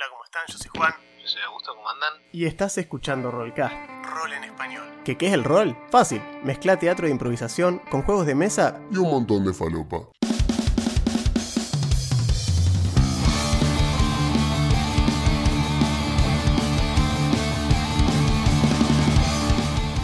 Hola, 0.00 0.08
¿cómo 0.12 0.24
están? 0.24 0.42
Yo 0.48 0.56
soy 0.56 0.70
Juan. 0.78 0.94
Yo 1.20 1.28
soy 1.28 1.42
Augusto, 1.42 1.74
¿cómo 1.74 1.90
andan? 1.90 2.14
Y 2.32 2.46
estás 2.46 2.78
escuchando 2.78 3.30
Rollcast. 3.30 3.74
Rol 4.02 4.32
en 4.32 4.44
español. 4.44 4.88
¿Qué, 5.04 5.18
¿Qué 5.18 5.26
es 5.26 5.34
el 5.34 5.44
rol? 5.44 5.76
Fácil. 5.90 6.22
Mezcla 6.42 6.78
teatro 6.78 7.04
de 7.04 7.12
improvisación 7.12 7.82
con 7.90 8.00
juegos 8.00 8.24
de 8.24 8.34
mesa 8.34 8.80
y 8.90 8.96
un 8.96 9.10
montón 9.10 9.44
de 9.44 9.52
falopa. 9.52 10.08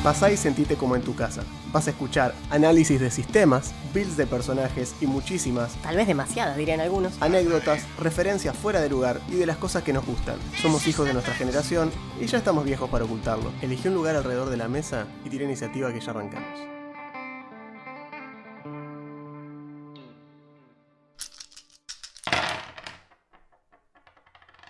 Pasá 0.07 0.31
y 0.31 0.37
sentite 0.37 0.77
como 0.77 0.95
en 0.95 1.03
tu 1.03 1.17
casa. 1.17 1.43
Vas 1.73 1.89
a 1.89 1.91
escuchar 1.91 2.33
análisis 2.51 3.01
de 3.01 3.11
sistemas, 3.11 3.75
builds 3.93 4.17
de 4.17 4.25
personajes 4.25 4.95
y 5.01 5.09
muchísimas, 5.09 5.75
Tal 5.83 5.97
vez 5.97 6.07
demasiadas, 6.07 6.57
dirían 6.57 6.79
algunos. 6.79 7.21
anécdotas, 7.21 7.85
referencias 7.99 8.57
fuera 8.57 8.81
de 8.81 8.89
lugar 8.89 9.21
y 9.29 9.35
de 9.35 9.47
las 9.47 9.57
cosas 9.57 9.83
que 9.83 9.93
nos 9.93 10.07
gustan. 10.07 10.39
Somos 10.63 10.87
hijos 10.87 11.09
de 11.09 11.13
nuestra 11.13 11.35
generación 11.35 11.91
y 12.21 12.27
ya 12.27 12.39
estamos 12.39 12.65
viejos 12.65 12.89
para 12.89 13.05
ocultarlo. 13.05 13.51
Elegí 13.63 13.89
un 13.89 13.95
lugar 13.95 14.15
alrededor 14.15 14.49
de 14.49 14.57
la 14.57 14.69
mesa 14.69 15.09
y 15.25 15.29
tira 15.29 15.43
iniciativa 15.43 15.93
que 15.93 15.99
ya 15.99 16.13
arrancamos. 16.13 16.61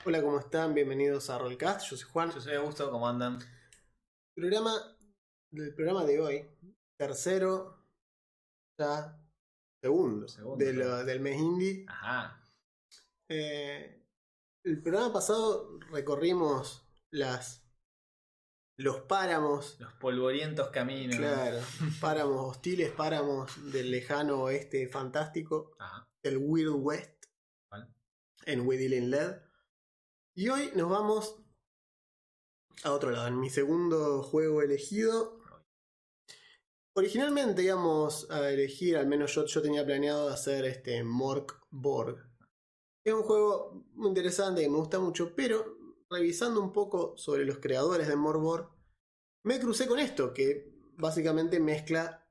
Hola, 0.07 0.23
¿cómo 0.23 0.39
están? 0.41 0.73
Bienvenidos 0.73 1.29
a 1.29 1.37
Rollcast. 1.37 1.91
Yo 1.91 1.97
soy 1.99 2.09
Juan. 2.11 2.31
Yo 2.31 2.41
soy 2.41 2.55
Augusto, 2.55 2.91
¿cómo 2.91 3.07
andan? 3.07 3.39
Programa 4.35 4.96
del 5.65 5.75
programa 5.75 6.05
de 6.05 6.21
hoy, 6.21 6.51
tercero, 6.99 7.83
ya 8.79 9.19
segundo, 9.83 10.29
Segundo, 10.29 10.65
de 10.65 10.73
lo- 10.73 10.85
claro. 10.85 11.05
del 11.05 11.21
mes 11.21 11.39
indie. 11.41 11.85
Ajá. 11.89 12.43
Eh, 13.29 14.05
el 14.65 14.83
programa 14.83 15.13
pasado 15.13 15.79
recorrimos 15.91 16.87
las 17.11 17.63
los 18.79 19.01
páramos, 19.03 19.81
Los 19.81 19.95
polvorientos 19.95 20.69
caminos. 20.69 21.17
claro, 21.17 21.59
páramos 22.01 22.51
hostiles, 22.57 22.93
páramos 22.93 23.73
del 23.73 23.91
lejano 23.91 24.43
oeste 24.43 24.87
fantástico, 24.89 25.75
Ajá. 25.79 26.07
el 26.23 26.37
Wild 26.39 26.75
West, 26.77 27.25
¿Cuál? 27.71 27.95
en 28.45 28.67
Whittling 28.67 29.11
Led. 29.11 29.41
Y 30.35 30.51
hoy 30.51 30.71
nos 30.75 30.91
vamos 30.91 31.37
a 32.85 32.93
otro 32.93 33.11
lado, 33.11 33.29
en 33.29 33.41
mi 33.41 33.49
segundo 33.49 34.23
juego 34.23 34.61
elegido. 34.61 35.36
Originalmente 36.99 37.63
íbamos 37.63 38.31
a 38.31 38.49
elegir, 38.51 38.97
al 38.97 39.07
menos 39.07 39.35
yo, 39.35 39.45
yo 39.45 39.61
tenía 39.61 39.85
planeado 39.85 40.31
hacer 40.31 40.65
este 40.65 41.05
Mork 41.05 41.61
Borg. 41.71 42.17
Es 43.05 43.13
un 43.13 43.23
juego 43.23 43.85
muy 43.93 44.09
interesante 44.09 44.63
que 44.63 44.71
me 44.71 44.79
gusta 44.79 44.99
mucho, 44.99 45.35
pero 45.37 45.77
revisando 46.09 46.59
un 46.59 46.73
poco 46.73 47.15
sobre 47.19 47.45
los 47.45 47.59
creadores 47.59 48.09
de 48.09 48.17
Mork 48.17 48.41
Borg, 48.41 48.71
me 49.45 49.61
crucé 49.61 49.87
con 49.87 49.99
esto, 49.99 50.33
que 50.33 50.73
básicamente 50.97 51.61
mezcla 51.61 52.27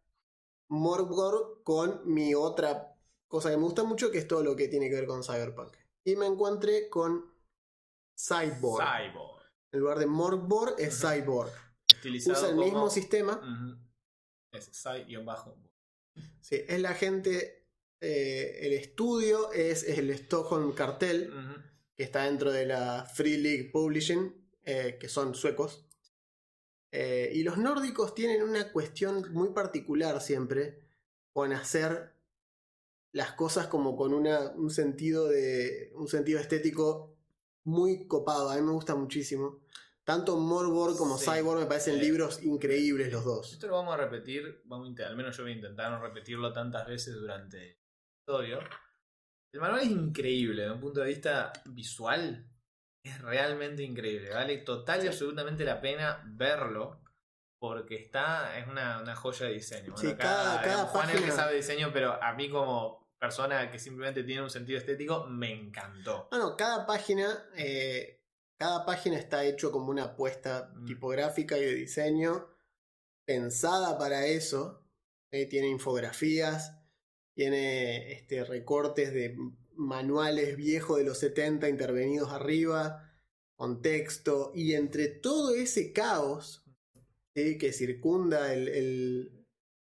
Mork 0.69 1.09
Borg 1.09 1.63
con 1.63 2.01
mi 2.11 2.33
otra 2.33 2.97
cosa 3.27 3.51
que 3.51 3.57
me 3.57 3.63
gusta 3.63 3.83
mucho, 3.83 4.09
que 4.09 4.17
es 4.17 4.27
todo 4.27 4.41
lo 4.43 4.55
que 4.55 4.67
tiene 4.67 4.89
que 4.89 4.95
ver 4.95 5.05
con 5.05 5.23
Cyberpunk. 5.23 5.75
Y 6.03 6.15
me 6.15 6.25
encontré 6.25 6.89
con 6.89 7.31
Cyborg. 8.17 8.83
Cyborg. 8.83 9.43
En 9.71 9.79
lugar 9.79 9.99
de 9.99 10.07
Morkborg 10.07 10.73
es 10.79 11.03
Ujú. 11.03 11.13
Cyborg. 11.13 11.51
Usa 12.31 12.49
el 12.49 12.55
como- 12.55 12.63
mismo 12.65 12.89
sistema. 12.89 13.39
Es 14.55 14.71
Cy-bajo. 14.71 15.57
Sí, 16.41 16.61
es 16.67 16.79
la 16.79 16.93
gente. 16.93 17.65
eh, 18.01 18.59
el 18.61 18.73
estudio 18.73 19.51
es, 19.51 19.83
es 19.83 19.97
el 19.97 20.09
Stockholm 20.11 20.73
Cartel, 20.73 21.31
que 21.95 22.03
está 22.03 22.25
dentro 22.25 22.51
de 22.51 22.65
la 22.65 23.05
Free 23.05 23.37
League 23.37 23.69
Publishing, 23.71 24.33
eh, 24.63 24.97
que 24.99 25.09
son 25.09 25.33
suecos. 25.35 25.85
Eh, 26.91 27.31
y 27.33 27.43
los 27.43 27.57
nórdicos 27.57 28.15
tienen 28.15 28.41
una 28.43 28.71
cuestión 28.71 29.33
muy 29.33 29.49
particular 29.49 30.21
siempre 30.21 30.79
con 31.33 31.51
hacer 31.51 32.13
las 33.11 33.33
cosas 33.33 33.67
como 33.67 33.97
con 33.97 34.13
una, 34.13 34.51
un 34.51 34.69
sentido 34.69 35.27
de. 35.27 35.91
un 35.95 36.07
sentido 36.07 36.39
estético 36.39 37.15
muy 37.63 38.07
copado. 38.07 38.49
A 38.49 38.55
mí 38.55 38.61
me 38.61 38.71
gusta 38.71 38.95
muchísimo. 38.95 39.61
Tanto 40.05 40.37
Morborg 40.37 40.95
como 40.97 41.17
Sí. 41.17 41.25
Cyborg 41.29 41.61
me 41.61 41.65
parecen 41.65 41.97
libros 41.99 42.41
increíbles 42.43 43.11
los 43.11 43.25
dos. 43.25 43.51
Esto 43.53 43.67
lo 43.67 43.73
vamos 43.73 43.95
a 43.95 43.97
repetir, 43.97 44.61
vamos 44.65 44.87
a 44.99 45.07
al 45.07 45.15
menos 45.17 45.35
yo 45.35 45.43
voy 45.43 45.53
a 45.53 45.55
intentar 45.55 45.91
no 45.91 45.99
repetirlo 45.99 46.53
tantas 46.53 46.85
veces 46.87 47.15
durante 47.15 47.57
el 47.71 47.77
episodio. 48.27 48.59
El 49.53 49.61
manual 49.61 49.81
es 49.81 49.89
increíble, 49.89 50.61
desde 50.61 50.75
un 50.75 50.81
punto 50.81 50.99
de 50.99 51.07
vista 51.07 51.51
visual, 51.65 52.47
es 53.03 53.21
realmente 53.21 53.81
increíble, 53.83 54.29
vale 54.31 54.57
total 54.59 55.03
y 55.03 55.07
absolutamente 55.07 55.63
la 55.65 55.81
pena 55.81 56.21
verlo, 56.25 57.01
porque 57.59 57.95
está, 57.95 58.59
es 58.59 58.67
una, 58.67 58.99
una 59.01 59.15
joya 59.15 59.47
de 59.47 59.53
diseño. 59.53 59.93
Bueno, 59.93 59.97
Sí, 59.97 60.07
acá, 60.07 60.23
cada- 60.23 60.61
cada 60.61 60.85
Juan 60.85 61.09
es 61.09 61.15
el 61.15 61.21
que 61.21 61.27
página- 61.27 61.43
sabe 61.43 61.55
diseño, 61.55 61.89
pero 61.91 62.21
a 62.21 62.33
mí 62.33 62.49
como 62.49 63.07
persona 63.19 63.71
que 63.71 63.79
simplemente 63.79 64.23
tiene 64.23 64.43
un 64.43 64.49
sentido 64.51 64.77
estético, 64.77 65.25
me 65.25 65.51
encantó. 65.51 66.27
No, 66.31 66.37
no, 66.37 66.55
cada 66.57 66.85
página, 66.85 67.49
eh, 67.55 68.21
cada 68.65 68.83
página 68.83 69.15
está 69.19 69.45
hecho 69.45 69.71
como 69.71 69.91
una 69.91 70.05
apuesta 70.05 70.71
Mm. 70.75 70.85
tipográfica 70.85 71.55
y 71.59 71.65
de 71.65 71.75
diseño 71.75 72.47
pensada 73.27 73.97
para 73.99 74.25
eso. 74.25 74.81
eh, 75.31 75.47
tiene 75.47 75.67
infografías, 75.67 76.77
tiene 77.35 78.13
este, 78.13 78.45
recortes 78.45 79.11
de 79.13 79.35
manuales 79.75 80.55
viejos 80.55 80.97
de 80.97 81.03
los 81.03 81.17
70 81.19 81.67
intervenidos 81.67 82.31
arriba, 82.31 83.11
con 83.57 83.81
texto, 83.81 84.51
y 84.55 84.73
entre 84.75 85.07
todo 85.09 85.53
ese 85.53 85.91
caos 85.91 86.63
¿sí? 87.35 87.57
que 87.57 87.73
circunda 87.73 88.53
el, 88.53 88.67
el- 88.69 89.45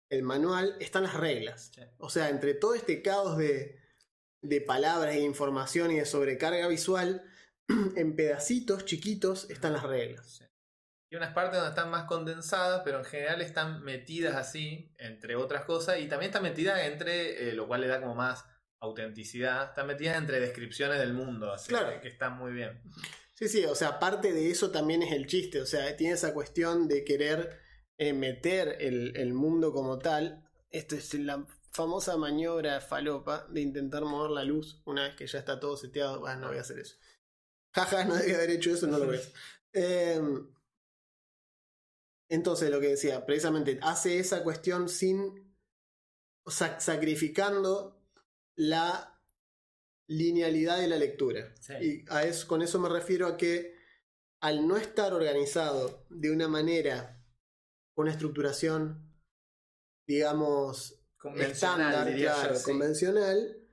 el 0.09 0.23
manual 0.23 0.77
están 0.81 1.03
las 1.03 1.15
reglas. 1.15 1.73
Sí. 1.75 1.83
O 1.99 2.09
sea, 2.09 2.31
entre 2.31 2.55
todo 2.55 2.75
este 2.75 3.03
caos 3.03 3.37
de, 3.37 3.79
de 4.41 4.61
palabras 4.63 5.15
e 5.15 5.21
información 5.21 5.91
y 5.91 5.97
de 5.97 6.07
sobrecarga 6.07 6.69
visual, 6.69 7.23
en 7.97 8.17
pedacitos 8.17 8.85
chiquitos 8.85 9.49
están 9.51 9.73
las 9.73 9.83
reglas. 9.83 10.39
Sí. 10.39 10.45
Y 11.11 11.17
unas 11.17 11.33
partes 11.33 11.57
donde 11.61 11.71
están 11.71 11.91
más 11.91 12.05
condensadas, 12.05 12.83
pero 12.85 12.99
en 12.99 13.05
general 13.05 13.41
están 13.41 13.83
metidas 13.85 14.35
así, 14.35 14.93
entre 14.99 15.37
otras 15.37 15.65
cosas, 15.65 16.01
y 16.01 16.09
también 16.09 16.31
están 16.31 16.43
metidas 16.43 16.81
entre, 16.83 17.51
eh, 17.51 17.53
lo 17.53 17.69
cual 17.69 17.83
le 17.83 17.87
da 17.87 18.01
como 18.01 18.15
más 18.15 18.45
autenticidad, 18.81 19.69
están 19.69 19.87
metidas 19.87 20.17
entre 20.17 20.41
descripciones 20.41 20.99
del 20.99 21.13
mundo, 21.15 21.53
así 21.53 21.69
Claro. 21.69 22.01
que 22.01 22.09
están 22.09 22.37
muy 22.37 22.53
bien. 22.53 22.83
Sí, 23.35 23.49
sí, 23.49 23.65
o 23.65 23.75
sea, 23.75 23.99
parte 23.99 24.33
de 24.33 24.51
eso 24.51 24.71
también 24.71 25.03
es 25.03 25.13
el 25.13 25.27
chiste, 25.27 25.61
o 25.61 25.67
sea, 25.67 25.97
tiene 25.97 26.15
esa 26.15 26.35
cuestión 26.35 26.89
de 26.89 27.05
querer 27.05 27.61
eh, 27.97 28.13
meter 28.13 28.77
el, 28.81 29.17
el 29.17 29.33
mundo 29.35 29.73
como 29.73 29.99
tal. 29.99 30.45
Esto 30.71 30.97
es 30.97 31.15
la 31.15 31.47
famosa 31.73 32.17
maniobra 32.17 32.81
falopa 32.81 33.47
de 33.51 33.61
intentar 33.61 34.05
mover 34.05 34.31
la 34.33 34.45
luz 34.45 34.83
una 34.85 35.05
vez 35.05 35.15
que 35.15 35.27
ya 35.27 35.39
está 35.39 35.61
todo 35.61 35.77
seteado. 35.77 36.27
No 36.37 36.49
voy 36.49 36.59
a 36.59 36.63
hacer 36.63 36.79
eso. 36.81 36.97
Jaja, 37.75 38.05
no 38.05 38.15
debía 38.15 38.37
haber 38.37 38.51
hecho 38.51 38.71
eso, 38.73 38.87
no 38.87 38.99
lo 38.99 39.07
ves. 39.09 39.33
entonces, 42.29 42.71
lo 42.71 42.81
que 42.81 42.89
decía, 42.89 43.25
precisamente 43.27 43.79
hace 43.83 44.19
esa 44.19 44.43
cuestión 44.43 44.89
sin. 44.89 45.43
sa- 46.47 46.79
sacrificando 46.79 48.03
la 48.57 49.19
linealidad 50.09 50.79
de 50.79 50.89
la 50.89 50.97
lectura. 50.99 51.55
Sí. 51.61 51.73
Y 51.81 52.05
a 52.11 52.25
eso, 52.25 52.47
con 52.47 52.61
eso 52.63 52.79
me 52.79 52.89
refiero 52.91 53.27
a 53.27 53.37
que 53.39 53.75
al 54.43 54.69
no 54.69 54.77
estar 54.77 55.15
organizado 55.15 56.05
de 56.11 56.31
una 56.31 56.47
manera, 56.49 57.25
con 57.95 58.03
una 58.05 58.13
estructuración, 58.13 59.11
digamos, 60.07 61.03
estándar, 61.37 62.15
yo, 62.15 62.31
sí. 62.59 62.63
convencional, 62.65 63.64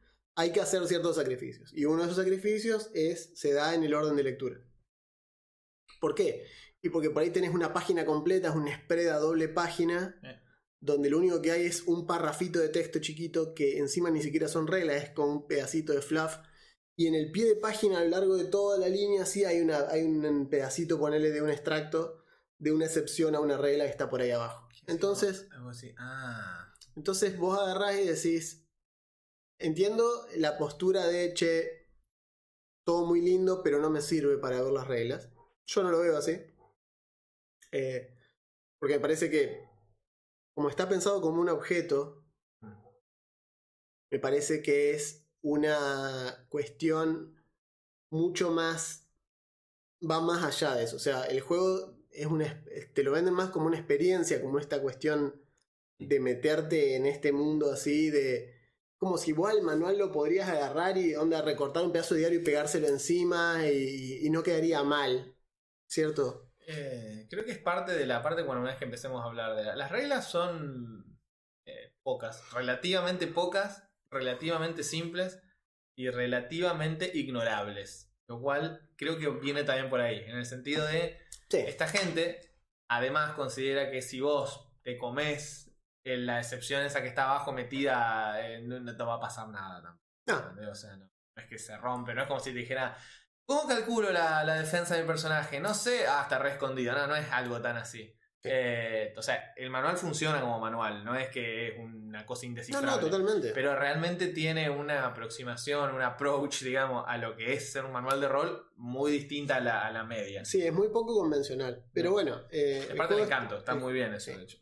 hay 0.41 0.51
que 0.51 0.61
hacer 0.61 0.85
ciertos 0.87 1.15
sacrificios. 1.15 1.71
Y 1.73 1.85
uno 1.85 1.99
de 1.99 2.05
esos 2.05 2.17
sacrificios 2.17 2.89
es, 2.93 3.31
se 3.35 3.53
da 3.53 3.73
en 3.75 3.83
el 3.83 3.93
orden 3.93 4.15
de 4.15 4.23
lectura. 4.23 4.57
¿Por 5.99 6.15
qué? 6.15 6.45
Y 6.81 6.89
porque 6.89 7.09
por 7.11 7.21
ahí 7.21 7.29
tenés 7.29 7.53
una 7.53 7.73
página 7.73 8.05
completa, 8.05 8.49
es 8.49 8.55
una 8.55 8.75
spread 8.75 9.09
a 9.09 9.19
doble 9.19 9.47
página, 9.49 10.19
Eh. 10.23 10.39
donde 10.79 11.09
lo 11.11 11.19
único 11.19 11.41
que 11.41 11.51
hay 11.51 11.65
es 11.65 11.83
un 11.83 12.07
parrafito 12.07 12.59
de 12.59 12.69
texto 12.69 12.99
chiquito 12.99 13.53
que 13.53 13.77
encima 13.77 14.09
ni 14.09 14.21
siquiera 14.23 14.47
son 14.47 14.65
reglas, 14.65 15.03
es 15.03 15.09
con 15.11 15.29
un 15.29 15.47
pedacito 15.47 15.93
de 15.93 16.01
fluff. 16.01 16.37
Y 16.95 17.05
en 17.07 17.13
el 17.15 17.31
pie 17.31 17.45
de 17.45 17.55
página, 17.55 17.99
a 17.99 18.03
lo 18.03 18.09
largo 18.09 18.35
de 18.35 18.45
toda 18.45 18.77
la 18.79 18.89
línea, 18.89 19.25
sí 19.25 19.45
hay, 19.45 19.61
una, 19.61 19.89
hay 19.89 20.03
un 20.03 20.49
pedacito, 20.49 20.99
ponele, 20.99 21.31
de 21.31 21.41
un 21.41 21.49
extracto 21.51 22.23
de 22.57 22.71
una 22.71 22.85
excepción 22.85 23.35
a 23.35 23.39
una 23.39 23.57
regla 23.57 23.85
que 23.85 23.91
está 23.91 24.09
por 24.09 24.21
ahí 24.21 24.31
abajo. 24.31 24.67
Entonces. 24.87 25.47
Ah, 25.97 26.73
entonces 26.95 27.37
vos 27.37 27.59
agarrás 27.59 27.99
y 27.99 28.05
decís, 28.05 28.60
entiendo 29.61 30.27
la 30.35 30.57
postura 30.57 31.07
de, 31.07 31.33
che, 31.33 31.89
todo 32.85 33.05
muy 33.05 33.21
lindo, 33.21 33.61
pero 33.63 33.79
no 33.79 33.89
me 33.89 34.01
sirve 34.01 34.37
para 34.37 34.61
ver 34.61 34.71
las 34.71 34.87
reglas. 34.87 35.29
Yo 35.65 35.83
no 35.83 35.91
lo 35.91 35.99
veo 35.99 36.17
así. 36.17 36.39
Eh, 37.71 38.17
porque 38.79 38.95
me 38.95 39.01
parece 39.01 39.29
que, 39.29 39.67
como 40.53 40.69
está 40.69 40.89
pensado 40.89 41.21
como 41.21 41.41
un 41.41 41.49
objeto, 41.49 42.25
me 44.11 44.19
parece 44.19 44.61
que 44.61 44.91
es 44.91 45.25
una 45.41 46.45
cuestión 46.49 47.41
mucho 48.11 48.51
más 48.51 49.01
va 50.09 50.19
más 50.19 50.43
allá 50.43 50.75
de 50.75 50.83
eso. 50.83 50.95
O 50.95 50.99
sea, 50.99 51.23
el 51.25 51.41
juego 51.41 51.97
es 52.11 52.25
una, 52.25 52.63
te 52.93 53.03
lo 53.03 53.11
venden 53.11 53.33
más 53.33 53.49
como 53.49 53.67
una 53.67 53.77
experiencia, 53.77 54.41
como 54.41 54.59
esta 54.59 54.81
cuestión 54.81 55.41
de 55.99 56.19
meterte 56.19 56.95
en 56.95 57.05
este 57.05 57.31
mundo 57.31 57.71
así, 57.71 58.09
de 58.09 58.60
como 59.01 59.17
si 59.17 59.31
igual 59.31 59.57
el 59.57 59.63
manual 59.63 59.97
lo 59.97 60.11
podrías 60.11 60.47
agarrar 60.47 60.95
y 60.95 61.15
onda 61.15 61.41
recortar 61.41 61.83
un 61.83 61.91
pedazo 61.91 62.13
de 62.13 62.19
diario 62.19 62.39
y 62.39 62.43
pegárselo 62.43 62.87
encima 62.87 63.65
y, 63.67 64.19
y 64.27 64.29
no 64.29 64.43
quedaría 64.43 64.83
mal, 64.83 65.35
¿cierto? 65.87 66.51
Eh, 66.67 67.25
creo 67.29 67.43
que 67.43 67.51
es 67.51 67.57
parte 67.57 67.93
de 67.93 68.05
la 68.05 68.21
parte 68.21 68.45
cuando 68.45 68.61
una 68.61 68.69
vez 68.71 68.77
que 68.79 68.85
empecemos 68.85 69.21
a 69.21 69.25
hablar 69.25 69.55
de 69.55 69.63
la- 69.63 69.75
las 69.75 69.91
reglas 69.91 70.29
son 70.29 71.17
eh, 71.65 71.93
pocas, 72.03 72.51
relativamente 72.53 73.25
pocas, 73.27 73.89
relativamente 74.11 74.83
simples 74.83 75.41
y 75.95 76.09
relativamente 76.09 77.11
ignorables. 77.15 78.13
Lo 78.27 78.39
cual 78.39 78.87
creo 78.97 79.17
que 79.17 79.29
viene 79.29 79.63
también 79.63 79.89
por 79.89 79.99
ahí, 80.01 80.19
en 80.19 80.37
el 80.37 80.45
sentido 80.45 80.85
de 80.85 81.17
Sí, 81.49 81.57
esta 81.57 81.87
gente 81.87 82.53
además 82.87 83.33
considera 83.33 83.89
que 83.91 84.01
si 84.03 84.21
vos 84.21 84.71
te 84.83 84.97
comes 84.99 85.70
la 86.03 86.39
excepción 86.39 86.83
esa 86.83 87.01
que 87.01 87.07
está 87.09 87.25
abajo 87.29 87.51
metida, 87.51 88.41
eh, 88.45 88.61
no, 88.61 88.79
no 88.79 88.95
te 88.95 89.03
va 89.03 89.15
a 89.15 89.19
pasar 89.19 89.47
nada 89.49 89.81
tampoco. 89.81 90.05
No. 90.27 90.71
O 90.71 90.75
sea, 90.75 90.95
no, 90.95 91.05
no 91.05 91.41
es 91.43 91.47
que 91.49 91.57
se 91.57 91.77
rompe, 91.77 92.13
no 92.13 92.21
es 92.21 92.27
como 92.27 92.39
si 92.39 92.51
te 92.51 92.59
dijera, 92.59 92.95
¿cómo 93.45 93.67
calculo 93.67 94.11
la, 94.11 94.43
la 94.43 94.55
defensa 94.55 94.95
de 94.95 95.01
mi 95.01 95.07
personaje? 95.07 95.59
No 95.59 95.73
sé, 95.73 96.05
ah, 96.07 96.21
está 96.23 96.39
re 96.39 96.51
escondido, 96.51 96.93
no, 96.93 97.07
no 97.07 97.15
es 97.15 97.29
algo 97.31 97.61
tan 97.61 97.77
así. 97.77 98.15
Eh, 98.43 99.13
o 99.17 99.21
sea, 99.21 99.53
el 99.55 99.69
manual 99.69 99.97
funciona 99.97 100.41
como 100.41 100.59
manual, 100.59 101.05
no 101.05 101.15
es 101.15 101.29
que 101.29 101.67
es 101.67 101.73
una 101.79 102.25
cosa 102.25 102.41
no, 102.41 102.47
indescifrable. 102.47 102.89
no, 102.89 102.99
totalmente. 102.99 103.51
Pero 103.53 103.75
realmente 103.75 104.29
tiene 104.29 104.67
una 104.71 105.05
aproximación, 105.05 105.93
un 105.93 106.01
approach, 106.01 106.61
digamos, 106.63 107.05
a 107.07 107.17
lo 107.19 107.35
que 107.35 107.53
es 107.53 107.71
ser 107.71 107.85
un 107.85 107.91
manual 107.91 108.19
de 108.19 108.27
rol 108.27 108.65
muy 108.77 109.11
distinta 109.11 109.57
a 109.57 109.59
la, 109.59 109.85
a 109.85 109.91
la 109.91 110.03
media. 110.05 110.43
Sí, 110.43 110.65
es 110.65 110.73
muy 110.73 110.87
poco 110.89 111.13
convencional. 111.19 111.83
Pero 111.93 112.09
No. 112.09 112.13
bueno, 112.13 112.41
eh, 112.49 112.89
Aparte 112.91 113.13
es- 113.15 113.21
encanto, 113.27 113.57
está 113.59 113.75
muy 113.75 113.93
bien 113.93 114.11
eso, 114.15 114.31
sí. 114.31 114.37
de 114.37 114.43
hecho. 114.43 114.57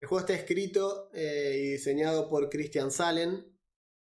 El 0.00 0.08
juego 0.08 0.20
está 0.20 0.34
escrito 0.34 1.10
eh, 1.12 1.54
y 1.58 1.70
diseñado 1.72 2.28
por 2.28 2.48
Christian 2.50 2.90
Salen, 2.90 3.44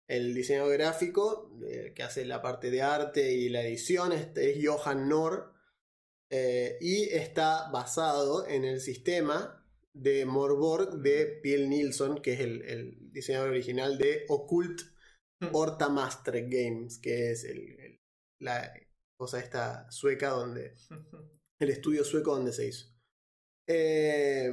el 0.07 0.33
diseñador 0.33 0.73
gráfico, 0.73 1.51
eh, 1.67 1.93
que 1.95 2.03
hace 2.03 2.25
la 2.25 2.41
parte 2.41 2.69
de 2.71 2.81
arte 2.81 3.33
y 3.33 3.49
la 3.49 3.63
edición, 3.65 4.11
este 4.11 4.51
es 4.51 4.65
Johan 4.65 5.09
Nor, 5.09 5.53
eh, 6.29 6.77
y 6.81 7.03
está 7.09 7.69
basado 7.71 8.47
en 8.47 8.63
el 8.65 8.79
sistema 8.79 9.59
de 9.93 10.25
Morborg 10.25 11.01
de 11.01 11.39
Piel 11.43 11.69
Nilsson, 11.69 12.21
que 12.21 12.33
es 12.33 12.39
el, 12.39 12.61
el 12.63 13.11
diseñador 13.11 13.49
original 13.49 13.97
de 13.97 14.25
Occult 14.29 14.81
Hortamaster 15.51 16.47
Games, 16.49 16.97
que 16.99 17.31
es 17.31 17.43
el- 17.43 17.79
el- 17.79 17.99
la 18.39 18.73
cosa 19.17 19.39
esta 19.39 19.89
sueca 19.91 20.29
donde 20.29 20.73
el 21.59 21.69
estudio 21.69 22.03
sueco 22.03 22.33
donde 22.35 22.53
se 22.53 22.67
hizo. 22.67 22.87
Eh, 23.67 24.51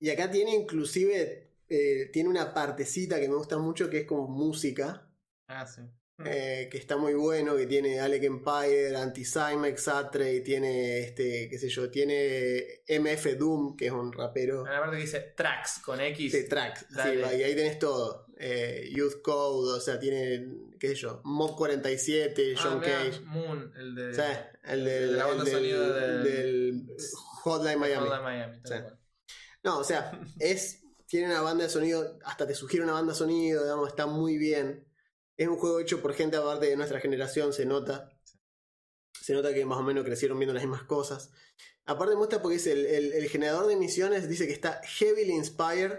y 0.00 0.10
acá 0.10 0.30
tiene 0.30 0.54
inclusive, 0.54 1.50
eh, 1.68 2.10
tiene 2.12 2.28
una 2.28 2.52
partecita 2.54 3.18
que 3.20 3.28
me 3.28 3.34
gusta 3.36 3.58
mucho 3.58 3.88
que 3.90 3.98
es 4.00 4.06
como 4.06 4.28
música, 4.28 5.08
Ah, 5.48 5.66
sí. 5.66 5.82
eh, 6.24 6.68
que 6.70 6.78
está 6.78 6.96
muy 6.96 7.14
bueno, 7.14 7.56
que 7.56 7.66
tiene 7.66 8.00
Alec 8.00 8.22
Empire, 8.24 8.96
Anti-Cymex, 8.96 9.88
Atre, 9.88 10.34
y 10.34 10.40
tiene 10.42 11.00
este, 11.00 11.48
qué 11.48 11.58
sé 11.58 11.68
yo, 11.68 11.90
tiene 11.90 12.82
MF 12.88 13.36
Doom, 13.36 13.76
que 13.76 13.86
es 13.86 13.92
un 13.92 14.12
rapero 14.12 14.64
La 14.64 14.80
parte 14.80 14.96
que 14.96 15.02
dice 15.02 15.20
tracks 15.36 15.78
con 15.80 16.00
X. 16.00 16.32
de 16.32 16.44
tracks, 16.44 16.86
sí, 16.90 17.08
y 17.18 17.42
ahí 17.42 17.54
tenés 17.54 17.78
todo. 17.78 18.24
Eh, 18.38 18.90
Youth 18.94 19.22
Code, 19.22 19.78
o 19.78 19.80
sea, 19.80 19.98
tiene, 19.98 20.46
qué 20.78 20.88
sé 20.88 20.94
yo, 20.94 21.22
Mob 21.24 21.56
47, 21.56 22.54
Ah, 22.56 22.60
John 22.62 22.80
Cage. 22.80 23.20
Moon, 23.24 23.72
el 23.78 23.94
de, 23.94 24.14
sea, 24.14 24.52
el 24.64 24.80
el 24.80 24.84
del, 24.84 25.10
de 25.12 25.16
la 25.16 25.26
banda 25.26 25.42
el 25.42 25.46
del- 25.50 25.54
sonido 25.56 25.94
del- 25.94 26.24
del 26.24 26.86
Hotline 27.42 27.78
Miami. 27.78 28.06
Hotline 28.06 28.22
Miami, 28.22 28.60
tal 28.62 28.72
Sí. 28.78 28.82
cual. 28.84 28.95
No, 29.66 29.78
o 29.78 29.84
sea, 29.84 30.18
es. 30.38 30.82
Tiene 31.08 31.26
una 31.26 31.40
banda 31.40 31.62
de 31.64 31.70
sonido, 31.70 32.18
hasta 32.24 32.46
te 32.48 32.54
sugiere 32.54 32.82
una 32.84 32.94
banda 32.94 33.12
de 33.12 33.18
sonido, 33.18 33.62
digamos, 33.62 33.88
está 33.88 34.06
muy 34.06 34.38
bien. 34.38 34.88
Es 35.36 35.46
un 35.46 35.56
juego 35.56 35.78
hecho 35.78 36.00
por 36.02 36.14
gente 36.14 36.36
aparte 36.36 36.66
de 36.66 36.76
nuestra 36.76 36.98
generación, 37.00 37.52
se 37.52 37.64
nota. 37.66 38.10
Se 39.20 39.32
nota 39.34 39.52
que 39.54 39.64
más 39.64 39.78
o 39.78 39.82
menos 39.84 40.04
crecieron 40.04 40.38
viendo 40.38 40.52
las 40.54 40.64
mismas 40.64 40.82
cosas. 40.82 41.30
Aparte 41.84 42.14
me 42.14 42.18
gusta 42.20 42.42
porque 42.42 42.56
es 42.56 42.66
el, 42.66 42.84
el- 42.86 43.12
el 43.12 43.28
generador 43.28 43.66
de 43.68 43.76
misiones, 43.76 44.28
dice 44.28 44.46
que 44.48 44.52
está 44.52 44.80
heavily 44.82 45.32
inspired 45.32 45.92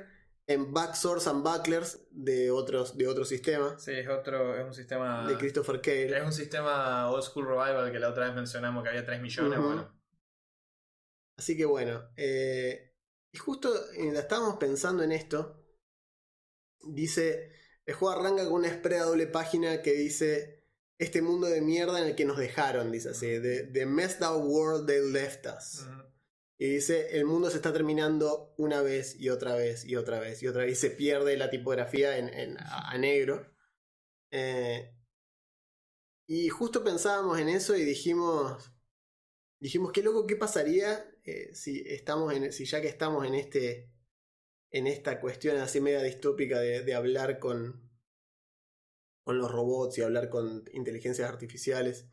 en 0.48 0.74
Backswords 0.74 1.28
and 1.28 1.42
Bucklers 1.44 2.00
de 2.12 2.52
otros, 2.52 2.98
de 2.98 3.08
otros 3.08 3.30
sistemas. 3.30 3.82
Sí, 3.82 3.92
es 3.92 4.10
otro, 4.10 4.58
es 4.60 4.66
un 4.66 4.74
sistema. 4.74 5.26
De 5.28 5.38
Christopher 5.38 5.80
Cale. 5.80 6.18
Es 6.18 6.24
un 6.26 6.34
sistema 6.34 7.10
old 7.10 7.24
school 7.24 7.46
revival 7.48 7.92
que 7.94 8.00
la 8.00 8.10
otra 8.10 8.26
vez 8.26 8.36
mencionamos 8.36 8.84
que 8.84 8.90
había 8.90 9.06
3 9.06 9.22
millones. 9.22 9.58
Bueno, 9.60 9.90
Así 11.38 11.56
que 11.56 11.66
bueno, 11.66 12.10
eh, 12.18 12.96
y 13.32 13.38
justo 13.38 13.70
mientras 13.98 14.24
estábamos 14.24 14.58
pensando 14.58 15.04
en 15.04 15.12
esto, 15.12 15.64
dice, 16.82 17.52
el 17.86 17.94
juego 17.96 18.20
arranca 18.20 18.46
con 18.46 18.54
una 18.54 18.74
spray 18.74 19.00
a 19.00 19.04
doble 19.04 19.28
página 19.28 19.82
que 19.82 19.94
dice, 19.94 20.66
este 20.98 21.22
mundo 21.22 21.48
de 21.48 21.62
mierda 21.62 22.02
en 22.02 22.08
el 22.08 22.16
que 22.16 22.26
nos 22.26 22.38
dejaron, 22.38 22.92
dice 22.92 23.10
así, 23.10 23.28
the, 23.42 23.64
the 23.74 23.86
messed 23.86 24.22
up 24.26 24.44
world 24.44 24.88
they 24.88 25.02
left 25.12 25.46
us. 25.46 25.86
Y 26.60 26.70
dice, 26.70 27.16
el 27.16 27.26
mundo 27.26 27.52
se 27.52 27.58
está 27.58 27.72
terminando 27.72 28.56
una 28.58 28.82
vez 28.82 29.16
y 29.20 29.30
otra 29.30 29.54
vez 29.54 29.86
y 29.86 29.96
otra 29.96 30.20
vez 30.20 30.42
y 30.42 30.48
otra 30.48 30.64
vez. 30.64 30.72
Y 30.72 30.76
se 30.76 30.90
pierde 30.90 31.38
la 31.38 31.52
tipografía 31.52 32.18
en, 32.18 32.30
en- 32.30 32.58
a, 32.58 32.90
a 32.90 32.98
negro. 32.98 33.54
Eh, 34.32 34.92
y 36.28 36.50
justo 36.50 36.84
pensábamos 36.84 37.38
en 37.40 37.50
eso 37.50 37.76
y 37.78 37.84
dijimos, 37.86 38.72
dijimos, 39.60 39.92
qué 39.92 40.02
loco, 40.02 40.26
qué 40.26 40.36
pasaría 40.36 41.06
eh, 41.28 41.54
si 41.54 41.84
estamos 41.86 42.34
en, 42.34 42.54
si 42.54 42.64
ya 42.64 42.80
que 42.80 42.88
estamos 42.88 43.28
en 43.28 43.36
este, 43.36 43.92
en 44.72 44.88
esta 44.88 45.20
cuestión 45.20 45.58
así 45.58 45.82
media 45.82 46.02
distópica 46.02 46.60
de, 46.60 46.84
de 46.84 46.94
hablar 46.96 47.38
con, 47.40 47.92
con 49.26 49.38
los 49.38 49.52
robots 49.52 49.98
y 49.98 50.04
hablar 50.04 50.30
con 50.30 50.64
inteligencias 50.72 51.30
artificiales. 51.30 52.08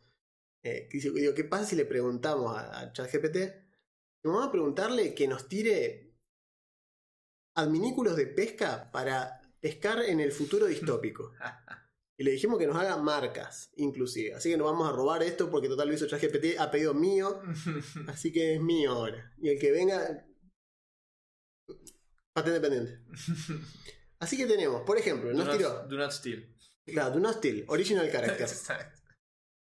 Eh, 0.65 0.89
digo, 0.91 1.33
¿qué 1.33 1.45
pasa 1.45 1.67
si 1.67 1.77
le 1.77 1.85
preguntamos 1.85 2.57
a, 2.57 2.81
a 2.81 2.93
ChatGPT? 2.93 3.37
Vamos 4.25 4.49
a 4.49 4.51
preguntarle 4.51 5.15
que 5.15 5.29
nos 5.29 5.49
tire 5.49 6.17
adminículos 7.55 8.17
de 8.17 8.27
pesca 8.27 8.91
para 8.91 9.41
pescar 9.61 10.03
en 10.03 10.19
el 10.19 10.33
futuro 10.33 10.67
distópico. 10.75 11.33
Y 12.17 12.25
le 12.25 12.31
dijimos 12.31 12.59
que 12.59 12.67
nos 12.67 12.77
haga 12.77 12.97
marcas, 12.97 13.73
inclusive. 13.77 14.35
Así 14.35 14.51
que 14.51 14.57
nos 14.57 14.71
vamos 14.71 14.89
a 14.89 14.93
robar 14.93 15.23
esto 15.23 15.51
porque 15.51 15.69
total 15.69 15.89
lo 15.89 15.95
hizo 15.95 16.07
ChatGPT 16.07 16.59
a 16.59 16.71
pedido 16.71 16.95
mío. 16.95 17.43
Así 18.09 18.33
que 18.33 18.55
es 18.55 18.61
mío 18.61 18.93
ahora. 18.93 19.33
Y 19.39 19.49
el 19.49 19.59
que 19.59 19.73
venga. 19.73 20.27
Patente 22.33 22.61
pendiente. 22.61 23.01
Así 24.21 24.37
que 24.37 24.47
tenemos, 24.47 24.83
por 24.83 24.97
ejemplo, 24.97 25.31
do, 25.31 25.37
nos 25.37 25.47
not, 25.47 25.57
tiró. 25.57 25.87
do 25.89 25.97
not 25.97 26.13
steal. 26.13 26.55
Claro, 26.87 27.15
Do 27.15 27.21
Not 27.21 27.39
Steal, 27.39 27.65
Original 27.69 28.11
Character. 28.11 28.43
Exacto. 28.47 29.01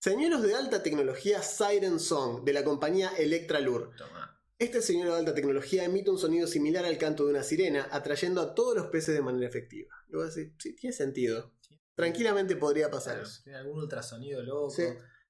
Señuelos 0.00 0.42
de 0.42 0.54
alta 0.54 0.82
tecnología 0.82 1.42
Siren 1.42 1.98
Song, 1.98 2.44
de 2.44 2.52
la 2.52 2.64
compañía 2.64 3.12
Electra 3.16 3.60
Lure. 3.60 3.90
Toma. 3.96 4.32
Este 4.58 4.80
señuelo 4.80 5.12
de 5.12 5.18
alta 5.20 5.34
tecnología 5.34 5.84
emite 5.84 6.10
un 6.10 6.18
sonido 6.18 6.46
similar 6.46 6.84
al 6.84 6.96
canto 6.96 7.24
de 7.24 7.30
una 7.30 7.42
sirena, 7.42 7.88
atrayendo 7.90 8.40
a 8.40 8.54
todos 8.54 8.74
los 8.74 8.86
peces 8.86 9.14
de 9.14 9.22
manera 9.22 9.46
efectiva. 9.46 9.94
Y 10.08 10.16
vos 10.16 10.34
decís, 10.34 10.54
sí, 10.58 10.74
tiene 10.74 10.96
sentido. 10.96 11.52
Tranquilamente 11.96 12.56
podría 12.56 12.90
pasar 12.90 13.14
Claro, 13.14 13.28
eso. 13.28 13.42
Tiene 13.42 13.58
algún 13.58 13.78
ultrasonido 13.78 14.42
loco. 14.42 14.70
Sí. 14.70 14.84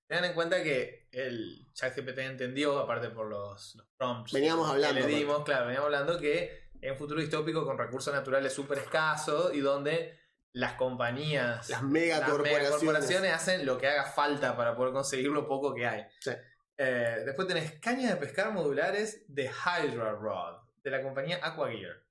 Tengan 0.07 0.25
en 0.27 0.35
cuenta 0.35 0.63
que 0.63 1.09
el 1.13 1.69
ChatGPT 1.73 2.19
entendió, 2.19 2.79
aparte 2.79 3.09
por 3.11 3.27
los, 3.29 3.75
los 3.77 3.87
prompts 3.97 4.33
Veníamos 4.33 4.69
hablando, 4.69 4.89
que 4.89 5.01
le 5.01 5.01
aparte. 5.07 5.19
dimos, 5.19 5.45
claro, 5.45 5.67
veníamos 5.67 5.87
hablando 5.87 6.19
que 6.19 6.71
en 6.81 6.93
un 6.93 6.99
futuro 6.99 7.21
distópico 7.21 7.65
con 7.65 7.79
recursos 7.79 8.13
naturales 8.15 8.53
súper 8.53 8.79
escasos 8.79 9.53
y 9.55 9.61
donde 9.61 10.19
las 10.53 10.75
compañías, 10.75 11.69
Las 11.69 11.83
megacorporaciones. 11.83 12.63
megacorporaciones 12.63 13.33
hacen 13.33 13.67
lo 13.67 13.79
que 13.79 13.89
haga 13.89 14.05
falta 14.05 14.57
para 14.57 14.77
poder 14.77 14.93
conseguir 14.93 15.29
lo 15.29 15.47
poco 15.49 15.75
que 15.75 15.87
hay. 15.87 16.05
Sí. 16.21 16.31
Eh, 16.79 17.23
después 17.25 17.49
tenés 17.49 17.79
cañas 17.81 18.11
de 18.11 18.17
pescar 18.17 18.53
modulares 18.53 19.25
de 19.29 19.45
Hydra 19.51 20.13
Rod, 20.13 20.59
de 20.83 20.91
la 20.91 21.03
compañía 21.03 21.41
Aquagear. 21.43 22.06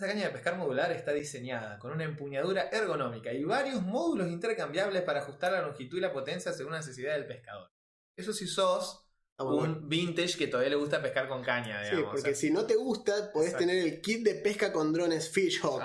Esa 0.00 0.08
caña 0.08 0.24
de 0.28 0.30
pescar 0.30 0.56
modular 0.56 0.90
está 0.92 1.12
diseñada 1.12 1.78
con 1.78 1.92
una 1.92 2.04
empuñadura 2.04 2.70
ergonómica 2.72 3.34
y 3.34 3.44
varios 3.44 3.82
módulos 3.82 4.28
intercambiables 4.30 5.02
para 5.02 5.20
ajustar 5.20 5.52
la 5.52 5.60
longitud 5.60 5.98
y 5.98 6.00
la 6.00 6.10
potencia 6.10 6.54
según 6.54 6.72
la 6.72 6.78
necesidad 6.78 7.12
del 7.12 7.26
pescador. 7.26 7.70
Eso 8.16 8.32
si 8.32 8.46
sos 8.46 9.06
Está 9.32 9.44
muy 9.44 9.58
bueno. 9.58 9.74
un 9.76 9.88
vintage 9.90 10.38
que 10.38 10.46
todavía 10.46 10.70
le 10.70 10.76
gusta 10.76 11.02
pescar 11.02 11.28
con 11.28 11.42
caña, 11.44 11.84
Sí, 11.84 11.90
digamos. 11.90 12.12
porque 12.14 12.30
o 12.30 12.32
sea, 12.32 12.34
si 12.34 12.50
no 12.50 12.64
te 12.64 12.76
gusta, 12.76 13.30
podés 13.30 13.50
Exacto. 13.50 13.66
tener 13.66 13.84
el 13.86 14.00
kit 14.00 14.24
de 14.24 14.36
pesca 14.36 14.72
con 14.72 14.90
drones 14.90 15.28
Fishhawk 15.28 15.82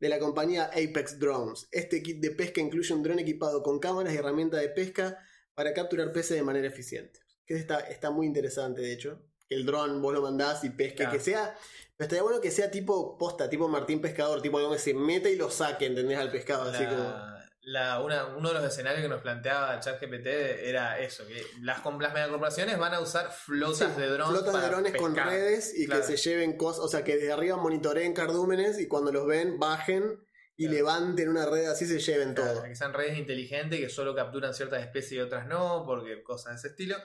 de 0.00 0.08
la 0.08 0.18
compañía 0.18 0.70
Apex 0.72 1.18
Drones. 1.18 1.68
Este 1.70 2.02
kit 2.02 2.18
de 2.22 2.30
pesca 2.30 2.62
incluye 2.62 2.94
un 2.94 3.02
dron 3.02 3.18
equipado 3.18 3.62
con 3.62 3.78
cámaras 3.78 4.14
y 4.14 4.16
herramientas 4.16 4.62
de 4.62 4.70
pesca 4.70 5.18
para 5.54 5.74
capturar 5.74 6.12
peces 6.14 6.34
de 6.38 6.42
manera 6.42 6.66
eficiente. 6.66 7.20
Que 7.44 7.56
está, 7.56 7.80
está 7.80 8.10
muy 8.10 8.26
interesante, 8.26 8.80
de 8.80 8.92
hecho. 8.94 9.22
Que 9.46 9.54
el 9.56 9.66
dron 9.66 10.00
vos 10.00 10.14
lo 10.14 10.22
mandás 10.22 10.64
y 10.64 10.70
pesque, 10.70 10.94
Claro. 10.96 11.12
que 11.12 11.20
sea. 11.20 11.54
Pero 12.00 12.06
estaría 12.06 12.22
bueno 12.22 12.40
que 12.40 12.50
sea 12.50 12.70
tipo 12.70 13.18
posta, 13.18 13.50
tipo 13.50 13.68
Martín 13.68 14.00
Pescador, 14.00 14.40
tipo 14.40 14.56
algo 14.56 14.72
que 14.72 14.78
se 14.78 14.94
meta 14.94 15.28
y 15.28 15.36
lo 15.36 15.50
saque, 15.50 15.84
¿entendés? 15.84 16.16
Al 16.18 16.30
pescado. 16.30 16.70
Así 16.70 16.82
como. 16.86 17.14
La, 17.60 18.00
una- 18.00 18.24
uno 18.38 18.48
de 18.48 18.54
los 18.54 18.64
escenarios 18.64 19.02
que 19.02 19.08
nos 19.10 19.20
planteaba 19.20 19.78
ChatGPT 19.80 20.26
era 20.26 20.98
eso, 20.98 21.26
que 21.26 21.44
las, 21.60 21.84
las 21.84 22.14
megacorporaciones 22.14 22.78
van 22.78 22.94
a 22.94 23.00
usar 23.00 23.30
flotas 23.30 23.92
Sí, 23.94 24.00
de 24.00 24.06
drones. 24.08 24.40
flotas 24.40 24.62
de 24.62 24.68
drones 24.70 24.96
con 24.96 25.14
redes 25.14 25.74
y 25.78 25.84
Claro. 25.84 26.00
que 26.00 26.16
se 26.16 26.30
lleven 26.30 26.56
cosas, 26.56 26.82
o 26.82 26.88
sea, 26.88 27.04
que 27.04 27.16
desde 27.16 27.32
arriba 27.32 27.58
monitoreen 27.58 28.14
cardúmenes 28.14 28.78
y 28.80 28.88
cuando 28.88 29.12
los 29.12 29.26
ven 29.26 29.58
bajen 29.58 30.26
y 30.56 30.64
Claro. 30.68 30.74
levanten 30.78 31.28
una 31.28 31.44
red 31.44 31.66
así 31.66 31.84
se 31.84 31.98
lleven 31.98 32.32
Claro, 32.32 32.54
todo. 32.54 32.62
que 32.62 32.74
sean 32.74 32.94
redes 32.94 33.18
inteligentes 33.18 33.78
que 33.78 33.90
solo 33.90 34.14
capturan 34.14 34.54
ciertas 34.54 34.80
especies 34.80 35.12
y 35.12 35.20
otras 35.20 35.46
no, 35.46 35.84
porque 35.86 36.22
cosas 36.22 36.52
de 36.54 36.58
ese 36.60 36.68
estilo. 36.68 36.96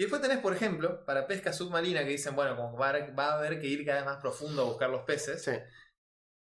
Y 0.00 0.04
después 0.04 0.22
tenés, 0.22 0.38
por 0.38 0.54
ejemplo, 0.54 1.04
para 1.04 1.26
pesca 1.26 1.52
submarina 1.52 2.02
que 2.02 2.08
dicen, 2.12 2.34
bueno, 2.34 2.56
como 2.56 2.74
va 2.78 2.88
a, 2.88 3.10
va 3.10 3.32
a 3.32 3.38
haber 3.38 3.60
que 3.60 3.66
ir 3.66 3.84
cada 3.84 3.98
vez 3.98 4.06
más 4.06 4.16
profundo 4.16 4.62
a 4.62 4.64
buscar 4.64 4.88
los 4.88 5.02
peces. 5.02 5.42
Sí. 5.42 5.52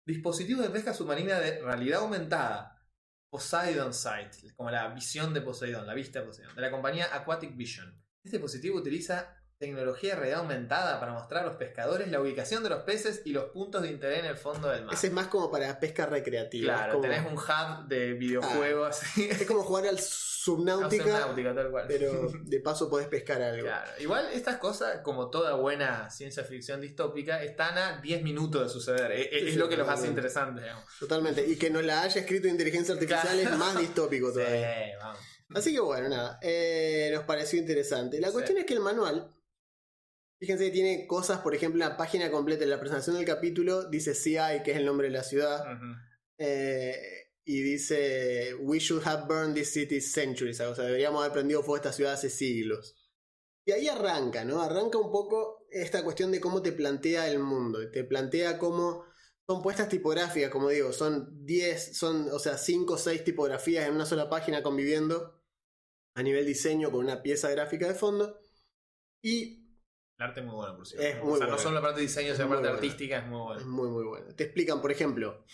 Dispositivos 0.07 0.63
de 0.63 0.71
pesca 0.71 0.91
submarina 0.91 1.39
de 1.39 1.61
realidad 1.61 2.01
aumentada. 2.01 2.83
Poseidon 3.29 3.93
Sight, 3.93 4.55
como 4.55 4.71
la 4.71 4.87
visión 4.87 5.35
de 5.35 5.41
Poseidon, 5.41 5.85
la 5.85 5.93
vista 5.93 6.21
de 6.21 6.25
Poseidon, 6.25 6.55
de 6.55 6.61
la 6.63 6.71
compañía 6.71 7.15
Aquatic 7.15 7.55
Vision. 7.55 7.93
Este 8.23 8.37
dispositivo 8.37 8.79
utiliza 8.79 9.37
tecnología 9.59 10.15
de 10.15 10.21
realidad 10.21 10.39
aumentada 10.39 10.99
para 10.99 11.13
mostrar 11.13 11.43
a 11.43 11.45
los 11.45 11.57
pescadores 11.57 12.09
la 12.09 12.19
ubicación 12.21 12.63
de 12.63 12.69
los 12.69 12.81
peces 12.81 13.21
y 13.23 13.33
los 13.33 13.51
puntos 13.51 13.83
de 13.83 13.89
interés 13.89 14.21
en 14.21 14.25
el 14.25 14.37
fondo 14.37 14.67
del 14.69 14.85
mar. 14.85 14.95
Ese 14.95 15.07
es 15.07 15.13
más 15.13 15.27
como 15.27 15.51
para 15.51 15.79
pesca 15.79 16.07
recreativa. 16.07 16.73
claro, 16.73 16.93
como, 16.93 17.03
tenés 17.03 17.23
un 17.27 17.37
hub 17.37 17.87
de 17.87 18.13
videojuegos 18.13 18.99
así. 18.99 19.29
es 19.29 19.45
como 19.45 19.61
jugar 19.61 19.85
al 19.85 19.99
subnáutica, 20.43 21.05
Náutica, 21.19 21.55
tal 21.55 21.71
cual. 21.71 21.85
pero 21.87 22.29
de 22.43 22.59
paso 22.59 22.89
podés 22.89 23.07
pescar 23.07 23.41
algo. 23.41 23.63
Claro. 23.65 23.91
Igual 23.99 24.27
estas 24.33 24.57
cosas, 24.57 24.99
como 25.01 25.29
toda 25.29 25.55
buena 25.55 26.09
ciencia 26.09 26.43
ficción 26.43 26.81
distópica, 26.81 27.41
están 27.43 27.77
a 27.77 28.01
10 28.01 28.23
minutos 28.23 28.63
de 28.63 28.69
suceder. 28.69 29.11
E- 29.11 29.21
e- 29.21 29.39
Sí, 29.39 29.47
Es, 29.47 29.53
sí, 29.53 29.59
lo 29.59 29.69
que 29.69 29.77
los 29.77 29.87
hace 29.87 30.07
interesantes, 30.07 30.63
digamos. 30.63 30.85
Totalmente. 30.99 31.45
Y 31.47 31.55
que 31.57 31.69
nos 31.69 31.83
la 31.83 32.01
haya 32.01 32.19
escrito 32.21 32.47
inteligencia 32.47 32.93
artificial 32.93 33.21
Claro. 33.39 33.49
es 33.51 33.57
más 33.57 33.77
distópico 33.79 34.27
Sí, 34.29 34.33
todavía. 34.39 34.97
vamos. 34.99 35.19
Así 35.55 35.71
que 35.73 35.79
bueno, 35.79 36.09
nada. 36.09 36.39
eh, 36.41 37.11
nos 37.13 37.23
pareció 37.25 37.59
interesante. 37.59 38.19
La 38.19 38.31
cuestión 38.31 38.57
es 38.57 38.65
que 38.65 38.73
el 38.73 38.79
manual. 38.79 39.33
Fíjense 40.39 40.65
que 40.65 40.71
tiene 40.71 41.07
cosas, 41.07 41.39
por 41.39 41.55
ejemplo, 41.55 41.79
la 41.79 41.95
página 41.95 42.29
completa 42.29 42.61
de 42.61 42.67
la 42.67 42.79
presentación 42.79 43.15
del 43.15 43.25
capítulo 43.25 43.85
dice 43.89 44.13
CI, 44.13 44.61
que 44.65 44.71
es 44.71 44.77
el 44.77 44.85
nombre 44.85 45.07
de 45.07 45.13
la 45.13 45.23
ciudad. 45.23 45.61
Ujú. 45.73 45.85
eh, 46.37 47.22
y 47.45 47.61
dice 47.61 48.55
We 48.61 48.79
should 48.79 49.03
have 49.05 49.25
burned 49.27 49.55
this 49.55 49.71
city 49.73 50.01
centuries. 50.01 50.59
O 50.61 50.75
sea, 50.75 50.85
deberíamos 50.85 51.21
haber 51.21 51.33
prendido 51.33 51.61
fuego 51.61 51.75
a 51.75 51.77
esta 51.77 51.93
ciudad 51.93 52.13
hace 52.13 52.29
siglos. 52.29 52.95
Y 53.65 53.71
ahí 53.71 53.87
arranca, 53.87 54.43
¿no? 54.43 54.61
Arranca 54.61 54.97
un 54.97 55.11
poco 55.11 55.65
esta 55.71 56.03
cuestión 56.03 56.31
de 56.31 56.41
cómo 56.41 56.61
te 56.61 56.71
plantea 56.73 57.29
el 57.29 57.39
mundo. 57.39 57.89
Te 57.91 58.03
plantea 58.03 58.57
cómo 58.59 59.05
son 59.47 59.61
puestas 59.61 59.89
tipográficas, 59.89 60.49
como 60.51 60.69
digo, 60.69 60.91
son 60.93 61.45
10, 61.45 61.97
son, 61.97 62.29
o 62.31 62.39
sea, 62.39 62.57
5 62.57 62.93
o 62.93 62.97
6 62.97 63.23
tipografías 63.23 63.87
en 63.87 63.95
una 63.95 64.05
sola 64.05 64.29
página 64.29 64.63
conviviendo 64.63 65.41
a 66.15 66.23
nivel 66.23 66.45
diseño 66.45 66.91
con 66.91 67.01
una 67.05 67.21
pieza 67.23 67.49
gráfica 67.49 67.87
de 67.87 67.95
fondo. 67.95 68.39
Y 69.21 69.65
El 70.17 70.25
arte 70.25 70.39
es 70.41 70.45
muy 70.45 70.55
bueno, 70.55 70.75
por 70.77 70.87
cierto. 70.87 71.05
Es 71.07 71.21
o 71.21 71.25
muy 71.25 71.37
sea, 71.37 71.47
bueno. 71.47 71.57
no 71.57 71.57
solo 71.57 71.75
la 71.75 71.81
parte 71.81 71.99
de 72.01 72.07
diseño, 72.07 72.31
Es 72.31 72.37
sino 72.37 72.49
la 72.49 72.49
parte 72.49 72.67
bueno. 72.69 72.75
artística 72.75 73.17
es 73.19 73.25
muy 73.27 73.55
es 73.57 73.63
buena. 73.63 73.65
muy, 73.65 73.89
muy 73.89 74.03
bueno. 74.05 74.35
Te 74.35 74.43
explican, 74.45 74.81
por 74.81 74.91
ejemplo, 74.91 75.45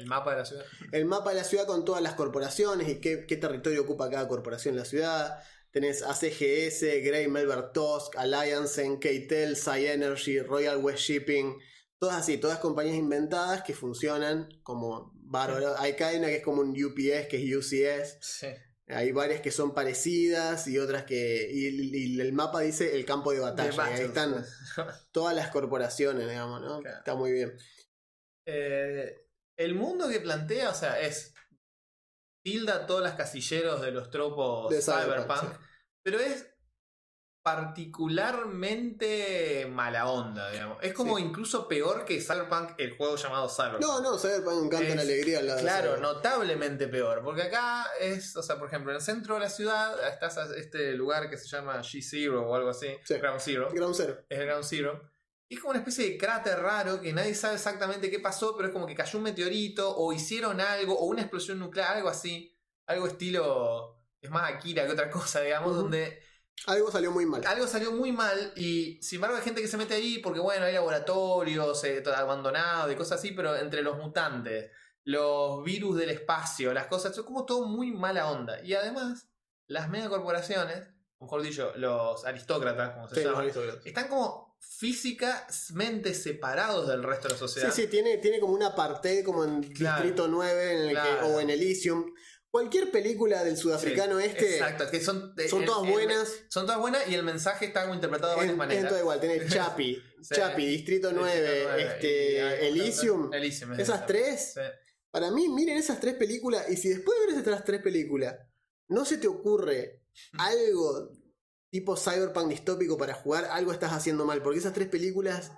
El 0.00 0.06
mapa 0.06 0.32
de 0.32 0.38
la 0.38 0.44
ciudad. 0.44 0.64
el 0.92 1.04
mapa 1.04 1.30
de 1.30 1.36
la 1.36 1.44
ciudad 1.44 1.66
con 1.66 1.84
todas 1.84 2.02
las 2.02 2.14
corporaciones 2.14 2.88
y 2.88 3.00
qué, 3.00 3.26
qué 3.26 3.36
territorio 3.36 3.82
ocupa 3.82 4.10
cada 4.10 4.26
corporación 4.26 4.74
en 4.74 4.78
la 4.80 4.84
ciudad. 4.84 5.42
Tenés 5.70 6.02
ACGS, 6.02 6.80
Grey 7.04 7.28
Melber 7.28 7.70
Tusk, 7.72 8.16
Alliance, 8.16 8.82
KTEL, 8.98 9.56
Psy 9.56 9.86
Energy, 9.86 10.40
Royal 10.40 10.78
West 10.78 11.00
Shipping. 11.00 11.58
Todas 11.98 12.16
así, 12.16 12.38
todas 12.38 12.58
compañías 12.58 12.96
inventadas 12.96 13.62
que 13.62 13.74
funcionan 13.74 14.48
como 14.62 15.12
bárbaro. 15.14 15.76
Hay 15.78 15.94
cadena 15.94 16.26
que 16.26 16.36
es 16.36 16.42
como 16.42 16.62
un 16.62 16.70
UPS, 16.70 17.28
que 17.28 17.36
es 17.36 17.56
UCS. 17.56 18.18
Sí. 18.20 18.48
Hay 18.88 19.12
varias 19.12 19.40
que 19.40 19.52
son 19.52 19.72
parecidas 19.72 20.66
y 20.66 20.78
otras 20.78 21.04
que. 21.04 21.48
Y, 21.52 22.16
y 22.16 22.20
el 22.20 22.32
mapa 22.32 22.60
dice 22.60 22.96
el 22.96 23.04
campo 23.04 23.32
de 23.32 23.38
batalla. 23.38 23.70
De 23.70 23.92
ahí 23.92 24.04
están 24.06 24.44
todas 25.12 25.36
las 25.36 25.50
corporaciones, 25.50 26.28
digamos, 26.28 26.60
¿no? 26.60 26.80
Claro. 26.80 26.98
Está 26.98 27.14
muy 27.14 27.30
bien. 27.32 27.56
Eh, 28.46 29.14
el 29.60 29.74
mundo 29.74 30.08
que 30.08 30.20
plantea, 30.20 30.70
o 30.70 30.74
sea, 30.74 30.98
es. 31.00 31.34
Tilda 32.42 32.86
todos 32.86 33.02
los 33.02 33.12
casilleros 33.12 33.82
de 33.82 33.90
los 33.92 34.08
tropos 34.10 34.70
De 34.70 34.80
Cyberpunk, 34.80 35.26
cyberpunk, 35.26 35.52
sí. 35.52 35.58
pero 36.02 36.18
es 36.20 36.46
particularmente 37.42 39.66
mala 39.70 40.08
onda, 40.08 40.50
digamos. 40.50 40.78
Es 40.82 40.92
como 40.92 41.16
Sí. 41.18 41.24
incluso 41.24 41.66
peor 41.68 42.04
que 42.04 42.20
Cyberpunk, 42.20 42.72
el 42.78 42.96
juego 42.96 43.16
llamado 43.16 43.48
Cyberpunk. 43.48 43.82
No, 43.82 44.00
no, 44.00 44.18
Cyberpunk 44.18 44.64
encanta 44.66 44.94
la 44.94 45.02
alegría. 45.02 45.42
de 45.42 45.60
Claro, 45.60 45.96
notablemente 45.98 46.88
peor. 46.88 47.22
Porque 47.22 47.42
acá 47.42 47.86
es, 48.00 48.36
o 48.36 48.42
sea, 48.42 48.58
por 48.58 48.68
ejemplo, 48.68 48.92
en 48.92 48.96
el 48.96 49.02
centro 49.02 49.34
de 49.34 49.40
la 49.40 49.50
ciudad 49.50 49.94
estás 50.12 50.38
a 50.38 50.54
este 50.56 50.92
lugar 50.92 51.28
que 51.30 51.36
se 51.36 51.48
llama 51.48 51.80
G-Zero 51.82 52.48
o 52.48 52.54
algo 52.54 52.70
así, 52.70 52.88
Sí. 53.04 53.14
Ground 53.14 53.40
Zero. 53.40 53.68
Ground 53.70 53.94
Zero. 53.94 54.18
Es 54.28 54.38
el 54.38 54.46
Ground 54.46 54.64
Zero. 54.64 55.09
Es 55.50 55.58
como 55.58 55.70
una 55.70 55.80
especie 55.80 56.08
de 56.08 56.16
cráter 56.16 56.58
raro 56.60 57.00
que 57.00 57.12
nadie 57.12 57.34
sabe 57.34 57.54
exactamente 57.56 58.08
qué 58.10 58.20
pasó, 58.20 58.56
pero 58.56 58.68
es 58.68 58.72
como 58.72 58.86
que 58.86 58.94
cayó 58.94 59.18
un 59.18 59.24
meteorito 59.24 59.94
o 59.96 60.12
hicieron 60.12 60.60
algo 60.60 60.96
o 60.98 61.06
una 61.06 61.22
explosión 61.22 61.58
nuclear, 61.58 61.96
algo 61.96 62.08
así. 62.08 62.56
Algo 62.86 63.06
estilo. 63.08 64.00
Es 64.20 64.30
más 64.30 64.50
Akira 64.50 64.86
que 64.86 64.92
otra 64.92 65.10
cosa, 65.10 65.40
digamos, 65.40 65.74
donde 65.74 66.22
Algo 66.66 66.90
salió 66.90 67.10
muy 67.10 67.26
mal. 67.26 67.44
algo 67.46 67.66
salió 67.66 67.90
muy 67.90 68.12
mal 68.12 68.52
y 68.54 69.00
sin 69.02 69.16
embargo 69.16 69.36
hay 69.36 69.42
gente 69.42 69.60
que 69.62 69.66
se 69.68 69.76
mete 69.76 69.94
ahí 69.94 70.18
porque 70.18 70.40
bueno, 70.40 70.66
hay 70.66 70.74
laboratorios 70.74 71.82
eh, 71.84 72.00
todo 72.02 72.14
abandonado 72.14 72.92
y 72.92 72.96
cosas 72.96 73.18
así, 73.18 73.32
pero 73.32 73.56
entre 73.56 73.82
los 73.82 73.96
mutantes, 73.96 74.70
los 75.04 75.64
virus 75.64 75.96
del 75.96 76.10
espacio, 76.10 76.72
las 76.74 76.86
cosas, 76.86 77.16
es 77.16 77.24
como 77.24 77.44
todo 77.46 77.66
muy 77.66 77.90
mala 77.92 78.30
onda. 78.30 78.62
Y 78.62 78.74
además, 78.74 79.28
las 79.66 79.88
megacorporaciones, 79.88 80.86
mejor 81.18 81.42
dicho, 81.42 81.72
los 81.76 82.24
aristócratas, 82.24 82.90
como 82.94 83.08
se 83.08 83.22
Sí, 83.22 83.26
aristócratas. 83.26 83.86
están 83.86 84.08
como 84.08 84.49
físicamente 84.60 86.14
separados 86.14 86.88
del 86.88 87.02
resto 87.02 87.28
de 87.28 87.34
la 87.34 87.38
Sí, 87.38 87.40
sociedad. 87.40 87.72
sí, 87.72 87.86
tiene, 87.86 88.18
tiene 88.18 88.40
como 88.40 88.54
una 88.54 88.68
apartheid 88.68 89.24
como 89.24 89.44
en 89.44 89.62
Claro. 89.62 90.02
Distrito 90.02 90.28
9 90.28 90.72
en 90.72 90.88
el 90.90 90.96
que- 90.96 91.24
o 91.26 91.40
en 91.40 91.50
Elysium. 91.50 92.12
Cualquier 92.50 92.90
película 92.90 93.44
del 93.44 93.56
sudafricano 93.56 94.18
Sí, 94.18 94.26
este 94.26 94.54
Exacto, 94.54 94.90
que 94.90 95.00
son, 95.00 95.34
son 95.48 95.60
el- 95.62 95.66
todas 95.66 95.84
el- 95.86 95.92
buenas. 95.92 96.28
son 96.48 96.66
todas 96.66 96.80
buenas 96.80 97.06
y 97.08 97.14
el 97.14 97.22
mensaje 97.22 97.66
está 97.66 97.84
interpretado 97.94 98.32
de 98.32 98.36
varias 98.38 98.52
En, 98.52 98.58
maneras. 98.58 98.88
todo 98.88 98.98
igual, 98.98 99.20
tenés 99.20 99.46
Chapi, 99.78 100.02
Sí. 100.20 100.34
Chapi, 100.34 100.66
Distrito 100.66 101.12
9, 101.12 101.32
Distrito 101.40 101.64
nueve, 101.68 101.82
y- 101.82 101.86
este, 101.86 102.42
ah, 102.42 102.54
Elysium. 102.56 103.32
Elysium, 103.32 103.72
es 103.74 103.78
Esas 103.78 103.96
esa. 103.98 104.06
tres, 104.06 104.52
Sí. 104.54 104.60
para 105.12 105.30
mí, 105.30 105.48
miren 105.48 105.76
esas 105.76 106.00
tres 106.00 106.14
películas 106.14 106.68
y 106.68 106.76
si 106.76 106.88
después 106.88 107.16
de 107.20 107.26
ver 107.34 107.44
esas 107.46 107.64
tres 107.64 107.80
películas 107.82 108.34
no 108.88 109.04
se 109.04 109.18
te 109.18 109.28
ocurre 109.28 110.02
algo 110.32 111.12
tipo 111.70 111.96
cyberpunk 111.96 112.48
distópico 112.48 112.96
para 112.98 113.14
jugar, 113.14 113.44
algo 113.46 113.72
estás 113.72 113.92
haciendo 113.92 114.24
mal, 114.24 114.42
porque 114.42 114.58
esas 114.58 114.72
tres 114.72 114.88
películas, 114.88 115.52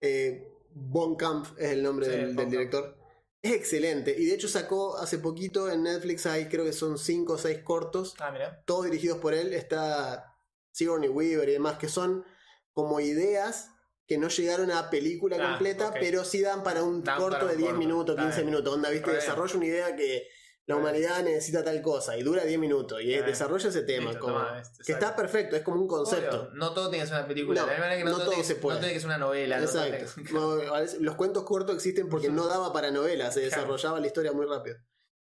eh, 0.00 0.48
Von 0.72 1.16
Kampf 1.16 1.52
es 1.58 1.70
el 1.72 1.82
nombre 1.82 2.06
Sí, 2.06 2.12
del, 2.12 2.50
director, 2.50 2.96
es 3.42 3.52
excelente 3.52 4.14
y 4.18 4.26
de 4.26 4.34
hecho 4.34 4.48
sacó 4.48 4.96
hace 4.98 5.18
poquito 5.18 5.70
en 5.70 5.82
Netflix, 5.82 6.26
hay 6.26 6.46
creo 6.48 6.64
que 6.64 6.72
son 6.72 6.96
cinco 6.98 7.34
o 7.34 7.38
seis 7.38 7.58
cortos 7.62 8.14
Ah, 8.20 8.30
mira. 8.30 8.62
todos 8.66 8.84
dirigidos 8.84 9.18
por 9.18 9.34
él, 9.34 9.52
está 9.52 10.36
Sigourney 10.72 11.08
Weaver 11.08 11.48
y 11.48 11.52
demás, 11.52 11.78
que 11.78 11.88
son 11.88 12.24
como 12.72 13.00
ideas 13.00 13.70
que 14.06 14.18
no 14.18 14.28
llegaron 14.28 14.70
a 14.70 14.90
película 14.90 15.36
Ah, 15.40 15.50
completa, 15.50 15.92
pero 15.92 16.24
sí 16.24 16.40
dan 16.40 16.62
para 16.62 16.82
un 16.82 17.02
Dan 17.04 17.18
corto 17.18 17.38
para 17.38 17.44
un 17.46 17.50
de 17.52 17.56
10 17.58 17.68
corto, 17.70 17.78
minutos, 17.78 18.14
está 18.14 18.22
15 18.22 18.36
bien. 18.38 18.46
minutos. 18.46 18.74
Onda, 18.74 18.90
viste, 18.90 19.06
bien. 19.10 19.20
desarrolla 19.20 19.56
una 19.56 19.66
idea 19.66 19.96
que 19.96 20.28
la 20.66 20.76
humanidad 20.76 21.22
necesita 21.24 21.64
tal 21.64 21.82
cosa 21.82 22.16
y 22.16 22.22
dura 22.22 22.44
10 22.44 22.58
minutos 22.60 23.00
y 23.02 23.06
bien. 23.06 23.26
desarrolla 23.26 23.68
ese 23.68 23.82
tema. 23.82 24.10
Listo, 24.10 24.20
como- 24.20 24.38
toma, 24.38 24.60
este, 24.60 24.84
que 24.84 24.92
está 24.92 25.16
perfecto, 25.16 25.56
es 25.56 25.62
como 25.62 25.80
un 25.80 25.88
concepto. 25.88 26.42
Obvio, 26.42 26.50
no 26.54 26.72
todo 26.74 26.90
tiene 26.90 27.04
que 27.04 27.08
ser 27.08 27.18
una 27.18 27.26
película. 27.26 27.60
No, 27.62 27.66
de 27.66 27.72
la 27.72 27.72
misma 27.78 27.84
manera 27.86 27.98
que 27.98 28.04
no, 28.04 28.10
no 28.10 28.16
todo, 28.18 28.24
todo 28.26 28.34
tiene, 28.34 28.46
se 28.48 28.54
puede. 28.56 28.76
no 28.76 28.80
tiene 28.80 28.94
que 28.94 29.00
ser 29.00 29.06
una 29.08 29.18
novela. 29.18 29.58
Exacto. 29.60 30.20
No, 30.32 30.56
los 31.00 31.14
cuentos 31.16 31.42
cortos 31.44 31.74
existen 31.74 32.08
porque 32.08 32.28
no 32.28 32.46
daba 32.46 32.72
para 32.72 32.90
novelas, 32.92 33.34
se 33.34 33.40
Claro. 33.48 33.62
desarrollaba 33.62 34.00
la 34.00 34.06
historia 34.06 34.32
muy 34.32 34.46
rápido. 34.46 34.76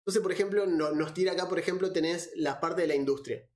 Entonces, 0.01 0.21
por 0.21 0.31
ejemplo, 0.31 0.65
no- 0.67 0.91
nos 0.91 1.13
tira 1.13 1.31
acá, 1.31 1.47
por 1.49 1.57
ejemplo, 1.59 1.91
tenés 1.91 2.31
la 2.35 2.59
parte 2.59 2.81
de 2.83 2.87
la 2.87 2.95
industria. 2.95 3.47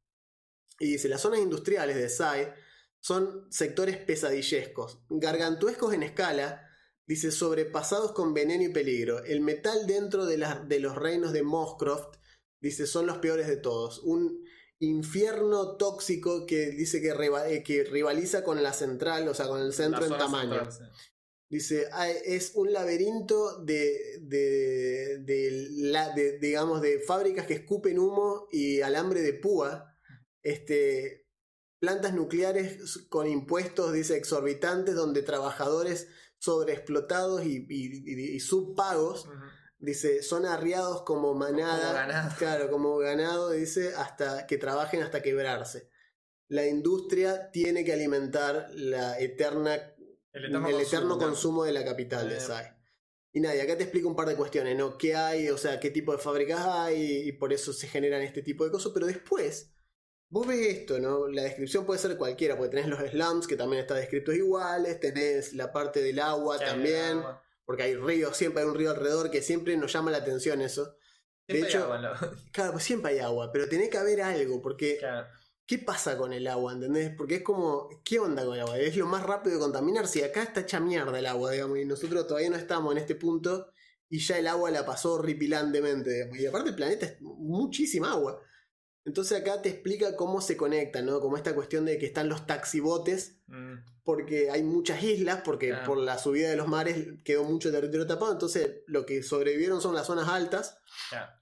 Y 0.79 0.87
dice, 0.93 1.07
las 1.07 1.21
zonas 1.21 1.39
industriales 1.39 1.95
de 1.95 2.09
SAI 2.09 2.53
son 2.99 3.47
sectores 3.51 3.97
pesadillescos, 3.97 4.99
gargantuescos 5.09 5.93
en 5.93 6.03
escala, 6.03 6.64
dice, 7.07 7.31
sobrepasados 7.31 8.11
con 8.13 8.33
veneno 8.33 8.63
y 8.63 8.69
peligro. 8.69 9.23
El 9.23 9.41
metal 9.41 9.85
dentro 9.87 10.25
de, 10.25 10.43
de 10.67 10.79
los 10.79 10.95
reinos 10.95 11.33
de 11.33 11.43
Moscroft, 11.43 12.17
dice, 12.61 12.87
son 12.87 13.05
los 13.05 13.17
peores 13.19 13.47
de 13.47 13.57
todos. 13.57 13.99
Un 14.03 14.43
infierno 14.79 15.77
tóxico 15.77 16.45
que 16.45 16.71
dice 16.71 17.01
que, 17.01 17.09
eh, 17.49 17.63
que 17.63 17.83
rivaliza 17.83 18.43
con 18.43 18.61
la 18.61 18.73
central, 18.73 19.27
o 19.27 19.33
sea, 19.33 19.47
con 19.47 19.61
el 19.61 19.73
centro 19.73 20.05
en 20.05 20.17
tamaño. 20.17 20.53
central, 20.65 20.71
sí. 20.71 21.01
Dice, 21.47 21.87
"Ah, 21.93 22.09
es 22.09 22.53
un 22.55 22.73
laberinto 22.73 23.63
de, 23.63 24.19
de, 24.23 25.19
de 25.23 25.67
la- 25.77 26.13
de- 26.13 26.39
digamos, 26.39 26.81
de 26.81 26.99
fábricas 26.99 27.45
que 27.45 27.53
escupen 27.53 27.99
humo 27.99 28.47
y 28.51 28.81
alambre 28.81 29.21
de 29.21 29.33
púa. 29.33 29.95
Este, 30.41 31.25
plantas 31.79 32.13
nucleares 32.13 33.05
con 33.09 33.27
impuestos, 33.27 33.93
dice, 33.93 34.17
exorbitantes, 34.17 34.95
donde 34.95 35.21
trabajadores 35.21 36.07
sobreexplotados 36.39 37.43
y, 37.45 37.65
y, 37.69 38.03
y- 38.05 38.35
y 38.35 38.39
subpagos. 38.39 39.27
Dice, 39.77 40.23
son 40.23 40.45
arriados 40.45 41.03
como 41.03 41.33
manada. 41.33 41.81
Como 41.83 41.93
ganado. 41.93 42.35
Claro, 42.37 42.69
como 42.71 42.97
ganado, 42.97 43.51
dice, 43.51 43.93
hasta 43.95 44.47
que 44.47 44.57
trabajen 44.57 45.03
hasta 45.03 45.21
quebrarse. 45.21 45.89
La 46.47 46.65
industria 46.65 47.51
tiene 47.51 47.83
que 47.83 47.93
alimentar 47.93 48.69
la 48.73 49.19
eterna, 49.19 49.75
El 50.31 50.45
el 50.45 50.55
eterno, 50.55 50.61
consumo, 50.71 51.17
consumo 51.17 51.63
de 51.65 51.73
la 51.73 51.83
capital 51.83 52.29
de. 52.29 52.39
SAI. 52.39 52.67
Y 53.33 53.41
nada, 53.41 53.55
y 53.55 53.59
acá 53.59 53.75
te 53.75 53.83
explico 53.83 54.07
un 54.07 54.15
par 54.15 54.29
de 54.29 54.35
cuestiones, 54.37 54.77
¿no? 54.77 54.97
¿Qué 54.97 55.13
hay? 55.15 55.49
O 55.49 55.57
sea, 55.57 55.79
qué 55.79 55.91
tipo 55.91 56.13
de 56.13 56.19
fábricas 56.19 56.61
hay 56.65 57.27
y 57.27 57.31
por 57.33 57.51
eso 57.51 57.73
se 57.73 57.87
generan 57.87 58.21
este 58.21 58.41
tipo 58.41 58.63
de 58.63 58.71
cosas. 58.71 58.91
Pero 58.93 59.07
después, 59.07 59.74
vos 60.29 60.47
ves 60.47 60.67
esto, 60.67 60.99
¿no? 60.99 61.27
La 61.27 61.43
descripción 61.43 61.85
puede 61.85 61.99
ser 61.99 62.17
cualquiera, 62.17 62.57
porque 62.57 62.71
tenés 62.75 62.87
los 62.89 62.99
slums 62.99 63.47
que 63.47 63.55
también 63.55 63.81
están 63.81 63.97
descritos 63.97 64.35
iguales, 64.35 64.99
tenés 64.99 65.53
la 65.53 65.71
parte 65.71 66.01
del 66.01 66.19
agua 66.19 66.59
también, 66.59 67.19
agua. 67.19 67.43
porque 67.65 67.83
hay 67.83 67.95
ríos, 67.95 68.35
siempre 68.35 68.63
hay 68.63 68.69
un 68.69 68.75
río 68.75 68.91
alrededor 68.91 69.31
que 69.31 69.41
siempre 69.41 69.77
nos 69.77 69.93
llama 69.93 70.11
la 70.11 70.17
atención 70.17 70.61
eso. 70.61 70.97
Siempre 71.47 71.67
hay 71.67 71.73
hecho- 71.73 71.83
agua 71.85 71.97
la- 71.99 72.31
Claro, 72.51 72.71
pues 72.73 72.83
siempre 72.83 73.11
hay 73.13 73.19
agua, 73.19 73.51
pero 73.53 73.69
tenés 73.69 73.89
que 73.89 73.97
haber 73.97 74.21
algo, 74.21 74.61
porque 74.61 74.97
Claro. 74.97 75.27
¿qué 75.67 75.77
pasa 75.79 76.17
con 76.17 76.33
el 76.33 76.47
agua? 76.47 76.73
¿Entendés? 76.73 77.13
Porque 77.15 77.35
es 77.35 77.41
como, 77.43 77.87
¿qué 78.03 78.19
onda 78.19 78.43
con 78.45 78.55
el 78.55 78.61
agua? 78.61 78.77
Es 78.79 78.97
lo 78.97 79.05
más 79.05 79.23
rápido 79.23 79.55
de 79.55 79.61
contaminar. 79.61 80.07
Si 80.07 80.21
acá 80.23 80.43
está 80.43 80.61
hecha 80.61 80.79
mierda 80.79 81.17
el 81.17 81.25
agua, 81.27 81.51
digamos, 81.51 81.77
y 81.77 81.85
nosotros 81.85 82.27
todavía 82.27 82.49
no 82.49 82.55
estamos 82.57 82.91
en 82.91 82.97
este 82.97 83.15
punto 83.15 83.71
y 84.09 84.19
ya 84.19 84.37
el 84.39 84.47
agua 84.47 84.69
la 84.71 84.85
pasó 84.85 85.13
horripilantemente, 85.13 86.11
digamos. 86.11 86.37
Y 86.39 86.45
aparte 86.45 86.69
el 86.69 86.75
planeta 86.75 87.05
es 87.05 87.21
muchísima 87.21 88.11
agua. 88.11 88.41
Entonces 89.05 89.39
acá 89.39 89.61
te 89.61 89.69
explica 89.69 90.15
cómo 90.15 90.41
se 90.41 90.57
conectan, 90.57 91.05
¿no? 91.05 91.21
Como 91.21 91.37
esta 91.37 91.53
cuestión 91.53 91.85
de 91.85 91.97
que 91.99 92.05
están 92.07 92.27
los 92.27 92.45
taxibotes, 92.47 93.39
Mm, 93.47 93.75
porque 94.03 94.49
hay 94.49 94.63
muchas 94.63 95.03
islas, 95.03 95.41
porque 95.45 95.73
por 95.85 95.97
la 95.97 96.17
subida 96.17 96.49
de 96.49 96.55
los 96.55 96.67
mares 96.67 97.07
quedó 97.23 97.43
mucho 97.43 97.71
territorio 97.71 98.07
tapado, 98.07 98.31
entonces 98.31 98.81
lo 98.87 99.05
que 99.05 99.21
sobrevivieron 99.23 99.81
son 99.81 99.93
las 99.95 100.07
zonas 100.07 100.27
altas, 100.27 100.79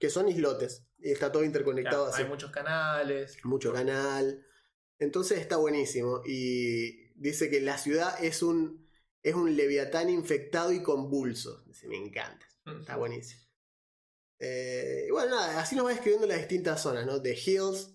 que 0.00 0.10
son 0.10 0.28
islotes, 0.28 0.86
y 0.98 1.10
está 1.10 1.32
todo 1.32 1.44
interconectado 1.44 2.06
así 2.06 2.22
Hay 2.22 2.28
muchos 2.28 2.50
canales. 2.50 3.36
mucho 3.44 3.72
canal. 3.72 4.46
Entonces 4.98 5.40
está 5.40 5.56
buenísimo. 5.56 6.22
Y 6.24 7.10
dice 7.14 7.50
que 7.50 7.60
la 7.60 7.78
ciudad 7.78 8.22
es 8.22 8.42
un, 8.42 8.88
es 9.22 9.34
un 9.34 9.56
leviatán 9.56 10.08
infectado 10.08 10.72
y 10.72 10.82
convulso. 10.82 11.62
Dice, 11.66 11.88
me 11.88 11.96
encanta. 11.96 12.46
Está 12.80 12.96
buenísimo. 12.96 13.42
Eh, 14.38 15.04
y 15.08 15.10
bueno, 15.10 15.36
nada, 15.36 15.60
así 15.60 15.76
nos 15.76 15.86
va 15.86 15.90
describiendo 15.90 16.26
las 16.26 16.38
distintas 16.38 16.80
zonas, 16.82 17.06
¿no? 17.06 17.22
The 17.22 17.34
Hills, 17.34 17.90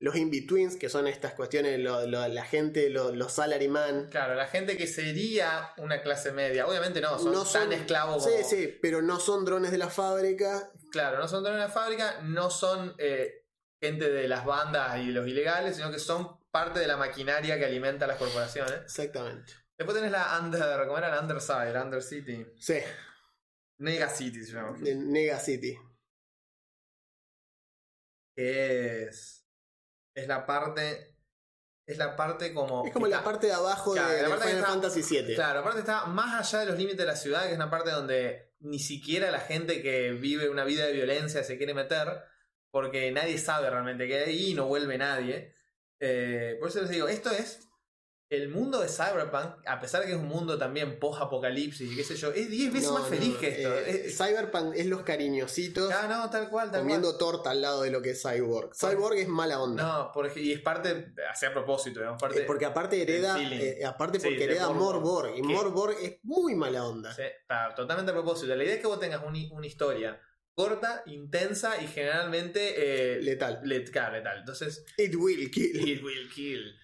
los 0.00 0.14
in-betweens, 0.14 0.76
que 0.76 0.88
son 0.88 1.08
estas 1.08 1.32
cuestiones, 1.32 1.78
lo- 1.80 2.06
lo- 2.06 2.28
la 2.28 2.44
gente, 2.44 2.88
lo- 2.88 3.12
los 3.14 3.32
salaryman. 3.32 4.08
Claro, 4.10 4.34
la 4.34 4.46
gente 4.46 4.76
que 4.76 4.86
sería 4.86 5.72
una 5.78 6.02
clase 6.02 6.30
media. 6.30 6.66
Obviamente 6.68 7.00
no, 7.00 7.18
son 7.18 7.32
No 7.32 7.44
tan 7.44 7.72
esclavos 7.72 8.24
como. 8.24 8.36
Sí, 8.36 8.44
sí, 8.44 8.78
pero 8.80 9.02
no 9.02 9.18
son 9.18 9.44
drones 9.44 9.70
de 9.72 9.78
la 9.78 9.88
fábrica. 9.88 10.70
Claro, 10.92 11.18
no 11.18 11.26
son 11.26 11.42
dueños 11.42 11.60
de 11.60 11.66
la 11.66 11.72
fábrica, 11.72 12.20
no 12.22 12.48
son 12.50 12.94
eh, 12.98 13.44
gente 13.80 14.08
de 14.08 14.28
las 14.28 14.44
bandas 14.44 14.98
y 15.00 15.06
los 15.06 15.26
ilegales, 15.26 15.76
sino 15.76 15.90
que 15.90 15.98
son 15.98 16.38
parte 16.50 16.78
de 16.80 16.86
la 16.86 16.96
maquinaria 16.96 17.58
que 17.58 17.64
alimenta 17.64 18.04
a 18.04 18.08
las 18.08 18.18
corporaciones. 18.18 18.74
Exactamente. 18.84 19.52
Después 19.76 19.96
tenés 19.96 20.12
la 20.12 20.38
Under, 20.42 20.86
¿cómo 20.86 20.98
era? 20.98 21.08
La 21.08 21.20
Underside, 21.20 21.72
la 21.72 21.84
Undercity. 21.84 22.46
Sí, 22.58 22.78
Nega 23.78 24.08
City 24.08 24.44
se 24.44 24.52
llama. 24.52 24.76
de 24.78 24.94
Nega 24.94 25.38
City. 25.38 25.76
Que 28.36 29.04
es. 29.04 29.44
Es 30.14 30.26
la 30.28 30.46
parte. 30.46 31.14
Es 31.86 31.96
la 31.96 32.16
parte 32.16 32.52
como. 32.52 32.84
Es 32.86 32.92
como 32.92 33.06
que 33.06 33.10
la 33.10 33.18
está- 33.18 33.30
parte 33.30 33.46
de 33.46 33.52
abajo 33.54 33.92
Claro, 33.94 34.08
de, 34.10 34.16
la 34.16 34.22
de 34.24 34.28
parte 34.28 34.44
que 34.44 34.48
Final 34.50 34.60
está- 34.64 34.72
Fantasy 34.72 35.02
VII. 35.22 35.34
Claro, 35.34 35.60
aparte 35.60 35.80
está 35.80 36.04
más 36.06 36.34
allá 36.52 36.60
de 36.60 36.66
los 36.66 36.76
límites 36.76 36.98
de 36.98 37.06
la 37.06 37.16
ciudad, 37.16 37.44
que 37.44 37.50
es 37.50 37.56
una 37.56 37.70
parte 37.70 37.90
donde 37.90 38.52
ni 38.60 38.78
siquiera 38.78 39.30
la 39.30 39.40
gente 39.40 39.80
que 39.82 40.12
vive 40.12 40.50
una 40.50 40.64
vida 40.64 40.84
de 40.86 40.92
violencia 40.92 41.44
se 41.44 41.56
quiere 41.56 41.74
meter, 41.74 42.22
porque 42.70 43.10
nadie 43.12 43.38
sabe 43.38 43.70
realmente 43.70 44.06
qué 44.06 44.18
hay 44.18 44.24
ahí 44.30 44.50
y 44.50 44.54
no 44.54 44.66
vuelve 44.66 44.98
nadie. 44.98 45.54
Eh, 46.00 46.56
por 46.60 46.68
eso 46.68 46.80
les 46.82 46.90
digo, 46.90 47.08
esto 47.08 47.30
es 47.30 47.67
el 48.30 48.50
mundo 48.50 48.80
de 48.82 48.88
Cyberpunk, 48.88 49.66
a 49.66 49.80
pesar 49.80 50.02
de 50.02 50.06
que 50.08 50.12
es 50.12 50.18
un 50.18 50.26
mundo 50.28 50.58
también 50.58 50.98
post-apocalipsis 50.98 51.90
y 51.92 51.96
qué 51.96 52.04
sé 52.04 52.14
yo, 52.14 52.30
es 52.30 52.50
10 52.50 52.72
veces 52.74 52.88
No, 52.88 52.94
más 52.98 53.04
no, 53.04 53.08
feliz 53.08 53.36
que 53.38 53.48
esto. 53.48 53.74
eh, 53.78 54.02
Es- 54.06 54.18
Cyberpunk 54.18 54.74
es 54.76 54.84
los 54.86 55.00
cariñositos 55.02 55.90
ah, 55.92 56.06
no, 56.08 56.28
tal 56.28 56.50
cual, 56.50 56.70
tal 56.70 56.80
comiendo 56.82 57.16
torta 57.16 57.52
al 57.52 57.62
lado 57.62 57.82
de 57.82 57.90
lo 57.90 58.02
que 58.02 58.10
es 58.10 58.22
Cyborg. 58.22 58.74
Cyborg 58.76 59.16
es 59.18 59.28
mala 59.28 59.62
onda. 59.62 59.82
No, 59.82 60.12
por 60.12 60.26
ej- 60.26 60.36
y 60.42 60.52
es 60.52 60.60
parte, 60.60 61.14
hace 61.30 61.46
a 61.46 61.52
propósito, 61.54 62.00
digamos, 62.00 62.20
parte... 62.20 62.40
Eh, 62.42 62.44
porque 62.46 62.66
aparte 62.66 63.00
hereda, 63.00 63.40
eh, 63.42 63.82
aparte 63.86 64.20
Sí, 64.20 64.26
porque 64.26 64.38
de 64.40 64.44
hereda 64.44 64.68
Morborg. 64.72 65.34
Y. 65.38 65.42
Morborg 65.42 65.96
es 66.02 66.18
muy 66.22 66.54
mala 66.54 66.84
onda. 66.84 67.14
Sí, 67.14 67.22
está 67.22 67.74
totalmente 67.74 68.10
a 68.10 68.14
propósito. 68.14 68.54
La 68.54 68.62
idea 68.62 68.74
es 68.74 68.80
que 68.80 68.86
vos 68.88 69.00
tengas 69.00 69.22
un- 69.24 69.48
una 69.52 69.66
historia 69.66 70.20
corta, 70.54 71.02
intensa 71.06 71.80
y 71.82 71.86
generalmente 71.86 72.74
eh, 73.16 73.22
Letal. 73.22 73.60
let- 73.64 73.90
claro, 73.90 74.16
letal. 74.16 74.40
Entonces, 74.40 74.84
It 74.98 75.14
will 75.14 75.50
kill. 75.50 75.88
it 75.88 76.02
will 76.02 76.28
kill. 76.30 76.74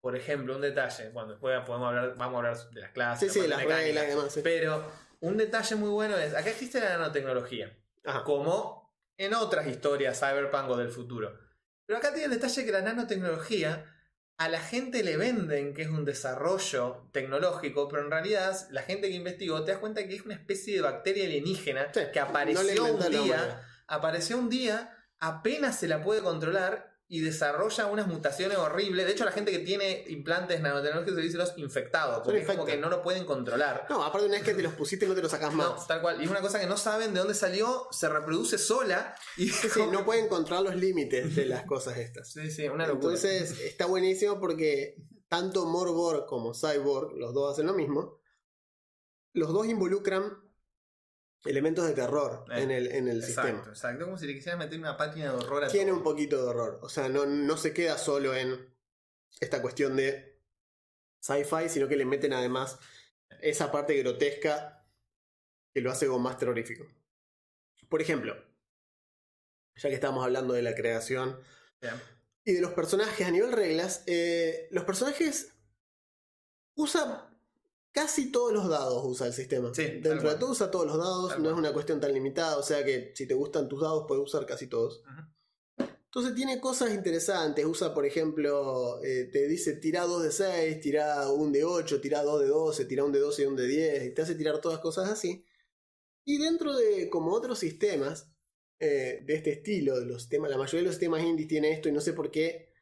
Por 0.00 0.16
ejemplo, 0.16 0.54
un 0.56 0.62
detalle, 0.62 1.10
cuando 1.12 1.34
después 1.34 1.60
podemos 1.66 1.88
hablar, 1.88 2.14
vamos 2.16 2.34
a 2.34 2.38
hablar 2.38 2.70
de 2.70 2.80
las 2.80 2.88
Sí, 2.90 2.94
clases, 2.94 3.32
sí, 3.32 3.40
la 3.42 3.48
las 3.56 3.64
y 3.64 3.66
mecánica. 3.68 4.02
demás. 4.02 4.32
sí. 4.32 4.40
Pero 4.42 4.90
un 5.20 5.36
detalle 5.36 5.76
muy 5.76 5.90
bueno 5.90 6.16
es, 6.16 6.34
acá 6.34 6.48
existe 6.50 6.80
la 6.80 6.90
nanotecnología, 6.96 7.76
Ajá. 8.04 8.24
como 8.24 8.94
en 9.18 9.34
otras 9.34 9.66
historias 9.66 10.18
cyberpunk 10.18 10.70
o 10.70 10.76
del 10.76 10.88
futuro. 10.90 11.38
Pero 11.86 11.98
acá 11.98 12.10
tiene 12.14 12.26
el 12.26 12.40
detalle 12.40 12.64
que 12.64 12.72
la 12.72 12.80
nanotecnología 12.80 13.84
a 14.38 14.48
la 14.48 14.60
gente 14.60 15.02
le 15.02 15.18
venden 15.18 15.74
que 15.74 15.82
es 15.82 15.88
un 15.88 16.06
desarrollo 16.06 17.10
tecnológico, 17.12 17.88
pero 17.88 18.02
en 18.02 18.10
realidad 18.10 18.56
la 18.70 18.80
gente 18.80 19.08
que 19.08 19.14
investigó 19.16 19.62
te 19.64 19.72
das 19.72 19.80
cuenta 19.80 20.06
que 20.08 20.14
es 20.14 20.22
una 20.24 20.32
especie 20.32 20.76
de 20.76 20.80
bacteria 20.80 21.24
alienígena 21.24 21.88
Sí, 21.92 22.00
que 22.10 22.20
apareció 22.20 22.84
un 22.94 23.10
día, 23.10 23.62
apareció 23.86 24.38
un 24.38 24.48
día, 24.48 24.96
apenas 25.18 25.78
se 25.78 25.88
la 25.88 26.02
puede 26.02 26.22
controlar 26.22 26.89
y 27.12 27.20
desarrolla 27.22 27.86
unas 27.86 28.06
mutaciones 28.06 28.56
horribles. 28.56 29.04
De 29.04 29.10
hecho, 29.10 29.24
la 29.24 29.32
gente 29.32 29.50
que 29.50 29.58
tiene 29.58 30.04
implantes 30.06 30.60
nanotecnológicos 30.60 31.16
se 31.16 31.22
dice 31.22 31.38
los 31.38 31.58
infectados, 31.58 32.22
porque 32.24 32.38
es 32.42 32.46
como 32.46 32.64
que 32.64 32.76
no 32.76 32.88
lo 32.88 33.02
pueden 33.02 33.24
controlar. 33.26 33.84
No, 33.90 34.04
aparte 34.04 34.26
una 34.28 34.36
vez 34.36 34.44
que 34.44 34.54
te 34.54 34.62
los 34.62 34.74
pusiste 34.74 35.08
no 35.08 35.14
te 35.16 35.20
los 35.22 35.32
sacas 35.32 35.52
No, 35.52 35.72
más. 35.74 35.88
tal 35.88 36.00
cual. 36.02 36.20
Y 36.20 36.24
es 36.26 36.30
una 36.30 36.40
cosa 36.40 36.60
que 36.60 36.66
no 36.68 36.76
saben 36.76 37.12
de 37.12 37.18
dónde 37.18 37.34
salió, 37.34 37.88
se 37.90 38.08
reproduce 38.08 38.58
sola 38.58 39.16
y 39.36 39.48
Sí, 39.48 39.68
sí, 39.68 39.80
no 39.90 40.04
pueden 40.04 40.28
controlar 40.28 40.62
los 40.64 40.76
límites 40.76 41.34
de 41.34 41.46
las 41.46 41.64
cosas 41.64 41.98
estas. 41.98 42.30
Sí, 42.32 42.48
sí, 42.48 42.68
una 42.68 42.86
locura. 42.86 43.14
Entonces 43.14 43.58
está 43.58 43.86
buenísimo 43.86 44.38
porque 44.38 44.94
tanto 45.26 45.66
Morborg 45.66 46.26
como 46.26 46.54
Cyborg, 46.54 47.16
los 47.16 47.34
dos 47.34 47.52
hacen 47.54 47.66
lo 47.66 47.72
mismo. 47.74 48.20
Los 49.32 49.52
dos 49.52 49.66
involucran 49.66 50.38
elementos 51.44 51.86
de 51.86 51.94
terror 51.94 52.44
Eh, 52.50 52.62
en 52.62 52.70
el, 52.70 52.86
en 52.92 53.08
el 53.08 53.18
exacto, 53.22 53.42
sistema. 53.48 53.68
exacto. 53.70 54.04
Como 54.04 54.18
si 54.18 54.26
le 54.26 54.34
quisieras 54.34 54.58
meter 54.58 54.78
una 54.78 54.96
página 54.96 55.32
de 55.32 55.38
horror 55.38 55.64
a 55.64 55.68
Tiene 55.68 55.86
todo. 55.90 55.98
un 55.98 56.04
poquito 56.04 56.36
de 56.36 56.42
horror. 56.48 56.78
O 56.82 56.88
sea, 56.88 57.08
no, 57.08 57.26
no 57.26 57.56
se 57.56 57.72
queda 57.72 57.96
solo 57.98 58.34
en 58.34 58.74
esta 59.40 59.62
cuestión 59.62 59.96
de 59.96 60.38
sci-fi, 61.20 61.68
sino 61.68 61.88
que 61.88 61.96
le 61.96 62.04
meten 62.04 62.32
además 62.32 62.78
esa 63.40 63.70
parte 63.72 63.96
grotesca 63.96 64.86
que 65.72 65.80
lo 65.80 65.90
hace 65.90 66.06
como 66.06 66.18
más 66.18 66.36
terrorífico. 66.36 66.86
Por 67.88 68.02
ejemplo, 68.02 68.34
ya 69.76 69.88
que 69.88 69.94
estamos 69.94 70.24
hablando 70.24 70.52
de 70.54 70.62
la 70.62 70.74
creación 70.74 71.40
y 72.44 72.52
de 72.52 72.60
los 72.60 72.72
personajes 72.72 73.26
a 73.26 73.30
nivel 73.30 73.52
reglas, 73.52 74.02
eh, 74.06 74.68
los 74.72 74.84
personajes 74.84 75.54
usa 76.74 77.29
casi 77.92 78.30
todos 78.30 78.52
los 78.52 78.68
dados 78.68 79.02
usa 79.04 79.26
el 79.26 79.32
sistema. 79.32 79.74
Sí, 79.74 80.00
Dentro 80.00 80.30
de 80.30 80.36
todo 80.36 80.52
usa 80.52 80.70
todos 80.70 80.86
los 80.86 80.98
dados, 80.98 81.38
no 81.38 81.50
es 81.50 81.56
una 81.56 81.72
cuestión 81.72 82.00
tan 82.00 82.12
limitada, 82.12 82.56
o 82.56 82.62
sea 82.62 82.84
que 82.84 83.12
si 83.14 83.26
te 83.26 83.34
gustan 83.34 83.68
tus 83.68 83.80
dados 83.80 84.04
puedes 84.06 84.24
usar 84.24 84.46
casi 84.46 84.66
todos. 84.66 85.02
Ujú. 85.04 85.86
Entonces 86.12 86.34
tiene 86.34 86.60
cosas 86.60 86.92
interesantes, 86.92 87.64
usa 87.64 87.94
por 87.94 88.04
ejemplo, 88.04 89.00
eh, 89.04 89.30
te 89.32 89.46
dice 89.46 89.74
tira 89.74 90.02
2 90.02 90.24
de 90.24 90.32
6, 90.32 90.80
tira 90.80 91.30
un 91.30 91.52
de 91.52 91.62
8, 91.62 92.00
tira 92.00 92.24
2 92.24 92.40
de 92.40 92.48
12, 92.48 92.84
tira 92.86 93.04
un 93.04 93.12
de 93.12 93.20
12 93.20 93.42
y 93.42 93.46
un 93.46 93.54
de 93.54 93.66
10, 93.68 94.06
y 94.06 94.10
te 94.14 94.22
hace 94.22 94.34
tirar 94.34 94.60
todas 94.60 94.80
cosas 94.80 95.08
así. 95.08 95.44
Y 96.24 96.38
dentro 96.38 96.76
de 96.76 97.08
como 97.08 97.32
otros 97.32 97.60
sistemas 97.60 98.28
eh, 98.80 99.22
de 99.24 99.34
este 99.34 99.52
estilo, 99.52 100.00
de 100.00 100.06
los 100.06 100.22
sistemas, 100.22 100.50
la 100.50 100.58
mayoría 100.58 100.80
de 100.80 100.86
los 100.86 100.94
sistemas 100.96 101.22
indies 101.22 101.48
tiene 101.48 101.70
esto 101.70 101.88
y 101.88 101.92
no 101.92 102.00
sé 102.00 102.12
por 102.12 102.32
qué 102.32 102.72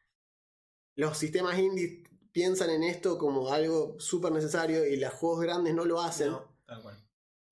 los 0.95 1.19
sistemas 1.19 1.59
indies 1.59 2.08
piensan 2.33 2.71
en 2.71 2.83
esto 2.85 3.19
como 3.19 3.53
algo 3.53 3.99
súper 3.99 4.33
necesario 4.33 4.87
y 4.87 4.97
los 4.97 5.13
juegos 5.15 5.41
grandes 5.41 5.75
no 5.75 5.85
lo 5.85 6.01
hacen, 6.01 6.31
No, 6.33 6.57
tal 6.67 6.83
cual. 6.83 6.97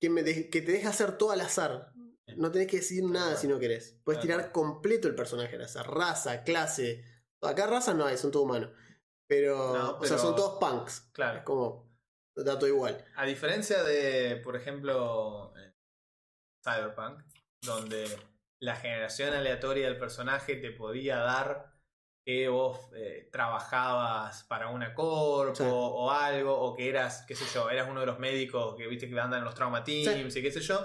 que, 0.01 0.11
me 0.11 0.23
de- 0.23 0.49
que 0.51 0.63
te 0.63 0.73
deja 0.73 0.91
hacer 0.91 1.17
todo 1.19 1.31
al 1.33 1.41
azar. 1.41 1.93
No 2.37 2.51
tenés 2.51 2.67
que 2.69 2.79
decidir 2.79 3.05
nada 3.05 3.37
si 3.37 3.47
no 3.49 3.59
querés. 3.59 3.97
Puedes 4.05 4.21
tirar 4.21 4.51
completo 4.53 5.07
el 5.09 5.15
personaje 5.15 5.55
al 5.57 5.63
azar, 5.63 5.89
raza, 5.89 6.43
clase. 6.43 7.05
Acá 7.41 7.67
raza 7.67 7.95
no 7.95 8.05
hay, 8.05 8.17
son 8.19 8.31
todos 8.33 8.45
humanos. 8.47 8.71
Pero, 9.29 9.57
No, 9.77 9.91
o 9.99 10.05
sea, 10.05 10.17
pero- 10.17 10.19
son 10.19 10.37
todos 10.37 10.59
punks. 10.59 11.01
Claro. 11.13 11.39
Es 11.39 11.45
como, 11.45 11.89
da 12.35 12.59
todo 12.59 12.69
igual. 12.69 13.05
A 13.17 13.25
diferencia 13.25 13.83
de, 13.85 14.37
por 14.37 14.57
ejemplo, 14.57 15.53
eh, 15.57 15.73
Cyberpunk, 16.65 17.23
donde 17.63 18.05
la 18.61 18.77
generación 18.77 19.33
aleatoria 19.35 19.87
del 19.87 19.99
personaje 19.99 20.57
te 20.57 20.71
podía 20.73 21.19
dar 21.19 21.76
que 22.27 22.49
vos 22.49 22.81
eh, 22.97 23.29
trabajabas 23.31 24.43
para 24.49 24.69
una 24.71 24.93
corpo 24.95 25.55
Sí. 25.55 25.63
o 25.65 26.11
algo, 26.11 26.59
o 26.59 26.75
que 26.75 26.89
eras, 26.89 27.25
qué 27.29 27.37
sé 27.37 27.45
yo, 27.55 27.71
eras 27.71 27.89
uno 27.89 28.01
de 28.01 28.07
los 28.07 28.19
médicos 28.19 28.75
que 28.77 28.89
viste 28.89 29.09
que 29.09 29.19
andan 29.21 29.39
en 29.39 29.45
los 29.45 29.55
trauma 29.55 29.85
teams 29.85 30.35
y 30.35 30.43
qué 30.43 30.51
sé 30.51 30.61
yo. 30.61 30.85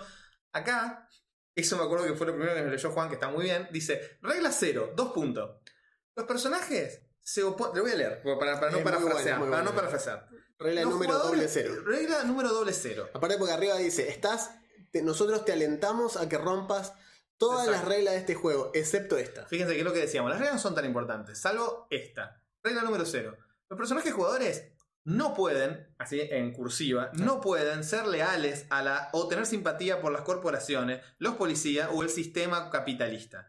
Acá, 0.54 1.08
eso 1.56 1.78
me 1.78 1.84
acuerdo 1.84 2.06
que 2.06 2.14
fue 2.14 2.28
lo 2.28 2.34
primero 2.34 2.54
que 2.54 2.62
me 2.62 2.70
leyó 2.70 2.92
Juan, 2.92 3.08
que 3.10 3.16
está 3.16 3.30
muy 3.30 3.46
bien. 3.46 3.68
Dice, 3.72 4.20
regla 4.22 4.52
cero, 4.52 4.94
dos 4.96 5.14
puntos. 5.14 5.58
Los 6.16 6.28
personajes 6.28 7.08
se 7.20 7.42
oponen. 7.42 7.74
Le 7.74 7.82
voy 7.82 7.92
a 7.92 7.96
leer, 7.96 8.22
para, 8.40 8.60
para 8.60 8.72
no 8.72 8.80
bueno, 8.82 9.00
parafrasear. 9.00 9.40
para 9.40 9.50
bueno. 9.50 9.64
no 9.64 9.76
parafrasear. 9.76 10.28
Regla 10.60 10.82
Los 10.84 10.92
número 10.92 11.18
doble 11.18 11.48
cero. 11.48 11.74
Regla 11.84 12.24
número 12.24 12.50
doble 12.50 12.72
cero. 12.72 13.10
Aparte 13.16 13.38
porque 13.40 13.54
arriba 13.54 13.78
dice, 13.78 14.08
estás, 14.10 14.52
te- 14.92 15.02
nosotros 15.02 15.44
te 15.44 15.54
alentamos 15.54 16.18
a 16.18 16.30
que 16.30 16.38
rompas 16.38 16.94
todas 17.42 17.66
Exacto. 17.68 17.88
las 17.90 17.96
reglas 17.96 18.14
de 18.14 18.20
este 18.20 18.36
juego, 18.36 18.72
excepto 18.74 19.18
esta. 19.18 19.46
Fíjense 19.48 19.74
que 19.74 19.80
es 19.80 19.86
lo 19.86 19.94
que 19.94 20.00
decíamos, 20.00 20.30
las 20.32 20.40
reglas 20.40 20.56
no 20.56 20.62
son 20.62 20.76
tan 20.76 20.86
importantes, 20.86 21.40
salvo 21.40 21.88
esta. 21.90 22.42
Regla 22.64 22.84
número 22.84 23.06
cero. 23.06 23.36
Los 23.70 23.78
personajes 23.78 24.14
jugadores 24.14 24.72
no 25.04 25.34
pueden, 25.34 25.94
así 25.98 26.22
en 26.22 26.54
cursiva, 26.54 27.10
no 27.14 27.42
pueden 27.42 27.84
ser 27.84 28.06
leales 28.08 28.66
a 28.70 28.84
la 28.84 29.10
o 29.14 29.28
tener 29.28 29.46
simpatía 29.48 30.00
por 30.02 30.12
las 30.12 30.22
corporaciones, 30.22 31.02
los 31.18 31.36
policías 31.36 31.90
o 31.92 32.04
el 32.04 32.10
sistema 32.10 32.70
capitalista. 32.70 33.48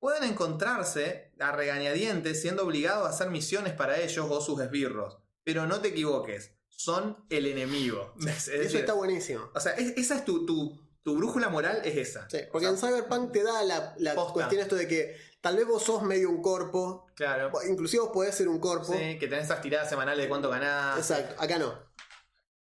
Pueden 0.00 0.24
encontrarse 0.24 1.32
a 1.38 1.52
regañadientes 1.52 2.40
siendo 2.42 2.64
obligados 2.64 3.06
a 3.06 3.10
hacer 3.10 3.30
misiones 3.30 3.72
para 3.74 3.98
ellos 4.00 4.26
o 4.28 4.40
sus 4.40 4.60
esbirros. 4.60 5.18
Pero 5.44 5.66
no 5.66 5.80
te 5.80 5.88
equivoques, 5.88 6.56
son 6.68 7.24
el 7.30 7.46
enemigo. 7.46 8.14
Es 8.26 8.48
Eso 8.48 8.58
decir, 8.62 8.80
está 8.80 8.94
buenísimo. 8.94 9.50
o 9.54 9.60
sea, 9.60 9.72
es- 9.74 9.96
esa 9.96 10.16
es 10.16 10.24
tu, 10.24 10.44
tu, 10.46 10.80
tu 11.02 11.16
brújula 11.16 11.48
moral, 11.48 11.80
es 11.84 11.96
esa. 11.96 12.28
Sí, 12.30 12.38
porque 12.52 12.66
O 12.68 12.76
sea, 12.76 12.88
en 12.90 12.94
Cyberpunk 12.96 13.32
te 13.32 13.42
da 13.42 13.62
la, 13.64 13.94
la 13.98 14.14
cuestión 14.14 14.60
esto 14.60 14.76
de 14.76 14.86
que 14.86 15.16
tal 15.40 15.56
vez 15.56 15.66
vos 15.66 15.82
sos 15.82 16.02
medio 16.02 16.28
un 16.30 16.42
corpo, 16.42 17.06
Claro. 17.16 17.50
inclusive 17.68 18.02
vos 18.02 18.12
podés 18.12 18.34
ser 18.34 18.48
un 18.48 18.60
corpo. 18.60 18.92
Sí, 18.92 19.18
que 19.18 19.26
tenés 19.28 19.44
esas 19.46 19.62
tiradas 19.62 19.88
semanales 19.88 20.24
de 20.24 20.28
cuánto 20.28 20.50
ganás. 20.50 20.98
Exacto, 20.98 21.34
acá 21.42 21.58
no. 21.58 21.88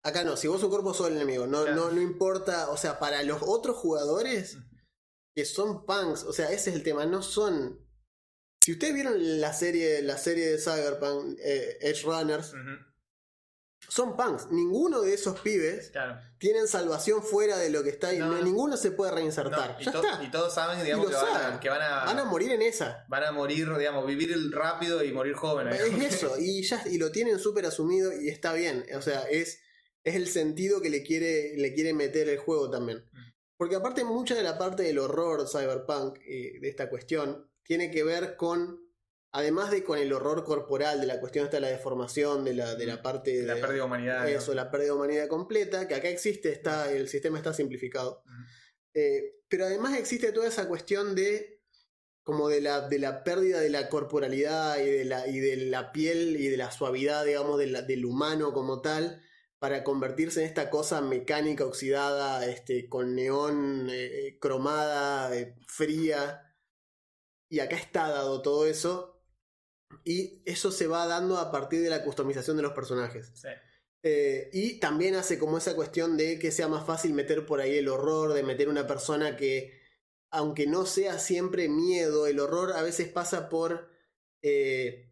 Acá 0.04 0.24
no, 0.24 0.38
si 0.38 0.48
vos 0.48 0.62
un 0.62 0.70
cuerpo 0.70 0.94
sos 0.94 1.08
el 1.08 1.16
enemigo, 1.16 1.48
no, 1.48 1.64
Claro. 1.64 1.76
no, 1.76 1.92
no 1.92 2.02
importa, 2.02 2.70
o 2.70 2.78
sea, 2.78 3.00
para 3.00 3.24
los 3.24 3.42
otros 3.42 3.76
jugadores 3.78 4.58
que 5.36 5.46
son 5.46 5.86
punks, 5.86 6.24
o 6.26 6.32
sea, 6.34 6.52
ese 6.52 6.70
es 6.70 6.76
el 6.76 6.84
tema, 6.84 7.06
no 7.06 7.22
son... 7.24 7.84
Si 8.62 8.72
ustedes 8.74 8.94
vieron 8.94 9.16
la 9.42 9.54
serie, 9.54 10.02
la 10.02 10.18
serie 10.18 10.48
de 10.48 10.58
Cyberpunk, 10.60 11.38
eh, 11.40 11.78
Edge 11.82 12.04
Runners, 12.04 12.50
Ujú, 12.54 12.86
son 13.88 14.16
punks. 14.18 14.48
Ninguno 14.52 15.02
de 15.02 15.14
esos 15.14 15.40
pibes 15.40 15.90
Claro. 15.92 16.20
tienen 16.38 16.68
salvación 16.68 17.24
fuera 17.24 17.58
de 17.58 17.70
lo 17.70 17.84
que 17.84 17.90
está 17.90 18.08
ahí. 18.10 18.20
No, 18.20 18.28
No, 18.28 18.36
no. 18.38 18.42
ninguno 18.44 18.78
se 18.78 18.92
puede 18.92 19.12
reinsertar. 19.12 19.72
No, 19.76 19.82
y, 19.82 19.86
ya 19.86 19.92
to- 19.92 20.04
está. 20.04 20.24
y 20.24 20.32
todos 20.32 20.54
saben, 20.54 20.84
digamos, 20.84 21.08
que 21.08 21.14
van, 21.16 21.54
a, 21.54 21.60
que 21.60 21.70
van 21.70 21.82
a- 21.82 22.06
Van 22.06 22.20
a 22.20 22.24
morir 22.26 22.52
en 22.52 22.62
esa. 22.62 23.06
van 23.08 23.24
a 23.24 23.32
morir, 23.32 23.68
digamos, 23.78 24.06
vivir 24.06 24.36
rápido 24.52 25.04
y 25.04 25.12
morir 25.12 25.34
joven. 25.34 25.68
Es 25.70 25.82
eso, 26.14 26.36
y 26.40 26.64
ya 26.64 26.84
y 26.88 26.98
lo 26.98 27.12
tienen 27.12 27.40
súper 27.40 27.66
asumido 27.66 28.12
y 28.20 28.30
está 28.30 28.54
bien. 28.54 28.86
O 28.96 29.02
sea, 29.02 29.22
es, 29.30 29.60
es 30.04 30.16
el 30.16 30.28
sentido 30.28 30.82
que 30.82 30.90
le 30.90 31.04
quiere, 31.04 31.56
le 31.58 31.74
quiere 31.74 31.94
meter 31.94 32.30
el 32.30 32.38
juego 32.38 32.70
también. 32.70 33.04
Porque 33.58 33.76
aparte 33.78 34.04
mucha 34.04 34.36
de 34.36 34.44
la 34.44 34.58
parte 34.58 34.84
del 34.84 35.00
horror 35.00 35.48
cyberpunk 35.50 36.18
eh, 36.28 36.60
de 36.60 36.68
esta 36.70 36.90
cuestión 36.90 37.50
tiene 37.64 37.90
que 37.90 38.04
ver 38.04 38.36
con, 38.36 38.85
además 39.38 39.70
de 39.72 39.84
con 39.84 40.00
el 40.00 40.12
horror 40.14 40.44
corporal, 40.44 41.00
de 41.02 41.08
la 41.08 41.20
cuestión 41.20 41.50
de 41.50 41.60
la 41.60 41.68
deformación, 41.68 42.44
de 42.46 42.54
la, 42.54 42.76
de 42.76 42.86
la 42.86 43.02
parte 43.02 43.32
de 43.36 43.44
La 43.44 43.56
pérdida 43.56 43.74
de 43.74 43.82
humanidad. 43.82 44.30
eso, 44.30 44.54
la 44.54 44.72
pérdida 44.72 44.88
de 44.92 44.96
humanidad 44.96 45.28
completa, 45.28 45.88
que 45.88 45.96
acá 45.96 46.08
existe, 46.10 46.52
está, 46.52 46.92
el 46.92 47.08
sistema 47.10 47.38
está 47.38 47.54
simplificado. 47.54 48.24
Eh, 48.94 49.42
pero 49.50 49.66
además 49.66 49.98
existe 49.98 50.32
toda 50.32 50.48
esa 50.48 50.68
cuestión 50.68 51.16
de 51.16 51.62
como 52.24 52.50
de 52.50 52.60
la, 52.62 52.88
de 52.88 52.98
la 52.98 53.24
pérdida 53.24 53.60
de 53.60 53.70
la 53.70 53.88
corporalidad 53.90 54.80
y 54.80 54.90
de 54.90 55.06
la, 55.06 55.28
y 55.28 55.40
de 55.40 55.58
la 55.58 55.92
piel 55.92 56.38
y 56.40 56.48
de 56.48 56.58
la 56.58 56.72
suavidad, 56.72 57.24
digamos, 57.24 57.60
de 57.60 57.68
la- 57.68 57.82
del 57.84 58.04
humano 58.06 58.52
como 58.52 58.82
tal, 58.82 59.22
para 59.60 59.84
convertirse 59.84 60.42
en 60.42 60.48
esta 60.48 60.70
cosa 60.72 61.02
mecánica 61.02 61.66
oxidada, 61.66 62.46
este, 62.48 62.90
con 62.90 63.14
neón 63.16 63.88
eh, 63.92 64.38
cromada, 64.42 65.36
eh, 65.38 65.56
fría. 65.68 66.42
Y 67.48 67.60
acá 67.60 67.76
está 67.76 68.10
dado 68.10 68.42
todo 68.42 68.66
eso. 68.66 69.15
Y 70.04 70.42
eso 70.46 70.72
se 70.72 70.88
va 70.88 71.08
dando 71.08 71.38
a 71.38 71.52
partir 71.52 71.82
de 71.82 71.90
la 71.90 72.04
customización 72.04 72.58
de 72.58 72.64
los 72.64 72.74
personajes. 72.74 73.32
Sí. 73.34 73.50
Eh, 74.04 74.50
y 74.54 74.80
también 74.80 75.16
hace 75.16 75.40
como 75.40 75.58
esa 75.58 75.76
cuestión 75.76 76.18
de 76.18 76.38
que 76.38 76.52
sea 76.52 76.68
más 76.68 76.86
fácil 76.86 77.14
meter 77.14 77.46
por 77.46 77.60
ahí 77.60 77.78
el 77.78 77.88
horror, 77.88 78.34
de 78.34 78.44
meter 78.44 78.70
una 78.70 78.86
persona 78.86 79.36
que, 79.36 79.82
aunque 80.30 80.68
no 80.68 80.86
sea 80.86 81.18
siempre 81.18 81.70
miedo, 81.70 82.28
el 82.28 82.40
horror 82.40 82.74
a 82.74 82.84
veces 82.84 83.08
pasa 83.08 83.50
por... 83.50 83.90
eh, 84.42 85.12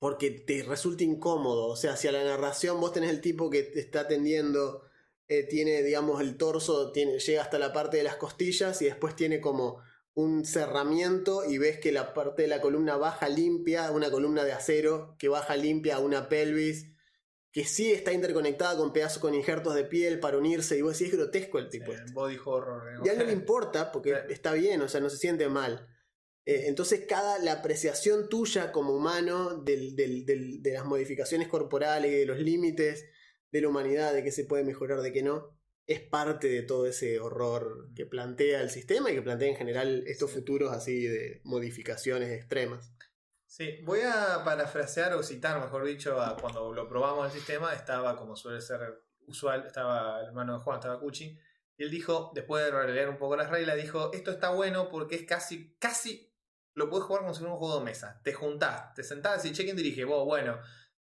porque 0.00 0.30
te 0.30 0.62
resulta 0.62 1.04
incómodo. 1.04 1.66
O 1.68 1.76
sea, 1.76 1.96
si 1.96 2.06
a 2.06 2.12
la 2.12 2.22
narración 2.22 2.80
vos 2.80 2.92
tenés 2.92 3.10
el 3.10 3.20
tipo 3.20 3.50
que 3.50 3.62
te 3.64 3.80
está 3.80 4.00
atendiendo, 4.00 4.82
eh, 5.26 5.42
tiene, 5.42 5.82
digamos, 5.82 6.20
el 6.20 6.36
torso, 6.36 6.92
tiene, 6.92 7.18
llega 7.18 7.42
hasta 7.42 7.58
la 7.58 7.72
parte 7.72 7.96
de 7.96 8.04
las 8.04 8.16
costillas 8.16 8.80
y 8.82 8.84
después 8.84 9.16
tiene 9.16 9.40
como 9.40 9.82
un 10.18 10.44
cerramiento 10.44 11.44
y 11.44 11.58
ves 11.58 11.78
que 11.78 11.92
la 11.92 12.12
parte 12.12 12.42
de 12.42 12.48
la 12.48 12.60
columna 12.60 12.96
baja 12.96 13.28
limpia, 13.28 13.92
una 13.92 14.10
columna 14.10 14.42
de 14.42 14.50
acero 14.52 15.14
que 15.16 15.28
baja 15.28 15.56
limpia 15.56 15.94
a 15.94 15.98
una 16.00 16.28
pelvis 16.28 16.90
que 17.52 17.64
sí 17.64 17.92
está 17.92 18.12
interconectada 18.12 18.76
con 18.76 18.92
pedazos 18.92 19.20
con 19.22 19.32
injertos 19.34 19.76
de 19.76 19.84
piel 19.84 20.18
para 20.18 20.36
unirse 20.36 20.76
y 20.76 20.82
vos 20.82 20.98
decís 20.98 21.12
es 21.12 21.18
grotesco 21.20 21.60
el 21.60 21.68
tipo 21.68 21.92
Eh, 21.92 21.98
este. 22.00 22.12
body 22.14 22.36
horror. 22.44 22.82
digamos. 22.84 23.06
Y 23.06 23.08
a 23.08 23.12
él 23.12 23.18
no 23.20 23.24
le 23.26 23.32
importa 23.44 23.92
porque 23.92 24.10
Sí. 24.26 24.32
está 24.32 24.52
bien, 24.54 24.80
o 24.82 24.88
sea, 24.88 25.00
no 25.00 25.08
se 25.08 25.18
siente 25.18 25.48
mal. 25.48 25.86
Eh, 26.44 26.64
entonces, 26.66 27.04
cada 27.08 27.38
la 27.38 27.52
apreciación 27.52 28.28
tuya 28.28 28.72
como 28.72 28.94
humano 28.94 29.54
del- 29.62 29.94
del- 29.94 30.26
del- 30.26 30.62
de 30.62 30.72
las 30.72 30.84
modificaciones 30.84 31.46
corporales 31.46 32.10
y 32.10 32.16
de 32.16 32.26
los 32.26 32.38
límites 32.40 33.04
de 33.52 33.60
la 33.60 33.68
humanidad, 33.68 34.12
de 34.14 34.24
que 34.24 34.32
se 34.32 34.44
puede 34.46 34.64
mejorar, 34.64 35.00
de 35.00 35.12
que 35.12 35.22
no, 35.22 35.57
es 35.88 36.00
parte 36.00 36.48
de 36.48 36.62
todo 36.62 36.86
ese 36.86 37.18
horror 37.18 37.88
que 37.96 38.04
plantea 38.04 38.60
el 38.60 38.68
sistema 38.68 39.10
y 39.10 39.14
que 39.14 39.22
plantea 39.22 39.48
en 39.48 39.56
general 39.56 40.04
estos 40.06 40.30
futuros 40.30 40.70
así 40.70 41.06
de 41.06 41.40
modificaciones 41.44 42.30
extremas. 42.30 42.92
Sí, 43.46 43.80
voy 43.84 44.00
a 44.00 44.42
parafrasear 44.44 45.14
o 45.14 45.22
citar, 45.22 45.58
mejor 45.58 45.84
dicho, 45.86 46.20
a 46.20 46.36
cuando 46.36 46.72
lo 46.74 46.86
probamos 46.86 47.26
el 47.26 47.32
sistema, 47.32 47.72
estaba, 47.72 48.16
como 48.16 48.36
suele 48.36 48.60
ser 48.60 49.02
usual, 49.26 49.64
estaba 49.66 50.20
el 50.20 50.26
hermano 50.26 50.58
de 50.58 50.62
Juan, 50.62 50.78
estaba 50.78 51.00
Cuchi, 51.00 51.38
y 51.78 51.82
él 51.82 51.90
dijo, 51.90 52.32
después 52.34 52.62
de 52.62 52.70
releer 52.70 53.08
un 53.08 53.16
poco 53.16 53.36
las 53.36 53.48
reglas, 53.48 53.76
dijo, 53.76 54.12
esto 54.12 54.30
está 54.30 54.50
bueno 54.50 54.90
porque 54.90 55.14
es 55.16 55.22
casi, 55.24 55.74
casi, 55.78 56.30
lo 56.74 56.90
puedes 56.90 57.06
jugar 57.06 57.22
como 57.22 57.32
si 57.32 57.38
fuera 57.40 57.54
un 57.54 57.58
juego 57.58 57.78
de 57.78 57.84
mesa. 57.86 58.20
Te 58.22 58.34
juntás, 58.34 58.92
te 58.92 59.02
sentás 59.02 59.42
y 59.46 59.52
check-in 59.52 59.74
dirige, 59.74 60.04
vos, 60.04 60.26
bueno, 60.26 60.58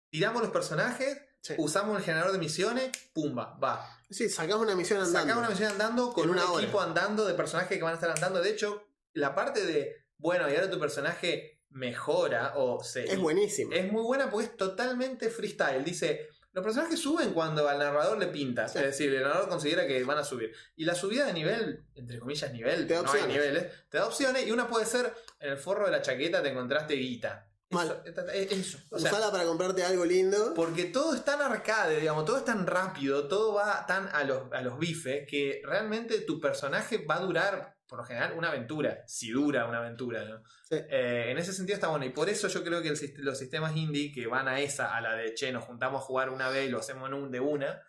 tiramos 0.10 0.42
los 0.42 0.52
personajes, 0.52 1.22
Sí. 1.42 1.56
usamos 1.58 1.98
el 1.98 2.04
generador 2.04 2.32
de 2.34 2.38
misiones, 2.40 2.92
pumba, 3.14 3.58
va. 3.64 4.01
Sí, 4.12 4.30
sacás 4.30 4.56
una 4.58 4.76
misión 4.76 5.00
andando. 5.00 5.20
Sacamos 5.20 5.38
una 5.40 5.50
misión 5.50 5.72
andando 5.72 6.14
con 6.14 6.26
En 6.26 6.30
un 6.32 6.40
hora. 6.40 6.62
equipo 6.62 6.82
andando 6.82 7.26
de 7.26 7.34
personajes 7.34 7.78
que 7.78 7.84
van 7.84 7.94
a 7.94 7.96
estar 7.96 8.10
andando. 8.12 8.42
De 8.42 8.50
hecho, 8.50 8.86
la 9.14 9.34
parte 9.34 9.66
de, 9.66 10.06
bueno, 10.18 10.50
y 10.50 10.56
ahora 10.56 10.70
tu 10.70 10.80
personaje 10.80 11.62
mejora 11.70 12.54
o 12.58 12.84
se... 12.84 13.06
Es 13.06 13.18
buenísimo. 13.18 13.72
Es 13.74 13.92
muy 13.92 14.04
buena 14.04 14.30
porque 14.30 14.48
es 14.48 14.58
totalmente 14.58 15.30
freestyle. 15.30 15.84
Dice, 15.86 16.28
los 16.52 16.64
personajes 16.64 17.00
suben 17.00 17.32
cuando 17.34 17.68
al 17.70 17.80
narrador 17.80 18.18
le 18.18 18.28
pinta. 18.28 18.68
Sí. 18.68 18.80
Es 18.80 18.84
decir, 18.86 19.14
el 19.14 19.24
narrador 19.24 19.48
considera 19.48 19.88
que 19.88 20.04
van 20.04 20.18
a 20.18 20.24
subir. 20.26 20.54
Y 20.76 20.84
la 20.84 20.94
subida 20.96 21.26
de 21.26 21.34
nivel, 21.34 21.86
entre 21.96 22.20
comillas 22.20 22.52
nivel, 22.52 22.88
Te 22.88 22.94
da 22.96 23.02
no 23.04 23.12
hay 23.12 23.22
opciones. 23.22 23.38
niveles, 23.38 23.74
te 23.90 23.98
da 23.98 24.06
opciones 24.08 24.46
y 24.46 24.52
una 24.52 24.68
puede 24.68 24.86
ser, 24.86 25.14
en 25.40 25.52
el 25.52 25.58
forro 25.58 25.86
de 25.86 25.92
la 25.92 26.02
chaqueta 26.02 26.44
te 26.44 26.50
encontraste 26.50 26.96
guita. 26.96 27.48
Mal. 27.72 28.02
Eso, 28.06 28.22
es- 28.30 28.52
es 28.52 28.58
eso. 28.60 28.78
O 28.90 29.00
sea, 29.00 29.12
Usala 29.12 29.32
para 29.32 29.46
comprarte 29.46 29.84
algo 29.84 30.06
lindo. 30.06 30.54
porque 30.56 30.86
todo 30.86 31.14
es 31.16 31.24
tan 31.26 31.42
arcade, 31.42 32.00
digamos, 32.00 32.26
todo 32.26 32.38
es 32.38 32.46
tan 32.46 32.66
rápido, 32.68 33.28
todo 33.28 33.54
va 33.54 33.86
tan 33.86 34.08
a 34.14 34.24
los, 34.24 34.52
a 34.52 34.62
los 34.62 34.78
bifes 34.80 35.26
que 35.28 35.62
realmente 35.66 36.20
tu 36.22 36.40
personaje 36.40 37.06
va 37.06 37.16
a 37.16 37.20
durar, 37.22 37.76
por 37.88 38.00
lo 38.00 38.06
general, 38.06 38.34
una 38.38 38.50
aventura. 38.50 39.04
Si 39.08 39.32
dura 39.32 39.66
una 39.68 39.80
aventura, 39.80 40.24
¿no? 40.26 40.44
Sí. 40.70 40.76
Eh, 40.90 41.28
en 41.30 41.38
ese 41.38 41.52
sentido 41.54 41.76
está 41.76 41.88
bueno. 41.90 42.06
Y 42.06 42.10
por 42.10 42.30
eso 42.30 42.48
yo 42.48 42.64
creo 42.64 42.82
que 42.82 42.90
el 42.90 43.00
los 43.18 43.38
sistemas 43.38 43.76
indie 43.76 44.12
que 44.14 44.28
van 44.28 44.48
a 44.48 44.60
esa, 44.62 44.96
a 44.96 45.02
la 45.02 45.14
de 45.16 45.34
che, 45.34 45.52
nos 45.52 45.66
juntamos 45.66 46.02
a 46.02 46.06
jugar 46.06 46.30
una 46.30 46.48
vez 46.50 46.68
y 46.68 46.70
lo 46.72 46.80
hacemos 46.80 47.08
en 47.10 47.16
un 47.16 47.32
de 47.32 47.40
una, 47.42 47.82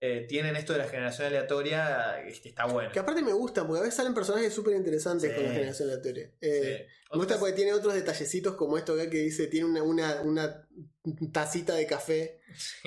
eh, 0.00 0.26
tienen 0.28 0.56
esto 0.56 0.72
de 0.74 0.80
la 0.80 0.88
generación 0.88 1.28
aleatoria 1.28 2.22
que 2.42 2.48
está 2.48 2.66
bueno. 2.66 2.90
Que 2.92 2.98
aparte 2.98 3.22
me 3.22 3.32
gusta, 3.32 3.66
porque 3.66 3.78
a 3.80 3.82
veces 3.82 3.96
salen 3.96 4.12
personajes 4.14 4.52
súper 4.52 4.74
interesantes 4.76 5.30
Sí. 5.30 5.34
con 5.36 5.44
la 5.46 5.52
generación 5.52 5.88
aleatoria. 5.90 6.30
Eh, 6.40 6.86
Sí. 6.88 6.94
Me 7.12 7.18
gusta 7.18 7.38
porque 7.38 7.54
tiene 7.54 7.72
otros 7.72 7.94
detallecitos 7.94 8.54
como 8.56 8.76
esto 8.76 8.94
acá 8.94 9.08
que 9.08 9.18
dice, 9.18 9.46
tiene 9.46 9.66
una, 9.66 9.82
una, 9.84 10.22
una 10.24 10.68
tacita 11.32 11.74
de 11.76 11.86
café 11.86 12.40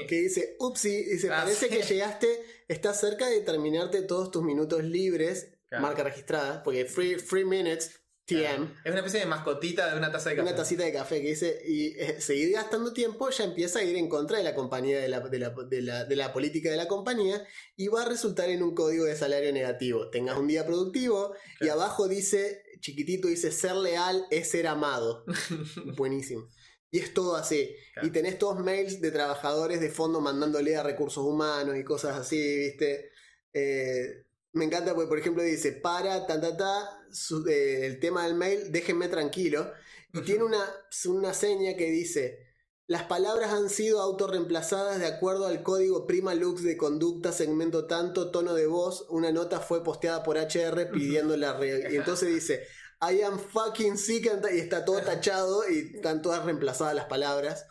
que 0.08 0.16
dice, 0.22 0.56
upsi, 0.60 1.04
dice, 1.06 1.30
Ah, 1.32 1.44
parece 1.44 1.70
que 1.70 1.82
llegaste, 1.82 2.28
estás 2.68 3.00
cerca 3.00 3.28
de 3.30 3.40
terminarte 3.42 4.02
todos 4.02 4.30
tus 4.32 4.44
minutos 4.44 4.84
libres, 4.84 5.54
Claro. 5.70 5.82
marca 5.84 6.04
registrada, 6.04 6.62
porque 6.64 6.86
free, 6.86 7.16
free 7.16 7.44
minutes, 7.46 8.00
TM. 8.28 8.76
Es 8.84 8.92
una 8.92 8.98
especie 8.98 9.22
de 9.22 9.26
mascotita 9.26 9.90
de 9.90 9.98
una 9.98 10.12
taza 10.12 10.30
de 10.30 10.36
café. 10.36 10.48
Una 10.50 10.56
tacita 10.56 10.84
de 10.84 10.92
café 10.92 11.22
que 11.22 11.30
dice, 11.30 11.62
y 11.66 11.98
eh, 11.98 12.20
seguir 12.20 12.52
gastando 12.52 12.92
tiempo 12.92 13.30
ya 13.30 13.46
empieza 13.46 13.80
a 13.80 13.84
ir 13.84 13.96
en 13.96 14.10
contra 14.10 14.38
de 14.38 14.44
la 14.44 14.54
compañía, 14.54 15.00
de 15.00 15.08
la, 15.08 15.22
de, 15.22 15.40
la, 15.40 15.50
de, 15.52 15.82
la, 15.82 16.04
de 16.04 16.16
la 16.18 16.34
política 16.34 16.70
de 16.70 16.76
la 16.76 16.90
compañía, 16.90 17.42
y 17.78 17.88
va 17.88 18.02
a 18.02 18.10
resultar 18.10 18.50
en 18.50 18.64
un 18.64 18.76
código 18.76 19.06
de 19.06 19.16
salario 19.16 19.54
negativo. 19.54 20.10
Tengas 20.10 20.38
un 20.38 20.48
día 20.48 20.66
productivo, 20.66 21.34
y 21.62 21.70
abajo 21.70 22.10
dice, 22.10 22.64
chiquitito 22.82 23.30
dice 23.30 23.50
ser 23.52 23.78
leal 23.78 24.26
es 24.30 24.52
ser 24.52 24.68
amado. 24.68 25.24
Buenísimo. 25.96 26.50
Y 26.92 27.00
es 27.00 27.14
todo 27.14 27.38
así. 27.38 27.76
Claro. 27.94 28.08
Y 28.10 28.12
tenés 28.12 28.38
todos 28.38 28.60
mails 28.60 29.00
de 29.00 29.12
trabajadores 29.12 29.80
de 29.80 29.90
fondo 29.90 30.20
mandándole 30.20 30.76
a 30.76 30.84
recursos 30.84 31.24
humanos 31.24 31.78
y 31.78 31.84
cosas 31.86 32.18
así, 32.18 32.38
¿viste? 32.58 33.12
Eh, 33.54 34.27
me 34.58 34.66
encanta 34.66 34.94
porque, 34.94 35.08
por 35.08 35.20
ejemplo, 35.20 35.44
dice, 35.44 35.72
para, 35.74 36.28
ta, 36.28 36.42
ta, 36.42 36.58
ta, 36.58 37.00
su- 37.12 37.48
eh, 37.48 37.86
el 37.86 38.00
tema 38.00 38.26
del 38.26 38.36
mail, 38.36 38.72
déjenme 38.72 39.08
tranquilo. 39.08 39.72
Y 40.14 40.22
tiene 40.22 40.44
una, 40.44 40.60
una 41.08 41.34
seña 41.34 41.76
que 41.78 41.90
dice, 41.92 42.40
las 42.88 43.04
palabras 43.04 43.52
han 43.54 43.70
sido 43.70 44.02
autorreemplazadas 44.02 45.00
de 45.00 45.08
acuerdo 45.08 45.48
al 45.48 45.64
código 45.64 46.08
Prima 46.08 46.34
Lux 46.36 46.64
de 46.64 46.78
conducta, 46.78 47.32
segmento 47.32 47.86
tanto, 47.88 48.32
tono 48.32 48.54
de 48.54 48.68
voz. 48.68 49.06
Una 49.10 49.32
nota 49.32 49.60
fue 49.60 49.84
posteada 49.84 50.24
por 50.24 50.38
HR 50.38 50.90
pidiendo 50.92 51.36
la... 51.38 51.54
re- 51.58 51.92
Y 51.94 51.96
entonces 51.98 52.30
dice, 52.34 52.64
I 53.02 53.22
am 53.22 53.38
fucking 53.40 53.98
sick 53.98 54.28
and... 54.28 54.46
Y 54.54 54.60
está 54.60 54.86
todo 54.86 55.02
tachado 55.02 55.70
y 55.70 55.96
están 55.96 56.22
todas 56.22 56.46
reemplazadas 56.46 56.96
las 56.96 57.06
palabras. 57.06 57.66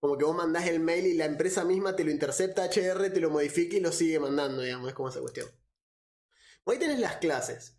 Como 0.00 0.16
que 0.18 0.24
vos 0.24 0.36
mandás 0.36 0.66
el 0.68 0.80
mail 0.80 1.06
y 1.06 1.14
la 1.14 1.24
empresa 1.26 1.64
misma 1.64 1.94
te 1.96 2.04
lo 2.04 2.10
intercepta 2.10 2.64
HR, 2.66 3.10
te 3.10 3.20
lo 3.20 3.30
modifica 3.30 3.76
y 3.76 3.80
lo 3.80 3.92
sigue 3.92 4.18
mandando, 4.20 4.62
digamos, 4.62 4.88
es 4.88 4.94
como 4.94 5.08
esa 5.08 5.20
cuestión. 5.20 5.48
Ahí 6.70 6.78
tenés 6.78 7.00
las 7.00 7.16
clases. 7.16 7.78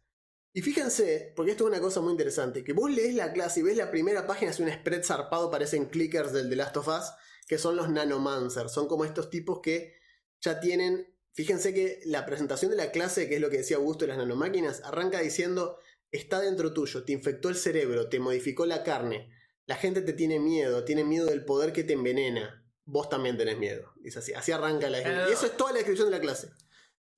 Y 0.52 0.62
fíjense, 0.62 1.34
porque 1.36 1.52
esto 1.52 1.66
es 1.66 1.70
una 1.70 1.80
cosa 1.80 2.02
muy 2.02 2.12
interesante, 2.12 2.64
que 2.64 2.74
vos 2.74 2.90
lees 2.90 3.14
la 3.14 3.32
clase 3.34 3.60
y 3.60 3.64
ves 3.64 3.78
la 3.78 3.92
primera 3.92 4.26
página, 4.26 4.52
es 4.52 4.60
un 4.60 4.72
spread 4.72 5.04
zarpado, 5.04 5.52
parecen 5.52 5.86
clickers 5.86 6.34
del 6.34 6.50
The 6.50 6.56
Last 6.56 6.78
of 6.78 6.88
Us, 6.88 7.12
que 7.48 7.58
son 7.58 7.76
los 7.76 7.90
nanomancers. 7.90 8.72
Son 8.72 8.88
como 8.88 9.06
estos 9.06 9.30
tipos 9.30 9.60
que 9.62 9.96
ya 10.42 10.60
tienen... 10.60 11.16
Fíjense 11.34 11.74
que 11.74 12.02
la 12.06 12.26
presentación 12.26 12.72
de 12.72 12.78
la 12.78 12.92
clase, 12.92 13.30
que 13.30 13.36
es 13.36 13.42
lo 13.42 13.50
que 13.50 13.58
decía 13.60 13.78
Augusto 13.78 14.06
de 14.06 14.10
las 14.10 14.18
nanomáquinas, 14.18 14.82
arranca 14.84 15.20
diciendo, 15.20 15.78
está 16.12 16.42
dentro 16.42 16.74
tuyo, 16.74 17.06
te 17.06 17.14
infectó 17.14 17.50
el 17.50 17.56
cerebro, 17.56 18.10
te 18.10 18.20
modificó 18.20 18.66
la 18.66 18.84
carne, 18.84 19.32
la 19.68 19.76
gente 19.76 20.02
te 20.02 20.14
tiene 20.14 20.40
miedo, 20.40 20.84
tiene 20.84 21.04
miedo 21.04 21.28
del 21.28 21.46
poder 21.46 21.72
que 21.72 21.84
te 21.84 21.94
envenena, 21.94 22.68
vos 22.84 23.08
también 23.08 23.38
tenés 23.38 23.58
miedo. 23.58 23.94
Dice 24.02 24.20
así, 24.20 24.34
así 24.34 24.52
arranca 24.52 24.90
la 24.90 24.98
descripción. 24.98 25.30
Y 25.30 25.34
eso 25.34 25.46
es 25.46 25.56
toda 25.56 25.72
la 25.72 25.78
descripción 25.78 26.10
de 26.10 26.18
la 26.18 26.22
clase. 26.22 26.50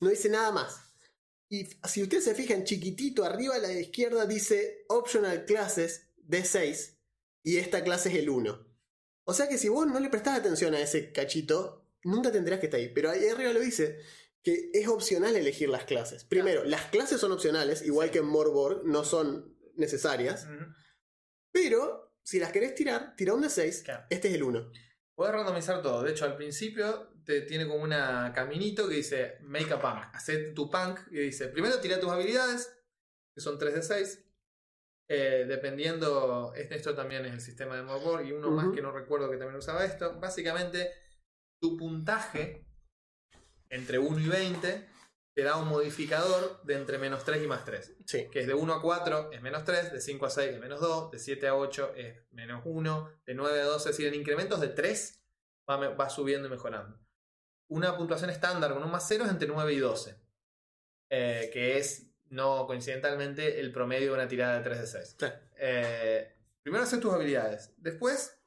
No 0.01 0.09
dice 0.09 0.29
nada 0.29 0.51
más. 0.51 0.90
Y 1.51 1.67
si 1.85 2.01
ustedes 2.01 2.23
se 2.23 2.33
fijan, 2.33 2.63
chiquitito, 2.63 3.25
arriba 3.25 3.55
a 3.55 3.59
la 3.59 3.73
izquierda 3.73 4.25
dice 4.25 4.85
Optional 4.87 5.43
Classes 5.43 6.07
D6 6.25 6.97
y 7.43 7.57
esta 7.57 7.83
clase 7.83 8.07
es 8.07 8.15
el 8.15 8.29
1. 8.29 8.67
O 9.25 9.33
sea 9.33 9.49
que 9.49 9.57
si 9.57 9.67
vos 9.67 9.85
no 9.85 9.99
le 9.99 10.07
prestás 10.07 10.39
atención 10.39 10.73
a 10.73 10.79
ese 10.79 11.11
cachito, 11.11 11.85
nunca 12.03 12.31
tendrás 12.31 12.61
que 12.61 12.67
estar 12.67 12.79
ahí. 12.79 12.87
Pero 12.87 13.09
ahí 13.09 13.27
arriba 13.27 13.51
lo 13.51 13.59
dice 13.59 13.99
que 14.41 14.69
es 14.71 14.87
opcional 14.87 15.35
elegir 15.35 15.67
las 15.67 15.83
clases. 15.83 16.23
Primero, 16.23 16.63
las 16.63 16.85
clases 16.85 17.19
son 17.19 17.33
opcionales, 17.33 17.81
igual 17.81 18.11
que 18.11 18.19
en 18.19 18.27
Morborg, 18.27 18.85
no 18.85 19.03
son 19.03 19.53
necesarias. 19.75 20.47
Pero 21.51 22.15
si 22.23 22.39
las 22.39 22.53
querés 22.53 22.75
tirar, 22.75 23.13
tira 23.17 23.33
un 23.33 23.43
D6. 23.43 23.83
Claro. 23.83 24.05
Este 24.09 24.29
es 24.29 24.35
el 24.35 24.43
1. 24.43 24.71
Puedes 25.15 25.35
randomizar 25.35 25.81
todo. 25.81 26.01
De 26.01 26.11
hecho, 26.11 26.23
al 26.23 26.37
principio 26.37 27.10
te 27.31 27.41
tiene 27.41 27.65
como 27.67 27.83
un 27.83 27.91
caminito 28.33 28.87
que 28.89 28.95
dice 28.95 29.37
Make 29.41 29.73
a 29.73 29.79
punk. 29.79 30.13
Hacé 30.13 30.51
tu 30.51 30.69
punk 30.69 30.99
y 31.11 31.19
dice: 31.19 31.47
primero 31.47 31.79
tira 31.79 31.99
tus 31.99 32.09
habilidades, 32.11 32.71
que 33.33 33.41
son 33.41 33.57
3 33.57 33.75
de 33.75 33.81
6. 33.83 34.25
Eh, 35.09 35.45
dependiendo, 35.47 36.53
esto 36.55 36.95
también 36.95 37.25
es 37.25 37.33
el 37.33 37.41
sistema 37.41 37.75
de 37.75 37.83
Morborg 37.83 38.25
y 38.25 38.31
uno 38.31 38.47
Ujú. 38.47 38.55
más 38.55 38.75
que 38.75 38.81
no 38.81 38.91
recuerdo 38.91 39.29
que 39.29 39.37
también 39.37 39.57
usaba 39.57 39.85
esto. 39.85 40.19
Básicamente, 40.19 40.91
tu 41.61 41.77
puntaje 41.77 42.65
entre 43.69 43.99
1 43.99 44.19
y 44.19 44.27
20 44.27 44.87
te 45.33 45.43
da 45.43 45.55
un 45.55 45.67
modificador 45.69 46.61
de 46.63 46.75
entre 46.75 46.97
menos 46.97 47.23
3 47.23 47.41
y 47.43 47.47
más 47.47 47.63
3 47.63 47.95
Sí. 48.05 48.27
que 48.29 48.41
es 48.41 48.47
de 48.47 48.53
1 48.53 48.73
a 48.73 48.81
4 48.81 49.31
es 49.31 49.41
menos 49.41 49.63
3, 49.63 49.93
de 49.93 50.01
5 50.01 50.25
a 50.25 50.29
6 50.29 50.55
es 50.55 50.59
menos 50.59 50.81
2, 50.81 51.11
de 51.11 51.19
7 51.19 51.47
a 51.47 51.55
8 51.55 51.93
es 51.95 52.17
menos 52.31 52.61
1, 52.65 53.09
de 53.25 53.33
9 53.33 53.61
a 53.61 53.65
12, 53.65 53.89
es 53.89 53.97
decir, 53.97 54.13
en 54.13 54.19
incrementos 54.19 54.59
de 54.59 54.67
3 54.69 55.23
va, 55.69 55.77
va 55.89 56.09
subiendo 56.09 56.47
y 56.47 56.51
mejorando. 56.51 56.99
Una 57.71 57.95
puntuación 57.95 58.29
estándar 58.29 58.73
con 58.73 58.83
un 58.83 58.91
más 58.91 59.05
0 59.07 59.23
es 59.25 59.31
entre 59.31 59.47
9 59.47 59.73
y 59.73 59.79
12, 59.79 60.19
eh, 61.09 61.49
que 61.53 61.77
es 61.77 62.07
no 62.25 62.65
coincidentalmente 62.67 63.59
el 63.61 63.71
promedio 63.71 64.09
de 64.09 64.13
una 64.15 64.27
tirada 64.27 64.57
de 64.57 64.63
3 64.63 64.79
de 64.81 64.87
6. 64.87 65.15
Sí. 65.19 65.25
Eh, 65.57 66.35
primero 66.63 66.83
haces 66.83 66.99
tus 66.99 67.13
habilidades, 67.13 67.73
después 67.77 68.37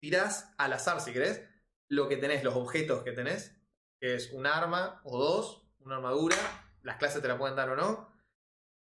tirás 0.00 0.50
al 0.56 0.72
azar 0.72 1.00
si 1.00 1.12
querés 1.12 1.42
lo 1.88 2.08
que 2.08 2.16
tenés, 2.16 2.42
los 2.44 2.54
objetos 2.54 3.02
que 3.02 3.12
tenés, 3.12 3.54
que 4.00 4.14
es 4.14 4.30
un 4.32 4.46
arma 4.46 5.00
o 5.04 5.18
dos, 5.18 5.66
una 5.80 5.96
armadura, 5.96 6.36
las 6.82 6.96
clases 6.96 7.20
te 7.20 7.28
la 7.28 7.36
pueden 7.36 7.56
dar 7.56 7.68
o 7.70 7.76
no. 7.76 8.10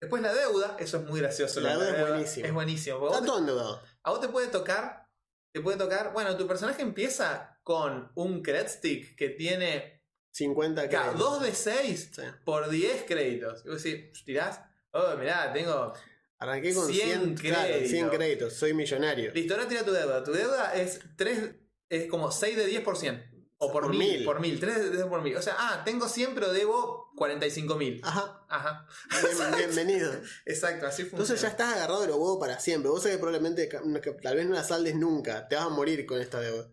Después 0.01 0.21
la 0.21 0.33
deuda, 0.33 0.75
eso 0.79 0.97
es 0.97 1.03
muy 1.03 1.19
gracioso. 1.21 1.59
La 1.61 1.73
deuda 1.77 1.95
es 2.01 2.07
buenísimo. 2.09 2.45
Es 2.47 2.53
buenísimo. 2.53 3.07
Está 3.13 3.25
todo 3.25 3.39
endeudado. 3.39 3.79
te- 3.79 3.87
a 4.03 4.09
vos 4.09 4.21
te 4.21 4.27
puede 4.29 4.47
tocar, 4.47 5.07
te 5.53 5.61
puede 5.61 5.77
tocar, 5.77 6.11
bueno, 6.13 6.35
tu 6.35 6.47
personaje 6.47 6.81
empieza 6.81 7.52
con 7.63 8.11
un 8.15 8.41
cred 8.43 8.67
stick 8.67 9.15
que 9.15 9.29
tiene 9.29 10.03
50 10.31 10.89
claro, 10.89 11.11
créditos. 11.11 11.31
2 11.39 11.43
de 11.43 11.53
6 11.53 12.09
Sí. 12.15 12.21
por 12.43 12.69
10 12.69 13.03
créditos. 13.03 13.63
Y 13.65 13.69
vos 13.69 13.81
decís, 13.83 14.23
tirás, 14.25 14.59
oh, 14.91 15.15
mirá, 15.17 15.51
tengo 15.53 15.93
Arranqué 16.39 16.73
con 16.73 16.87
100 16.91 17.35
100, 17.35 17.35
claro, 17.35 17.67
100 17.73 17.87
créditos. 17.87 18.15
créditos. 18.17 18.53
Soy 18.53 18.73
millonario. 18.73 19.31
Listo, 19.33 19.53
ahora 19.53 19.67
tira 19.67 19.85
tu 19.85 19.91
deuda. 19.93 20.23
Tu 20.23 20.33
deuda 20.33 20.73
es 20.75 20.99
3, 21.15 21.51
es 21.89 22.07
como 22.09 22.31
6 22.31 22.57
de 22.57 22.67
10%. 22.83 23.29
O 23.59 23.71
por, 23.71 23.83
Por 23.83 23.91
mil, 23.91 23.99
mil. 24.17 24.25
Por 24.25 24.41
mil, 24.41 24.59
3 24.59 24.75
de 24.83 24.89
10 24.89 25.05
por 25.05 25.21
mil. 25.21 25.37
O 25.37 25.41
sea, 25.41 25.55
ah, 25.57 25.83
tengo 25.85 26.09
100 26.09 26.33
pero 26.35 26.51
debo 26.51 27.11
45 27.15 27.75
mil. 27.77 28.01
Ajá. 28.03 28.45
Ajá. 28.49 28.85
Bien- 29.21 29.55
bienvenido. 29.57 30.11
Exacto, 30.45 30.85
así 30.85 31.03
funciona. 31.03 31.23
Entonces 31.23 31.41
ya 31.41 31.47
estás 31.47 31.75
agarrado 31.75 32.01
de 32.01 32.07
los 32.07 32.17
huevos 32.17 32.39
para 32.41 32.59
siempre. 32.59 32.89
Vos 32.89 33.03
sabés 33.03 33.15
que 33.17 33.21
probablemente 33.21 33.69
que 33.69 34.11
tal 34.21 34.35
vez 34.35 34.45
no 34.45 34.53
la 34.53 34.63
saldes 34.65 34.95
nunca. 34.95 35.47
Te 35.47 35.55
vas 35.55 35.65
a 35.67 35.69
morir 35.69 36.05
con 36.05 36.19
esta 36.19 36.41
deuda. 36.41 36.67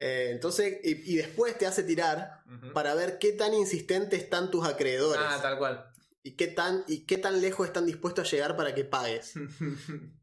Eh, 0.00 0.28
entonces, 0.32 0.78
y, 0.84 1.14
y 1.14 1.16
después 1.16 1.56
te 1.56 1.66
hace 1.66 1.82
tirar 1.82 2.42
para 2.74 2.94
ver 2.94 3.18
qué 3.18 3.32
tan 3.32 3.54
insistentes 3.54 4.22
están 4.22 4.50
tus 4.50 4.66
acreedores. 4.66 5.22
Ah, 5.26 5.38
tal 5.40 5.58
cual. 5.58 5.86
y, 6.22 6.36
qué 6.36 6.48
tan, 6.48 6.84
y 6.86 7.06
qué 7.06 7.16
tan 7.18 7.40
lejos 7.40 7.66
están 7.66 7.86
dispuestos 7.86 8.26
a 8.26 8.30
llegar 8.30 8.56
para 8.56 8.74
que 8.74 8.84
pagues. 8.84 9.32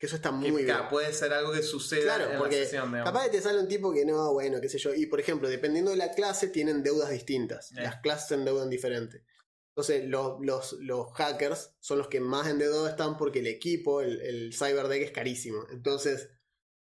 Que 0.00 0.06
eso 0.06 0.14
está 0.14 0.30
muy 0.30 0.52
Que, 0.60 0.64
bien. 0.66 0.76
puede 0.88 1.12
ser 1.12 1.32
algo 1.32 1.50
que 1.50 1.60
suceda 1.60 2.02
Claro, 2.16 2.30
en 2.30 2.38
porque 2.38 2.60
la 2.60 2.64
sesión. 2.66 2.92
Capaz 2.92 3.24
que 3.24 3.30
te 3.30 3.40
sale 3.42 3.58
un 3.58 3.66
tipo 3.66 3.92
que 3.92 4.04
no, 4.04 4.32
bueno, 4.32 4.60
qué 4.60 4.68
sé 4.68 4.78
yo. 4.78 4.94
Y 4.94 5.06
por 5.06 5.18
ejemplo, 5.18 5.48
dependiendo 5.48 5.90
de 5.90 5.96
la 5.96 6.12
clase, 6.12 6.46
tienen 6.46 6.84
deudas 6.84 7.10
distintas. 7.10 7.72
Eh. 7.72 7.82
Las 7.82 7.96
clases 7.96 8.28
se 8.28 8.34
endeudan 8.36 8.70
diferente. 8.70 9.24
Entonces, 9.70 10.04
los, 10.04 10.38
los, 10.40 10.74
los 10.74 11.12
hackers 11.14 11.72
son 11.80 11.98
los 11.98 12.06
que 12.06 12.20
más 12.20 12.46
endeudados 12.46 12.90
están 12.90 13.16
porque 13.16 13.40
el 13.40 13.48
equipo, 13.48 14.00
el, 14.00 14.20
el 14.20 14.54
Cyberdeck 14.54 15.02
es 15.02 15.10
carísimo. 15.10 15.66
Entonces, 15.72 16.28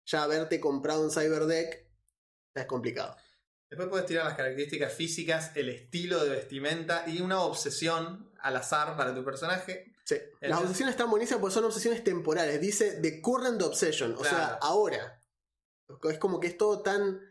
ya 0.06 0.24
haberte 0.24 0.62
comprado 0.62 1.04
un 1.04 1.12
Cyberdeck 1.12 1.91
es 2.54 2.66
complicado. 2.66 3.16
Después 3.70 3.88
puedes 3.90 4.06
tirar 4.06 4.26
las 4.26 4.36
características 4.36 4.94
físicas, 4.94 5.52
el 5.56 5.70
estilo 5.70 6.22
de 6.24 6.30
vestimenta 6.30 7.06
y 7.08 7.22
una 7.22 7.40
obsesión 7.42 8.30
al 8.42 8.58
azar 8.58 8.98
para 8.98 9.16
tu 9.16 9.24
personaje. 9.24 9.94
Sí. 10.04 10.18
Las 10.42 10.60
obsesiones 10.60 10.94
están 10.94 11.10
buenísimas 11.10 11.40
porque 11.40 11.54
son 11.54 11.64
obsesiones 11.64 12.04
temporales. 12.04 12.60
Dice 12.60 13.00
The 13.02 13.22
Current 13.22 13.62
Obsession. 13.62 14.16
O 14.18 14.24
sea, 14.26 14.58
ahora. 14.62 15.22
Es 16.10 16.18
como 16.18 16.40
que 16.42 16.48
es 16.48 16.58
todo 16.58 16.82
tan. 16.82 17.22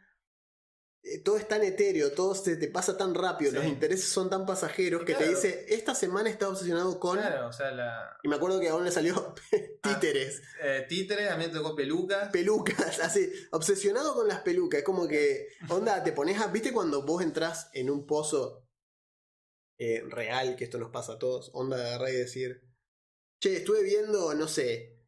Eh, 1.03 1.19
Todo 1.23 1.37
es 1.39 1.49
tan 1.49 1.63
etéreo, 1.63 2.13
todo 2.13 2.35
se 2.35 2.57
te 2.57 2.69
pasa 2.69 2.97
tan 2.97 3.15
rápido, 3.15 3.51
Sí. 3.53 3.57
los 3.57 3.67
intereses 3.67 4.09
son 4.09 4.29
tan 4.31 4.45
pasajeros 4.47 5.05
que 5.05 5.15
te 5.15 5.29
dice, 5.29 5.65
esta 5.69 5.95
semana 5.95 6.29
está 6.29 6.49
obsesionado 6.49 6.99
con... 7.01 7.17
Claro, 7.19 7.49
o 7.49 7.53
sea, 7.53 7.71
la 7.71 8.19
Y 8.23 8.29
me 8.29 8.37
acuerdo 8.37 8.61
que 8.61 8.69
aún 8.69 8.85
le 8.85 8.91
salió 8.91 9.35
títeres, 9.83 10.43
eh, 10.63 10.85
títere, 10.89 11.31
a 11.31 11.37
mí 11.37 11.47
me 11.47 11.53
tocó 11.53 11.75
pelucas. 11.75 12.31
pelucas, 12.31 13.01
así, 13.01 13.33
obsesionado 13.51 14.15
con 14.15 14.29
las 14.29 14.41
pelucas. 14.41 14.79
Es 14.81 14.85
como 14.85 15.09
que, 15.09 15.49
onda, 15.69 16.03
te 16.05 16.13
pones 16.13 16.41
a... 16.41 16.49
¿Viste 16.49 16.73
cuando 16.73 17.03
vos 17.03 17.23
entras 17.23 17.71
en 17.73 17.89
un 17.91 18.07
pozo 18.07 18.67
eh, 19.79 20.03
real, 20.09 20.57
que 20.57 20.65
esto 20.65 20.79
nos 20.79 20.91
pasa 20.91 21.13
a 21.15 21.19
todos? 21.19 21.51
Onda 21.55 21.77
de 21.79 21.87
agarrar 21.89 22.11
y 22.11 22.17
decir, 22.17 22.63
che, 23.41 23.57
estuve 23.57 23.83
viendo, 23.83 24.35
no 24.35 24.47
sé, 24.49 25.00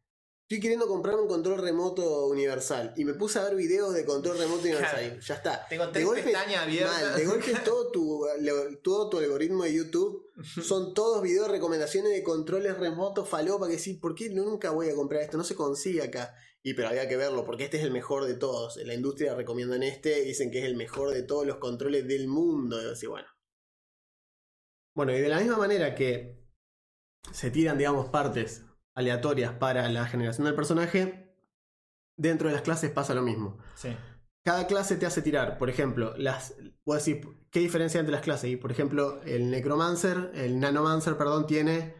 estoy 0.43 0.59
queriendo 0.59 0.87
comprar 0.87 1.15
un 1.15 1.27
control 1.27 1.59
remoto 1.61 2.27
universal. 2.27 2.93
Y 2.95 3.05
me 3.05 3.13
puse 3.13 3.39
a 3.39 3.43
ver 3.45 3.55
videos 3.55 3.93
de 3.93 4.05
control 4.05 4.37
remoto 4.37 4.61
universal. 4.61 4.99
Claro. 4.99 5.15
Y 5.17 5.21
ya 5.21 5.35
está. 5.35 5.67
Tengo 5.67 5.85
De 5.87 5.91
tres 5.93 6.05
golpe, 6.05 6.23
pestañas 6.23 6.63
abiertas. 6.63 7.01
mal, 7.01 7.15
de 7.15 7.25
golpe 7.25 7.53
todo 7.65 7.91
tu, 7.91 8.25
lo- 8.41 8.77
todo 8.79 9.09
tu 9.09 9.17
algoritmo 9.19 9.63
de 9.63 9.73
YouTube 9.73 10.29
son 10.63 10.93
todos 10.93 11.21
videos 11.23 11.47
de 11.47 11.53
recomendaciones 11.53 12.11
de 12.11 12.23
controles 12.23 12.77
remotos 12.77 13.27
falopa 13.29 13.67
que 13.67 13.79
sí, 13.79 13.95
¿por 13.95 14.15
qué 14.15 14.29
nunca 14.29 14.71
voy 14.71 14.89
a 14.89 14.95
comprar 14.95 15.21
esto? 15.23 15.37
No 15.37 15.43
se 15.43 15.55
consigue 15.55 16.01
acá. 16.01 16.35
Y 16.65 16.75
pero 16.75 16.87
había 16.89 17.09
que 17.09 17.17
verlo, 17.17 17.43
porque 17.45 17.65
este 17.65 17.77
es 17.77 17.83
el 17.83 17.91
mejor 17.91 18.23
de 18.25 18.35
todos. 18.35 18.77
La 18.77 18.93
industria 18.93 19.35
recomiendan 19.35 19.83
este, 19.83 20.21
dicen 20.21 20.49
que 20.49 20.59
es 20.59 20.65
el 20.65 20.75
mejor 20.77 21.11
de 21.11 21.23
todos 21.23 21.45
los 21.45 21.57
controles 21.57 22.07
del 22.07 22.27
mundo. 22.27 22.81
Y 22.81 22.89
así, 22.91 23.05
bueno. 23.05 23.27
Bueno, 24.95 25.11
y 25.13 25.19
de 25.19 25.27
la 25.27 25.39
misma 25.39 25.57
manera 25.57 25.93
que 25.95 26.39
se 27.31 27.51
tiran, 27.51 27.77
digamos, 27.77 28.09
partes 28.09 28.63
aleatorias 28.95 29.53
para 29.53 29.87
la 29.89 30.05
generación 30.05 30.45
del 30.45 30.55
personaje, 30.55 31.35
dentro 32.17 32.47
de 32.47 32.53
las 32.53 32.63
clases 32.63 32.91
pasa 32.91 33.13
lo 33.13 33.21
mismo. 33.21 33.57
Sí. 33.75 33.89
Cada 34.43 34.67
clase 34.67 34.97
te 34.97 35.05
hace 35.05 35.21
tirar, 35.21 35.57
por 35.57 35.69
ejemplo, 35.69 36.13
las. 36.17 36.55
Voy 36.85 36.95
a 36.95 36.97
decir, 36.97 37.21
¿qué 37.49 37.59
diferencia 37.59 37.99
entre 37.99 38.11
las 38.11 38.21
clases? 38.21 38.51
Y 38.51 38.57
por 38.57 38.71
ejemplo, 38.71 39.21
el 39.23 39.49
Necromancer, 39.49 40.31
el 40.35 40.59
Nanomancer, 40.59 41.17
perdón, 41.17 41.47
tiene 41.47 41.95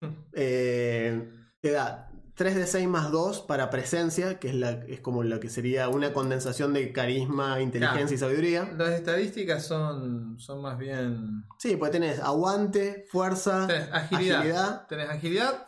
Eh, 0.32 1.28
te 1.60 1.72
da 1.72 2.10
3 2.36 2.54
de 2.54 2.66
6 2.66 2.86
más 2.88 3.10
2 3.10 3.40
para 3.42 3.68
presencia, 3.68 4.38
que 4.38 4.48
es, 4.48 4.54
la, 4.54 4.70
es 4.86 5.00
como 5.00 5.24
lo 5.24 5.40
que 5.40 5.48
sería 5.48 5.88
una 5.88 6.12
condensación 6.12 6.72
de 6.72 6.92
carisma, 6.92 7.60
inteligencia 7.60 8.14
y 8.14 8.18
sabiduría. 8.18 8.72
Las 8.78 8.90
estadísticas 8.90 9.66
son, 9.66 10.38
son 10.38 10.62
más 10.62 10.78
bien. 10.78 11.44
Sí, 11.58 11.74
pues 11.76 11.90
tenés 11.90 12.20
aguante, 12.20 13.06
fuerza, 13.10 13.66
Tenés 13.66 13.92
agilidad. 13.92 14.38
agilidad. 14.38 14.86
Tenés 14.86 15.10
agilidad, 15.10 15.66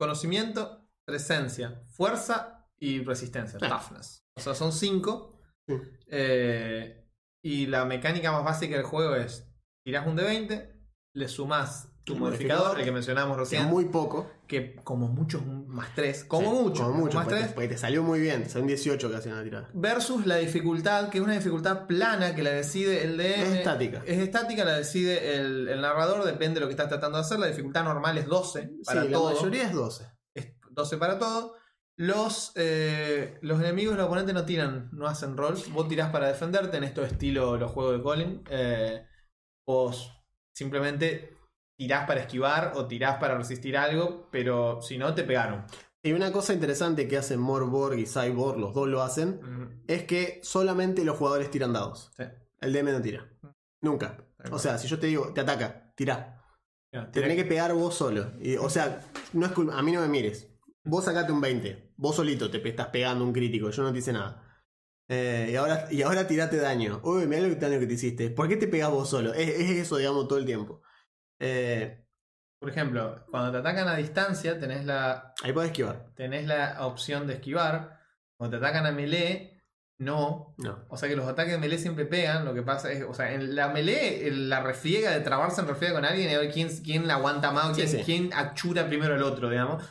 conocimiento, 0.00 0.88
presencia, 1.06 1.84
fuerza 1.88 2.66
y 2.78 3.04
resistencia, 3.04 3.58
Claro. 3.58 3.76
toughness. 3.78 4.24
O 4.34 4.40
sea, 4.40 4.54
son 4.54 4.72
cinco. 4.72 5.38
Sí. 5.68 5.74
Eh, 6.08 7.06
y 7.44 7.66
la 7.66 7.84
mecánica 7.84 8.32
más 8.32 8.42
básica 8.42 8.76
del 8.76 8.84
juego 8.86 9.14
es: 9.14 9.46
tirás 9.84 10.06
un 10.06 10.16
de 10.16 10.24
20, 10.24 10.74
le 11.14 11.28
sumás 11.28 11.89
tu 12.04 12.16
modificador, 12.16 12.78
el 12.78 12.84
que 12.84 12.92
mencionábamos 12.92 13.36
Que 13.36 13.40
recién, 13.42 13.66
muy 13.66 13.84
poco. 13.84 14.30
que 14.46 14.74
como 14.82 15.08
mucho 15.08 15.38
es 15.38 15.44
un 15.44 15.68
más 15.68 15.94
3, 15.94 16.24
como 16.24 16.50
Sí, 16.50 16.62
mucho, 16.62 16.82
Como 16.84 16.94
mucho, 16.98 17.16
más 17.18 17.24
porque, 17.26 17.40
3, 17.40 17.52
porque 17.52 17.68
te 17.68 17.78
salió 17.78 18.02
muy 18.02 18.20
bien. 18.20 18.48
Son 18.50 18.66
18 18.66 19.10
que 19.10 19.16
hacen 19.16 19.36
la 19.36 19.44
tirada. 19.44 19.68
versus 19.74 20.26
la 20.26 20.36
dificultad, 20.36 21.08
que 21.10 21.18
es 21.18 21.24
una 21.24 21.34
dificultad 21.34 21.86
plana 21.86 22.34
que 22.34 22.42
la 22.42 22.50
decide 22.50 23.04
el 23.04 23.16
DM. 23.16 23.42
Es 23.42 23.48
estática. 23.58 24.02
Es 24.06 24.18
estática, 24.18 24.64
la 24.64 24.76
decide 24.78 25.36
el, 25.36 25.68
el 25.68 25.80
narrador, 25.80 26.24
depende 26.24 26.54
de 26.54 26.60
lo 26.60 26.66
que 26.66 26.72
estás 26.72 26.88
tratando 26.88 27.18
de 27.18 27.22
hacer. 27.24 27.38
La 27.38 27.46
dificultad 27.46 27.84
normal 27.84 28.18
es 28.18 28.26
12 28.26 28.70
para 28.84 29.02
sí, 29.02 29.08
todo. 29.12 29.30
la 29.30 29.36
mayoría 29.36 29.64
es 29.64 29.72
12. 29.72 30.04
Es 30.34 30.46
12 30.70 30.96
para 30.96 31.18
todo. 31.18 31.54
Los, 31.96 32.52
eh, 32.54 33.38
los 33.42 33.60
enemigos, 33.60 33.94
los 33.94 34.06
oponentes 34.06 34.32
no 34.34 34.44
tiran, 34.46 34.88
no 34.92 35.06
hacen 35.06 35.36
rolls. 35.36 35.70
Vos 35.70 35.86
tirás 35.86 36.10
para 36.10 36.28
defenderte 36.28 36.78
en 36.78 36.84
esto 36.84 37.04
estilo 37.04 37.58
los 37.58 37.70
juegos 37.70 37.98
de 37.98 38.02
Colin. 38.02 38.42
Eh, 38.48 39.04
vos 39.66 40.10
simplemente 40.54 41.36
tirás 41.80 42.06
para 42.06 42.20
esquivar 42.20 42.72
o 42.74 42.86
tirás 42.86 43.16
para 43.16 43.38
resistir 43.38 43.74
algo, 43.74 44.28
pero 44.30 44.82
si 44.82 44.98
no, 44.98 45.14
te 45.14 45.24
pegaron. 45.24 45.64
Y 46.02 46.12
una 46.12 46.30
cosa 46.30 46.52
interesante 46.52 47.08
que 47.08 47.16
hacen 47.16 47.40
Morborg 47.40 47.98
y 47.98 48.04
Cyborg, 48.04 48.58
los 48.58 48.74
dos 48.74 48.86
lo 48.86 49.00
hacen, 49.00 49.82
es 49.88 50.04
que 50.04 50.40
solamente 50.42 51.06
los 51.06 51.16
jugadores 51.16 51.50
tiran 51.50 51.72
dados. 51.72 52.10
sí. 52.14 52.24
El 52.60 52.74
DM 52.74 52.92
no 52.92 53.00
tira. 53.00 53.26
Nunca. 53.80 54.18
O 54.50 54.58
sea, 54.58 54.76
si 54.76 54.88
yo 54.88 54.98
te 54.98 55.06
digo, 55.06 55.32
te 55.32 55.40
ataca, 55.40 55.94
tirá. 55.96 56.44
Te 56.90 57.22
tenés 57.22 57.36
que 57.36 57.46
pegar 57.46 57.72
vos 57.72 57.94
solo. 57.94 58.32
Y, 58.38 58.56
o 58.56 58.68
sea, 58.68 59.00
no 59.32 59.46
es 59.46 59.52
a 59.52 59.82
mí 59.82 59.92
no 59.92 60.02
me 60.02 60.08
mires. 60.08 60.48
Vos 60.84 61.06
sacate 61.06 61.32
un 61.32 61.40
20. 61.40 61.94
Vos 61.96 62.16
solito 62.16 62.50
te 62.50 62.68
estás 62.68 62.88
pegando 62.88 63.24
un 63.24 63.32
crítico. 63.32 63.70
Yo 63.70 63.82
no 63.82 63.90
te 63.90 64.00
hice 64.00 64.12
nada. 64.12 64.62
Eh, 65.08 65.48
y, 65.52 65.56
ahora, 65.56 65.88
y 65.90 66.02
ahora 66.02 66.26
tirate 66.26 66.58
daño. 66.58 67.00
Uy, 67.04 67.26
mirá 67.26 67.40
lo 67.40 67.48
que 67.48 67.54
daño 67.54 67.80
que 67.80 67.86
te 67.86 67.94
hiciste. 67.94 68.28
¿Por 68.28 68.48
qué 68.48 68.58
te 68.58 68.68
pegás 68.68 68.90
vos 68.90 69.08
solo? 69.08 69.32
Es, 69.32 69.48
es 69.48 69.70
eso, 69.70 69.96
digamos, 69.96 70.28
todo 70.28 70.38
el 70.38 70.44
tiempo. 70.44 70.82
Eh, 71.40 72.04
Por 72.60 72.70
ejemplo, 72.70 73.24
cuando 73.30 73.50
te 73.52 73.58
atacan 73.58 73.88
a 73.88 73.96
distancia, 73.96 74.58
tenés 74.58 74.84
la, 74.84 75.34
ahí 75.42 75.52
podés 75.52 75.70
esquivar. 75.70 76.06
tenés 76.14 76.46
la 76.46 76.86
opción 76.86 77.26
de 77.26 77.34
esquivar. 77.34 77.98
Cuando 78.38 78.58
te 78.58 78.64
atacan 78.64 78.86
a 78.86 78.92
melee, 78.92 79.62
no. 79.98 80.54
No. 80.58 80.84
O 80.88 80.96
sea 80.96 81.08
que 81.08 81.16
los 81.16 81.26
ataques 81.26 81.52
de 81.52 81.58
melee 81.58 81.78
siempre 81.78 82.04
pegan. 82.06 82.44
Lo 82.44 82.54
que 82.54 82.62
pasa 82.62 82.90
es, 82.92 83.02
o 83.04 83.12
sea, 83.14 83.32
en 83.32 83.54
la 83.54 83.68
melee, 83.68 84.28
en 84.28 84.48
la 84.48 84.60
refriega 84.62 85.10
de 85.10 85.20
trabarse 85.20 85.60
en 85.60 85.68
refriega 85.68 85.94
con 85.94 86.04
alguien 86.04 86.30
y 86.30 86.34
a 86.34 86.38
ver 86.38 86.50
quién, 86.52 86.68
quién 86.82 87.06
la 87.06 87.14
aguanta 87.14 87.50
más 87.52 87.68
Sí, 87.76 87.82
quién, 87.82 87.88
sí. 87.88 88.02
quién 88.04 88.30
achura 88.34 88.86
primero 88.86 89.14
al 89.14 89.22
otro, 89.22 89.48
digamos. 89.50 89.82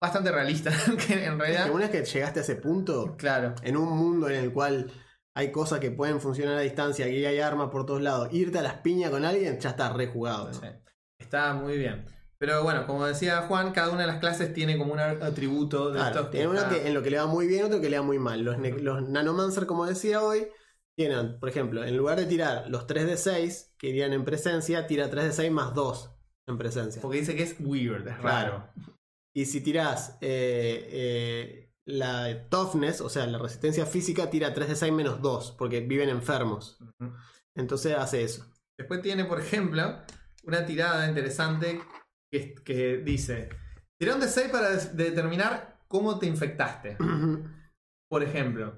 Bastante 0.00 0.30
realista, 0.30 0.70
que 1.06 1.12
en 1.14 1.32
Es 1.32 1.38
realidad. 1.38 1.64
que 1.64 1.70
una 1.72 1.88
vez 1.88 1.90
que 1.90 2.04
llegaste 2.04 2.38
a 2.40 2.42
ese 2.42 2.54
punto, 2.56 3.16
Claro. 3.16 3.54
en 3.62 3.76
un 3.76 3.96
mundo 3.96 4.28
en 4.28 4.36
el 4.36 4.52
cual 4.52 4.92
hay 5.34 5.50
cosas 5.50 5.80
que 5.80 5.90
pueden 5.90 6.20
funcionar 6.20 6.56
a 6.56 6.60
distancia 6.60 7.08
y 7.08 7.24
hay 7.24 7.40
armas 7.40 7.68
por 7.70 7.84
todos 7.86 8.00
lados, 8.02 8.28
irte 8.32 8.58
a 8.58 8.62
las 8.62 8.74
piñas 8.74 9.10
con 9.10 9.24
alguien 9.24 9.58
ya 9.58 9.70
está 9.70 9.92
rejugado. 9.92 10.48
¿no? 10.48 10.54
Sí, 10.54 10.66
Está 11.18 11.54
muy 11.54 11.76
bien. 11.76 12.04
Pero 12.38 12.62
bueno, 12.62 12.86
como 12.86 13.04
decía 13.04 13.42
Juan, 13.42 13.72
cada 13.72 13.90
una 13.90 14.02
de 14.02 14.06
las 14.06 14.20
clases 14.20 14.54
tiene 14.54 14.78
como 14.78 14.92
un 14.92 15.00
atributo 15.00 15.90
de 15.90 15.98
Claro, 15.98 16.14
estos. 16.16 16.30
tiene 16.30 16.46
uno 16.48 16.58
está- 16.60 16.70
que 16.70 16.86
en 16.86 16.94
lo 16.94 17.02
que 17.02 17.10
le 17.10 17.18
va 17.18 17.26
muy 17.26 17.46
bien, 17.48 17.64
otro 17.64 17.80
que 17.80 17.90
le 17.90 17.98
va 17.98 18.04
muy 18.04 18.18
mal. 18.18 18.42
Los, 18.42 18.56
los 18.80 19.08
Nanomancer, 19.08 19.66
como 19.66 19.86
decía 19.86 20.22
hoy, 20.22 20.46
tienen, 20.96 21.38
por 21.40 21.48
ejemplo, 21.48 21.84
en 21.84 21.96
lugar 21.96 22.18
de 22.18 22.26
tirar 22.26 22.68
los 22.68 22.86
3 22.86 23.06
de 23.06 23.16
6 23.16 23.74
que 23.76 23.88
irían 23.88 24.12
en 24.12 24.24
presencia, 24.24 24.86
tira 24.86 25.10
3 25.10 25.24
de 25.24 25.32
6 25.32 25.50
más 25.50 25.74
2 25.74 26.12
en 26.46 26.58
presencia. 26.58 27.02
Porque 27.02 27.18
dice 27.18 27.34
que 27.34 27.42
es 27.42 27.56
weird, 27.58 28.06
es 28.06 28.18
raro. 28.18 28.68
Y 29.34 29.46
si 29.46 29.60
tirás 29.60 30.16
eh, 30.20 30.88
eh, 30.90 31.72
la 31.86 32.48
toughness, 32.48 33.00
o 33.00 33.08
sea, 33.08 33.26
la 33.26 33.38
resistencia 33.38 33.84
física, 33.84 34.30
tira 34.30 34.54
3 34.54 34.68
de 34.68 34.76
6 34.76 34.92
menos 34.92 35.20
2, 35.22 35.56
porque 35.58 35.80
viven 35.80 36.08
enfermos. 36.08 36.78
Entonces 37.56 37.96
hace 37.96 38.22
eso. 38.22 38.46
Después 38.78 39.02
tiene, 39.02 39.24
por 39.24 39.40
ejemplo, 39.40 39.98
una 40.48 40.66
tirada 40.66 41.08
interesante 41.08 41.80
que, 42.32 42.54
que 42.54 42.98
dice: 42.98 43.48
Tirón 44.00 44.20
de 44.20 44.28
6 44.28 44.48
para 44.50 44.70
determinar 44.70 45.78
cómo 45.88 46.18
te 46.18 46.26
infectaste. 46.26 46.96
Por 48.10 48.22
ejemplo, 48.22 48.74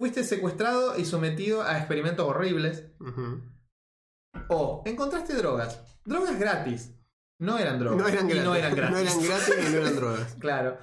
fuiste 0.00 0.24
secuestrado 0.24 0.98
y 0.98 1.04
sometido 1.04 1.62
a 1.62 1.78
experimentos 1.78 2.26
horribles. 2.26 2.86
O 4.48 4.82
encontraste 4.86 5.34
drogas. 5.34 5.80
Drogas 6.04 6.38
gratis. 6.38 6.94
No 7.40 7.58
eran 7.58 7.78
drogas. 7.78 7.98
No 8.00 8.08
eran 8.08 8.30
y 8.30 8.34
gratis. 8.34 8.44
no 8.44 8.54
eran 8.54 8.74
gratis. 8.74 8.92
No 8.92 8.98
eran 8.98 9.22
gratis 9.22 9.54
y 9.58 9.72
no 9.72 9.78
eran 9.78 9.96
drogas. 9.96 10.34
Claro. 10.38 10.78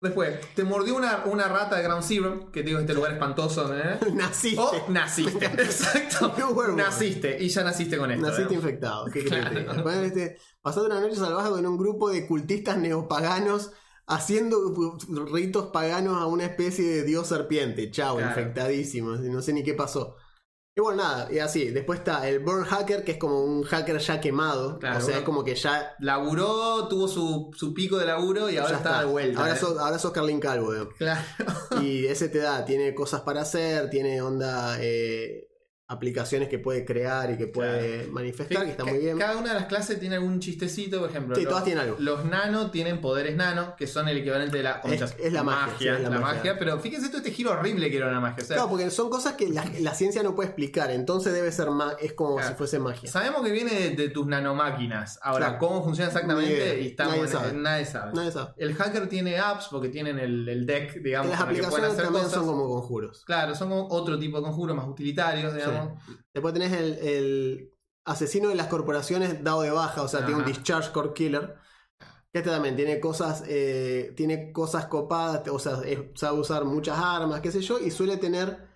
Después, 0.00 0.38
te 0.54 0.62
mordió 0.62 0.94
una, 0.94 1.24
una 1.24 1.48
rata 1.48 1.76
de 1.76 1.82
Ground 1.82 2.04
Zero, 2.04 2.50
que 2.52 2.60
te 2.62 2.68
digo 2.68 2.78
este 2.78 2.92
lugar 2.92 3.12
espantoso, 3.12 3.74
¿eh? 3.74 3.98
Naciste. 4.12 4.60
O 4.60 4.90
naciste. 4.90 5.44
Exacto. 5.58 6.34
Naciste. 6.76 7.42
Y 7.42 7.48
ya 7.48 7.64
naciste 7.64 7.96
con 7.96 8.10
esto. 8.10 8.26
Naciste 8.26 8.52
¿eh? 8.52 8.56
infectado. 8.56 9.06
¿Qué? 9.06 9.24
Claro. 9.24 9.82
Bueno, 9.82 10.02
este, 10.02 10.36
pasaste 10.60 10.86
una 10.86 11.00
noche 11.00 11.16
salvaje 11.16 11.48
con 11.50 11.66
un 11.66 11.78
grupo 11.78 12.10
de 12.10 12.26
cultistas 12.26 12.76
neopaganos 12.76 13.72
haciendo 14.06 14.96
ritos 15.32 15.66
paganos 15.72 16.20
a 16.20 16.26
una 16.26 16.44
especie 16.44 16.86
de 16.88 17.02
dios 17.02 17.26
serpiente. 17.26 17.90
Chao, 17.90 18.16
Claro. 18.16 18.30
infectadísimos. 18.30 19.20
No 19.20 19.40
sé 19.40 19.52
ni 19.52 19.64
qué 19.64 19.74
pasó. 19.74 20.16
Y 20.78 20.80
bueno, 20.82 21.02
nada, 21.02 21.28
y 21.32 21.38
así. 21.38 21.70
Después 21.70 22.00
está 22.00 22.28
el 22.28 22.40
Burn 22.40 22.64
Hacker, 22.64 23.02
que 23.02 23.12
es 23.12 23.18
como 23.18 23.42
un 23.42 23.62
hacker 23.62 23.96
ya 23.96 24.20
quemado. 24.20 24.78
Claro, 24.78 24.98
o 24.98 25.00
sea, 25.00 25.06
bueno. 25.06 25.18
es 25.20 25.24
como 25.24 25.42
que 25.42 25.54
ya, 25.54 25.94
Laburó, 26.00 26.86
tuvo 26.86 27.08
su, 27.08 27.50
su 27.56 27.72
pico 27.72 27.96
de 27.96 28.04
laburo 28.04 28.50
y 28.50 28.58
ahora 28.58 28.72
ya 28.72 28.76
está, 28.76 29.00
de 29.00 29.06
vuelta. 29.06 29.40
Ahora 29.40 29.54
¿eh? 29.54 29.58
sos, 29.58 29.78
ahora 29.78 29.98
sos 29.98 30.12
Carlin 30.12 30.38
Calvo. 30.38 30.90
Claro. 30.98 31.22
Y 31.80 32.04
ese 32.08 32.28
te 32.28 32.40
da, 32.40 32.66
tiene 32.66 32.94
cosas 32.94 33.22
para 33.22 33.40
hacer, 33.40 33.88
tiene 33.88 34.20
onda, 34.20 34.76
eh, 34.78 35.48
aplicaciones 35.88 36.48
que 36.48 36.58
puede 36.58 36.84
crear 36.84 37.30
y 37.30 37.36
que 37.36 37.46
puede 37.46 38.08
manifestar, 38.08 38.64
que 38.64 38.72
está 38.72 38.84
muy 38.84 38.98
bien. 38.98 39.18
Cada 39.18 39.36
una 39.36 39.50
de 39.50 39.54
las 39.60 39.66
clases 39.66 40.00
tiene 40.00 40.16
algún 40.16 40.40
chistecito, 40.40 40.98
por 41.00 41.10
ejemplo. 41.10 41.36
Sí, 41.36 41.42
los, 41.42 41.50
todas 41.50 41.64
tienen 41.64 41.84
algo. 41.84 41.96
Los 42.00 42.24
nano 42.24 42.70
tienen 42.72 43.00
poderes 43.00 43.36
nano, 43.36 43.74
que 43.76 43.86
son 43.86 44.08
el 44.08 44.16
equivalente 44.18 44.56
de 44.56 44.62
la 44.64 44.80
es 44.84 45.32
la 45.32 45.42
magia, 45.44 45.74
sí, 45.78 45.86
es 45.88 46.00
la 46.00 46.10
la 46.10 46.18
magia. 46.20 46.36
magia. 46.38 46.58
Pero 46.58 46.78
fíjense 46.80 47.08
todo 47.08 47.18
este 47.18 47.30
giro 47.30 47.52
horrible 47.52 47.88
que 47.90 47.98
era 47.98 48.08
una 48.08 48.20
magia. 48.20 48.42
O 48.42 48.46
sea, 48.46 48.56
Claro, 48.56 48.68
porque 48.70 48.90
son 48.90 49.10
cosas 49.10 49.34
que 49.34 49.48
la, 49.48 49.64
la 49.80 49.94
ciencia 49.94 50.22
no 50.24 50.34
puede 50.34 50.48
explicar, 50.48 50.90
entonces 50.90 51.32
debe 51.32 51.52
ser 51.52 51.70
ma- 51.70 51.94
es 52.00 52.12
como 52.14 52.36
Claro. 52.36 52.50
si 52.50 52.54
fuese 52.56 52.78
magia. 52.80 53.08
Sabemos 53.10 53.42
que 53.44 53.52
viene 53.52 53.72
de, 53.72 53.90
de 53.90 54.08
tus 54.08 54.26
nanomáquinas. 54.26 55.18
Ahora, 55.22 55.46
Claro. 55.46 55.58
cómo 55.60 55.84
funciona 55.84 56.08
exactamente 56.08 56.80
y 56.80 56.86
estamos 56.88 57.16
Nadie 57.16 57.28
sabe. 57.28 57.52
nadie 57.52 57.84
sabe. 57.86 58.12
Nadie 58.12 58.32
sabe. 58.32 58.50
El 58.56 58.74
hacker 58.74 59.08
tiene 59.08 59.38
apps 59.38 59.68
porque 59.70 59.88
tienen 59.88 60.18
el, 60.18 60.48
el 60.48 60.66
deck, 60.66 61.00
digamos, 61.02 61.30
las 61.30 61.40
el 61.40 61.46
que 61.46 61.52
pueden 61.52 61.64
aplicaciones 61.66 61.90
hacer 61.92 62.04
también 62.04 62.24
cosas. 62.24 62.38
son 62.38 62.46
como 62.46 62.68
conjuros. 62.68 63.22
Claro, 63.24 63.54
son 63.54 63.68
como 63.68 63.86
otro 63.88 64.18
tipo 64.18 64.38
de 64.38 64.42
conjuros 64.42 64.76
más 64.76 64.88
utilitarios, 64.88 65.54
digamos. 65.54 65.75
Después 66.34 66.54
tenés 66.54 66.72
el, 66.72 66.94
el 66.98 67.70
asesino 68.04 68.48
de 68.48 68.54
las 68.54 68.66
corporaciones 68.68 69.42
dado 69.42 69.62
de 69.62 69.70
baja, 69.70 70.02
o 70.02 70.08
sea, 70.08 70.24
tiene 70.24 70.40
un 70.40 70.46
discharge 70.46 70.92
core 70.92 71.12
killer. 71.14 71.54
Que 72.32 72.40
este 72.40 72.50
también 72.50 72.76
tiene 72.76 73.00
cosas, 73.00 73.44
eh, 73.46 74.12
tiene 74.16 74.52
cosas 74.52 74.86
copadas, 74.86 75.48
o 75.48 75.58
sea, 75.58 75.78
sabe 76.14 76.38
usar 76.38 76.64
muchas 76.66 76.98
armas, 76.98 77.40
qué 77.40 77.50
sé 77.50 77.62
yo, 77.62 77.78
y 77.78 77.90
suele 77.90 78.18
tener, 78.18 78.68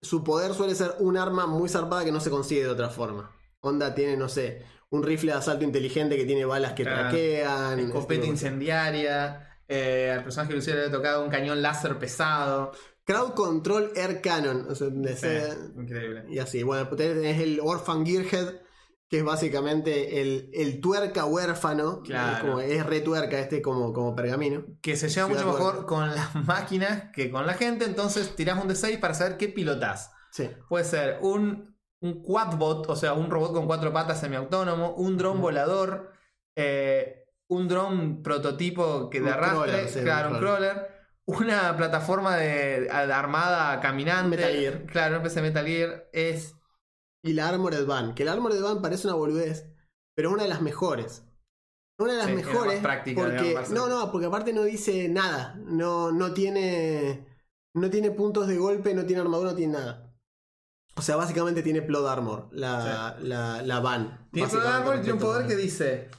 su 0.00 0.24
poder 0.24 0.54
suele 0.54 0.74
ser 0.74 0.94
un 1.00 1.16
arma 1.18 1.46
muy 1.46 1.68
zarpada 1.68 2.04
que 2.04 2.12
no 2.12 2.20
se 2.20 2.30
consigue 2.30 2.62
de 2.62 2.70
otra 2.70 2.88
forma. 2.88 3.30
Onda 3.60 3.94
tiene, 3.94 4.16
no 4.16 4.28
sé, 4.28 4.64
un 4.90 5.02
rifle 5.02 5.32
de 5.32 5.38
asalto 5.38 5.62
inteligente 5.64 6.16
que 6.16 6.24
tiene 6.24 6.44
balas 6.46 6.72
que 6.72 6.84
Claro. 6.84 7.00
traquean. 7.10 7.76
tipo 7.76 7.88
Escopeta 7.98 8.20
cosas. 8.22 8.32
incendiaria. 8.32 9.48
eh, 9.68 10.12
al 10.16 10.22
personaje 10.24 10.54
que 10.54 10.60
le 10.60 10.72
había 10.80 10.90
tocado 10.90 11.24
un 11.24 11.30
cañón 11.30 11.62
láser 11.62 11.98
pesado. 11.98 12.72
Crowd 13.04 13.32
Control 13.34 13.92
Air 13.96 14.20
Cannon. 14.20 14.66
O 14.70 14.74
sea, 14.74 14.88
de 14.90 15.16
ser- 15.16 15.56
increíble. 15.76 16.24
y 16.30 16.38
así. 16.38 16.62
Bueno, 16.62 16.84
después 16.84 16.98
tenés 17.00 17.40
el 17.40 17.60
Orphan 17.62 18.06
Gearhead, 18.06 18.60
que 19.08 19.18
es 19.18 19.24
básicamente 19.24 20.20
el, 20.22 20.50
el 20.54 20.80
tuerca 20.80 21.24
huérfano. 21.26 22.02
Claro. 22.02 22.32
Es, 22.36 22.40
como, 22.42 22.60
es 22.60 22.86
retuerca 22.86 23.38
este 23.38 23.60
como, 23.60 23.92
como 23.92 24.14
pergamino. 24.14 24.64
Que 24.80 24.96
se 24.96 25.08
lleva 25.08 25.26
Ciudad 25.26 25.42
mucho 25.44 25.52
mejor 25.58 25.72
Tuerca. 25.72 25.86
con 25.86 26.14
las 26.14 26.34
máquinas 26.46 27.10
que 27.12 27.30
con 27.30 27.46
la 27.46 27.54
gente. 27.54 27.84
Entonces 27.84 28.34
tirás 28.36 28.62
un 28.62 28.70
D6 28.70 28.98
para 29.00 29.14
saber 29.14 29.36
qué 29.36 29.48
pilotás. 29.48 30.12
Sí. 30.30 30.48
Puede 30.68 30.84
ser 30.84 31.18
un, 31.20 31.76
un 32.00 32.22
quadbot, 32.22 32.88
o 32.88 32.96
sea, 32.96 33.12
un 33.12 33.30
robot 33.30 33.52
con 33.52 33.66
cuatro 33.66 33.92
patas 33.92 34.18
semiautónomo, 34.20 34.94
un 34.94 35.18
dron 35.18 35.42
volador, 35.42 36.10
eh, 36.56 37.24
un 37.48 37.68
dron 37.68 38.22
prototipo 38.22 39.10
que 39.10 39.20
de 39.20 39.28
arrastre, 39.30 39.70
crawler, 39.72 39.88
sí, 39.90 40.00
claro, 40.00 40.28
un 40.30 40.34
un 40.36 40.40
crawler, 40.40 40.86
una 41.26 41.76
plataforma 41.76 42.36
de, 42.36 42.88
armada 42.90 43.80
caminante, 43.80 44.36
Metal 44.36 44.52
Gear. 44.52 44.86
claro, 44.86 45.16
un 45.18 45.22
PC 45.22 45.42
Metal 45.42 45.66
Gear, 45.66 46.08
es 46.12 46.56
Y 47.24 47.32
la 47.34 47.48
Armored 47.48 47.86
Van. 47.86 48.14
Que 48.14 48.24
la 48.24 48.32
Armored 48.32 48.60
Van 48.62 48.82
parece 48.82 49.06
una 49.06 49.16
boludez, 49.16 49.68
pero 50.14 50.28
es 50.28 50.34
una 50.34 50.42
de 50.44 50.48
las 50.48 50.60
mejores. 50.62 51.24
Es 51.98 52.04
Una 52.04 52.12
de 52.12 52.18
las 52.18 52.26
Sí, 52.26 52.34
más 52.34 52.44
mejores. 52.44 52.80
práctica, 52.80 53.20
porque, 53.22 53.42
digamos, 53.42 53.70
más 53.70 53.70
no, 53.70 53.88
no, 53.88 54.10
porque 54.10 54.26
aparte 54.26 54.52
no 54.52 54.64
dice 54.64 55.08
nada. 55.08 55.54
No, 55.64 56.10
no 56.10 56.32
tiene. 56.32 57.26
No 57.74 57.88
tiene 57.88 58.10
puntos 58.10 58.48
de 58.48 58.56
golpe, 58.58 58.94
no 58.94 59.04
tiene 59.06 59.22
armadura, 59.22 59.50
no 59.52 59.56
tiene 59.56 59.74
nada. 59.74 60.12
O 60.94 61.00
sea, 61.00 61.16
básicamente 61.16 61.62
tiene 61.62 61.80
plot 61.80 62.06
armor, 62.06 62.48
la, 62.52 63.16
la, 63.20 63.62
la 63.62 63.80
van. 63.80 64.28
Tiene 64.30 64.46
básicamente, 64.46 64.76
Armor 64.78 64.96
y 64.96 65.00
tiene 65.00 65.12
un 65.14 65.18
poder 65.20 65.46
que 65.46 65.56
dice: 65.56 66.10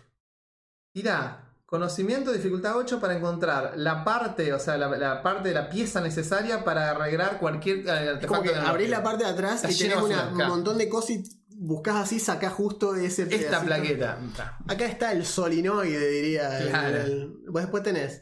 Tira 0.93 1.42
conocimiento, 1.73 2.31
dificultad 2.31 2.77
8 2.77 2.99
para 2.99 3.17
encontrar 3.17 3.73
la 3.77 4.03
parte, 4.03 4.53
o 4.53 4.59
sea, 4.59 4.77
la, 4.77 4.87
la 4.95 5.23
parte 5.23 5.49
de 5.49 5.55
la 5.55 5.69
pieza 5.71 6.01
necesaria 6.01 6.63
para 6.63 6.91
arreglar 6.91 7.39
cualquier 7.39 7.77
eh, 7.79 7.81
Es 8.21 8.27
como 8.27 8.41
artefacto. 8.41 8.43
que 8.43 8.55
abrís 8.69 8.89
la 8.91 9.01
parte 9.01 9.23
de 9.23 9.31
atrás 9.31 9.63
y 9.67 9.75
tenés 9.75 9.97
un 9.97 10.37
montón 10.37 10.77
de 10.77 10.87
cosas 10.87 11.09
y 11.09 11.23
buscás 11.57 11.95
así, 11.95 12.19
sacás 12.19 12.53
justo 12.53 12.93
ese 12.93 13.23
Esta 13.23 13.27
pedacito. 13.37 13.65
plaqueta. 13.65 14.19
Ta. 14.37 14.57
Acá 14.67 14.85
está 14.85 15.11
el 15.13 15.25
solinoide, 15.25 16.09
diría. 16.09 16.59
Claro. 16.69 16.97
el- 17.01 17.33
después 17.51 17.81
tenés 17.81 18.21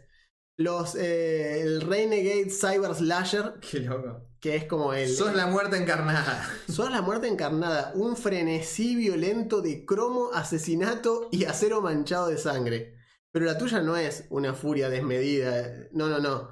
los, 0.56 0.96
eh, 0.96 1.60
el 1.62 1.82
Renegade 1.82 2.50
Cyber 2.52 2.96
Slasher, 2.96 3.56
Qué 3.70 3.80
loco. 3.82 4.30
que 4.40 4.56
es 4.56 4.64
como 4.64 4.94
el. 4.94 5.10
Sos 5.14 5.36
la 5.36 5.48
muerte 5.48 5.76
encarnada. 5.76 6.50
Sos 6.70 6.90
la 6.90 7.02
muerte 7.02 7.28
encarnada, 7.28 7.92
un 7.96 8.16
frenesí 8.16 8.96
violento 8.96 9.62
de 9.62 9.84
cromo, 9.86 10.30
asesinato 10.34 11.28
y 11.34 11.44
acero 11.44 11.82
manchado 11.82 12.28
de 12.28 12.38
sangre. 12.38 13.01
Pero 13.34 13.46
la 13.46 13.58
tuya 13.58 13.82
no 13.82 13.96
es 13.98 14.26
una 14.30 14.54
furia 14.54 14.90
desmedida. 14.90 15.88
No, 15.94 16.10
no, 16.10 16.20
no. 16.20 16.50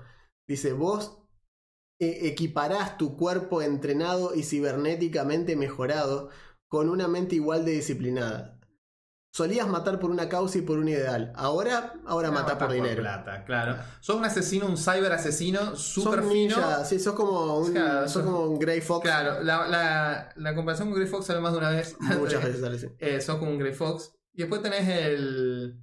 Dice, 0.48 0.74
vos 0.74 1.24
eh, 2.00 2.20
equiparás 2.24 2.98
tu 2.98 3.18
cuerpo 3.18 3.62
entrenado 3.62 4.34
y 4.34 4.44
cibernéticamente 4.44 5.56
mejorado 5.56 6.30
con 6.70 6.90
una 6.90 7.08
mente 7.08 7.36
igual 7.36 7.66
de 7.66 7.72
disciplinada. 7.74 8.56
Solías 9.32 9.68
matar 9.68 10.00
por 10.00 10.10
una 10.10 10.28
causa 10.28 10.58
y 10.58 10.62
por 10.62 10.80
un 10.80 10.88
ideal. 10.90 11.32
Ahora, 11.36 11.94
ahora 12.08 12.32
matás 12.32 12.56
por 12.56 12.72
dinero. 12.72 13.02
plata, 13.04 13.44
claro. 13.46 13.78
Sos 14.00 14.16
un 14.16 14.26
asesino, 14.26 14.66
un 14.66 14.76
cyber 14.78 15.12
asesino, 15.12 15.76
súper 15.76 16.24
fino. 16.24 16.56
sí, 16.84 16.98
sos 17.00 17.14
como 17.14 17.58
un, 17.60 17.72
Claro, 17.74 18.02
sos 18.08 18.14
sos- 18.14 18.24
como 18.24 18.46
un 18.46 18.58
Grey 18.58 18.82
Fox. 18.82 19.04
Claro, 19.04 19.44
la, 19.44 19.68
la, 19.68 20.34
la 20.36 20.56
comparación 20.56 20.90
con 20.90 20.98
Grey 20.98 21.08
Fox 21.08 21.28
sale 21.28 21.42
más 21.42 21.52
de 21.52 21.60
una 21.60 21.70
vez. 21.70 21.96
Muchas 22.00 22.44
veces 22.44 22.60
sale 22.62 22.78
así. 22.78 22.88
Eh, 22.98 23.22
sos 23.22 23.38
como 23.38 23.52
un 23.52 23.60
Grey 23.60 23.74
Fox. 23.74 24.14
Y 24.34 24.40
después 24.42 24.64
tenés 24.64 24.88
el, 24.88 25.80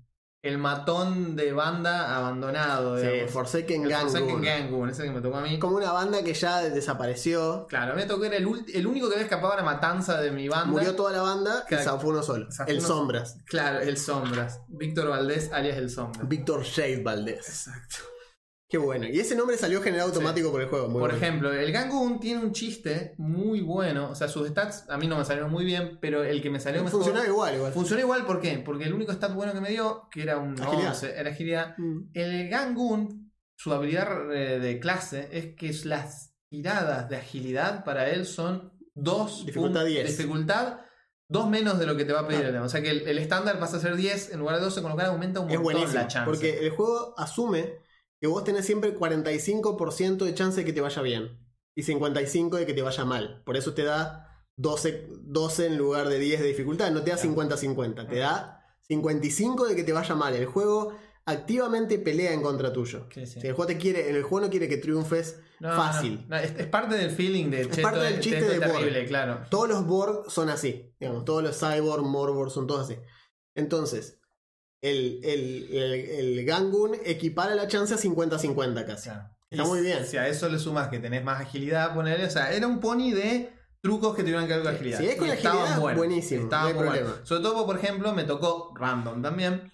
el 0.47 0.59
matón 0.59 1.37
de 1.37 1.53
banda 1.53 2.17
abandonado. 2.17 2.99
Sí, 3.01 3.07
digamos. 3.07 3.31
Forsaken 3.33 3.83
el 3.85 3.89
Gang. 3.91 4.03
Forsaken 4.03 4.43
Gangun, 4.43 4.91
ese 4.91 5.05
que 5.05 5.11
me 5.11 5.21
tocó 5.21 5.37
a 5.37 5.41
mí. 5.43 5.59
Como 5.59 5.77
una 5.77 5.93
banda 5.93 6.23
que 6.23 6.35
ya 6.35 6.61
desapareció. 6.63 7.67
Claro, 7.69 7.95
me 7.95 8.05
tocó, 8.07 8.25
era 8.25 8.37
el, 8.37 8.49
el 8.73 8.87
único 8.87 9.09
que 9.09 9.15
había 9.15 9.25
escapado 9.25 9.53
a 9.53 9.57
la 9.57 9.63
matanza 9.63 10.21
de 10.21 10.31
mi 10.31 10.49
banda. 10.49 10.67
Murió 10.67 10.95
toda 10.95 11.13
la 11.13 11.23
banda 11.23 11.63
y 11.67 11.69
Claro. 11.69 11.85
zafó 11.85 12.09
uno 12.09 12.23
solo. 12.23 12.51
Zafó 12.51 12.71
El 12.71 12.79
uno- 12.79 12.87
Sombras. 12.89 13.37
Claro, 13.47 13.81
el 13.81 13.97
Sombras. 13.97 14.61
Víctor 14.69 15.09
Valdés, 15.09 15.53
alias 15.53 15.77
el 15.77 15.91
Sombras. 15.91 16.29
Víctor 16.29 16.63
Shade 16.65 17.03
Valdés. 17.03 17.39
Exacto. 17.49 17.97
Qué 18.69 18.79
bueno. 18.79 19.07
Y 19.07 19.21
ese 19.21 19.37
nombre 19.37 19.57
salió 19.57 19.81
generado 19.81 20.09
automático 20.09 20.51
por 20.51 20.61
el 20.61 20.69
juego. 20.69 20.87
muy 20.89 21.01
Por 21.01 21.11
bueno. 21.13 21.17
ejemplo, 21.17 21.53
el 21.53 21.71
Gangun 21.71 22.19
tiene 22.19 22.43
un 22.43 22.53
chiste 22.53 23.15
muy 23.17 23.61
bueno. 23.61 24.11
O 24.11 24.15
sea, 24.17 24.27
sus 24.27 24.49
stats 24.49 24.87
a 24.89 24.97
mí 24.99 25.07
no 25.07 25.17
me 25.17 25.25
salieron 25.25 25.53
muy 25.53 25.65
bien, 25.65 25.99
pero 26.01 26.25
el 26.25 26.43
que 26.43 26.51
me 26.51 26.59
salió 26.59 26.83
mejor. 26.83 26.99
Funcionaba 27.01 27.27
igual, 27.27 27.55
igual. 27.55 27.73
Funcionó 27.73 28.01
igual, 28.03 28.27
¿por 28.27 28.41
qué? 28.41 28.59
Porque 28.59 28.85
el 28.85 28.93
único 28.95 29.13
stat 29.13 29.33
bueno 29.35 29.53
que 29.53 29.61
me 29.61 29.71
dio, 29.71 30.09
que 30.11 30.23
era 30.23 30.39
un 30.39 30.61
Agilidad. 30.61 30.91
11, 30.91 31.15
era 31.17 31.31
agilidad. 31.31 31.75
Mm. 31.79 32.11
El 32.13 32.49
Gangun, 32.49 33.33
su 33.55 33.73
habilidad 33.73 34.33
eh, 34.35 34.59
de 34.59 34.81
clase 34.81 35.29
es 35.31 35.55
que 35.55 35.73
las 35.87 36.35
tiradas 36.49 37.09
de 37.09 37.17
agilidad 37.17 37.85
para 37.85 38.11
él 38.11 38.27
son 38.27 38.73
2 38.95 39.47
Dificultad 39.47 39.85
10. 39.85 40.07
Dificultad 40.09 40.81
2 41.29 41.49
menos 41.51 41.79
de 41.79 41.87
lo 41.87 41.97
que 41.97 42.05
te 42.05 42.13
va 42.13 42.21
a 42.21 42.27
pedir 42.29 42.55
Ah. 42.57 42.63
O 42.65 42.69
sea 42.69 42.83
que 42.83 42.91
el, 42.91 43.19
estándar 43.19 43.59
pasa 43.61 43.77
a 43.77 43.81
ser 43.81 43.95
10 43.95 44.33
en 44.33 44.41
lugar 44.41 44.57
de 44.57 44.63
12, 44.63 44.81
con 44.83 44.91
lo 44.91 44.97
cual 44.97 45.07
aumenta 45.09 45.39
un 45.41 45.51
Es 45.51 45.57
montón 45.57 45.73
buenísimo. 45.73 46.03
la 46.03 46.09
chance. 46.09 46.27
Porque 46.27 46.59
el 46.67 46.71
juego 46.71 47.15
asume 47.17 47.86
que 48.21 48.27
vos 48.27 48.45
tenés 48.45 48.65
siempre 48.65 48.97
45% 48.97 50.25
de 50.25 50.35
chance 50.35 50.61
de 50.61 50.65
que 50.65 50.73
te 50.73 50.81
vaya 50.81 51.03
bien. 51.03 51.39
Y 51.75 51.83
55% 51.83 52.57
de 52.57 52.67
que 52.67 52.73
te 52.75 52.83
vaya 52.83 53.05
mal. 53.05 53.43
Por 53.45 53.57
eso 53.57 53.75
te 53.75 53.85
da 53.85 54.47
12, 54.57 55.09
12 55.25 55.67
en 55.67 55.77
lugar 55.77 56.09
de 56.09 56.19
10 56.19 56.41
de 56.41 56.47
dificultad. 56.49 56.91
No 56.91 57.03
te 57.03 57.11
da 57.11 57.19
50-50. 57.19 58.09
Te 58.09 58.17
da 58.17 58.63
55 58.89 59.67
de 59.67 59.77
que 59.77 59.85
te 59.85 59.93
vaya 59.93 60.15
mal. 60.15 60.35
El 60.35 60.47
juego 60.47 60.95
activamente 61.27 61.99
pelea 61.99 62.33
en 62.33 62.41
contra 62.43 62.73
tuyo. 62.73 63.07
Sí, 63.13 63.27
sí. 63.27 63.41
Si 63.41 63.47
el 63.49 63.53
juego 63.53 63.67
te 63.67 63.77
quiere, 63.79 64.09
el 64.09 64.23
juego 64.23 64.47
no 64.47 64.51
quiere 64.51 64.69
que 64.69 64.77
triunfes 64.79 65.39
No, 65.61 65.69
no, 65.71 65.77
fácil. 65.77 66.25
no, 66.29 66.37
es, 66.37 66.55
es 66.57 66.67
parte 66.69 66.95
del 66.97 67.11
feeling 67.11 67.51
de 67.51 67.63
Es 67.63 67.79
parte 67.81 67.99
del 68.01 68.21
chiste 68.21 68.41
de 68.43 68.59
terrible, 68.59 68.99
Borg. 69.01 69.09
claro. 69.09 69.41
Todos 69.51 69.69
los 69.69 69.87
Borg 69.87 70.31
son 70.31 70.49
así. 70.49 70.95
Digamos, 70.99 71.25
todos 71.27 71.43
los 71.43 71.59
Cyborg, 71.59 72.05
Morborg 72.05 72.51
son 72.51 72.67
todos 72.67 72.89
así. 72.89 72.99
Entonces, 73.55 74.21
el, 74.81 75.21
el, 75.25 75.69
el, 75.77 75.93
el 76.39 76.45
Gangun 76.45 76.97
equipara 77.05 77.55
la 77.55 77.67
chance 77.69 77.95
a 77.95 77.99
50-50 77.99 78.87
casi. 78.87 79.09
Claro. 79.11 79.31
Está 79.51 79.65
Y 79.65 79.67
muy 79.67 79.81
bien. 79.81 80.05
Si 80.07 80.17
a 80.17 80.29
eso 80.29 80.49
le 80.49 80.59
sumas 80.59 80.89
que 80.89 80.99
tenés 80.99 81.23
más 81.25 81.41
agilidad, 81.41 81.95
ponerle, 81.95 82.27
o 82.27 82.31
sea, 82.31 82.53
era 82.53 82.67
un 82.67 82.81
pony 82.81 83.13
de 83.13 83.53
trucos 83.81 84.17
que 84.17 84.23
tuvieran 84.23 84.47
que 84.47 84.55
ver 84.55 84.63
con 84.65 84.75
agilidad. 84.75 84.99
si 84.99 85.07
es 85.07 85.17
con 85.17 85.29
Y 85.29 85.31
agilidad, 85.31 85.55
estaban 85.55 85.81
buenos, 85.81 85.99
buenísimo, 85.99 86.45
estaban 86.45 86.75
no 86.75 86.81
hay 86.81 86.89
buenos. 86.89 87.21
Sobre 87.25 87.43
todo, 87.43 87.65
por 87.67 87.77
ejemplo, 87.79 88.13
me 88.13 88.25
tocó 88.25 88.75
random 88.77 89.23
también. 89.23 89.73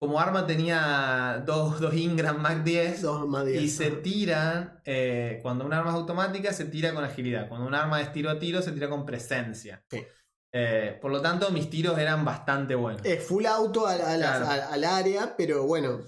Como 0.00 0.20
arma 0.20 0.46
tenía 0.46 1.42
dos, 1.44 1.80
dos 1.80 1.92
Ingram 1.94 2.40
Mac 2.40 2.62
10 2.62 3.02
Dos 3.02 3.26
más 3.26 3.44
10. 3.46 3.62
y 3.62 3.68
se 3.68 3.90
tiran, 3.90 4.80
eh, 4.84 5.40
cuando 5.42 5.64
un 5.64 5.72
arma 5.72 5.90
es 5.90 5.96
automática, 5.96 6.52
se 6.52 6.66
tira 6.66 6.94
con 6.94 7.02
agilidad. 7.04 7.48
Cuando 7.48 7.66
un 7.66 7.74
arma 7.74 8.00
es 8.00 8.12
tiro 8.12 8.30
a 8.30 8.38
tiro, 8.38 8.62
se 8.62 8.72
tira 8.72 8.88
con 8.88 9.04
presencia. 9.04 9.82
Sí. 9.90 10.04
Eh, 10.52 10.98
por 11.00 11.10
lo 11.10 11.20
tanto, 11.20 11.50
mis 11.50 11.68
tiros 11.68 11.98
eran 11.98 12.24
bastante 12.24 12.74
buenos. 12.74 13.04
Es 13.04 13.22
full 13.22 13.44
auto 13.46 13.82
Claro. 13.84 14.46
al 14.48 14.84
área, 14.84 15.34
pero 15.36 15.64
bueno, 15.66 16.00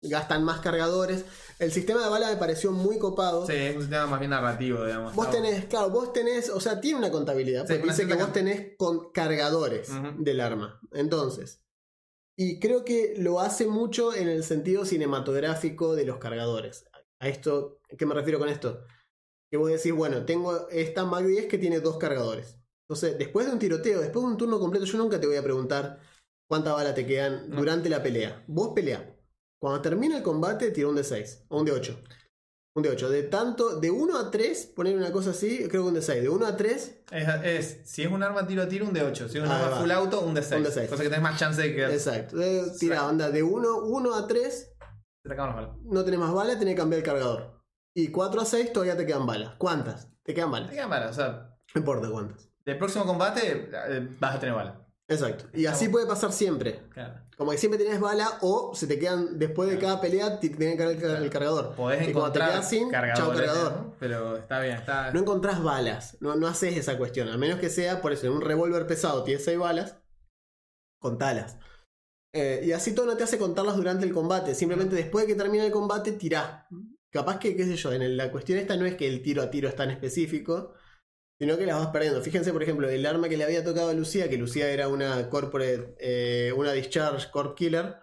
gastan 0.00 0.44
más 0.44 0.60
cargadores. 0.60 1.24
El 1.58 1.70
sistema 1.72 2.02
de 2.02 2.08
bala 2.10 2.30
me 2.30 2.36
pareció 2.36 2.72
muy 2.72 2.98
copado. 2.98 3.46
Sí, 3.46 3.52
es 3.54 3.74
un 3.76 3.82
sistema 3.82 4.06
más 4.06 4.18
bien 4.18 4.30
narrativo, 4.30 4.84
digamos. 4.84 5.14
Vos 5.14 5.30
tenés, 5.30 5.66
claro, 5.66 5.90
vos 5.90 6.12
tenés, 6.12 6.50
o 6.50 6.58
sea, 6.60 6.80
tiene 6.80 6.98
una 6.98 7.10
contabilidad, 7.10 7.66
Sí, 7.66 7.74
porque 7.74 7.90
dice 7.90 8.06
que 8.06 8.14
vos 8.14 8.32
tenés 8.32 8.76
con 8.78 9.12
cargadores 9.12 9.88
del 10.18 10.40
arma. 10.40 10.80
Entonces, 10.92 11.62
y 12.36 12.58
creo 12.58 12.84
que 12.84 13.14
lo 13.18 13.40
hace 13.40 13.66
mucho 13.66 14.14
en 14.14 14.28
el 14.28 14.42
sentido 14.42 14.84
cinematográfico 14.86 15.94
de 15.94 16.06
los 16.06 16.16
cargadores. 16.18 16.86
A 17.20 17.28
esto, 17.28 17.78
¿qué 17.96 18.06
me 18.06 18.14
refiero 18.14 18.38
con 18.38 18.48
esto? 18.48 18.84
Que 19.50 19.58
vos 19.58 19.70
decís, 19.70 19.92
bueno, 19.92 20.24
tengo 20.24 20.68
esta 20.70 21.04
Mac 21.04 21.24
10 21.24 21.46
que 21.46 21.58
tiene 21.58 21.78
dos 21.80 21.98
cargadores. 21.98 22.56
Entonces, 22.92 23.18
después 23.18 23.46
de 23.46 23.52
un 23.52 23.58
tiroteo, 23.58 24.00
después 24.02 24.22
de 24.22 24.30
un 24.32 24.36
turno 24.36 24.60
completo, 24.60 24.84
yo 24.84 24.98
nunca 24.98 25.18
te 25.18 25.26
voy 25.26 25.36
a 25.36 25.42
preguntar 25.42 25.98
cuántas 26.46 26.74
balas 26.74 26.94
te 26.94 27.06
quedan 27.06 27.48
No. 27.48 27.56
durante 27.56 27.88
la 27.88 28.02
pelea. 28.02 28.44
Vos 28.46 28.72
pelea. 28.74 29.16
Cuando 29.58 29.80
termina 29.80 30.18
el 30.18 30.22
combate, 30.22 30.70
tira 30.72 30.88
un 30.88 30.96
de 30.96 31.02
6 31.02 31.46
o 31.48 31.60
un 31.60 31.64
de 31.64 31.72
8. 31.72 31.98
Un 32.76 32.82
de 32.82 32.90
8. 32.90 33.08
De 33.08 33.22
tanto, 33.22 33.80
de 33.80 33.90
1 33.90 34.18
a 34.18 34.30
3, 34.30 34.66
poner 34.76 34.94
una 34.94 35.10
cosa 35.10 35.30
así, 35.30 35.56
creo 35.70 35.84
que 35.84 35.88
un 35.88 35.94
de 35.94 36.02
6. 36.02 36.20
De 36.22 36.28
1 36.28 36.44
a 36.46 36.54
3, 36.54 37.02
Es, 37.10 37.28
es- 37.44 37.80
si 37.90 38.02
es 38.02 38.12
un 38.12 38.22
arma 38.22 38.46
tiro 38.46 38.62
a 38.62 38.68
tiro, 38.68 38.84
un 38.86 38.92
de 38.92 39.02
8. 39.02 39.26
Si 39.30 39.38
es 39.38 39.44
un 39.44 39.50
arma 39.50 39.70
va. 39.70 39.80
full 39.80 39.90
auto, 39.90 40.20
un 40.20 40.34
de 40.34 40.42
6. 40.42 40.58
Un 40.58 40.64
de 40.64 40.70
seis. 40.72 40.90
Cosa 40.90 41.02
que 41.02 41.08
tenés 41.08 41.22
más 41.22 41.38
chance 41.38 41.62
de 41.62 41.74
que 41.74 41.84
exacto. 41.86 42.36
De- 42.36 42.70
tira, 42.78 43.06
onda, 43.08 43.30
de 43.30 43.42
1, 43.42 43.78
1 43.86 44.14
a 44.14 44.26
3, 44.26 44.74
te 45.24 45.30
te 45.30 45.34
balas. 45.34 45.70
no 45.82 46.04
tenés 46.04 46.20
más 46.20 46.34
balas, 46.34 46.58
tenés 46.58 46.74
que 46.74 46.80
cambiar 46.80 46.98
el 46.98 47.04
cargador. 47.06 47.58
Y 47.96 48.08
4 48.08 48.42
a 48.42 48.44
6 48.44 48.70
todavía 48.70 48.98
te 48.98 49.06
quedan 49.06 49.24
balas. 49.24 49.54
¿Cuántas? 49.56 50.10
Te 50.24 50.34
quedan 50.34 50.50
Te 50.50 50.52
balas. 50.52 50.70
quedan 50.70 50.90
balas. 50.90 51.10
O 51.12 51.14
sea, 51.14 51.48
No 51.74 51.78
importa 51.78 52.10
cuántas. 52.10 52.51
Del 52.64 52.78
próximo 52.78 53.04
combate 53.06 53.68
eh, 53.72 54.08
vas 54.18 54.36
a 54.36 54.40
tener 54.40 54.54
balas. 54.54 54.76
Exacto. 55.08 55.44
Y 55.52 55.66
así 55.66 55.88
puede 55.88 56.06
pasar 56.06 56.32
siempre. 56.32 56.80
Claro. 56.90 57.20
Como 57.36 57.50
que 57.50 57.58
siempre 57.58 57.82
tenés 57.82 58.00
bala 58.00 58.38
o 58.40 58.74
se 58.74 58.86
te 58.86 58.98
quedan, 58.98 59.38
después 59.38 59.68
de 59.68 59.78
cada 59.78 60.00
pelea, 60.00 60.38
te 60.38 60.48
tienen 60.48 60.76
que 60.76 60.84
cargar 60.84 61.22
el, 61.22 61.30
cargador. 61.30 61.74
Podés 61.74 62.08
Y 62.08 62.12
cuando 62.12 62.32
te 62.32 62.38
encontrar 62.38 62.50
quedas 62.50 62.68
sin, 62.68 62.82
chao 62.82 62.90
cargadores, 62.90 63.40
cargador. 63.40 63.72
¿no? 63.72 63.96
Pero 63.98 64.36
está 64.36 64.60
bien, 64.60 64.76
está. 64.76 65.10
No 65.12 65.20
encontrás 65.20 65.62
balas, 65.62 66.16
no, 66.20 66.36
no 66.36 66.46
haces 66.46 66.76
esa 66.76 66.96
cuestión. 66.98 67.28
A 67.28 67.36
menos 67.36 67.58
que 67.58 67.68
sea, 67.68 68.00
por 68.00 68.12
eso, 68.12 68.26
en 68.26 68.32
un 68.32 68.42
revólver 68.42 68.86
pesado 68.86 69.24
tiene 69.24 69.40
6 69.40 69.58
balas, 69.58 69.96
contalas. 71.00 71.58
Eh, 72.34 72.62
y 72.64 72.72
así 72.72 72.94
todo 72.94 73.06
no 73.06 73.16
te 73.16 73.24
hace 73.24 73.38
contarlas 73.38 73.76
durante 73.76 74.06
el 74.06 74.12
combate. 74.12 74.54
Simplemente 74.54 74.94
después 74.94 75.26
de 75.26 75.32
que 75.32 75.38
termina 75.38 75.64
el 75.64 75.72
combate, 75.72 76.12
tirás. 76.12 76.66
Capaz 77.10 77.38
que, 77.38 77.56
qué 77.56 77.64
sé 77.64 77.76
yo, 77.76 77.92
en 77.92 78.02
el- 78.02 78.16
la 78.16 78.30
cuestión 78.30 78.58
esta 78.58 78.76
no 78.76 78.86
es 78.86 78.94
que 78.94 79.06
el 79.08 79.20
tiro 79.22 79.42
a 79.42 79.50
tiro 79.50 79.68
es 79.68 79.76
tan 79.76 79.90
específico, 79.90 80.72
sino 81.42 81.58
que 81.58 81.66
las 81.66 81.76
vas 81.76 81.88
perdiendo. 81.88 82.22
Fíjense, 82.22 82.52
por 82.52 82.62
ejemplo, 82.62 82.88
el 82.88 83.04
arma 83.04 83.28
que 83.28 83.36
le 83.36 83.42
había 83.42 83.64
tocado 83.64 83.88
a 83.88 83.94
Lucía, 83.94 84.30
que 84.30 84.38
Lucía 84.38 84.70
era 84.70 84.86
una 84.86 85.28
corporate, 85.28 85.96
eh, 85.98 86.52
una 86.56 86.70
discharge 86.70 87.32
corp 87.32 87.56
killer, 87.56 87.96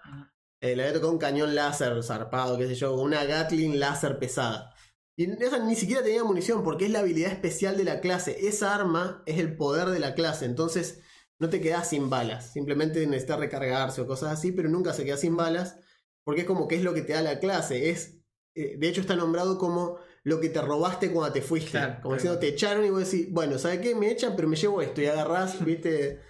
eh, 0.60 0.76
le 0.76 0.84
había 0.84 0.96
tocado 0.96 1.14
un 1.14 1.20
cañón 1.20 1.56
láser 1.56 2.04
zarpado, 2.04 2.58
qué 2.58 2.68
sé 2.68 2.76
yo, 2.76 2.96
una 2.96 3.24
Gatling 3.24 3.80
láser 3.80 4.20
pesada. 4.20 4.76
Y 5.16 5.32
esa 5.42 5.58
ni 5.60 5.78
siquiera 5.78 6.04
tenía 6.04 6.26
munición 6.26 6.66
porque 6.66 6.88
es 6.88 6.92
la 6.92 7.00
habilidad 7.00 7.32
especial 7.32 7.78
de 7.78 7.86
la 7.86 8.02
clase. 8.02 8.46
Esa 8.46 8.76
arma 8.76 9.24
es 9.26 9.40
el 9.40 9.56
poder 9.56 9.88
de 9.88 10.00
la 10.00 10.16
clase. 10.16 10.44
Entonces 10.44 11.00
no 11.40 11.48
te 11.48 11.62
quedas 11.62 11.88
sin 11.88 12.10
balas. 12.10 12.52
Simplemente 12.52 13.08
necesitas 13.08 13.40
recargarse 13.40 14.02
o 14.02 14.06
cosas 14.06 14.34
así, 14.34 14.52
pero 14.52 14.68
nunca 14.68 14.92
se 14.92 15.06
queda 15.06 15.16
sin 15.16 15.38
balas. 15.38 15.78
Porque 16.26 16.42
es 16.42 16.48
como 16.48 16.68
que 16.68 16.76
es 16.76 16.84
lo 16.84 16.94
que 16.94 17.04
te 17.04 17.14
da 17.14 17.22
la 17.22 17.40
clase. 17.40 17.90
Es, 17.90 18.18
eh, 18.54 18.76
de 18.78 18.90
hecho 18.90 19.00
está 19.00 19.16
nombrado 19.16 19.58
como 19.58 19.98
lo 20.24 20.40
que 20.40 20.50
te 20.50 20.62
robaste 20.62 21.12
cuando 21.12 21.34
te 21.34 21.42
fuiste. 21.42 21.72
Claro, 21.72 22.00
como 22.02 22.16
diciendo, 22.16 22.40
te 22.40 22.48
echaron 22.50 22.86
y 22.86 22.90
vos 22.90 23.10
decís, 23.10 23.28
bueno, 23.32 23.58
¿sabes 23.58 23.80
qué? 23.80 23.96
Me 23.96 24.12
echan, 24.12 24.36
pero 24.36 24.48
me 24.48 24.56
llevo 24.56 24.82
esto. 24.82 25.02
Y 25.02 25.08
agarrás, 25.08 25.64
viste, 25.66 26.22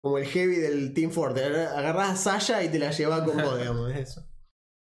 como 0.00 0.18
el 0.18 0.26
heavy 0.26 0.56
del 0.56 0.94
Team 0.94 1.10
Fortress. 1.10 1.68
Agarrás 1.68 2.10
a 2.10 2.16
Sasha 2.16 2.62
y 2.62 2.68
te 2.68 2.78
la 2.78 2.90
llevas 2.90 3.22
con 3.22 3.36
vos, 3.36 3.58
digamos, 3.58 3.90
es 3.92 4.10
eso. 4.10 4.26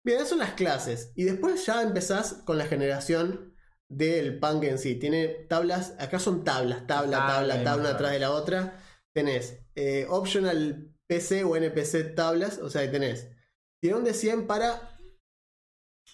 Bien, 0.04 0.18
esas 0.18 0.30
son 0.30 0.38
las 0.38 0.52
clases. 0.52 1.12
Y 1.14 1.24
después 1.24 1.64
ya 1.64 1.82
empezás 1.82 2.34
con 2.44 2.58
la 2.58 2.66
generación 2.66 3.54
del 3.88 4.38
punk 4.38 4.64
en 4.64 4.78
sí. 4.78 4.96
Tiene 4.96 5.28
tablas, 5.28 5.94
acá 5.98 6.18
son 6.18 6.44
tablas, 6.44 6.86
tabla, 6.86 7.18
Tabla 7.18 7.62
tabla, 7.62 7.90
atrás 7.90 8.12
de 8.12 8.18
la 8.18 8.32
otra. 8.32 8.82
Tenés 9.14 9.60
eh, 9.74 10.06
optional 10.08 10.92
PC 11.06 11.44
o 11.44 11.56
NPC 11.56 12.14
tablas, 12.14 12.58
o 12.58 12.70
sea, 12.70 12.90
tenés 12.90 13.28
tirón 13.80 14.04
de 14.04 14.14
100 14.14 14.46
para 14.46 14.91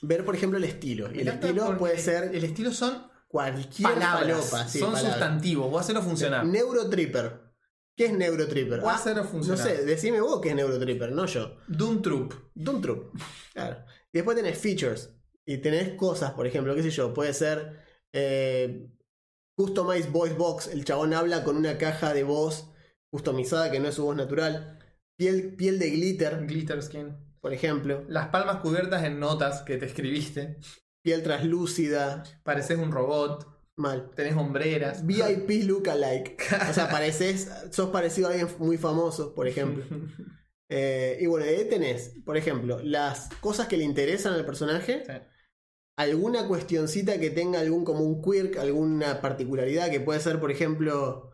ver, 0.03 0.25
por 0.25 0.35
ejemplo, 0.35 0.59
el 0.59 0.65
estilo. 0.65 1.13
Y 1.15 1.21
el 1.21 1.29
estilo 1.29 1.77
puede 1.79 1.99
ser 1.99 2.35
El 2.35 2.45
estilo 2.45 2.73
son 2.73 3.07
cualquier 3.29 3.93
palabras. 3.95 4.49
falopa. 4.51 4.69
sí, 4.69 4.79
son 4.79 4.93
palabras. 4.93 5.13
sustantivos. 5.15 5.71
Vos 5.71 5.81
hacerlo 5.83 6.03
funcionar. 6.03 6.47
Neurotripper. 6.47 7.41
¿Qué 7.97 8.07
es 8.07 8.13
Neurotripper? 8.13 8.81
Vos 8.81 8.91
Ah, 8.93 8.97
hacerlo 8.97 9.25
no 9.25 9.29
funcionar. 9.29 9.67
sé, 9.67 9.85
decime 9.85 10.21
vos 10.21 10.41
qué 10.41 10.51
es 10.51 10.55
Neurotripper, 10.55 11.11
no 11.13 11.27
yo. 11.27 11.57
Doom 11.67 12.01
Troop. 12.03 12.33
Doom 12.55 12.81
Troop. 12.81 13.15
Claro. 13.53 13.85
Y 14.13 14.19
después 14.19 14.37
tenés 14.37 14.57
features. 14.59 15.11
Y 15.45 15.59
tenés 15.59 15.95
cosas, 15.95 16.33
por 16.33 16.47
ejemplo, 16.47 16.75
qué 16.75 16.83
sé 16.83 16.91
yo, 16.91 17.13
puede 17.15 17.33
ser 17.35 17.81
eh, 18.13 18.89
Customized 19.57 20.11
Voice 20.11 20.35
Box. 20.37 20.69
El 20.69 20.85
chabón 20.85 21.13
habla 21.15 21.43
con 21.43 21.57
una 21.57 21.77
caja 21.79 22.13
de 22.15 22.23
voz 22.23 22.71
customizada 23.11 23.71
que 23.71 23.81
no 23.81 23.89
es 23.89 23.95
su 23.97 24.05
voz 24.05 24.15
natural. 24.17 24.79
Piel, 25.17 25.57
piel 25.57 25.79
de 25.81 25.91
glitter, 25.91 26.47
Glitter 26.47 26.81
Skin. 26.83 27.17
Por 27.41 27.53
ejemplo. 27.53 28.05
Las 28.09 28.29
palmas 28.29 28.57
cubiertas 28.57 29.05
en 29.05 29.21
notas 29.21 29.63
que 29.63 29.77
te 29.77 29.87
escribiste. 29.87 30.59
Piel 31.03 31.23
translúcida. 31.23 32.23
Pareces 32.43 32.79
un 32.79 32.93
robot. 32.93 33.47
Mal. 33.77 34.11
Tenés 34.15 34.37
hombreras. 34.37 35.07
VIP 35.07 35.65
lookalike. 35.65 36.43
O 36.69 36.73
sea, 36.73 36.89
pareces, 36.91 37.51
sos 37.71 37.91
parecido 37.91 38.29
a 38.29 38.33
alguien 38.33 38.49
muy 38.59 38.77
famoso, 38.77 39.35
por 39.35 39.47
ejemplo. 39.47 39.85
Eh, 40.71 41.17
y 41.19 41.25
bueno, 41.25 41.47
ahí 41.47 41.67
tenés, 41.67 42.13
por 42.27 42.37
ejemplo, 42.37 42.79
las 42.85 43.31
cosas 43.41 43.69
que 43.69 43.79
le 43.79 43.85
interesan 43.85 44.35
al 44.35 44.45
personaje. 44.45 45.03
Sí. 45.07 45.13
Alguna 45.97 46.47
cuestioncita 46.47 47.19
que 47.19 47.31
tenga 47.31 47.61
algún 47.61 47.87
como 47.87 48.01
un 48.01 48.21
quirk, 48.23 48.59
alguna 48.59 49.23
particularidad 49.23 49.91
que 49.91 50.01
puede 50.01 50.21
ser, 50.21 50.39
por 50.39 50.51
ejemplo, 50.51 51.31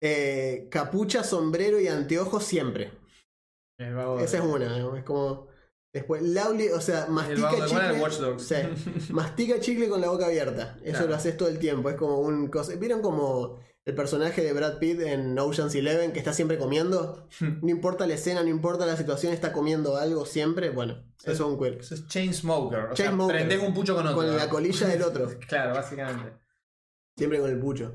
eh, 0.00 0.68
capucha, 0.70 1.22
sombrero 1.22 1.80
y 1.80 1.88
anteojos 1.88 2.44
siempre. 2.44 2.90
El 3.82 3.94
vago 3.94 4.20
Esa 4.20 4.38
es 4.38 4.44
una, 4.44 4.78
¿no? 4.78 4.96
es 4.96 5.04
como. 5.04 5.48
Después, 5.94 6.22
Lauli, 6.22 6.68
o 6.70 6.80
sea, 6.80 7.06
mastica 7.08 7.42
vago 7.42 7.56
de 7.56 7.62
chicle. 7.68 7.78
Bueno, 7.82 7.94
el 7.96 8.00
Watch 8.00 8.14
Dogs. 8.18 8.42
Sí. 8.46 8.54
Mastica 9.12 9.60
chicle 9.60 9.88
con 9.90 10.00
la 10.00 10.08
boca 10.08 10.24
abierta. 10.26 10.76
Eso 10.82 10.92
Claro. 10.92 11.08
lo 11.08 11.14
haces 11.16 11.36
todo 11.36 11.48
el 11.50 11.58
tiempo. 11.58 11.90
Es 11.90 11.96
como 11.96 12.18
un. 12.20 12.48
cosa- 12.48 12.74
¿Vieron 12.76 13.02
como 13.02 13.58
el 13.84 13.94
personaje 13.94 14.42
de 14.42 14.52
Brad 14.54 14.78
Pitt 14.78 15.00
en 15.00 15.38
Ocean's 15.38 15.74
Eleven 15.74 16.12
que 16.12 16.18
está 16.18 16.32
siempre 16.32 16.56
comiendo? 16.56 17.28
No 17.62 17.68
importa 17.68 18.06
la 18.06 18.14
escena, 18.14 18.42
no 18.42 18.48
importa 18.48 18.86
la 18.86 18.96
situación, 18.96 19.34
está 19.34 19.52
comiendo 19.52 19.96
algo 19.98 20.24
siempre. 20.24 20.70
Bueno, 20.70 21.04
eso 21.22 21.32
es 21.32 21.40
un 21.40 21.58
quirk. 21.58 21.80
Eso 21.80 21.94
es 21.94 22.06
chain 22.08 22.32
smoker. 22.32 22.78
O 22.78 22.96
sea, 22.96 23.06
Chainsmoker. 23.06 23.36
prendés 23.36 23.60
un 23.60 23.74
pucho 23.74 23.94
con 23.94 24.06
otro. 24.06 24.16
Con 24.16 24.34
la 24.34 24.48
colilla 24.48 24.86
del 24.88 25.02
otro. 25.02 25.28
Claro, 25.46 25.74
básicamente. 25.74 26.32
Siempre 27.18 27.38
con 27.38 27.50
el 27.50 27.58
pucho. 27.58 27.94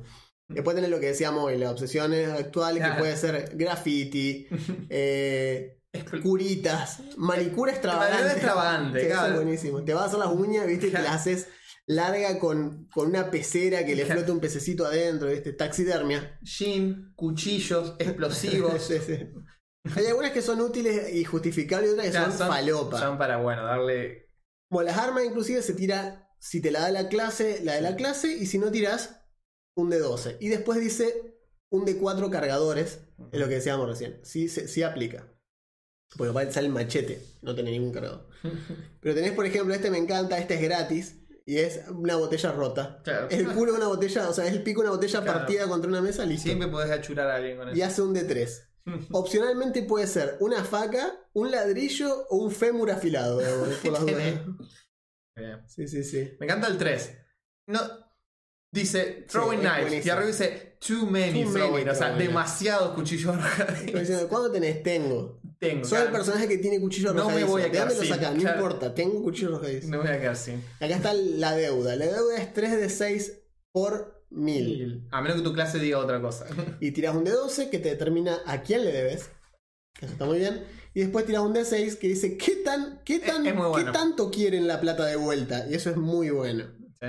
Después 0.50 0.76
tenés 0.76 0.92
lo 0.92 1.00
que 1.00 1.08
decíamos 1.08 1.44
hoy, 1.44 1.58
las 1.58 1.72
obsesiones 1.72 2.30
actuales, 2.30 2.82
que 2.84 2.88
Claro. 2.90 3.00
puede 3.02 3.18
ser 3.18 3.52
graffiti, 3.56 4.48
eh, 4.90 5.77
curitas, 6.24 7.02
manicura 7.18 7.72
extravagante. 7.72 8.32
Extravagante, 8.34 9.00
Sí, 9.02 9.06
eso 9.08 9.16
claro. 9.16 9.34
es 9.34 9.36
buenísimo. 9.41 9.84
Te 9.84 9.93
vas 9.93 10.04
a 10.04 10.06
hacer 10.08 10.20
las 10.20 10.30
uñas, 10.30 10.68
viste, 10.68 10.88
y 10.88 10.91
te 10.91 11.02
las 11.02 11.16
haces 11.16 11.48
larga 11.86 12.38
con, 12.39 12.88
con 12.93 13.08
una 13.08 13.32
pecera 13.32 13.86
que 13.86 13.95
le 13.95 14.04
Claro. 14.04 14.20
flota 14.20 14.34
un 14.34 14.39
pececito 14.39 14.86
adentro, 14.86 15.30
viste, 15.30 15.54
taxidermia. 15.54 16.38
Jean, 16.41 17.14
cuchillos, 17.16 17.95
explosivos. 18.00 18.82
Sí, 18.88 18.95
sí. 19.06 19.30
Hay 19.95 20.06
algunas 20.08 20.32
que 20.32 20.41
son 20.41 20.60
útiles 20.60 21.14
y 21.14 21.24
justificables 21.24 21.89
y 21.89 21.93
otras 21.93 22.06
que 22.08 22.12
Claro, 22.12 22.32
son, 22.34 22.48
falopa. 22.50 23.00
Son 23.00 23.18
para, 23.18 23.38
bueno, 23.38 23.64
darle. 23.64 24.30
Bueno, 24.70 24.89
las 24.91 24.98
armas 24.98 25.24
inclusive 25.24 25.62
se 25.62 25.74
tira, 25.76 26.30
si 26.39 26.62
te 26.62 26.72
la 26.72 26.82
da 26.82 26.91
la 26.91 27.08
clase, 27.08 27.62
la 27.64 27.76
de 27.76 27.82
la 27.82 27.95
clase, 27.95 28.34
y 28.34 28.48
si 28.48 28.58
no 28.58 28.70
tiras, 28.70 29.22
un 29.78 29.89
de 29.89 30.00
12. 30.00 30.36
Y 30.41 30.50
después 30.50 30.80
dice 30.82 31.38
un 31.70 31.86
de 31.86 31.95
4 31.98 32.30
cargadores, 32.30 33.00
es 33.32 33.39
lo 33.39 33.48
que 33.48 33.56
decíamos 33.56 33.88
recién. 33.88 34.20
Sí, 34.24 34.50
se- 34.50 34.68
sí 34.68 34.84
aplica. 34.84 35.32
Porque 36.16 36.32
va 36.32 36.41
a 36.41 36.51
sale 36.51 36.68
el 36.68 36.74
machete, 36.74 37.22
no 37.41 37.53
tenés 37.55 37.74
ningún 37.74 37.91
cargador. 37.91 38.28
Pero 39.01 39.16
tenés, 39.16 39.34
por 39.34 39.45
ejemplo, 39.45 39.74
este 39.74 39.91
me 39.91 39.97
encanta, 39.97 40.38
este 40.38 40.55
es 40.55 40.62
gratis, 40.62 41.16
y 41.45 41.58
es 41.58 41.82
una 41.89 42.16
botella 42.16 42.51
rota. 42.51 43.01
Claro. 43.03 43.28
El 43.30 43.47
culo 43.53 43.72
de 43.74 43.78
una 43.78 43.88
botella, 43.88 44.30
o 44.30 44.34
sea, 44.34 44.45
es 44.47 44.53
el 44.53 44.64
pico 44.64 44.82
de 44.82 44.88
una 44.88 44.95
botella 44.95 45.22
Claro. 45.22 45.39
partida 45.39 45.68
contra 45.68 45.89
una 45.89 46.01
mesa, 46.01 46.26
listo. 46.26 46.43
Siempre 46.43 46.68
podés 46.70 46.91
achurar 46.91 47.30
a 47.30 47.36
alguien 47.36 47.58
con 47.58 47.70
eso. 47.70 47.78
Y 47.78 47.82
hace 47.82 48.01
un 48.01 48.14
de 48.14 48.24
3. 48.24 48.64
Opcionalmente 49.12 49.84
puede 49.84 50.08
ser 50.08 50.38
una 50.39 50.64
faca, 50.64 51.14
un 51.34 51.51
ladrillo 51.51 52.26
o 52.30 52.38
un 52.38 52.51
fémur 52.51 52.89
afilado. 52.91 53.39
por 53.84 53.91
las 53.91 54.01
dudas. 54.05 54.41
Sí, 55.68 55.88
sí, 55.88 56.03
sí. 56.03 56.32
Me 56.39 56.45
encanta 56.47 56.68
el 56.68 56.78
3. 56.78 57.18
No, 57.68 57.80
dice 58.72 59.26
throwing 59.30 59.60
knives. 59.60 59.82
buenísimo. 59.82 60.05
Y 60.05 60.10
arriba 60.10 60.28
dice 60.28 60.66
too 60.80 61.06
many 61.10 61.44
Too 61.44 61.52
throwing. 61.52 61.86
many 61.86 61.90
o 61.90 61.96
sea, 61.96 62.16
demasiados 62.16 62.94
cuchillos 62.96 63.36
arrojadizos. 63.36 64.26
¿Cuándo 64.26 64.52
tenés? 64.52 64.84
Tengo. 64.84 65.40
Tengo. 65.60 65.86
Soy 65.86 66.02
el 66.04 66.12
personaje 66.12 66.48
que 66.48 66.58
tiene 66.60 66.80
cuchillo 66.80 67.10
No 67.14 67.14
me 67.16 67.22
arrojadizo. 67.22 67.48
voy 67.52 67.62
a 67.62 67.66
¿De 67.66 67.72
quedar 67.72 67.92
sin, 67.92 68.06
sacás? 68.08 68.34
No 68.36 68.42
claro. 68.42 68.58
importa, 68.58 68.94
tengo 68.94 69.24
cuchillo 69.24 69.50
arrojadizo. 69.56 69.88
No 69.90 69.98
me 69.98 70.04
voy 70.10 70.14
a 70.16 70.20
quedar 70.22 70.36
sin. 70.36 70.64
Acá 70.80 70.96
está 70.96 71.14
la 71.14 71.56
deuda. 71.56 71.96
La 71.96 72.06
deuda 72.06 72.38
es 72.38 72.54
3 72.54 72.78
de 72.78 72.90
6 72.90 73.40
por 73.72 74.24
1000. 74.30 75.08
A 75.12 75.22
menos 75.22 75.38
que 75.38 75.44
tu 75.44 75.54
clase 75.54 75.80
diga 75.80 75.98
otra 76.00 76.22
cosa. 76.22 76.46
Y 76.80 76.92
tiras 76.92 77.16
un 77.16 77.24
de 77.24 77.32
12 77.32 77.70
que 77.70 77.80
te 77.80 77.90
determina 77.90 78.38
a 78.46 78.62
quién 78.62 78.84
le 78.86 78.92
debes. 78.92 79.30
Eso 80.00 80.12
está 80.12 80.26
muy 80.26 80.38
bien. 80.40 80.64
Y 80.94 81.02
después 81.02 81.26
tiras 81.26 81.42
un 81.42 81.54
de 81.54 81.66
6 81.66 81.96
que 81.96 82.08
dice 82.08 82.38
qué 82.38 82.58
tan, 82.58 83.02
qué 83.04 83.20
tan, 83.20 83.42
muy 83.44 83.52
qué 83.54 83.60
bueno. 83.68 83.92
tanto 83.92 84.30
quieren 84.32 84.68
la 84.68 84.80
plata 84.80 85.06
de 85.06 85.16
vuelta. 85.16 85.66
Y 85.70 85.74
eso 85.76 85.90
es 85.90 85.98
muy 85.98 86.30
bueno. 86.30 86.66
Sí. 87.00 87.08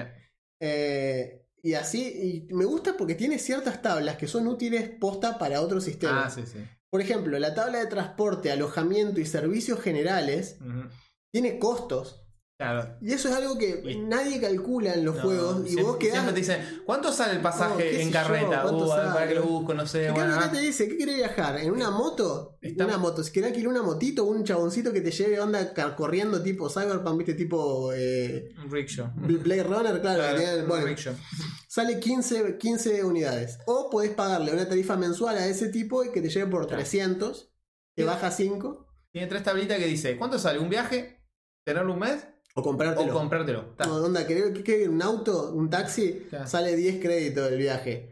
Eh, 0.61 1.45
y 1.69 1.75
así, 1.75 2.47
y 2.51 2.55
me 2.55 2.65
gusta 2.65 2.97
porque 2.97 3.15
tiene 3.15 3.39
ciertas 3.39 3.83
tablas 3.83 4.17
que 4.17 4.27
son 4.27 4.47
útiles 4.49 4.89
posta 5.01 5.39
para 5.39 5.61
otros 5.61 5.85
Ah, 5.85 5.87
sistemas. 5.87 6.35
sí, 6.35 6.43
sí. 6.47 6.59
Por 6.91 7.01
ejemplo, 7.03 7.39
la 7.39 7.55
tabla 7.55 7.79
de 7.81 7.87
transporte, 7.87 8.51
alojamiento 8.51 9.21
y 9.21 9.27
servicios 9.27 9.81
generales 9.81 10.57
tiene 11.31 11.59
costos. 11.59 12.25
Claro. 12.59 12.97
Y 13.01 13.13
eso 13.13 13.29
es 13.29 13.37
algo 13.37 13.57
que 13.57 13.83
Y- 13.85 14.01
nadie 14.01 14.41
calcula 14.41 14.93
en 14.95 15.05
los 15.05 15.15
No, 15.15 15.23
juegos. 15.23 15.61
Y 15.61 15.65
siempre, 15.67 15.85
vos 15.85 15.97
quedás. 15.99 16.13
siempre 16.15 16.33
te 16.35 16.41
dicen, 16.41 16.83
¿cuánto 16.85 17.13
sale 17.13 17.35
el 17.35 17.41
pasaje 17.41 17.89
sé 17.89 18.03
en 18.03 18.11
carreta? 18.11 18.63
¿cuánto 18.63 18.85
Uh, 18.87 18.93
a 18.93 18.97
ver, 19.05 19.13
para 19.13 19.29
que 19.29 19.35
lo 19.37 19.43
busco, 19.45 19.75
no 19.75 19.87
sé. 19.87 20.07
En 20.09 20.15
Bueno, 20.15 20.35
acá 20.35 20.51
te 20.51 20.59
dice, 20.59 20.89
¿qué 20.89 20.97
querés 20.99 21.17
viajar? 21.19 21.57
¿En 21.59 21.71
una 21.71 21.91
moto? 21.93 22.59
Está- 22.61 22.85
Una 22.87 22.99
moto. 22.99 23.23
Si 23.23 23.31
querés 23.31 23.51
alquilar 23.51 23.69
una 23.71 23.83
motito, 23.85 24.25
un 24.25 24.43
chaboncito 24.43 24.93
que 24.93 25.01
te 25.01 25.13
lleve 25.13 25.39
onda 25.39 25.73
corriendo 25.95 26.43
tipo 26.43 26.69
Cyberpunk, 26.69 27.19
viste, 27.19 27.35
tipo 27.35 27.93
eh, 27.95 28.53
rickshaw. 28.69 29.13
Blade 29.15 29.63
Runner, 29.63 30.01
claro. 30.01 30.37
Claro, 30.37 30.67
bueno, 30.67 30.87
rickshaw. 30.87 31.15
sale 31.69 32.01
15, 32.01 32.59
15 32.59 33.05
unidades. 33.05 33.61
O 33.67 33.89
podés 33.89 34.11
pagarle 34.11 34.53
una 34.53 34.69
tarifa 34.69 34.97
mensual 34.97 35.39
a 35.39 35.47
ese 35.47 35.69
tipo 35.69 36.03
y 36.03 36.11
que 36.11 36.21
te 36.21 36.29
lleve 36.29 36.51
por 36.51 36.67
Claro. 36.67 36.83
300, 36.83 37.53
te 37.95 38.03
baja 38.03 38.33
5, 38.33 38.85
Tiene 39.13 39.29
tres 39.29 39.45
tablitas 39.45 39.79
que 39.79 39.87
dice, 39.87 40.17
¿cuánto 40.17 40.41
sale 40.41 40.59
un 40.59 40.69
viaje? 40.69 41.25
¿Tenerlo 41.65 41.93
un 41.95 42.01
mes? 42.01 42.27
O 42.59 42.61
O 42.61 42.65
comprártelo. 42.65 43.13
comprártelo. 43.13 43.65
Ta. 43.77 43.87
No, 43.87 43.97
onda, 43.97 44.25
un 44.89 45.03
auto, 45.03 45.53
un 45.53 45.71
taxi, 45.71 46.27
Claro. 46.31 46.47
sale 46.47 46.77
10 46.77 47.01
créditos 47.01 47.51
el 47.51 47.59
viaje. 47.59 48.11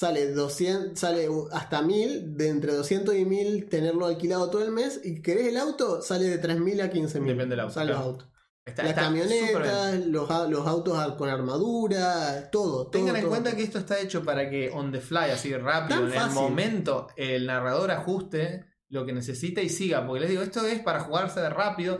Sale 0.00 0.30
200, 0.32 0.98
sale 0.98 1.28
hasta 1.50 1.82
1000, 1.82 2.36
de 2.36 2.48
entre 2.48 2.72
200 2.72 3.16
y 3.16 3.24
1000 3.24 3.68
tenerlo 3.68 4.06
alquilado 4.06 4.48
todo 4.48 4.62
el 4.64 4.70
mes. 4.70 5.00
Y 5.02 5.20
querés 5.22 5.48
el 5.48 5.56
auto, 5.56 6.00
sale 6.02 6.26
de 6.26 6.38
3000 6.38 6.80
a 6.80 6.88
15000. 6.90 7.32
Depende 7.32 7.54
del 7.56 7.60
auto, 7.60 7.74
Salen 7.74 7.88
los 7.88 7.96
claro. 7.96 8.10
autos. 8.12 8.28
Está- 8.64 8.82
Las 8.82 8.90
está 8.90 9.02
camionetas, 9.02 10.06
los, 10.06 10.28
los 10.50 10.66
autos 10.66 11.14
con 11.14 11.28
armadura, 11.30 12.48
todo. 12.52 12.82
todo, 12.82 12.90
Tengan 12.90 13.16
en 13.16 13.22
todo, 13.22 13.30
cuenta 13.30 13.50
todo. 13.50 13.56
que 13.56 13.64
esto 13.64 13.78
está 13.78 13.98
hecho 13.98 14.22
para 14.22 14.48
que 14.50 14.70
on 14.70 14.92
the 14.92 15.00
fly, 15.00 15.30
así 15.32 15.52
rápido, 15.56 16.00
Tan 16.00 16.12
en 16.12 16.20
el 16.22 16.30
momento, 16.30 17.06
el 17.16 17.46
narrador 17.46 17.90
ajuste 17.90 18.66
lo 18.90 19.04
que 19.06 19.12
necesita 19.12 19.62
y 19.62 19.68
siga. 19.70 20.06
Porque 20.06 20.20
les 20.20 20.30
digo, 20.30 20.42
esto 20.42 20.66
es 20.66 20.80
para 20.80 21.00
jugarse 21.00 21.40
de 21.40 21.48
rápido 21.50 21.98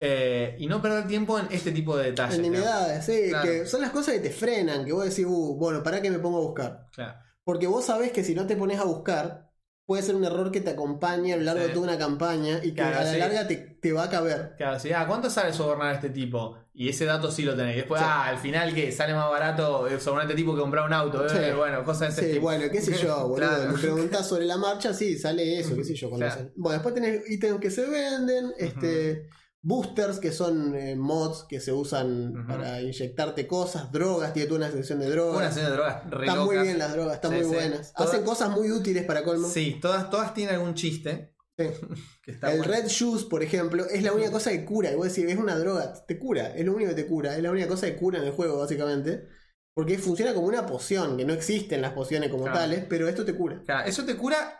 eh, 0.00 0.56
y 0.58 0.66
no 0.66 0.82
perder 0.82 1.06
tiempo 1.06 1.38
en 1.38 1.46
este 1.50 1.70
tipo 1.72 1.96
de 1.96 2.06
detalles. 2.10 2.34
Claro. 2.36 2.42
nimiedades, 2.50 3.04
sí, 3.04 3.28
Claro. 3.30 3.48
que 3.48 3.66
son 3.66 3.80
las 3.80 3.90
cosas 3.90 4.14
que 4.14 4.20
te 4.20 4.30
frenan, 4.30 4.84
que 4.84 4.92
vos 4.92 5.04
decís, 5.04 5.24
uh, 5.26 5.56
bueno, 5.56 5.82
¿para 5.82 6.02
qué 6.02 6.10
me 6.10 6.18
pongo 6.18 6.38
a 6.38 6.42
buscar? 6.42 6.86
Claro. 6.92 7.14
Porque 7.44 7.66
vos 7.66 7.84
sabés 7.84 8.12
que 8.12 8.24
si 8.24 8.34
no 8.34 8.46
te 8.46 8.56
pones 8.56 8.78
a 8.80 8.84
buscar, 8.84 9.50
puede 9.86 10.02
ser 10.02 10.14
un 10.14 10.24
error 10.24 10.50
que 10.50 10.62
te 10.62 10.70
acompañe 10.70 11.34
a 11.34 11.36
lo 11.36 11.42
largo 11.42 11.60
Sí. 11.62 11.68
de 11.68 11.74
toda 11.74 11.86
una 11.88 11.98
campaña 11.98 12.58
y 12.62 12.68
que 12.70 12.76
Claro, 12.76 13.00
a 13.00 13.04
la 13.04 13.12
sí. 13.12 13.18
larga 13.18 13.46
te, 13.46 13.56
te 13.56 13.92
va 13.92 14.04
a 14.04 14.10
caber. 14.10 14.54
Claro, 14.56 14.78
sí, 14.80 14.90
ah, 14.92 15.06
¿cuánto 15.06 15.28
sale 15.28 15.52
sobornar 15.52 15.88
a 15.88 15.94
este 15.96 16.08
tipo? 16.08 16.56
Y 16.72 16.88
ese 16.88 17.04
dato 17.04 17.30
sí 17.30 17.42
lo 17.42 17.54
tenéis. 17.54 17.76
Después, 17.76 18.00
Sí. 18.00 18.06
ah, 18.08 18.26
al 18.28 18.38
final 18.38 18.74
que 18.74 18.90
sale 18.92 19.12
más 19.14 19.28
barato 19.28 19.86
eh, 19.86 20.00
sobornar 20.00 20.26
a 20.26 20.30
este 20.30 20.36
tipo 20.36 20.54
que 20.54 20.60
comprar 20.62 20.86
un 20.86 20.92
auto. 20.94 21.26
Eh, 21.28 21.54
bueno, 21.54 21.84
cosas 21.84 22.00
de 22.00 22.08
ese 22.08 22.20
Sí, 22.22 22.32
tipo. 22.36 22.42
bueno, 22.46 22.64
qué 22.72 22.80
sé 22.80 22.94
yo, 22.96 23.14
boludo. 23.28 23.36
Claro. 23.36 23.72
Me 23.72 23.78
preguntás 23.78 24.26
sobre 24.26 24.46
la 24.46 24.56
marcha, 24.56 24.94
sí, 24.94 25.18
sale 25.18 25.60
eso, 25.60 25.76
qué 25.76 25.84
sé 25.84 25.94
yo. 25.94 26.08
cuando 26.08 26.30
sale. 26.30 26.52
Bueno, 26.56 26.72
después 26.74 26.94
tenés 26.94 27.30
ítems 27.30 27.60
que 27.60 27.70
se 27.70 27.86
venden, 27.86 28.54
este, 28.58 29.28
boosters, 29.64 30.18
que 30.20 30.30
son 30.30 30.74
eh, 30.76 30.94
mods 30.94 31.46
que 31.48 31.58
se 31.58 31.72
usan 31.72 32.46
para 32.46 32.82
inyectarte 32.82 33.46
cosas, 33.46 33.90
drogas, 33.90 34.32
tiene 34.34 34.46
toda 34.46 34.58
una 34.60 34.70
sección 34.70 35.00
de 35.00 35.08
drogas. 35.08 35.38
Una 35.38 35.50
serie 35.50 35.70
de 35.70 35.74
drogas 35.74 36.10
re 36.10 36.26
Están 36.26 36.44
muy 36.44 36.58
bien 36.58 36.78
las 36.78 36.92
drogas, 36.92 37.14
están 37.14 37.30
Sí, 37.32 37.36
muy 37.38 37.44
sí. 37.46 37.54
buenas. 37.54 37.92
Todas- 37.94 38.12
Hacen 38.12 38.24
cosas 38.24 38.50
muy 38.50 38.70
útiles 38.70 39.04
para 39.04 39.24
colmo. 39.24 39.48
Sí, 39.48 39.78
todas, 39.80 40.10
todas 40.10 40.34
tienen 40.34 40.54
algún 40.56 40.74
chiste. 40.74 41.34
Sí. 41.58 41.64
Que 42.24 42.30
está 42.32 42.52
el 42.52 42.58
bueno. 42.58 42.72
Red 42.72 42.86
Shoes, 42.88 43.24
por 43.24 43.42
ejemplo, 43.42 43.84
es 43.84 44.02
la 44.02 44.12
única 44.14 44.30
cosa 44.30 44.50
que 44.50 44.64
cura. 44.64 44.90
Y 44.90 44.94
vos 44.96 45.08
decís, 45.14 45.30
es 45.30 45.38
una 45.38 45.58
droga, 45.58 45.92
te 46.06 46.18
cura, 46.18 46.54
es 46.56 46.64
lo 46.64 46.72
único 46.74 46.88
que 46.94 47.02
te 47.02 47.06
cura, 47.06 47.36
es 47.36 47.42
la 47.42 47.50
única 47.50 47.68
cosa 47.68 47.86
que 47.86 47.96
cura 47.96 48.18
en 48.18 48.24
el 48.24 48.32
juego, 48.32 48.58
básicamente. 48.58 49.28
Porque 49.74 49.98
funciona 49.98 50.32
como 50.32 50.46
una 50.46 50.64
poción, 50.66 51.16
que 51.18 51.24
no 51.26 51.32
existen 51.34 51.82
las 51.82 51.92
pociones 51.92 52.30
como 52.30 52.44
Claro. 52.44 52.58
tales, 52.60 52.84
pero 52.88 53.08
esto 53.08 53.24
te 53.26 53.34
cura. 53.34 53.60
Claro, 53.66 53.86
eso 53.88 54.04
te 54.06 54.16
cura 54.16 54.58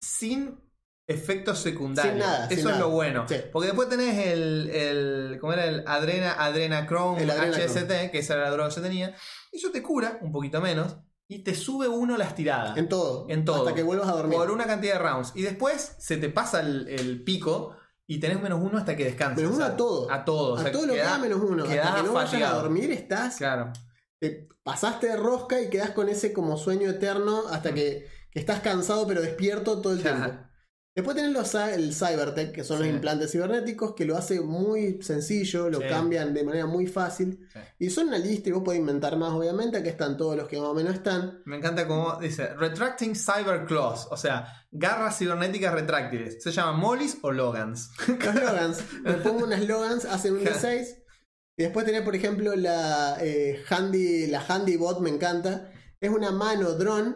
sin 0.00 0.58
efectos 1.06 1.58
secundarios. 1.58 2.14
Sin 2.14 2.20
nada, 2.20 2.44
Eso 2.46 2.48
sin 2.50 2.58
es 2.60 2.64
nada. 2.64 2.78
lo 2.78 2.90
bueno. 2.90 3.26
Sí. 3.28 3.36
Porque 3.52 3.66
después 3.68 3.88
tenés 3.88 4.26
el, 4.28 4.70
el. 4.70 5.38
¿Cómo 5.40 5.52
era? 5.52 5.66
El 5.66 5.84
Adrena, 5.86 6.32
Adrenachrome 6.42 7.22
El. 7.22 7.30
HST, 7.30 8.10
que 8.10 8.18
esa 8.18 8.34
era 8.34 8.44
la 8.44 8.50
droga 8.50 8.68
que 8.68 8.76
yo 8.76 8.82
tenía. 8.82 9.14
Y 9.50 9.56
eso 9.58 9.70
te 9.70 9.82
cura, 9.82 10.18
un 10.22 10.32
poquito 10.32 10.60
menos. 10.60 10.96
Y 11.28 11.40
te 11.44 11.54
sube 11.54 11.88
uno 11.88 12.16
las 12.18 12.34
tiradas. 12.34 12.76
En 12.76 12.88
todo. 12.88 13.26
En 13.28 13.44
todo. 13.44 13.58
Hasta 13.62 13.74
que 13.74 13.82
vuelvas 13.82 14.08
a 14.08 14.12
dormir. 14.12 14.36
por 14.38 14.50
una 14.50 14.66
cantidad 14.66 14.94
de 14.94 14.98
rounds. 14.98 15.32
Y 15.34 15.42
después 15.42 15.96
se 15.98 16.16
te 16.18 16.28
pasa 16.28 16.60
el, 16.60 16.88
el 16.88 17.22
pico. 17.24 17.76
Y 18.06 18.18
tenés 18.20 18.42
menos 18.42 18.60
uno 18.60 18.76
hasta 18.78 18.94
que 18.96 19.04
descanses. 19.04 19.38
Menos 19.42 19.54
uno 19.56 19.64
O 19.64 19.66
sea, 19.66 19.74
a 19.74 19.76
todo. 19.76 20.10
A 20.10 20.24
todo. 20.24 20.54
o 20.54 20.58
a 20.58 20.70
todo 20.70 20.86
lo 20.86 20.92
que 20.92 20.98
quedás- 20.98 21.10
da 21.12 21.18
menos 21.18 21.40
uno. 21.40 21.64
Hasta 21.64 21.94
que 21.96 22.02
no 22.02 22.12
vayas 22.12 22.42
a 22.42 22.54
dormir 22.54 22.90
estás. 22.90 23.36
Claro. 23.36 23.72
Te 24.18 24.48
pasaste 24.62 25.06
de 25.08 25.16
rosca 25.16 25.60
y 25.60 25.70
quedás 25.70 25.90
con 25.90 26.08
ese 26.08 26.32
como 26.32 26.56
sueño 26.58 26.90
eterno 26.90 27.44
hasta 27.50 27.72
que, 27.72 28.06
que 28.30 28.38
estás 28.38 28.60
cansado 28.60 29.06
pero 29.06 29.20
despierto 29.22 29.80
todo 29.80 29.94
el 29.94 30.02
tiempo. 30.02 30.30
Después 30.94 31.16
tenés 31.16 31.32
los, 31.32 31.54
el 31.54 31.94
Cybertech, 31.94 32.52
que 32.52 32.64
son 32.64 32.80
los 32.80 32.86
implantes 32.88 33.32
cibernéticos, 33.32 33.94
que 33.94 34.04
lo 34.04 34.14
hace 34.14 34.42
muy 34.42 35.02
sencillo, 35.02 35.70
lo 35.70 35.80
Sí. 35.80 35.86
cambian 35.88 36.34
de 36.34 36.44
manera 36.44 36.66
muy 36.66 36.86
fácil. 36.86 37.48
Sí. 37.50 37.58
Y 37.78 37.88
son 37.90 38.08
una 38.08 38.18
lista 38.18 38.50
y 38.50 38.52
vos 38.52 38.62
podés 38.62 38.80
inventar 38.80 39.16
más, 39.16 39.32
obviamente. 39.32 39.78
Aquí 39.78 39.88
están 39.88 40.18
todos 40.18 40.36
los 40.36 40.46
que 40.48 40.58
más 40.58 40.68
o 40.68 40.74
menos 40.74 40.92
están. 40.94 41.40
Me 41.46 41.56
encanta 41.56 41.88
cómo 41.88 42.18
dice 42.20 42.48
Retracting 42.56 43.14
Cyber 43.16 43.64
Claws, 43.64 44.06
o 44.10 44.18
sea, 44.18 44.46
garras 44.70 45.16
cibernéticas 45.16 45.72
retráctiles. 45.72 46.42
¿Se 46.42 46.52
llaman 46.52 46.78
Mollys 46.78 47.16
o 47.22 47.32
Logans? 47.32 47.90
Los 48.08 48.34
Logans. 48.34 48.84
Me 49.02 49.14
pongo 49.14 49.44
unas 49.46 49.66
Logans, 49.66 50.04
hacen 50.04 50.34
un 50.34 50.40
D6. 50.44 50.98
Y 51.56 51.62
después 51.62 51.86
tenés, 51.86 52.02
por 52.02 52.14
ejemplo, 52.14 52.54
la 52.54 53.16
eh, 53.20 53.62
Handy, 53.70 54.26
la 54.26 54.44
Handy 54.46 54.76
Bot, 54.76 55.00
me 55.00 55.08
encanta. 55.08 55.70
Es 56.00 56.10
una 56.10 56.32
mano 56.32 56.72
drone 56.74 57.14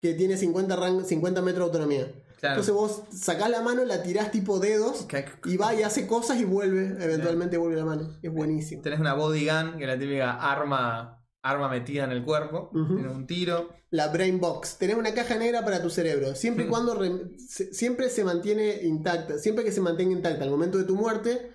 que 0.00 0.14
tiene 0.14 0.36
50, 0.36 0.76
ran- 0.76 1.04
50 1.04 1.42
metros 1.42 1.72
de 1.72 1.78
autonomía. 1.78 2.06
Claro. 2.40 2.60
Entonces 2.60 2.74
vos 2.74 3.02
sacás 3.14 3.50
la 3.50 3.60
mano, 3.62 3.84
la 3.84 4.02
tirás 4.02 4.30
tipo 4.30 4.58
dedos 4.60 5.06
y 5.44 5.56
va 5.58 5.74
y 5.74 5.82
hace 5.82 6.06
cosas 6.06 6.38
y 6.40 6.44
vuelve. 6.44 6.96
Eventualmente 7.04 7.56
vuelve 7.58 7.76
la 7.76 7.84
mano. 7.84 8.18
Es 8.22 8.32
buenísimo. 8.32 8.82
Tenés 8.82 8.98
una 8.98 9.14
body 9.14 9.46
gun, 9.46 9.76
que 9.78 9.84
es 9.84 9.88
la 9.90 9.98
típica 9.98 10.32
arma, 10.32 11.22
arma 11.42 11.68
metida 11.68 12.04
en 12.04 12.12
el 12.12 12.24
cuerpo. 12.24 12.70
Ujú. 12.72 12.94
Tiene 12.96 13.10
un 13.10 13.26
tiro. 13.26 13.68
La 13.90 14.08
Brain 14.08 14.40
Box. 14.40 14.78
Tenés 14.78 14.96
una 14.96 15.12
caja 15.12 15.36
negra 15.36 15.64
para 15.64 15.82
tu 15.82 15.90
cerebro. 15.90 16.34
Siempre 16.34 16.64
y 16.64 16.68
cuando 16.68 16.94
re- 16.94 17.36
se- 17.38 17.74
siempre 17.74 18.08
se 18.08 18.24
mantiene 18.24 18.82
intacta. 18.84 19.38
Siempre 19.38 19.62
que 19.64 19.72
se 19.72 19.80
mantenga 19.80 20.12
intacta 20.12 20.44
al 20.44 20.50
momento 20.50 20.78
de 20.78 20.84
tu 20.84 20.96
muerte, 20.96 21.50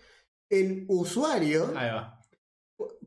el 0.49 0.85
usuario 0.87 1.73
Ahí 1.75 1.89
va. 1.89 2.14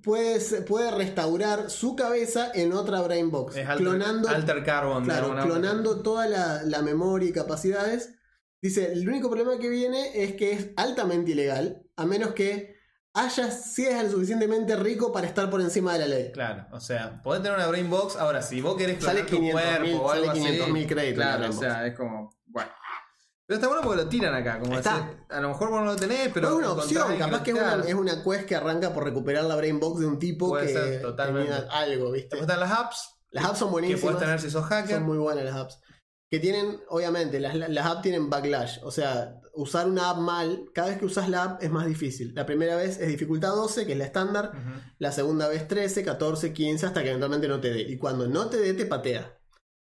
Puede, 0.02 0.62
puede 0.62 0.90
restaurar 0.90 1.70
su 1.70 1.96
cabeza 1.96 2.50
en 2.54 2.72
otra 2.72 3.00
Brain 3.02 3.30
Box. 3.30 3.56
Es 3.56 3.68
alter, 3.68 3.86
clonando, 3.86 4.28
alter 4.28 4.64
carbon. 4.64 5.04
claro, 5.04 5.36
clonando 5.42 6.02
toda 6.02 6.26
la, 6.26 6.62
la 6.62 6.82
memoria 6.82 7.28
y 7.28 7.32
capacidades. 7.32 8.14
Dice, 8.60 8.92
el 8.92 9.08
único 9.08 9.30
problema 9.30 9.58
que 9.58 9.68
viene 9.68 10.22
es 10.24 10.34
que 10.34 10.52
es 10.52 10.70
altamente 10.76 11.30
ilegal, 11.30 11.82
a 11.96 12.06
menos 12.06 12.32
que 12.32 12.76
hayas, 13.14 13.72
seas 13.72 14.04
lo 14.04 14.10
suficientemente 14.10 14.76
rico 14.76 15.12
para 15.12 15.26
estar 15.26 15.48
por 15.50 15.60
encima 15.60 15.92
de 15.92 15.98
la 16.00 16.06
ley. 16.06 16.32
Claro, 16.32 16.66
o 16.72 16.80
sea, 16.80 17.22
podés 17.22 17.42
tener 17.42 17.56
una 17.56 17.66
brain 17.66 17.88
box. 17.88 18.16
Ahora, 18.16 18.42
si 18.42 18.60
vos 18.60 18.76
querés 18.76 18.98
clonar 18.98 19.26
tu 19.26 19.36
500.000 19.36 19.52
cuerpo 19.52 20.02
o 20.04 20.08
sale 20.10 20.28
algo 20.28 20.30
así, 20.32 20.40
500.000 20.40 20.86
créditos 20.88 21.18
la 21.18 21.36
Claro, 21.36 21.50
o 21.50 21.52
sea, 21.52 21.86
es 21.86 21.96
como. 21.96 22.37
Pero 23.48 23.56
está 23.56 23.66
bueno 23.68 23.82
porque 23.82 24.02
lo 24.02 24.08
tiran 24.10 24.34
acá. 24.34 24.58
Como 24.60 24.76
Está. 24.76 25.10
a 25.30 25.40
lo 25.40 25.48
mejor 25.48 25.70
vos 25.70 25.80
no 25.80 25.86
lo 25.86 25.96
tenés, 25.96 26.28
pero. 26.34 26.48
es 26.48 26.54
una 26.54 26.72
opción, 26.72 27.16
capaz 27.16 27.42
que 27.42 27.52
es 27.52 27.56
una, 27.56 27.64
claro. 27.64 27.84
es 27.84 27.94
una 27.94 28.22
quest 28.22 28.44
que 28.44 28.54
arranca 28.54 28.92
por 28.92 29.04
recuperar 29.04 29.44
la 29.44 29.56
Brain 29.56 29.80
Box 29.80 30.00
de 30.00 30.06
un 30.06 30.18
tipo 30.18 30.50
Puede 30.50 30.66
que 30.66 30.72
ser, 30.74 31.00
totalmente. 31.00 31.50
tenía 31.50 31.66
algo, 31.72 32.12
¿viste? 32.12 32.36
Después 32.36 32.42
están 32.42 32.60
las 32.60 32.78
apps 32.78 33.18
Las 33.30 33.46
apps 33.46 33.58
son 33.58 33.68
que 33.68 33.72
buenísimas. 33.72 34.02
puedes 34.02 34.18
tener 34.18 34.38
si 34.38 34.50
sos 34.50 34.66
hacker. 34.66 34.96
Son 34.96 35.06
muy 35.06 35.16
buenas 35.16 35.44
las 35.46 35.54
apps. 35.54 35.80
Que 36.30 36.38
tienen, 36.40 36.78
obviamente, 36.90 37.40
las, 37.40 37.54
las 37.54 37.86
apps 37.86 38.02
tienen 38.02 38.28
backlash. 38.28 38.80
O 38.82 38.90
sea, 38.90 39.40
usar 39.54 39.88
una 39.88 40.10
app 40.10 40.18
mal, 40.18 40.66
cada 40.74 40.88
vez 40.88 40.98
que 40.98 41.06
usas 41.06 41.30
la 41.30 41.42
app 41.44 41.62
es 41.62 41.70
más 41.70 41.86
difícil. 41.86 42.34
La 42.34 42.44
primera 42.44 42.76
vez 42.76 42.98
es 43.00 43.08
dificultad 43.08 43.48
12, 43.48 43.86
que 43.86 43.92
es 43.92 43.98
la 43.98 44.04
estándar. 44.04 44.52
La 44.98 45.10
segunda 45.10 45.48
vez 45.48 45.66
13, 45.66 46.04
14, 46.04 46.52
15, 46.52 46.84
hasta 46.84 47.02
que 47.02 47.08
eventualmente 47.08 47.48
no 47.48 47.60
te 47.60 47.70
dé. 47.70 47.80
Y 47.80 47.96
cuando 47.96 48.28
no 48.28 48.50
te 48.50 48.58
dé, 48.58 48.74
te 48.74 48.84
patea. 48.84 49.37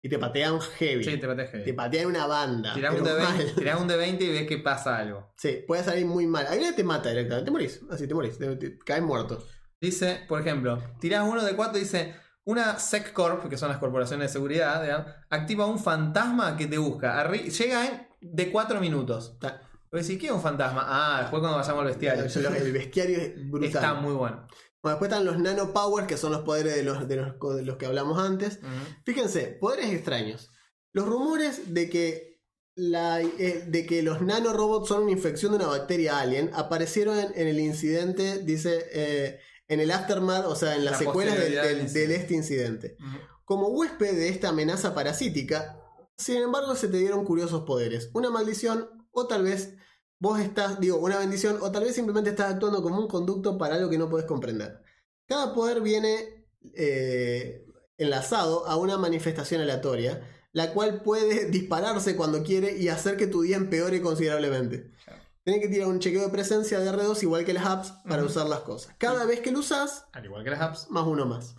Y 0.06 0.10
te 0.10 0.20
patean 0.20 0.60
heavy. 0.62 1.04
Sí, 1.04 1.18
te 1.18 1.26
pateé 1.28 1.46
te 1.46 1.58
heavy. 1.58 1.74
patean 1.74 2.06
una 2.06 2.28
banda. 2.28 2.76
Tirás 2.76 2.94
un, 2.94 3.04
de 3.04 3.14
20, 3.16 3.24
mal. 3.46 3.56
tirás 3.56 3.82
un 3.82 3.88
de 3.88 3.98
20 3.98 4.24
y 4.24 4.30
ves 4.30 4.48
que 4.48 4.60
pasa 4.60 4.98
algo. 4.98 5.34
Sí, 5.36 5.64
puede 5.66 5.84
salir 5.84 6.06
muy 6.06 6.28
mal. 6.28 6.46
Ahí 6.48 6.62
te 6.76 6.84
mata 6.84 7.10
directamente. 7.10 7.46
Te 7.46 7.52
morís. 7.52 7.82
Así 7.90 8.08
te 8.08 8.14
morís. 8.14 8.38
Te, 8.38 8.56
te- 8.56 8.78
caes 8.78 9.02
muerto. 9.02 9.44
Dice, 9.82 10.22
por 10.28 10.40
ejemplo, 10.40 10.80
tirás 11.00 11.28
uno 11.28 11.44
de 11.44 11.56
4 11.56 11.78
y 11.78 11.82
dice, 11.82 12.14
una 12.44 12.78
SecCorp, 12.78 13.50
que 13.50 13.58
son 13.58 13.70
las 13.70 13.80
corporaciones 13.80 14.30
de 14.30 14.34
seguridad, 14.34 14.84
digamos, 14.84 15.08
activa 15.32 15.66
un 15.66 15.80
fantasma 15.80 16.56
que 16.56 16.68
te 16.68 16.78
busca. 16.78 17.20
Arri- 17.28 17.50
llega 17.50 17.86
en 17.88 18.08
de 18.22 18.52
4 18.52 18.80
minutos. 18.80 19.36
Pero 19.40 20.04
decís, 20.04 20.20
¿qué 20.20 20.28
es 20.28 20.32
un 20.32 20.42
fantasma? 20.42 20.84
Ah, 20.88 21.22
después 21.22 21.40
cuando 21.40 21.58
vayamos 21.58 21.82
al 21.82 21.88
bestiario. 21.88 22.26
El 22.58 22.72
bestiario 22.74 23.18
es 23.18 23.50
brutal. 23.50 23.70
Está 23.70 23.94
muy 23.96 24.14
bueno. 24.14 24.46
Bueno, 24.86 25.00
después 25.00 25.10
están 25.12 25.26
los 25.26 25.40
nano 25.40 25.74
powers, 25.74 26.06
que 26.06 26.16
son 26.16 26.32
los 26.32 26.42
poderes 26.42 26.76
de 26.76 26.84
los, 26.84 27.08
de 27.08 27.16
los, 27.16 27.34
de 27.58 27.64
los 27.64 27.78
que 27.78 27.88
hablamos 27.88 28.20
antes. 28.20 28.60
Fíjense, 29.04 29.48
poderes 29.60 29.92
extraños. 29.92 30.52
Los 30.94 31.08
rumores 31.08 31.74
de 31.74 31.90
que, 31.90 32.40
la, 32.76 33.20
eh, 33.20 33.64
de 33.68 33.86
que 33.88 34.04
los 34.04 34.22
nanorobots 34.22 34.90
son 34.90 35.02
una 35.04 35.12
infección 35.12 35.54
de 35.54 35.58
una 35.58 35.68
bacteria 35.70 36.20
alien 36.20 36.52
aparecieron 36.54 37.18
en, 37.18 37.32
en 37.34 37.48
el 37.48 37.60
incidente, 37.60 38.38
dice, 38.44 38.86
eh, 38.94 39.40
en 39.68 39.80
el 39.80 39.90
aftermath, 39.90 40.46
o 40.46 40.56
sea, 40.56 40.76
en 40.76 40.86
las 40.86 40.92
La 40.94 41.00
secuelas 41.00 41.36
del, 41.40 41.54
del 41.56 41.92
del- 41.92 42.12
este 42.12 42.36
incidente. 42.36 42.96
Como 43.44 43.70
huésped 43.70 44.16
de 44.16 44.30
esta 44.30 44.50
amenaza 44.50 44.94
parasítica, 44.94 45.80
sin 46.16 46.38
embargo, 46.44 46.76
se 46.76 46.90
te 46.90 46.98
dieron 46.98 47.26
curiosos 47.26 47.64
poderes. 47.66 48.12
Una 48.14 48.30
maldición, 48.30 48.88
o 49.12 49.26
tal 49.26 49.42
vez 49.46 49.74
vos 50.20 50.40
estás, 50.40 50.80
digo, 50.80 50.98
una 50.98 51.18
bendición, 51.20 51.58
o 51.62 51.72
tal 51.72 51.84
vez 51.84 51.96
simplemente 51.96 52.30
estás 52.32 52.54
actuando 52.54 52.82
como 52.82 53.00
un 53.00 53.08
conducto 53.08 53.58
para 53.58 53.76
algo 53.76 53.90
que 53.90 53.98
no 53.98 54.10
puedes 54.10 54.26
comprender. 54.28 54.82
Cada 55.28 55.54
poder 55.54 55.82
viene 55.82 56.46
eh, 56.76 57.66
enlazado 57.98 58.66
a 58.68 58.76
una 58.78 58.98
manifestación 58.98 59.62
aleatoria, 59.62 60.22
la 60.52 60.72
cual 60.74 61.02
puede 61.02 61.46
dispararse 61.52 62.16
cuando 62.16 62.44
quiere 62.44 62.78
y 62.78 62.90
hacer 62.90 63.18
que 63.18 63.28
tu 63.28 63.42
día 63.42 63.58
empeore 63.58 64.02
considerablemente. 64.02 64.92
Claro. 65.04 65.22
Tienes 65.44 65.62
que 65.62 65.70
tirar 65.70 65.88
un 65.90 66.00
chequeo 66.00 66.24
de 66.24 66.30
presencia 66.30 66.80
de 66.80 66.90
R2 66.92 67.22
igual 67.22 67.46
que 67.46 67.54
las 67.54 67.66
apps 67.66 67.94
para 68.10 68.24
usar 68.24 68.48
las 68.48 68.62
cosas. 68.62 68.96
Cada 68.98 69.26
vez 69.26 69.42
que 69.42 69.52
lo 69.52 69.60
usas, 69.60 70.06
Al 70.14 70.26
igual 70.26 70.44
que 70.44 70.50
las 70.50 70.62
apps. 70.62 70.88
más 70.90 71.06
uno 71.06 71.26
más. 71.28 71.56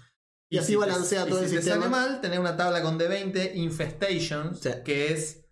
Y, 0.48 0.58
así 0.58 0.68
si 0.68 0.72
te- 0.72 0.78
balancea 0.78 1.24
y 1.26 1.28
todo 1.28 1.38
si 1.40 1.44
el 1.44 1.50
te 1.50 1.56
sistema. 1.58 1.82
sale 1.82 1.90
mal, 1.90 2.20
tenés 2.20 2.38
una 2.38 2.56
tabla 2.56 2.82
con 2.82 2.98
D20 2.98 3.54
Infestations, 3.54 4.60
Sí. 4.60 4.70
que 4.84 5.12
es, 5.12 5.44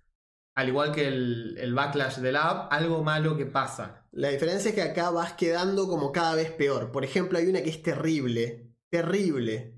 al 0.55 0.69
igual 0.69 0.93
que 0.93 1.09
el, 1.09 1.57
el 1.59 1.75
backlash 1.75 2.19
de 2.19 2.33
la 2.33 2.49
app, 2.49 2.73
algo 2.73 3.03
malo 3.03 3.37
que 3.37 3.47
pasa. 3.47 4.07
La 4.13 4.29
diferencia 4.29 4.69
es 4.69 4.75
que 4.75 4.83
acá 4.83 5.11
vas 5.11 5.33
quedando 5.33 5.89
como 5.89 6.13
cada 6.13 6.35
vez 6.37 6.51
peor. 6.53 6.93
Por 6.93 7.05
ejemplo, 7.05 7.39
hay 7.39 7.47
una 7.49 7.63
que 7.63 7.71
es 7.71 7.83
terrible. 7.83 8.71
Terrible. 8.91 9.75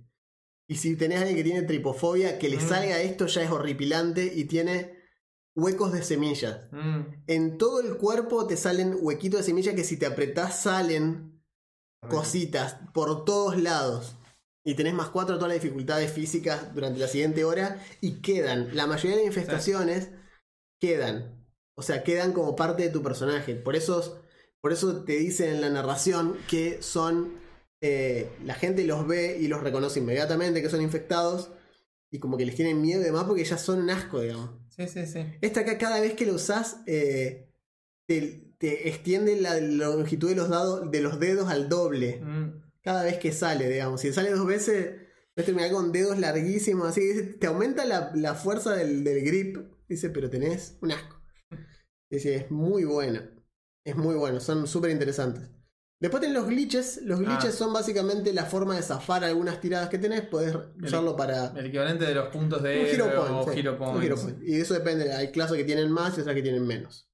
Y 0.69 0.77
si 0.77 0.97
tenés 0.97 1.19
a 1.19 1.21
alguien 1.21 1.37
que 1.37 1.45
tiene 1.45 1.63
tripofobia, 1.63 2.39
que 2.39 2.49
le 2.51 2.57
Mm. 2.59 2.69
salga 2.69 3.01
esto 3.01 3.27
ya 3.27 3.43
es 3.43 3.51
horripilante 3.51 4.33
y 4.35 4.45
tiene 4.45 4.97
huecos 5.55 5.93
de 5.93 6.03
semillas. 6.03 6.69
Mm. 6.73 7.01
En 7.27 7.57
todo 7.57 7.81
el 7.81 7.97
cuerpo 7.97 8.47
te 8.47 8.57
salen 8.59 8.97
huequitos 9.01 9.41
de 9.41 9.45
semilla 9.47 9.75
que 9.75 9.85
si 9.85 9.97
te 9.97 10.05
apretás 10.07 10.61
salen 10.61 11.41
cositas 12.09 12.77
por 12.93 13.25
todos 13.25 13.57
lados. 13.61 14.17
Y 14.65 14.75
tenés 14.75 14.95
más 14.95 15.09
4 15.11 15.37
a 15.37 15.39
todas 15.39 15.55
las 15.55 15.63
dificultades 15.63 16.11
físicas 16.13 16.75
durante 16.75 16.99
la 16.99 17.07
siguiente 17.09 17.45
hora 17.45 17.81
y 18.01 18.21
quedan. 18.21 18.75
La 18.75 18.87
mayoría 18.87 19.13
de 19.17 19.25
las 19.25 19.27
infestaciones 19.29 20.11
quedan. 20.81 21.47
O 21.75 21.83
sea, 21.83 22.03
quedan 22.05 22.33
como 22.33 22.57
parte 22.57 22.85
de 22.85 22.89
tu 22.91 23.03
personaje. 23.03 23.55
Por 23.55 23.77
eso, 23.77 24.23
por 24.61 24.73
eso 24.73 25.05
te 25.05 25.17
dicen 25.17 25.51
en 25.51 25.61
la 25.61 25.71
narración 25.71 26.37
que 26.49 26.83
son... 26.83 27.35
eh, 27.83 28.31
la 28.45 28.55
gente 28.55 28.85
los 28.85 29.07
ve 29.07 29.37
y 29.39 29.49
los 29.49 29.63
reconoce 29.63 30.01
inmediatamente 30.01 30.63
que 30.63 30.71
son 30.71 30.81
infectados. 30.83 31.51
Y 32.11 32.19
como 32.21 32.37
que 32.37 32.47
les 32.47 32.55
tienen 32.55 32.81
miedo 32.81 33.01
y 33.01 33.05
demás 33.05 33.25
porque 33.25 33.45
ya 33.45 33.59
son 33.59 33.81
un 33.81 33.91
asco, 33.91 34.21
digamos. 34.21 34.51
Sí, 34.71 34.87
sí, 34.89 35.07
sí. 35.07 35.25
Esta 35.41 35.61
acá 35.61 35.77
cada 35.77 36.01
vez 36.01 36.15
que 36.15 36.25
lo 36.25 36.35
usás 36.35 36.79
eh, 36.87 37.51
te, 38.07 38.55
te 38.59 38.89
extiende 38.89 39.41
la 39.41 39.59
longitud 39.61 40.29
de 40.29 40.37
los, 40.37 40.49
dados, 40.49 40.91
de 40.91 41.01
los 41.01 41.19
dedos 41.19 41.49
al 41.49 41.69
doble. 41.69 42.21
Mm. 42.23 42.63
Cada 42.83 43.03
vez 43.03 43.19
que 43.19 43.33
sale, 43.33 43.69
digamos. 43.69 44.01
Si 44.01 44.13
sale 44.13 44.31
dos 44.31 44.47
veces, 44.47 44.95
vas 45.37 45.43
a 45.43 45.47
terminar 45.47 45.73
con 45.73 45.91
dedos 45.93 46.19
larguísimos. 46.19 46.89
Así 46.89 47.35
te 47.41 47.49
aumenta 47.49 47.85
la, 47.85 48.13
la 48.15 48.35
fuerza 48.35 48.75
del, 48.77 49.03
del 49.03 49.25
grip. 49.25 49.59
Dice, 49.89 50.11
pero 50.11 50.29
tenés 50.31 50.79
un 50.83 50.93
asco. 50.93 51.21
Dice, 52.11 52.35
es 52.37 52.51
muy 52.51 52.85
bueno. 52.85 53.21
Es 53.85 53.97
muy 53.97 54.15
bueno, 54.17 54.41
son 54.41 54.67
súper 54.67 54.91
interesantes. 54.91 55.51
Después 56.01 56.21
tenés 56.21 56.37
los 56.37 56.47
glitches. 56.49 57.01
Los 57.03 57.21
glitches 57.21 57.55
Ah. 57.55 57.59
son 57.59 57.73
básicamente 57.73 58.33
la 58.33 58.45
forma 58.45 58.77
de 58.77 58.83
zafar 58.83 59.25
algunas 59.25 59.61
tiradas 59.61 59.89
que 59.89 59.99
tenés. 59.99 60.23
Podés 60.23 60.55
usarlo 60.83 61.17
para. 61.17 61.47
El 61.57 61.67
equivalente 61.67 62.05
de 62.05 62.15
los 62.15 62.29
puntos 62.29 62.63
de 62.63 62.81
Un 62.81 62.87
hero 62.87 63.05
point. 63.15 63.31
o 63.49 63.53
sí, 63.53 63.61
hero 63.61 63.79
un 63.81 64.03
hero 64.03 64.17
point. 64.17 64.43
Y 64.43 64.57
eso 64.61 64.75
depende. 64.75 65.13
Hay 65.13 65.31
clases 65.31 65.57
que 65.57 65.65
tienen 65.65 65.91
más 65.91 66.19
y 66.19 66.21
otras 66.21 66.35
que 66.35 66.43
tienen 66.43 66.67
menos. 66.67 67.09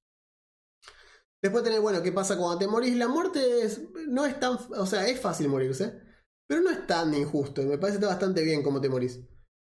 Después 1.42 1.62
tenés, 1.64 1.80
bueno, 1.80 2.02
¿qué 2.02 2.12
pasa 2.12 2.36
cuando 2.36 2.58
te 2.58 2.66
morís? 2.68 2.96
La 2.96 3.08
muerte 3.08 3.62
es, 3.62 3.82
no 4.08 4.24
es 4.24 4.38
tan. 4.40 4.56
O 4.76 4.86
sea, 4.86 5.06
es 5.06 5.20
fácil 5.20 5.48
morirse. 5.48 6.00
Pero 6.48 6.60
no 6.62 6.70
es 6.70 6.86
tan 6.86 7.12
injusto. 7.14 7.62
Me 7.62 7.78
parece 7.78 7.98
que 7.98 8.04
está 8.04 8.14
bastante 8.14 8.42
bien 8.42 8.62
cómo 8.62 8.80
te 8.80 8.88
morís. 8.88 9.20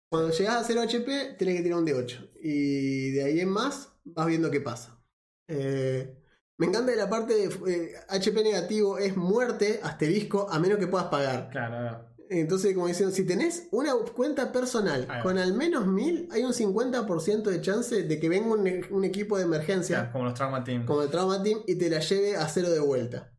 Cuando 0.10 0.32
llegas 0.32 0.56
a 0.58 0.64
0 0.64 0.82
HP, 0.82 1.36
tenés 1.38 1.58
que 1.58 1.64
tirar 1.64 1.80
un 1.80 1.86
D8. 1.86 2.30
Y 2.42 3.12
de 3.12 3.24
ahí 3.24 3.40
en 3.42 3.50
más, 3.50 3.90
vas 4.04 4.26
viendo 4.28 4.50
qué 4.50 4.60
pasa. 4.62 5.00
Eh, 5.48 6.16
me 6.58 6.66
encanta 6.68 6.96
la 6.96 7.10
parte 7.10 7.34
de 7.36 7.46
eh, 7.68 7.94
HP 8.10 8.44
negativo 8.44 8.98
es 8.98 9.16
muerte, 9.16 9.80
asterisco, 9.84 10.50
a 10.52 10.60
menos 10.60 10.80
que 10.80 10.88
puedas 10.88 11.08
pagar. 11.08 11.50
Claro, 11.52 11.76
claro. 11.78 12.10
Entonces, 12.32 12.74
como 12.76 12.88
diciendo, 12.88 13.14
si 13.16 13.26
tenés 13.26 13.68
una 13.72 13.94
cuenta 14.16 14.52
personal 14.52 15.08
con 15.24 15.38
al 15.40 15.54
menos 15.54 15.88
1000, 15.88 16.28
hay 16.32 16.44
un 16.44 16.54
50% 16.54 17.50
de 17.50 17.62
chance 17.62 18.04
de 18.04 18.20
que 18.20 18.30
venga 18.30 18.48
un, 18.54 18.86
un 18.92 19.04
equipo 19.04 19.38
de 19.38 19.44
emergencia, 19.44 19.96
Claro, 19.98 20.12
como 20.12 20.26
los 20.26 20.34
Trauma 20.36 20.64
Team. 20.64 20.86
como 20.86 21.02
el 21.02 21.10
Trauma 21.10 21.42
Team, 21.42 21.62
y 21.66 21.76
te 21.76 21.90
la 21.90 22.00
lleve 22.00 22.36
a 22.36 22.48
cero 22.48 22.70
de 22.70 22.80
vuelta. 22.80 23.32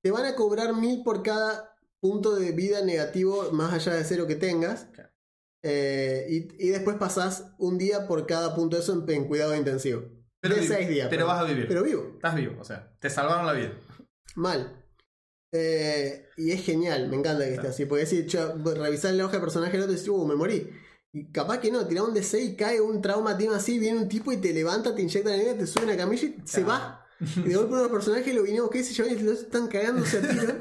Te 0.00 0.10
van 0.10 0.24
a 0.24 0.34
cobrar 0.34 0.74
1000 0.74 1.02
por 1.04 1.22
cada 1.22 1.76
punto 2.00 2.34
de 2.34 2.52
vida 2.52 2.82
negativo 2.82 3.50
más 3.52 3.72
allá 3.74 3.94
de 3.94 4.04
cero 4.04 4.26
que 4.26 4.36
tengas. 4.36 4.86
Claro. 4.92 5.11
Eh, 5.62 6.26
y, 6.28 6.66
y 6.66 6.68
después 6.70 6.96
pasás 6.96 7.52
un 7.58 7.78
día 7.78 8.08
por 8.08 8.26
cada 8.26 8.54
punto 8.54 8.76
de 8.76 8.82
eso 8.82 8.92
en, 8.92 9.08
en 9.10 9.28
cuidado 9.28 9.54
intensivo. 9.54 10.02
Pero 10.40 10.56
de 10.56 10.66
6 10.66 10.88
días. 10.88 11.06
pero 11.08 11.26
vas 11.26 11.40
a 11.40 11.44
vivir. 11.44 11.68
Pero 11.68 11.84
vivo. 11.84 12.12
Estás 12.14 12.34
vivo, 12.34 12.56
o 12.60 12.64
sea, 12.64 12.92
te 12.98 13.08
salvaron 13.08 13.46
la 13.46 13.52
vida. 13.52 13.72
Mal. 14.34 14.84
Eh, 15.52 16.28
y 16.36 16.50
es 16.50 16.64
genial, 16.64 17.08
me 17.08 17.16
encanta 17.16 17.44
que 17.44 17.54
esté 17.54 17.68
así. 17.68 17.86
Porque 17.86 18.04
decir, 18.04 18.26
revisar 18.74 19.14
la 19.14 19.26
hoja 19.26 19.36
de 19.36 19.40
personaje 19.40 19.72
del 19.72 19.82
otro 19.82 19.92
y 19.92 19.96
decir, 19.96 20.10
uh, 20.10 20.26
me 20.26 20.34
morí. 20.34 20.68
Y 21.12 21.30
capaz 21.30 21.58
que 21.58 21.70
no, 21.70 21.86
tirá 21.86 22.02
un 22.02 22.14
D6 22.14 22.40
y 22.40 22.56
cae 22.56 22.80
un 22.80 23.02
trauma 23.02 23.38
team 23.38 23.52
así, 23.52 23.78
viene 23.78 23.98
un 23.98 24.08
tipo 24.08 24.32
y 24.32 24.38
te 24.38 24.52
levanta, 24.52 24.94
te 24.94 25.02
inyecta 25.02 25.32
energía, 25.32 25.58
te 25.58 25.66
sube 25.66 25.84
una 25.84 25.96
camilla 25.96 26.26
y 26.26 26.42
se 26.44 26.64
va. 26.64 27.06
Y 27.20 27.42
de 27.42 27.54
golpe 27.54 27.68
uno 27.68 27.76
de 27.76 27.82
los 27.84 27.92
personajes 27.92 28.34
lo 28.34 28.42
vinimos 28.42 28.70
que 28.70 28.82
se 28.82 28.94
llevan 28.94 29.12
y 29.12 29.22
los 29.22 29.42
están 29.42 29.68
cagándose 29.68 30.18
a 30.18 30.20
tiro. 30.28 30.54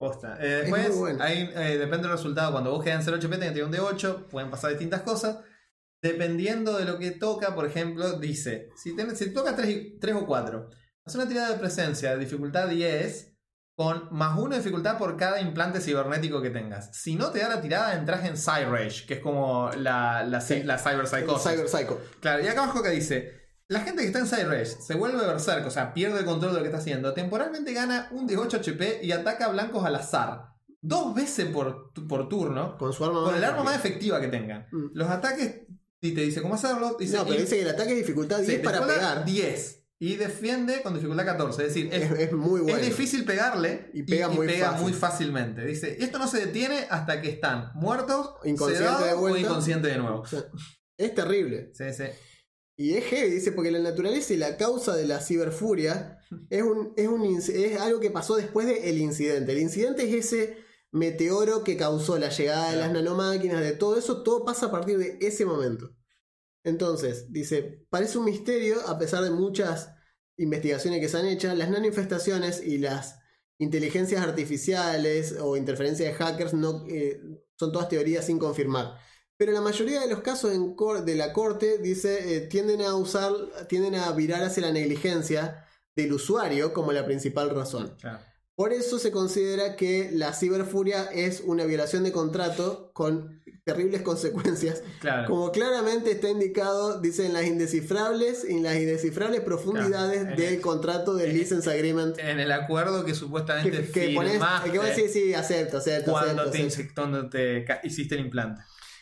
Posta. 0.00 0.38
Eh, 0.40 0.60
Es 0.60 0.60
después, 0.62 0.96
bueno. 0.96 1.22
ahí, 1.22 1.50
eh, 1.54 1.76
depende 1.76 2.08
del 2.08 2.12
resultado. 2.16 2.52
Cuando 2.52 2.70
vos 2.70 2.82
quedas 2.82 3.00
en 3.00 3.04
0 3.04 3.16
HP, 3.18 3.34
tenés 3.36 3.48
que 3.50 3.54
tirar 3.62 3.68
un 3.68 3.74
D8. 3.74 4.28
Pueden 4.28 4.50
pasar 4.50 4.70
distintas 4.70 5.02
cosas. 5.02 5.40
Dependiendo 6.02 6.78
de 6.78 6.86
lo 6.86 6.98
que 6.98 7.10
toca, 7.10 7.54
por 7.54 7.66
ejemplo, 7.66 8.18
dice: 8.18 8.70
si, 8.82 8.96
si 9.14 9.34
toca 9.34 9.54
3, 9.54 10.14
o 10.14 10.26
4, 10.26 10.70
haz 11.04 11.14
una 11.14 11.28
tirada 11.28 11.50
de 11.50 11.58
presencia 11.58 12.12
de 12.12 12.18
dificultad 12.18 12.68
10 12.68 13.26
con 13.76 14.08
más 14.10 14.38
1 14.38 14.48
de 14.50 14.56
dificultad 14.56 14.96
por 14.96 15.18
cada 15.18 15.38
implante 15.40 15.80
cibernético 15.80 16.40
que 16.40 16.48
tengas. 16.50 16.96
Si 16.96 17.14
no 17.16 17.30
te 17.30 17.40
da 17.40 17.50
la 17.50 17.60
tirada, 17.60 17.94
entras 17.94 18.24
en 18.24 18.36
Cyrage, 18.38 19.06
que 19.06 19.14
es 19.14 19.20
como 19.20 19.70
la, 19.76 20.24
la, 20.24 20.40
Sí. 20.40 20.62
la 20.62 20.78
Cyber. 20.78 21.06
Cyber 21.06 21.68
Psycho. 21.68 22.00
Claro, 22.20 22.42
y 22.42 22.48
acá 22.48 22.64
abajo 22.64 22.82
que 22.82 22.90
dice, 22.90 23.39
la 23.70 23.80
gente 23.82 24.02
que 24.02 24.08
está 24.08 24.18
en 24.18 24.26
Side 24.26 24.46
Rage 24.46 24.66
se 24.82 24.94
vuelve 24.96 25.24
berserk, 25.24 25.64
o 25.64 25.70
sea, 25.70 25.94
pierde 25.94 26.18
el 26.18 26.24
control 26.24 26.50
de 26.52 26.56
lo 26.58 26.62
que 26.64 26.68
está 26.70 26.78
haciendo, 26.80 27.14
temporalmente 27.14 27.72
gana 27.72 28.08
un 28.10 28.26
de 28.26 28.36
8 28.36 28.56
HP 28.58 28.98
y 29.04 29.12
ataca 29.12 29.44
a 29.46 29.48
blancos 29.48 29.84
al 29.84 29.94
azar. 29.94 30.48
Dos 30.82 31.14
veces 31.14 31.46
por, 31.46 31.92
por 32.08 32.28
turno, 32.28 32.76
Con 32.78 32.92
su 32.92 33.04
arma 33.04 33.22
con 33.22 33.34
el 33.36 33.44
arma 33.44 33.62
más 33.62 33.76
efectiva 33.76 34.20
que 34.20 34.26
tengan. 34.26 34.66
Mm. 34.72 34.86
Los 34.94 35.08
ataques, 35.08 35.60
y 36.00 36.12
te 36.12 36.22
dice 36.22 36.42
cómo 36.42 36.54
hacerlo, 36.56 36.96
dice, 36.98 37.16
No, 37.16 37.24
pero 37.24 37.36
y- 37.36 37.42
dice 37.42 37.56
que 37.56 37.62
el 37.62 37.68
ataque 37.68 37.92
es 37.92 37.98
dificultad 37.98 38.40
sí, 38.40 38.46
10 38.46 38.60
para 38.60 38.84
pegar. 38.84 39.24
10 39.24 39.84
y 40.00 40.16
defiende 40.16 40.82
con 40.82 40.94
dificultad 40.94 41.24
14, 41.26 41.62
es 41.66 41.68
decir, 41.74 41.90
es, 41.92 42.32
muy 42.32 42.62
bueno. 42.62 42.78
es 42.78 42.86
difícil 42.86 43.24
pegarle 43.24 43.90
Y 43.92 44.02
pega 44.02 44.28
muy 44.28 44.48
fácil. 44.48 44.82
muy 44.82 44.92
fácilmente. 44.94 45.64
Dice, 45.64 45.96
esto 46.00 46.18
no 46.18 46.26
se 46.26 46.38
detiene 46.46 46.86
hasta 46.90 47.20
que 47.20 47.28
están 47.28 47.70
muertos, 47.74 48.34
Inconsciente 48.44 48.78
sedados 48.88 49.06
de 49.06 49.12
o 49.12 49.36
inconsciente 49.36 49.88
de 49.88 49.98
nuevo. 49.98 50.22
O 50.22 50.26
sea, 50.26 50.42
es 50.96 51.14
terrible. 51.14 51.70
Sí, 51.74 51.84
sí. 51.92 52.04
Y 52.80 52.94
es 52.94 53.04
heavy, 53.04 53.30
dice, 53.30 53.52
porque 53.52 53.70
la 53.70 53.78
naturaleza 53.78 54.32
y 54.32 54.38
la 54.38 54.56
causa 54.56 54.96
de 54.96 55.06
la 55.06 55.20
ciberfuria 55.20 56.18
es, 56.48 56.62
un, 56.62 56.94
es, 56.96 57.08
un, 57.08 57.36
es 57.36 57.78
algo 57.78 58.00
que 58.00 58.10
pasó 58.10 58.36
después 58.36 58.66
del 58.66 58.96
incidente. 58.96 59.52
El 59.52 59.58
incidente 59.58 60.08
es 60.08 60.24
ese 60.24 60.56
meteoro 60.90 61.62
que 61.62 61.76
causó 61.76 62.16
la 62.16 62.30
llegada 62.30 62.70
de 62.70 62.78
las 62.78 62.90
nanomáquinas, 62.90 63.60
de 63.60 63.72
todo 63.72 63.98
eso, 63.98 64.22
todo 64.22 64.46
pasa 64.46 64.66
a 64.66 64.70
partir 64.70 64.96
de 64.96 65.18
ese 65.20 65.44
momento. 65.44 65.90
Entonces, 66.64 67.30
dice, 67.30 67.84
parece 67.90 68.16
un 68.16 68.24
misterio, 68.24 68.80
a 68.88 68.98
pesar 68.98 69.24
de 69.24 69.30
muchas 69.30 69.92
investigaciones 70.38 71.00
que 71.00 71.10
se 71.10 71.18
han 71.18 71.26
hecho, 71.26 71.54
las 71.54 71.68
nanoinfestaciones 71.68 72.64
y 72.64 72.78
las 72.78 73.18
inteligencias 73.58 74.22
artificiales 74.22 75.36
o 75.38 75.58
interferencias 75.58 76.08
de 76.08 76.14
hackers 76.14 76.54
no, 76.54 76.86
eh, 76.88 77.20
son 77.56 77.72
todas 77.72 77.90
teorías 77.90 78.24
sin 78.24 78.38
confirmar. 78.38 78.94
Pero 79.40 79.52
la 79.52 79.62
mayoría 79.62 80.02
de 80.02 80.06
los 80.06 80.20
casos 80.20 80.52
en 80.52 80.76
de 81.06 81.14
la 81.14 81.32
corte 81.32 81.78
dice 81.78 82.36
eh, 82.36 82.40
tienden 82.42 82.82
a 82.82 82.94
usar, 82.94 83.32
tienden 83.70 83.94
a 83.94 84.12
virar 84.12 84.42
hacia 84.42 84.60
la 84.66 84.70
negligencia 84.70 85.64
del 85.96 86.12
usuario 86.12 86.74
como 86.74 86.92
la 86.92 87.06
principal 87.06 87.48
razón. 87.48 87.96
Claro. 88.02 88.18
Por 88.54 88.74
eso 88.74 88.98
se 88.98 89.10
considera 89.10 89.76
que 89.76 90.10
la 90.12 90.34
ciberfuria 90.34 91.04
es 91.04 91.40
una 91.42 91.64
violación 91.64 92.04
de 92.04 92.12
contrato 92.12 92.90
con 92.92 93.42
terribles 93.64 94.02
consecuencias. 94.02 94.82
Claro. 95.00 95.26
Como 95.28 95.52
claramente 95.52 96.10
está 96.10 96.28
indicado, 96.28 97.00
dicen 97.00 97.32
las 97.32 97.46
indescifrables 97.46 98.44
y 98.44 98.60
las 98.60 98.76
indescifrables 98.76 99.40
profundidades 99.40 100.20
Claro. 100.20 100.36
del 100.36 100.60
contrato 100.60 101.14
del 101.14 101.32
license 101.32 101.70
agreement. 101.70 102.18
En 102.18 102.40
el 102.40 102.52
acuerdo 102.52 103.06
que 103.06 103.14
supuestamente 103.14 103.70
Que, 103.70 103.90
que 103.90 104.06
firmaste 104.08 104.70
que 104.70 104.78
vos 104.78 104.86
decís, 104.86 105.14
sí, 105.14 105.32
acepto, 105.32 105.78
acepto, 105.78 106.10
cuando 106.10 106.42
acepto, 106.42 106.50
te 106.50 106.66
acepto. 106.66 106.94
cuando 106.94 107.30
te 107.30 107.64
hiciste 107.84 108.16
el 108.16 108.20
implante. 108.20 108.60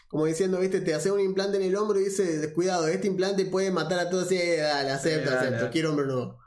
Como 0.09 0.24
diciendo, 0.26 0.59
viste, 0.59 0.80
te 0.80 0.94
hace 0.94 1.11
un 1.11 1.20
implante 1.20 1.59
en 1.59 1.64
el 1.64 1.76
hombro 1.76 2.00
y 2.00 2.04
dice, 2.04 2.52
cuidado, 2.54 2.88
este 2.88 3.06
implante 3.06 3.44
puede 3.44 3.70
matar 3.70 3.98
a 3.98 4.09
todos. 4.11 4.28
Sí, 4.28 4.36
dale, 4.38 4.90
acepto, 4.90 5.28
dale, 5.30 5.38
acepto, 5.38 5.56
dale. 5.59 5.70
quiero 5.70 5.90
hombre 5.90 6.06
nuevo. 6.06 6.38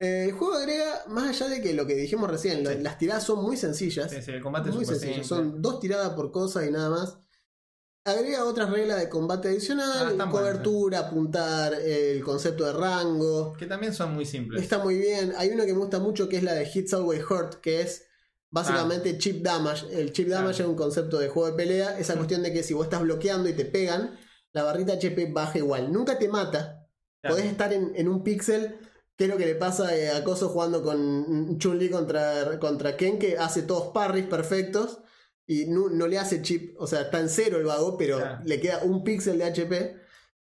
Eh, 0.00 0.24
el 0.28 0.32
juego 0.32 0.54
agrega, 0.54 1.04
más 1.08 1.28
allá 1.28 1.48
de 1.54 1.62
que 1.62 1.72
lo 1.72 1.86
que 1.86 1.94
dijimos 1.94 2.30
recién, 2.30 2.66
Sí. 2.66 2.74
las 2.82 2.98
tiradas 2.98 3.22
son 3.24 3.42
muy 3.42 3.56
sencillas. 3.56 4.10
Sí, 4.10 4.20
sí, 4.22 4.32
el 4.32 4.42
combate 4.42 4.70
es 4.70 4.74
muy 4.74 4.84
simple. 4.84 5.22
Son 5.24 5.62
dos 5.62 5.80
tiradas 5.80 6.10
por 6.10 6.32
cosa 6.32 6.66
y 6.66 6.70
nada 6.70 6.90
más. 6.90 7.18
Agrega 8.06 8.44
otras 8.44 8.68
reglas 8.70 9.00
de 9.00 9.08
combate 9.08 9.48
Ah, 9.48 9.50
adicional, 9.52 10.10
están 10.12 10.30
cobertura, 10.30 10.98
apuntar, 10.98 11.72
el 11.74 12.22
concepto 12.22 12.64
de 12.66 12.72
rango. 12.74 13.54
Que 13.54 13.64
también 13.66 13.94
son 13.94 14.12
muy 14.14 14.26
simples. 14.26 14.62
Está 14.62 14.78
muy 14.78 14.98
bien. 14.98 15.32
Hay 15.38 15.48
una 15.50 15.64
que 15.64 15.72
me 15.72 15.78
gusta 15.78 16.00
mucho 16.00 16.28
que 16.28 16.36
es 16.36 16.42
la 16.42 16.52
de 16.52 16.68
Hits 16.72 16.92
Always 16.92 17.22
Hurt, 17.30 17.54
que 17.62 17.80
es 17.80 18.04
básicamente 18.54 19.18
chip 19.18 19.42
damage. 19.42 19.86
El 19.92 20.12
chip 20.12 20.28
damage 20.28 20.62
es 20.62 20.68
un 20.68 20.76
concepto 20.76 21.18
de 21.18 21.28
juego 21.28 21.50
de 21.50 21.56
pelea. 21.56 21.98
Esa 21.98 22.14
cuestión 22.16 22.42
de 22.42 22.52
que 22.52 22.62
si 22.62 22.72
vos 22.74 22.84
estás 22.84 23.02
bloqueando 23.02 23.48
y 23.48 23.52
te 23.52 23.64
pegan, 23.64 24.18
la 24.52 24.62
barrita 24.62 24.94
HP 24.94 25.26
baja 25.32 25.58
igual. 25.58 25.92
Nunca 25.92 26.18
te 26.18 26.28
mata. 26.28 26.86
Podés 27.22 27.46
estar 27.46 27.72
en, 27.72 27.92
en 27.96 28.08
un 28.08 28.22
pixel. 28.22 28.78
Que 29.16 29.24
es 29.24 29.30
lo 29.30 29.36
que 29.36 29.46
le 29.46 29.54
pasa 29.54 29.96
eh, 29.96 30.10
a 30.10 30.24
Coso 30.24 30.48
jugando 30.48 30.82
con 30.82 31.56
Chun-Li 31.58 31.88
contra, 31.88 32.58
contra 32.58 32.96
Ken, 32.96 33.18
que 33.20 33.38
hace 33.38 33.62
todos 33.62 33.92
parries 33.94 34.26
perfectos 34.26 34.98
y 35.46 35.66
no, 35.66 35.88
no 35.88 36.08
le 36.08 36.18
hace 36.18 36.42
chip. 36.42 36.74
O 36.80 36.86
sea, 36.88 37.02
está 37.02 37.20
en 37.20 37.28
cero 37.28 37.58
el 37.58 37.64
vago, 37.64 37.96
pero 37.96 38.16
Claro. 38.18 38.38
le 38.44 38.60
queda 38.60 38.82
un 38.82 39.04
píxel 39.04 39.38
de 39.38 39.44
HP. 39.44 39.96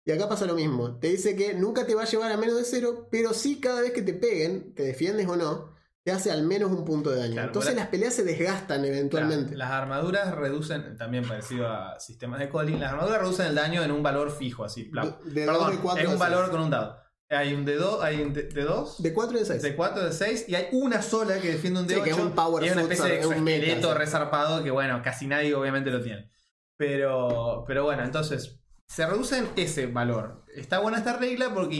Y 0.06 0.10
acá 0.12 0.26
pasa 0.28 0.46
lo 0.46 0.54
mismo. 0.54 0.98
Te 0.98 1.08
dice 1.08 1.36
que 1.36 1.52
nunca 1.54 1.86
te 1.86 1.94
va 1.94 2.02
a 2.02 2.06
llevar 2.06 2.32
a 2.32 2.36
menos 2.38 2.56
de 2.56 2.64
cero, 2.64 3.08
pero 3.10 3.34
sí 3.34 3.60
cada 3.60 3.82
vez 3.82 3.92
que 3.92 4.02
te 4.02 4.14
peguen, 4.14 4.74
te 4.74 4.82
defiendes 4.84 5.28
o 5.28 5.36
no, 5.36 5.74
te 6.04 6.10
hace 6.12 6.30
al 6.32 6.42
menos 6.42 6.70
un 6.70 6.84
punto 6.84 7.10
de 7.10 7.18
daño. 7.20 7.32
Claro, 7.34 7.48
Entonces 7.48 7.74
las 7.76 7.86
peleas 7.88 8.14
se 8.14 8.24
desgastan 8.24 8.84
eventualmente. 8.84 9.56
Las 9.56 9.70
armaduras 9.70 10.34
reducen, 10.34 10.96
también 10.96 11.24
parecido 11.26 11.68
a 11.68 11.98
sistemas 12.00 12.40
de 12.40 12.48
calling, 12.48 12.80
las 12.80 12.90
armaduras 12.92 13.20
reducen 13.20 13.46
el 13.46 13.54
daño 13.54 13.82
en 13.82 13.90
un 13.92 14.02
valor 14.02 14.30
fijo, 14.30 14.64
así. 14.64 14.90
De- 14.92 15.30
de 15.30 15.46
Perdón, 15.46 15.62
dos, 15.66 15.70
de 15.70 15.76
cuatro, 15.78 16.02
es 16.02 16.08
un 16.08 16.18
valor 16.18 16.50
con 16.50 16.60
un 16.60 16.70
dado. 16.70 16.96
Hay 17.30 17.54
un 17.54 17.64
de 17.64 17.76
2, 17.76 18.02
hay 18.04 18.20
un 18.20 18.34
de 18.34 18.42
2, 18.62 19.02
De 19.02 19.14
4 19.14 19.36
y 19.36 19.40
de 19.40 19.46
6. 19.46 19.62
de 19.62 19.74
4, 19.74 20.04
de 20.04 20.12
6 20.12 20.44
y 20.48 20.54
hay 20.54 20.66
una 20.72 21.00
sola 21.00 21.38
que 21.40 21.52
defiende 21.52 21.80
un 21.80 21.86
de 21.86 21.94
Sí, 21.94 22.00
8 22.00 22.04
que 22.04 22.10
es 22.10 22.18
un 22.26 22.32
power 22.32 22.62
y 22.62 22.66
es 22.66 22.72
una 22.74 22.82
especie 22.82 23.04
de 23.06 23.26
un 23.26 23.32
exoesqueleto 23.32 23.94
resarpado 23.94 24.62
que 24.62 24.70
bueno, 24.70 25.00
casi 25.02 25.26
nadie 25.26 25.54
obviamente 25.54 25.90
lo 25.90 26.02
tiene. 26.02 26.30
Pero, 26.76 27.64
pero 27.66 27.84
bueno, 27.84 28.04
entonces 28.04 28.60
se 28.86 29.06
reduce 29.06 29.38
en 29.38 29.48
ese 29.56 29.86
valor. 29.86 30.44
Está 30.54 30.80
buena 30.80 30.98
esta 30.98 31.16
regla 31.16 31.54
porque 31.54 31.76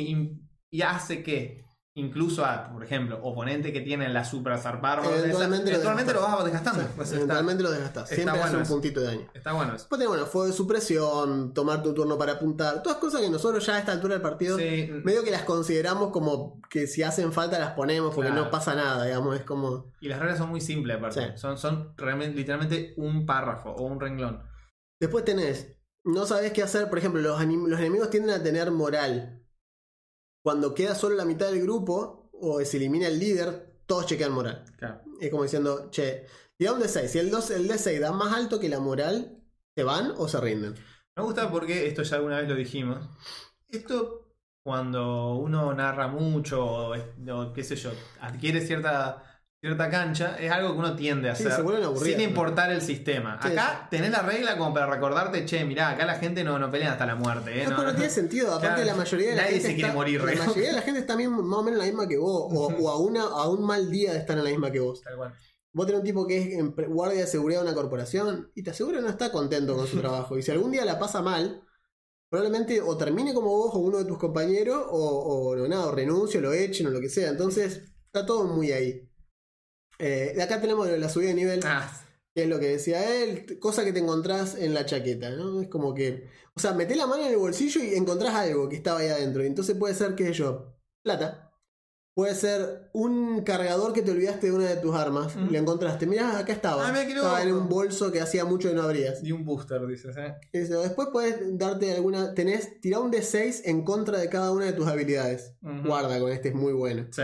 y 0.70 0.81
hace 0.83 1.23
que 1.23 1.64
incluso 1.95 2.45
a, 2.45 2.70
por 2.72 2.82
ejemplo, 2.82 3.18
oponente 3.22 3.70
que 3.72 3.82
tiene 3.82 4.09
la 4.09 4.24
super 4.24 4.57
zarparma, 4.59 5.07
Eventualmente 5.07 5.64
lo 5.64 5.76
eventualmente 5.76 6.12
lo 6.14 6.20
vas 6.22 6.45
desgastando. 6.45 6.80
Sí, 6.82 6.88
Pues 6.97 7.09
está, 7.09 7.16
eventualmente 7.18 7.62
lo 7.62 7.70
desgastas. 7.70 8.09
Siempre 8.09 8.30
hace 8.30 8.40
bueno 8.40 8.57
un 8.57 8.62
eso. 8.62 8.72
puntito 8.72 9.01
de 9.01 9.07
daño. 9.07 9.30
está 9.34 9.53
bueno 9.53 9.72
eso. 9.74 9.82
Después 9.84 9.99
tenés, 9.99 10.09
bueno, 10.09 10.26
fuego 10.26 10.47
de 10.47 10.53
supresión, 10.55 11.53
tomar 11.53 11.82
tu 11.82 11.93
turno 11.93 12.16
para 12.16 12.32
apuntar, 12.32 12.82
todas 12.82 12.99
cosas 12.99 13.20
que 13.20 13.28
nosotros 13.28 13.64
ya 13.66 13.76
a 13.76 13.78
esta 13.78 13.93
altura 13.93 14.14
del 14.14 14.22
partido 14.22 14.57
Sí, 14.59 14.90
medio 15.05 15.22
que 15.22 15.30
las 15.30 15.43
consideramos 15.43 16.11
como 16.12 16.61
que 16.70 16.86
si 16.86 17.03
hacen 17.03 17.32
falta 17.32 17.59
las 17.59 17.72
ponemos 17.72 18.14
porque 18.14 18.30
Claro. 18.30 18.45
no 18.47 18.51
pasa 18.51 18.74
nada, 18.74 19.05
digamos, 19.05 19.36
es 19.36 19.45
como... 19.45 19.93
y 20.01 20.09
las 20.09 20.18
reglas 20.18 20.38
son 20.38 20.49
muy 20.49 20.61
simples 20.62 20.97
aparte. 20.97 21.20
Sí. 21.20 21.26
Son, 21.36 21.59
son 21.59 21.93
realmente, 21.99 22.36
literalmente 22.36 22.95
un 22.97 23.26
párrafo 23.26 23.70
o 23.70 23.82
un 23.82 24.01
renglón. 24.01 24.43
Después 24.99 25.24
tenés, 25.26 25.76
no 26.05 26.24
sabes 26.24 26.53
qué 26.53 26.62
hacer, 26.62 26.88
por 26.88 26.97
ejemplo, 26.99 27.20
los, 27.20 27.38
los 27.45 27.80
enemigos 27.80 28.09
tienden 28.09 28.34
a 28.34 28.43
tener 28.43 28.70
moral. 28.70 29.40
Cuando 30.43 30.74
queda 30.74 30.95
solo 30.95 31.14
la 31.14 31.24
mitad 31.24 31.51
del 31.51 31.62
grupo, 31.62 32.30
o 32.32 32.64
se 32.64 32.76
elimina 32.76 33.07
el 33.07 33.18
líder, 33.18 33.76
todos 33.86 34.07
chequean 34.07 34.32
moral. 34.32 34.64
Claro. 34.76 35.03
Es 35.20 35.30
como 35.30 35.45
diciendo, 35.45 35.88
che, 35.90 36.26
tira 36.57 36.72
un 36.72 36.80
D6. 36.80 37.07
Si 37.07 37.18
el, 37.18 37.30
2, 37.30 37.51
el 37.53 37.68
D6 37.68 38.01
da 38.01 38.12
más 38.12 38.34
alto 38.34 38.59
que 38.59 38.68
la 38.68 38.80
moral, 38.80 39.40
¿se 39.76 39.84
van 39.84 40.12
o 40.16 40.26
se 40.28 40.40
rinden? 40.40 40.74
Me 41.16 41.22
gusta 41.22 41.51
porque 41.51 41.86
esto 41.86 42.03
ya 42.03 42.16
alguna 42.16 42.38
vez 42.38 42.49
lo 42.49 42.57
dijimos. 42.57 42.99
Esto 43.68 44.22
cuando 44.64 45.34
uno 45.34 45.74
narra 45.74 46.09
mucho 46.09 46.64
o 46.64 47.53
qué 47.53 47.64
sé 47.64 47.76
yo, 47.76 47.90
adquiere 48.20 48.64
cierta 48.64 49.32
cierta 49.63 49.89
cancha, 49.89 50.37
es 50.41 50.51
algo 50.51 50.73
que 50.73 50.79
uno 50.81 50.97
tiende 50.97 51.31
a 51.31 51.37
Sí, 51.37 51.45
hacer 51.47 51.65
sin 52.03 52.17
¿no? 52.19 52.23
importar 52.25 52.73
el 52.73 52.83
sistema. 52.83 53.39
Sí, 53.41 53.49
acá 53.53 53.87
tenés 53.89 54.11
la 54.11 54.21
regla 54.23 54.59
como 54.59 54.75
para 54.75 54.87
recordarte, 54.87 55.45
che, 55.47 55.65
mirá, 55.65 55.91
acá 55.91 56.05
la 56.05 56.17
gente 56.17 56.43
no, 56.43 56.59
no 56.59 56.69
pelea 56.69 56.93
hasta 56.93 57.07
la 57.07 57.15
muerte. 57.15 57.63
¿eh? 57.63 57.65
No, 57.69 57.77
pero 57.77 57.91
no 57.91 57.95
tiene 57.95 58.11
sentido. 58.11 58.49
Aparte, 58.49 58.83
Claro, 58.83 58.85
la 58.87 58.95
mayoría 58.97 59.31
de 59.31 59.37
la 59.37 59.43
nadie 59.43 59.53
gente. 59.55 59.69
se 59.69 59.75
quiere 59.75 59.89
está, 59.89 59.95
morir, 59.97 60.21
La 60.25 60.35
¿no? 60.35 60.45
mayoría 60.47 60.69
de 60.71 60.75
la 60.75 60.83
gente 60.83 60.99
está 61.01 61.15
bien, 61.15 61.31
más 61.31 61.59
o 61.61 61.63
menos 61.63 61.79
la 61.79 61.85
misma 61.85 62.09
que 62.09 62.19
vos. 62.19 62.49
O, 62.53 62.67
o 62.75 62.91
a, 62.91 62.99
una, 62.99 63.23
a 63.23 63.49
un 63.49 63.65
mal 63.65 63.89
día 63.89 64.13
de 64.13 64.19
estar 64.19 64.37
en 64.37 64.43
la 64.43 64.51
misma 64.51 64.73
que 64.73 64.81
vos. 64.81 65.01
Tal 65.01 65.17
cual. 65.17 65.33
Vos 65.73 65.87
tenés 65.87 66.01
un 66.01 66.07
tipo 66.07 66.27
que 66.27 66.39
es 66.59 66.89
guardia 66.89 67.21
de 67.21 67.27
seguridad 67.29 67.61
de 67.61 67.67
una 67.69 67.75
corporación 67.77 68.51
y 68.57 68.65
te 68.65 68.71
aseguro 68.73 68.97
que 68.97 69.03
no 69.05 69.09
está 69.11 69.31
contento 69.31 69.77
con 69.77 69.87
su 69.87 69.97
trabajo. 70.01 70.37
Y 70.37 70.43
si 70.43 70.51
algún 70.51 70.73
día 70.73 70.85
la 70.85 70.99
pasa 70.99 71.23
mal, 71.23 71.63
probablemente 72.29 72.81
o 72.83 72.97
termine 72.97 73.33
como 73.33 73.51
vos 73.51 73.71
o 73.75 73.79
uno 73.79 73.99
de 73.99 74.07
tus 74.07 74.19
compañeros, 74.19 74.85
o, 74.91 75.51
o 75.53 75.57
no, 75.57 75.69
nada, 75.69 75.87
o 75.87 75.93
renuncie, 75.93 76.41
o 76.41 76.43
lo 76.43 76.53
echen 76.53 76.89
o 76.89 76.91
lo 76.91 76.99
que 77.01 77.09
sea. 77.09 77.29
Entonces, 77.31 77.83
está 78.07 78.27
todo 78.27 78.43
muy 78.45 78.73
ahí. 78.73 79.09
Eh, 80.03 80.32
de 80.34 80.42
acá 80.42 80.61
tenemos 80.61 80.88
la 80.88 81.09
subida 81.09 81.28
de 81.28 81.34
nivel, 81.34 81.61
Ah, 81.64 81.88
que 82.34 82.42
es 82.42 82.48
lo 82.48 82.59
que 82.59 82.66
decía 82.68 83.22
él, 83.22 83.59
cosa 83.61 83.84
que 83.84 83.92
te 83.92 84.00
encontrás 84.00 84.57
en 84.57 84.74
la 84.74 84.84
chaqueta, 84.84 85.30
¿no? 85.30 85.61
Es 85.62 85.68
como 85.68 85.94
que. 85.94 86.28
O 86.55 86.61
sea, 86.61 86.72
metés 86.72 86.96
la 86.96 87.07
mano 87.07 87.22
en 87.24 87.30
el 87.30 87.36
bolsillo 87.36 87.82
y 87.82 87.94
encontrás 87.94 88.34
algo 88.34 88.68
que 88.68 88.76
estaba 88.76 88.98
ahí 88.98 89.09
adentro. 89.09 89.42
Y 89.44 89.46
entonces 89.46 89.76
puede 89.76 89.94
ser, 89.94 90.14
qué 90.16 90.26
sé 90.26 90.32
yo, 90.32 90.74
plata. 91.05 91.50
Puede 92.14 92.34
ser 92.34 92.90
un 92.92 93.42
cargador 93.42 93.94
que 93.94 94.03
te 94.03 94.11
olvidaste 94.11 94.48
de 94.48 94.53
una 94.53 94.66
de 94.68 94.76
tus 94.76 94.94
armas. 94.94 95.34
Mm. 95.34 95.50
Lo 95.50 95.59
encontraste. 95.59 96.07
Mirá, 96.07 96.38
acá 96.38 96.53
estaba. 96.53 96.86
Ah, 96.86 97.03
estaba 97.03 97.42
en 97.42 97.55
un 97.55 97.68
bolso 97.70 98.12
que 98.12 98.20
hacía 98.20 98.44
mucho 98.44 98.68
que 98.68 98.74
no 98.74 98.82
abrías. 98.82 99.22
y 99.22 99.32
un 99.32 99.46
booster, 99.46 99.86
dices, 99.86 100.14
¿eh? 100.18 100.34
Eso. 100.53 100.82
Después 100.82 101.09
puedes 101.11 101.36
darte 101.57 101.94
alguna. 101.94 102.34
Tenés. 102.34 102.80
Tirá 102.82 102.98
un 102.98 103.11
D6 103.11 103.62
en 103.64 103.82
contra 103.84 104.18
de 104.18 104.28
cada 104.28 104.50
una 104.50 104.66
de 104.66 104.72
tus 104.72 104.86
habilidades. 104.86 105.55
Guarda 105.62 106.18
con 106.20 106.32
este, 106.32 106.48
es 106.48 106.55
muy 106.55 106.72
bueno. 106.74 107.07
Sí. 107.12 107.22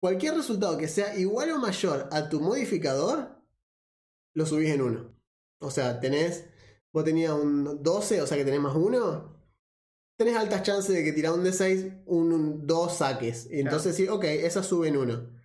Cualquier 0.00 0.34
resultado 0.34 0.78
que 0.78 0.88
sea 0.88 1.16
igual 1.18 1.50
o 1.50 1.58
mayor 1.58 2.08
a 2.10 2.28
tu 2.28 2.40
modificador, 2.40 3.36
lo 4.34 4.46
subís 4.46 4.70
en 4.70 4.82
uno. 4.82 5.14
O 5.60 5.70
sea, 5.70 6.00
tenés. 6.00 6.46
Vos 6.92 7.04
tenías 7.04 7.32
un 7.32 7.82
12, 7.82 8.22
o 8.22 8.26
sea 8.26 8.36
que 8.36 8.44
tenés 8.44 8.60
más 8.60 8.74
uno. 8.74 9.38
Tenés 10.18 10.36
altas 10.36 10.62
chances 10.62 10.94
de 10.94 11.04
que 11.04 11.12
tirá 11.12 11.32
un 11.32 11.44
D6, 11.44 12.02
un, 12.06 12.32
un 12.32 12.66
2 12.66 12.96
saques. 12.96 13.46
Y 13.50 13.60
entonces 13.60 13.94
sí, 13.94 14.08
ok, 14.08 14.24
esa 14.24 14.62
sube 14.62 14.88
en 14.88 14.96
uno. 14.96 15.40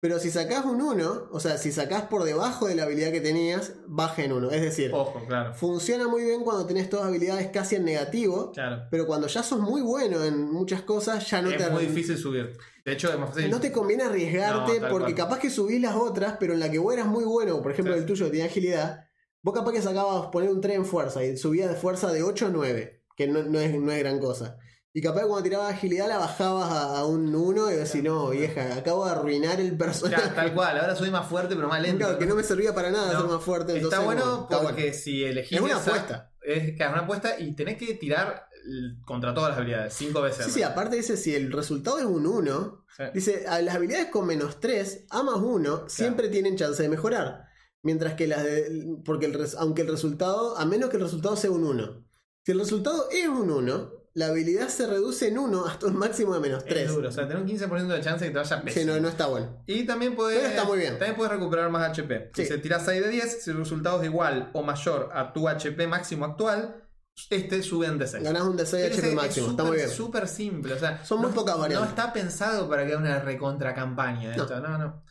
Pero 0.00 0.18
si 0.18 0.30
sacás 0.30 0.66
un 0.66 0.82
1, 0.82 1.28
o 1.32 1.40
sea, 1.40 1.56
si 1.56 1.72
sacás 1.72 2.02
por 2.02 2.24
debajo 2.24 2.66
de 2.66 2.74
la 2.74 2.82
habilidad 2.82 3.10
que 3.10 3.22
tenías, 3.22 3.72
baja 3.86 4.22
en 4.22 4.32
uno. 4.32 4.50
Es 4.50 4.60
decir, 4.60 4.90
Ojo, 4.92 5.24
claro. 5.26 5.54
funciona 5.54 6.08
muy 6.08 6.24
bien 6.24 6.42
cuando 6.42 6.66
tenés 6.66 6.90
todas 6.90 7.06
habilidades 7.06 7.48
casi 7.48 7.76
en 7.76 7.86
negativo. 7.86 8.52
Claro. 8.52 8.86
Pero 8.90 9.06
cuando 9.06 9.26
ya 9.28 9.42
sos 9.42 9.60
muy 9.60 9.80
bueno 9.80 10.22
en 10.22 10.52
muchas 10.52 10.82
cosas, 10.82 11.28
ya 11.30 11.40
no 11.40 11.50
es 11.50 11.56
te 11.56 11.70
muy 11.70 11.86
difícil 11.86 12.18
subir. 12.18 12.52
De 12.84 12.92
hecho, 12.92 13.10
es 13.12 13.18
más 13.18 13.30
fácil. 13.30 13.50
no 13.50 13.60
te 13.60 13.72
conviene 13.72 14.02
arriesgarte 14.04 14.80
No, 14.80 14.88
porque 14.88 15.14
cual. 15.14 15.26
capaz 15.26 15.38
que 15.38 15.50
subís 15.50 15.80
las 15.80 15.94
otras, 15.96 16.36
pero 16.38 16.52
en 16.52 16.60
la 16.60 16.70
que 16.70 16.78
vos 16.78 16.92
eras 16.92 17.06
muy 17.06 17.24
bueno, 17.24 17.62
por 17.62 17.72
ejemplo 17.72 17.94
Sí. 17.94 18.00
el 18.00 18.06
tuyo 18.06 18.26
que 18.26 18.30
tenía 18.32 18.46
agilidad, 18.46 19.04
vos 19.42 19.54
capaz 19.54 19.72
que 19.72 19.80
sacabas 19.82 20.26
poner 20.26 20.50
un 20.50 20.60
3 20.60 20.76
en 20.76 20.84
fuerza 20.84 21.24
y 21.24 21.36
subías 21.36 21.70
de 21.70 21.76
fuerza 21.76 22.12
de 22.12 22.22
8 22.22 22.46
a 22.46 22.50
9, 22.50 23.02
que 23.16 23.26
no, 23.26 23.42
no 23.42 23.58
es, 23.58 23.74
no 23.74 23.90
es 23.90 23.98
gran 24.00 24.18
cosa. 24.18 24.58
Y 24.96 25.00
capaz 25.02 25.22
que 25.22 25.26
cuando 25.26 25.42
tirabas 25.42 25.72
agilidad 25.72 26.06
la 26.08 26.18
bajabas 26.18 26.70
a, 26.70 26.98
a 26.98 27.04
un 27.06 27.34
1 27.34 27.70
y 27.72 27.74
decís, 27.74 28.02
no, 28.02 28.28
vieja, 28.30 28.76
acabo 28.76 29.04
de 29.06 29.10
arruinar 29.12 29.58
el 29.60 29.76
personaje. 29.76 30.30
Tal 30.36 30.54
cual, 30.54 30.78
ahora 30.78 30.94
soy 30.94 31.10
más 31.10 31.26
fuerte 31.26 31.56
pero 31.56 31.66
más 31.68 31.82
lento. 31.82 32.04
Claro, 32.04 32.18
que 32.18 32.26
no 32.26 32.36
me 32.36 32.44
servía 32.44 32.72
para 32.74 32.90
nada 32.92 33.12
No. 33.14 33.20
ser 33.22 33.28
más 33.30 33.42
fuerte. 33.42 33.72
entonces, 33.76 33.92
Está 33.98 34.04
bueno 34.04 34.42
está 34.42 34.60
porque 34.62 34.82
bueno. 34.82 34.96
si 34.96 35.24
elegís. 35.24 35.52
Es 35.58 35.60
una 35.64 35.72
esa- 35.78 35.90
apuesta. 35.90 36.32
Es, 36.42 36.76
claro, 36.76 36.92
una 36.92 37.02
apuesta 37.02 37.40
y 37.40 37.56
tenés 37.56 37.76
que 37.76 37.94
tirar 37.94 38.46
contra 39.04 39.34
todas 39.34 39.50
las 39.50 39.58
habilidades, 39.58 39.94
cinco 39.94 40.22
veces. 40.22 40.46
Sí, 40.46 40.50
sí, 40.52 40.62
aparte 40.62 40.96
dice, 40.96 41.16
si 41.16 41.34
el 41.34 41.52
resultado 41.52 41.98
es 41.98 42.04
un 42.04 42.26
1, 42.26 42.84
Sí. 42.96 43.02
Dice, 43.12 43.44
a 43.48 43.60
las 43.60 43.74
habilidades 43.74 44.06
con 44.06 44.24
menos 44.24 44.60
3, 44.60 45.06
A 45.10 45.24
más 45.24 45.36
1, 45.38 45.88
siempre 45.88 46.28
tienen 46.28 46.56
chance 46.56 46.80
de 46.80 46.88
mejorar. 46.88 47.44
Mientras 47.82 48.14
que 48.14 48.28
las 48.28 48.44
de. 48.44 48.98
Porque 49.04 49.26
el 49.26 49.36
aunque 49.58 49.82
el 49.82 49.88
resultado. 49.88 50.56
A 50.56 50.64
menos 50.64 50.90
que 50.90 50.96
el 50.98 51.02
resultado 51.02 51.34
sea 51.36 51.50
un 51.50 51.64
1. 51.64 52.06
Si 52.44 52.52
el 52.52 52.58
resultado 52.60 53.08
es 53.10 53.26
un 53.26 53.50
1, 53.50 53.92
la 54.14 54.26
habilidad 54.28 54.68
se 54.68 54.86
reduce 54.86 55.26
en 55.26 55.38
1 55.38 55.66
hasta 55.66 55.86
un 55.86 55.96
máximo 55.96 56.34
de 56.34 56.40
menos 56.40 56.62
Es 56.62 56.68
3. 56.68 56.94
duro, 56.94 57.08
o 57.08 57.12
sea, 57.12 57.26
tenés 57.26 57.42
un 57.42 57.48
15% 57.68 57.86
de 57.88 58.00
chance 58.00 58.24
de 58.24 58.30
que 58.30 58.32
te 58.32 58.38
vaya 58.38 58.62
pésimo. 58.62 58.92
no, 58.94 59.00
no 59.00 59.08
está 59.08 59.26
bueno. 59.26 59.64
Y 59.66 59.84
también 59.86 60.14
puedes, 60.14 60.38
Pero 60.38 60.50
está 60.50 60.64
muy 60.64 60.78
bien. 60.78 60.92
también 60.92 61.16
puedes 61.16 61.32
recuperar 61.32 61.68
más 61.70 61.90
HP. 61.90 62.30
Sí. 62.32 62.46
Si 62.46 62.58
tirás 62.58 62.84
6 62.84 63.02
de 63.02 63.08
10, 63.10 63.42
si 63.42 63.50
el 63.50 63.56
resultado 63.56 64.00
es 64.00 64.06
igual 64.06 64.50
o 64.54 64.62
mayor 64.62 65.10
a 65.12 65.32
tu 65.32 65.48
HP 65.48 65.88
máximo 65.88 66.26
actual, 66.26 66.80
este 67.30 67.62
sube 67.62 67.86
en 67.86 67.98
D6. 67.98 68.22
Ganás 68.22 68.42
un 68.42 68.56
D6 68.58 68.70
Pero 68.70 68.94
HP 68.94 69.08
es 69.08 69.14
máximo. 69.14 69.46
Está 69.50 69.62
súper- 69.62 69.66
muy 69.66 69.76
bien. 69.76 69.90
súper 69.90 70.28
simple. 70.28 70.72
O 70.74 70.78
sea, 70.78 71.04
Son 71.04 71.20
muy 71.20 71.28
no- 71.28 71.34
pocas 71.34 71.56
variantes. 71.58 71.80
No 71.80 71.88
está 71.96 72.12
pensado 72.12 72.68
para 72.68 72.82
que 72.82 72.88
haya 72.92 72.98
una 72.98 73.20
recontra 73.20 73.74
campaña 73.74 74.34
No. 74.36 74.42
esto. 74.42 74.60
No, 74.60 74.78
no. 74.78 75.04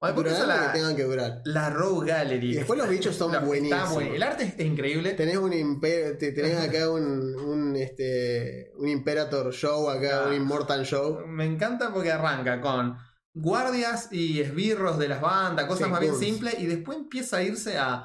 Bueno, 0.00 0.16
después 0.16 0.36
Durarán 0.38 0.42
empieza 0.42 0.46
lo 0.46 0.52
que 0.60 0.66
la, 0.66 0.72
tengan 0.72 0.96
que 0.96 1.02
durar. 1.04 1.40
la 1.44 1.70
Rogue 1.70 2.10
Gallery. 2.10 2.50
Y 2.50 2.54
después 2.56 2.78
los 2.78 2.88
bichos 2.88 3.16
son 3.16 3.32
buenísimos. 3.46 3.92
buen- 3.94 4.14
El 4.14 4.22
arte 4.22 4.54
es 4.58 4.64
increíble. 4.66 5.12
Tenés 5.14 5.36
un 5.38 5.52
imper- 5.52 6.18
te- 6.18 6.32
tenés 6.32 6.58
acá 6.58 6.90
un, 6.90 7.34
un, 7.36 7.76
este, 7.76 8.72
un 8.76 8.88
Imperator 8.88 9.52
Show, 9.54 9.88
acá 9.88 10.24
Ah. 10.24 10.28
un 10.28 10.34
Immortal 10.34 10.84
Show. 10.84 11.20
Me 11.26 11.46
encanta 11.46 11.92
porque 11.92 12.12
arranca 12.12 12.60
con 12.60 12.98
guardias 13.32 14.08
y 14.12 14.40
esbirros 14.40 14.98
de 14.98 15.08
las 15.08 15.20
bandas, 15.20 15.64
cosas 15.66 15.86
Sí, 15.86 15.90
más 15.92 16.00
bien 16.00 16.16
simples, 16.16 16.54
y 16.58 16.66
después 16.66 16.98
empieza 16.98 17.38
a 17.38 17.42
irse 17.42 17.78
a 17.78 18.04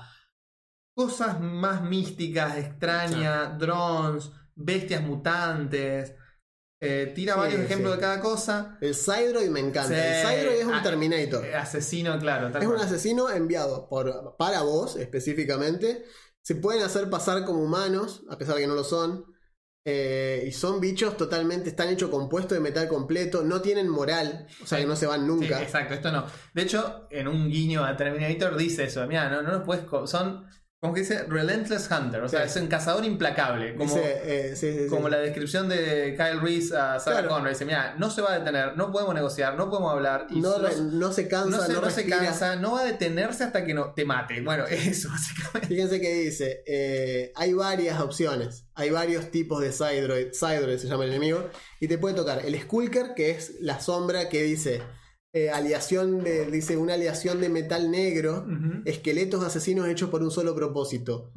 cosas 0.99 1.39
más 1.39 1.81
místicas, 1.81 2.57
extrañas, 2.57 3.57
drones, 3.57 4.31
bestias 4.53 5.01
mutantes. 5.01 6.13
eh, 6.81 7.11
tira 7.15 7.35
Sí, 7.35 7.39
varios 7.39 7.61
ejemplos 7.61 7.91
sí. 7.93 7.95
de 7.97 8.01
cada 8.01 8.19
cosa. 8.19 8.77
El 8.81 8.93
Cydroid 8.95 9.49
me 9.49 9.61
encanta. 9.61 9.87
Sí. 9.95 9.95
El 9.95 10.25
Cydroid 10.27 10.59
es 10.59 10.65
un 10.65 10.73
Ah, 10.73 10.83
Terminator. 10.83 11.45
Eh, 11.45 11.55
Asesino, 11.55 12.19
claro. 12.19 12.47
Es 12.57 12.65
un 12.67 12.75
asesino 12.77 13.29
enviado 13.29 13.87
por, 13.87 14.35
para 14.37 14.61
vos 14.63 14.97
específicamente. 14.97 16.03
Se 16.41 16.55
pueden 16.55 16.83
hacer 16.83 17.09
pasar 17.09 17.45
como 17.45 17.61
humanos, 17.63 18.23
a 18.29 18.37
pesar 18.37 18.55
de 18.55 18.61
que 18.61 18.67
no 18.67 18.75
lo 18.75 18.83
son. 18.83 19.25
Eh, 19.85 20.43
y 20.47 20.51
son 20.51 20.79
bichos 20.81 21.15
totalmente, 21.17 21.69
están 21.69 21.87
hechos 21.89 22.09
compuestos 22.09 22.57
de 22.57 22.59
metal 22.61 22.87
completo, 22.89 23.43
no 23.43 23.61
tienen 23.61 23.87
moral, 23.87 24.45
o 24.61 24.65
sea 24.67 24.77
que 24.77 24.85
no 24.85 24.95
se 24.95 25.07
van 25.07 25.25
nunca. 25.25 25.61
exacto, 25.63 25.93
esto 25.93 26.11
no. 26.11 26.25
De 26.53 26.61
hecho, 26.61 27.07
en 27.09 27.27
un 27.29 27.49
guiño 27.49 27.83
a 27.85 27.95
Terminator 27.95 28.55
dice 28.57 28.83
eso. 28.83 29.07
Mira, 29.07 29.29
no, 29.29 29.41
no 29.41 29.51
los 29.51 29.63
puedes. 29.63 29.85
Son, 30.09 30.45
como 30.81 30.93
que 30.93 31.01
dice, 31.01 31.23
Relentless 31.27 31.89
Hunter. 31.91 32.21
O 32.21 32.29
sea, 32.29 32.47
Sí. 32.47 32.57
es 32.57 32.63
un 32.63 32.69
cazador 32.69 33.03
implacable. 33.03 33.75
Como, 33.75 33.93
Dice, 33.93 34.21
eh, 34.23 34.55
sí, 34.55 34.71
sí, 34.71 34.79
sí. 34.83 34.87
como 34.87 35.09
la 35.09 35.17
descripción 35.17 35.67
de 35.67 36.15
Kyle 36.17 36.39
Reese 36.39 36.77
a 36.77 36.97
Sarah 36.99 37.17
Claro. 37.19 37.29
Connor. 37.29 37.49
Dice, 37.49 37.65
mira, 37.65 37.95
no 37.97 38.09
se 38.09 38.21
va 38.21 38.31
a 38.33 38.39
detener, 38.39 38.77
no 38.77 38.89
podemos 38.91 39.13
negociar, 39.13 39.55
no 39.55 39.69
podemos 39.69 39.91
hablar. 39.91 40.27
Y 40.29 40.39
no, 40.39 40.53
se 41.11 41.27
cansa, 41.27 41.49
no 41.57 41.61
se, 41.65 41.73
no, 41.73 41.81
no 41.81 41.89
se 41.89 42.03
respira. 42.03 42.17
cansa, 42.19 42.55
no 42.55 42.71
va 42.73 42.81
a 42.81 42.85
detenerse 42.85 43.43
hasta 43.43 43.65
que 43.65 43.73
no 43.73 43.93
te 43.93 44.05
mate. 44.05 44.39
Bueno, 44.41 44.65
eso 44.69 45.09
básicamente. 45.09 45.67
Fíjense 45.67 45.99
que 45.99 46.13
dice, 46.13 46.63
eh, 46.65 47.33
hay 47.35 47.51
varias 47.53 47.99
opciones, 47.99 48.65
hay 48.73 48.89
varios 48.89 49.31
tipos 49.31 49.61
de 49.61 49.73
Cydroid, 49.73 50.27
Cydroid 50.33 50.77
se 50.77 50.87
llama 50.87 51.03
el 51.03 51.09
enemigo, 51.09 51.49
y 51.81 51.89
te 51.89 51.97
puede 51.97 52.15
tocar 52.15 52.45
el 52.45 52.57
Skulker, 52.57 53.15
que 53.15 53.31
es 53.31 53.55
la 53.59 53.81
sombra 53.81 54.29
que 54.29 54.43
dice, 54.43 54.81
eh, 55.33 55.49
aliación 55.49 56.23
de, 56.23 56.45
dice 56.49 56.75
una 56.77 56.93
aliación 56.95 57.39
de 57.41 57.49
metal 57.49 57.91
negro, 57.91 58.45
esqueletos 58.85 59.43
asesinos 59.43 59.87
hechos 59.87 60.09
por 60.09 60.23
un 60.23 60.31
solo 60.31 60.55
propósito, 60.55 61.31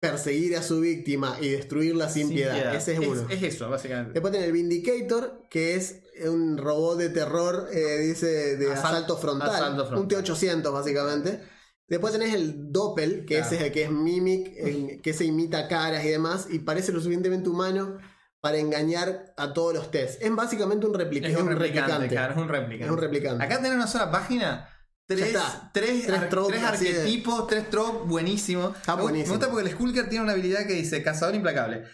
perseguir 0.00 0.56
a 0.56 0.62
su 0.62 0.80
víctima 0.80 1.38
y 1.40 1.48
destruirla 1.48 2.08
sin, 2.08 2.28
piedad. 2.28 2.74
Ese 2.74 2.92
es 2.94 2.98
uno. 3.00 3.26
Es, 3.30 3.42
eso, 3.42 3.68
básicamente. 3.70 4.12
Después 4.12 4.30
tiene 4.32 4.46
el 4.46 4.52
Vindicator, 4.52 5.44
que 5.50 5.74
es 5.76 6.02
un 6.28 6.58
robot 6.58 6.98
de 6.98 7.08
terror, 7.08 7.68
eh, 7.72 7.98
dice, 8.00 8.56
de 8.56 8.66
Asal- 8.70 8.84
asalto, 8.84 9.16
frontal, 9.16 9.48
asalto 9.50 9.86
frontal. 9.86 9.98
un 10.18 10.24
T-800 10.24 10.72
básicamente. 10.72 11.40
Después 11.88 12.12
tenés 12.12 12.32
el 12.34 12.70
Doppel, 12.72 13.20
que 13.26 13.36
Claro. 13.36 13.46
ese 13.46 13.56
es 13.56 13.62
el 13.62 13.72
que 13.72 13.82
es 13.84 13.90
Mimic, 13.90 15.00
que 15.02 15.12
se 15.12 15.24
imita 15.24 15.68
caras 15.68 16.04
y 16.04 16.08
demás, 16.08 16.46
y 16.50 16.60
parece 16.60 16.92
lo 16.92 16.98
suficientemente 17.00 17.48
humano 17.48 17.98
para 18.44 18.58
engañar 18.58 19.32
a 19.38 19.54
todos 19.54 19.72
los 19.72 19.90
test. 19.90 20.20
Es 20.22 20.34
básicamente 20.34 20.84
un, 20.86 20.92
replica- 20.92 21.26
Es 21.26 21.34
un 21.36 21.48
replicante, 21.48 21.80
replicante. 21.92 22.08
claro, 22.08 22.34
es 22.34 22.38
un 22.38 22.48
replicante. 22.50 22.84
Es 22.84 22.90
un 22.90 22.98
replicante. 22.98 23.42
Acá 23.44 23.56
tenés 23.56 23.72
una 23.72 23.86
sola 23.86 24.10
página. 24.10 24.68
Tres, 25.06 25.34
tres, 25.72 26.06
Tres 26.06 26.28
tropes 26.28 26.58
tres 26.60 26.70
así 26.70 26.84
de- 26.84 26.98
arquetipos, 27.00 27.46
tres 27.46 27.70
tropes, 27.70 28.06
buenísimo. 28.08 28.74
Está 28.76 28.96
me, 28.96 29.00
gu- 29.00 29.04
buenísimo. 29.04 29.32
me 29.34 29.38
gusta 29.38 29.50
porque 29.52 29.68
el 29.68 29.74
Skulker 29.74 30.08
tiene 30.10 30.24
una 30.24 30.32
habilidad 30.32 30.66
que 30.66 30.74
dice 30.74 31.02
cazador 31.02 31.34
implacable. 31.34 31.84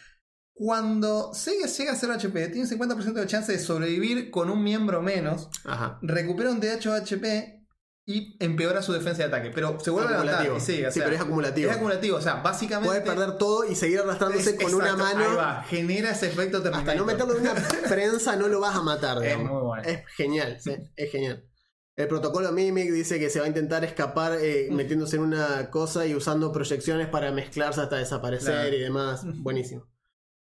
Cuando 0.53 1.33
Sega 1.33 1.67
llega 1.67 1.93
a 1.93 1.97
0 1.97 2.13
HP, 2.15 2.49
tiene 2.49 2.63
un 2.63 2.69
50% 2.69 3.13
de 3.21 3.27
chance 3.27 3.53
de 3.53 3.59
sobrevivir 3.59 4.31
con 4.31 4.51
un 4.51 4.63
miembro 4.63 5.01
menos. 5.03 5.49
Ajá. 5.65 5.99
Recupera 6.03 6.51
un 6.51 6.61
DH 6.61 6.87
HP 6.97 7.60
y 8.07 8.37
empeora 8.45 8.83
su 8.83 8.93
defensa 8.93 9.19
de 9.19 9.25
ataque. 9.29 9.51
Pero 9.55 9.79
se 9.81 9.91
vuelve 9.91 10.09
a 10.09 10.13
levantar 10.25 10.35
acumulativo. 10.47 10.57
y 10.57 10.61
sigue. 10.61 10.87
o 10.89 10.91
sí, 10.91 10.99
sea, 10.99 11.05
pero 11.05 11.17
es 11.17 11.23
acumulativo. 11.23 11.71
es 11.71 11.77
acumulativo. 11.77 12.17
O 12.17 12.21
sea, 12.21 12.35
básicamente. 12.37 12.89
Puedes 12.89 13.03
perder 13.05 13.39
todo 13.39 13.65
y 13.71 13.75
seguir 13.77 14.01
arrastrándose 14.01 14.51
es- 14.51 14.63
con 14.63 14.75
una 14.75 14.97
mano. 14.97 15.25
ahí 15.31 15.37
va, 15.37 15.63
genera 15.65 16.11
ese 16.11 16.27
efecto 16.29 16.59
Hasta 16.73 16.95
no 16.95 17.05
meterlo 17.05 17.35
en 17.37 17.43
una 17.43 17.55
prensa 17.89 18.37
no 18.37 18.49
lo 18.49 18.61
vas 18.61 18.75
a 18.77 18.83
matar. 18.83 19.25
Es 19.25 19.39
muy 19.39 19.63
bueno. 19.63 19.83
Es 19.85 20.01
genial, 20.17 20.59
sí, 20.61 20.73
es 20.97 21.11
genial. 21.13 21.47
El 21.97 22.09
protocolo 22.09 22.51
Mimic 22.51 22.91
dice 22.91 23.19
que 23.19 23.29
se 23.29 23.41
va 23.41 23.45
a 23.45 23.49
intentar 23.49 23.85
escapar 23.85 24.39
eh, 24.41 24.69
Mm. 24.71 24.75
metiéndose 24.77 25.17
en 25.17 25.23
una 25.23 25.69
cosa 25.71 26.07
y 26.07 26.15
usando 26.15 26.51
proyecciones 26.51 27.09
para 27.09 27.31
mezclarse 27.31 27.81
hasta 27.83 27.97
desaparecer 27.97 28.53
Claro. 28.55 28.75
y 28.77 28.81
demás. 28.81 29.23
Buenísimo. 29.43 29.87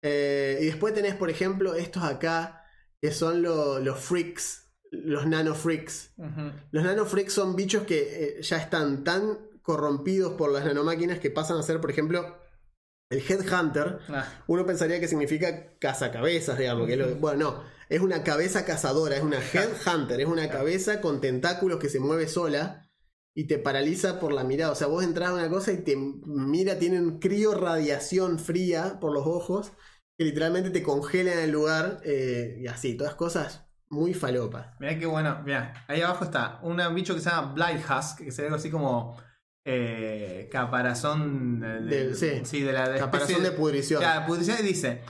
Eh, 0.03 0.59
y 0.61 0.65
después 0.65 0.93
tenés, 0.93 1.15
por 1.15 1.29
ejemplo, 1.29 1.75
estos 1.75 2.03
acá 2.03 2.63
que 3.01 3.11
son 3.11 3.41
lo- 3.41 3.79
los 3.79 3.99
freaks, 3.99 4.60
los 4.91 5.25
nano 5.25 5.55
freaks. 5.55 6.13
Ujú. 6.17 6.51
Los 6.71 6.83
nano 6.83 7.05
freaks 7.05 7.33
son 7.33 7.55
bichos 7.55 7.83
que 7.83 8.37
eh, 8.39 8.41
ya 8.41 8.57
están 8.57 9.03
tan 9.03 9.37
corrompidos 9.61 10.33
por 10.33 10.51
las 10.51 10.65
nanomáquinas 10.65 11.19
que 11.19 11.31
pasan 11.31 11.57
a 11.57 11.63
ser, 11.63 11.79
por 11.79 11.91
ejemplo, 11.91 12.37
el 13.09 13.19
Headhunter. 13.19 13.99
Ah, 14.09 14.43
Uno 14.47 14.65
pensaría 14.65 14.99
que 14.99 15.07
significa 15.07 15.77
cazacabezas, 15.79 16.57
digamos. 16.57 16.87
Que 16.87 16.93
es 16.93 16.99
lo- 16.99 17.15
bueno, 17.15 17.39
no. 17.51 17.63
Es 17.89 17.99
una 17.99 18.23
cabeza 18.23 18.63
cazadora, 18.65 19.17
es 19.17 19.21
una 19.23 19.39
headhunter, 19.39 20.21
es 20.21 20.27
una 20.27 20.49
cabeza 20.49 21.01
con 21.01 21.19
tentáculos 21.19 21.77
que 21.79 21.89
se 21.89 21.99
mueve 21.99 22.27
sola 22.29 22.87
y 23.35 23.47
te 23.47 23.57
paraliza 23.59 24.17
por 24.19 24.31
la 24.31 24.45
mirada. 24.45 24.71
O 24.71 24.75
sea, 24.75 24.87
vos 24.87 25.03
entras 25.03 25.29
a 25.29 25.33
una 25.33 25.49
cosa 25.49 25.73
y 25.73 25.77
te 25.83 25.95
mira, 25.97 26.79
tienen 26.79 27.19
crío 27.19 27.53
radiación 27.53 28.39
fría 28.39 28.97
por 29.01 29.11
los 29.13 29.27
ojos 29.27 29.73
que 30.17 30.23
literalmente 30.25 30.69
te 30.69 30.83
congelan 30.83 31.37
en 31.37 31.43
el 31.45 31.51
lugar 31.51 31.99
eh, 32.05 32.57
y 32.61 32.67
así, 32.67 32.95
todas 32.95 33.15
cosas 33.15 33.65
muy 33.91 34.13
falopas. 34.13 34.67
Mirá 34.79 34.97
qué 34.97 35.05
bueno. 35.05 35.41
Mirá, 35.45 35.73
ahí 35.87 36.01
abajo 36.01 36.23
está 36.25 36.59
un 36.63 36.79
bicho 36.95 37.13
que 37.13 37.21
se 37.21 37.29
llama 37.29 37.53
Blight 37.53 37.81
Husk, 37.87 38.17
que 38.19 38.31
sería 38.31 38.47
algo 38.47 38.57
así 38.57 38.71
como 38.71 39.21
eh, 39.65 40.49
caparazón 40.51 41.59
De- 41.87 42.15
sí. 42.15 42.61
de 42.61 42.73
la 42.73 42.89
de 42.89 42.99
Caparazón 42.99 43.29
especie 43.31 43.51
de 43.51 43.57
pudrición. 43.57 43.99
Claro, 44.01 44.25
pudrición 44.25 44.57
y 44.59 44.63
dice. 44.63 45.01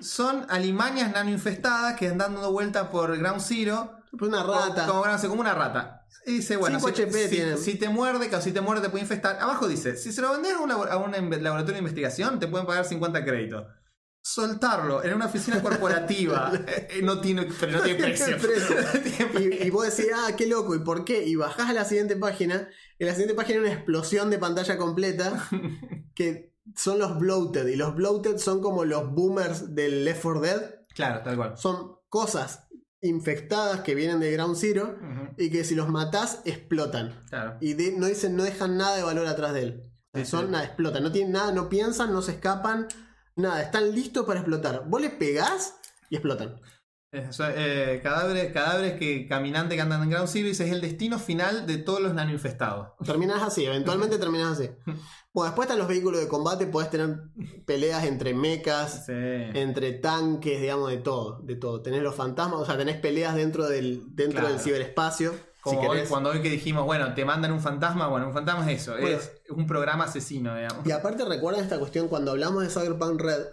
Son 0.00 0.44
alimañas 0.48 1.12
nanoinfestadas 1.12 1.96
que 1.96 2.08
andan 2.08 2.34
dando 2.34 2.50
vuelta 2.50 2.90
por 2.90 3.16
Ground 3.16 3.40
Zero. 3.40 3.92
Una 4.20 4.42
rata. 4.42 4.86
Como, 4.86 5.02
como- 5.02 5.28
como 5.28 5.40
una 5.40 5.54
rata. 5.54 6.00
Y 6.26 6.36
dice, 6.36 6.56
bueno, 6.56 6.80
si, 6.80 6.92
te 6.92 7.88
muerde, 7.88 8.40
si 8.40 8.52
te 8.52 8.60
muerde 8.62 8.82
te 8.82 8.88
puede 8.90 9.02
infestar. 9.02 9.36
Abajo 9.40 9.68
dice, 9.68 9.96
si 9.96 10.10
se 10.10 10.22
lo 10.22 10.32
vendes 10.32 10.52
a 10.54 10.56
a 10.92 10.96
un 10.96 11.12
laboratorio 11.12 11.74
de 11.74 11.78
investigación, 11.78 12.38
te 12.40 12.46
pueden 12.48 12.66
pagar 12.66 12.84
50 12.86 13.24
créditos. 13.24 13.66
Soltarlo 14.26 15.04
en 15.04 15.12
una 15.12 15.26
oficina 15.26 15.60
corporativa 15.60 16.50
eh, 16.66 16.88
eh, 16.92 17.02
no 17.02 17.20
tiene, 17.20 17.46
pero 17.60 17.72
no 17.72 17.82
tiene 17.82 17.98
precio. 18.00 18.36
Y, 19.38 19.66
y 19.66 19.70
vos 19.70 19.84
decís, 19.84 20.10
ah, 20.16 20.32
qué 20.34 20.46
loco, 20.46 20.74
¿y 20.74 20.78
por 20.78 21.04
qué? 21.04 21.26
Y 21.26 21.36
bajás 21.36 21.68
a 21.68 21.72
la 21.74 21.84
siguiente 21.84 22.16
página. 22.16 22.66
En 22.98 23.06
la 23.06 23.12
siguiente 23.12 23.34
página 23.34 23.58
hay 23.58 23.64
una 23.66 23.74
explosión 23.74 24.30
de 24.30 24.38
pantalla 24.38 24.78
completa 24.78 25.46
que 26.14 26.54
son 26.74 26.98
los 27.00 27.18
bloated. 27.18 27.66
Y 27.66 27.76
los 27.76 27.94
bloated 27.94 28.38
son 28.38 28.62
como 28.62 28.86
los 28.86 29.12
boomers 29.12 29.74
del 29.74 30.06
Left 30.06 30.22
4 30.22 30.40
Dead. 30.40 30.74
Claro, 30.94 31.22
tal 31.22 31.36
cual. 31.36 31.58
Son 31.58 31.96
cosas 32.08 32.66
infectadas 33.02 33.80
que 33.80 33.94
vienen 33.94 34.20
de 34.20 34.32
Ground 34.32 34.56
Zero 34.56 34.98
y 35.36 35.50
que 35.50 35.64
si 35.64 35.74
los 35.74 35.90
matás 35.90 36.40
explotan. 36.46 37.24
Claro. 37.28 37.58
Y 37.60 37.74
de- 37.74 37.92
no 37.92 38.06
dicen, 38.06 38.36
no 38.36 38.44
dejan 38.44 38.78
nada 38.78 38.96
de 38.96 39.02
valor 39.02 39.26
atrás 39.26 39.52
de 39.52 39.62
él. 39.64 39.82
Sí, 40.14 40.24
son 40.24 40.46
sí. 40.46 40.50
nada, 40.52 40.64
explotan. 40.64 41.02
No 41.02 41.12
tienen 41.12 41.32
nada, 41.32 41.52
no 41.52 41.68
piensan, 41.68 42.10
no 42.10 42.22
se 42.22 42.32
escapan. 42.32 42.86
Nada, 43.36 43.62
están 43.62 43.92
listos 43.94 44.24
para 44.26 44.40
explotar. 44.40 44.84
Vos 44.86 45.00
le 45.00 45.10
pegás 45.10 45.74
y 46.10 46.16
explotan. 46.16 46.60
Eso, 47.10 47.44
eh, 47.48 48.00
cadáveres, 48.02 48.52
cadáveres 48.52 48.98
que 48.98 49.28
caminantes 49.28 49.76
que 49.76 49.82
andan 49.82 50.02
en 50.02 50.10
Ground 50.10 50.28
dice, 50.32 50.64
es 50.64 50.72
el 50.72 50.80
destino 50.80 51.20
final 51.20 51.64
de 51.64 51.78
todos 51.78 52.00
los 52.00 52.12
nanoinfestados. 52.12 52.88
Terminás 53.06 53.40
así, 53.40 53.64
eventualmente 53.64 54.18
terminás 54.18 54.58
así. 54.58 54.70
Bueno, 55.32 55.46
después 55.50 55.66
están 55.66 55.78
los 55.78 55.86
vehículos 55.86 56.20
de 56.20 56.26
combate, 56.28 56.66
podés 56.66 56.90
tener 56.90 57.20
peleas 57.66 58.04
entre 58.04 58.34
mechas, 58.34 59.06
Sí. 59.06 59.12
entre 59.12 59.92
tanques, 59.92 60.60
digamos, 60.60 60.90
de 60.90 60.96
todo, 60.98 61.40
de 61.42 61.54
todo. 61.54 61.82
Tenés 61.82 62.02
los 62.02 62.16
fantasmas, 62.16 62.60
o 62.60 62.66
sea, 62.66 62.76
tenés 62.76 62.96
peleas 62.96 63.36
dentro 63.36 63.68
del, 63.68 64.02
dentro 64.14 64.40
Claro. 64.40 64.54
del 64.54 64.62
ciberespacio. 64.62 65.34
Como 65.64 65.80
si 65.80 65.86
hoy, 65.88 66.00
cuando 66.08 66.30
hoy 66.30 66.40
que 66.42 66.50
dijimos, 66.50 66.84
bueno, 66.84 67.12
te 67.14 67.24
mandan 67.24 67.50
un 67.52 67.60
fantasma, 67.60 68.06
bueno, 68.08 68.28
un 68.28 68.32
fantasma 68.34 68.70
es 68.70 68.82
eso, 68.82 68.92
Bueno. 68.92 69.16
es 69.16 69.30
un 69.50 69.66
programa 69.66 70.04
asesino, 70.04 70.54
digamos. 70.54 70.86
Y 70.86 70.92
aparte 70.92 71.24
recuerdan 71.24 71.62
esta 71.64 71.78
cuestión, 71.78 72.06
cuando 72.08 72.30
hablamos 72.32 72.62
de 72.62 72.68
Cyberpunk 72.68 73.20
Red, 73.20 73.46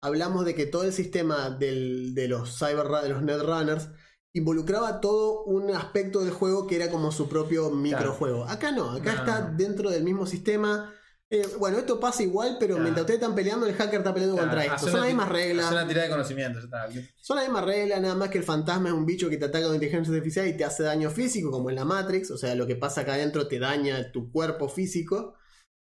hablamos 0.00 0.44
de 0.44 0.54
que 0.54 0.66
todo 0.66 0.82
el 0.84 0.92
sistema 0.92 1.50
del- 1.50 2.14
de 2.14 2.26
los 2.28 2.58
cyber 2.58 2.88
de 3.02 3.08
los 3.10 3.22
netrunners 3.22 3.88
involucraba 4.32 5.00
todo 5.00 5.42
un 5.44 5.70
aspecto 5.74 6.20
del 6.20 6.30
juego 6.32 6.66
que 6.66 6.76
era 6.76 6.90
como 6.90 7.10
su 7.12 7.28
propio 7.28 7.70
microjuego. 7.70 8.44
Acá 8.44 8.72
no, 8.72 8.90
acá 8.90 9.12
No, 9.14 9.18
está 9.18 9.40
no. 9.50 9.56
dentro 9.56 9.90
del 9.90 10.04
mismo 10.04 10.26
sistema. 10.26 10.92
Eh, 11.30 11.46
bueno, 11.58 11.76
esto 11.78 12.00
pasa 12.00 12.22
igual, 12.22 12.56
pero 12.58 12.78
mientras 12.78 13.02
ustedes 13.02 13.20
están 13.20 13.34
peleando, 13.34 13.66
el 13.66 13.74
hacker 13.74 13.98
está 13.98 14.14
peleando 14.14 14.38
contra 14.38 14.64
esto. 14.64 14.88
Son 14.88 15.00
las 15.00 15.08
mismas 15.08 15.28
reglas. 15.28 15.66
hace 15.66 15.74
una 15.74 15.86
tirada 15.86 16.06
de 16.06 16.10
conocimiento, 16.10 16.58
ya 16.58 16.64
está. 16.64 16.88
Son 17.20 17.36
las 17.36 17.46
mismas 17.46 17.64
reglas, 17.64 18.00
nada 18.00 18.14
más 18.14 18.30
que 18.30 18.38
el 18.38 18.44
fantasma 18.44 18.88
es 18.88 18.94
un 18.94 19.04
bicho 19.04 19.28
que 19.28 19.36
te 19.36 19.44
ataca 19.44 19.66
con 19.66 19.74
inteligencia 19.74 20.14
artificial 20.14 20.48
y 20.48 20.56
te 20.56 20.64
hace 20.64 20.84
daño 20.84 21.10
físico, 21.10 21.50
como 21.50 21.68
en 21.68 21.76
la 21.76 21.84
Matrix. 21.84 22.30
O 22.30 22.38
sea, 22.38 22.54
lo 22.54 22.66
que 22.66 22.76
pasa 22.76 23.02
acá 23.02 23.14
adentro 23.14 23.46
te 23.46 23.58
daña 23.58 24.10
tu 24.10 24.32
cuerpo 24.32 24.70
físico. 24.70 25.34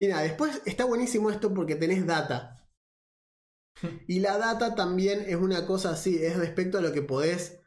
Y 0.02 0.08
nada, 0.08 0.24
después 0.24 0.62
está 0.66 0.84
buenísimo 0.84 1.30
esto 1.30 1.54
porque 1.54 1.76
tenés 1.76 2.06
data. 2.06 2.58
Y 4.08 4.20
la 4.20 4.38
data 4.38 4.76
también 4.76 5.24
es 5.26 5.38
una 5.38 5.66
cosa 5.66 5.92
así, 5.92 6.24
es 6.24 6.36
respecto 6.36 6.78
a 6.78 6.82
lo 6.82 6.92
que 6.92 7.02
podés, 7.02 7.61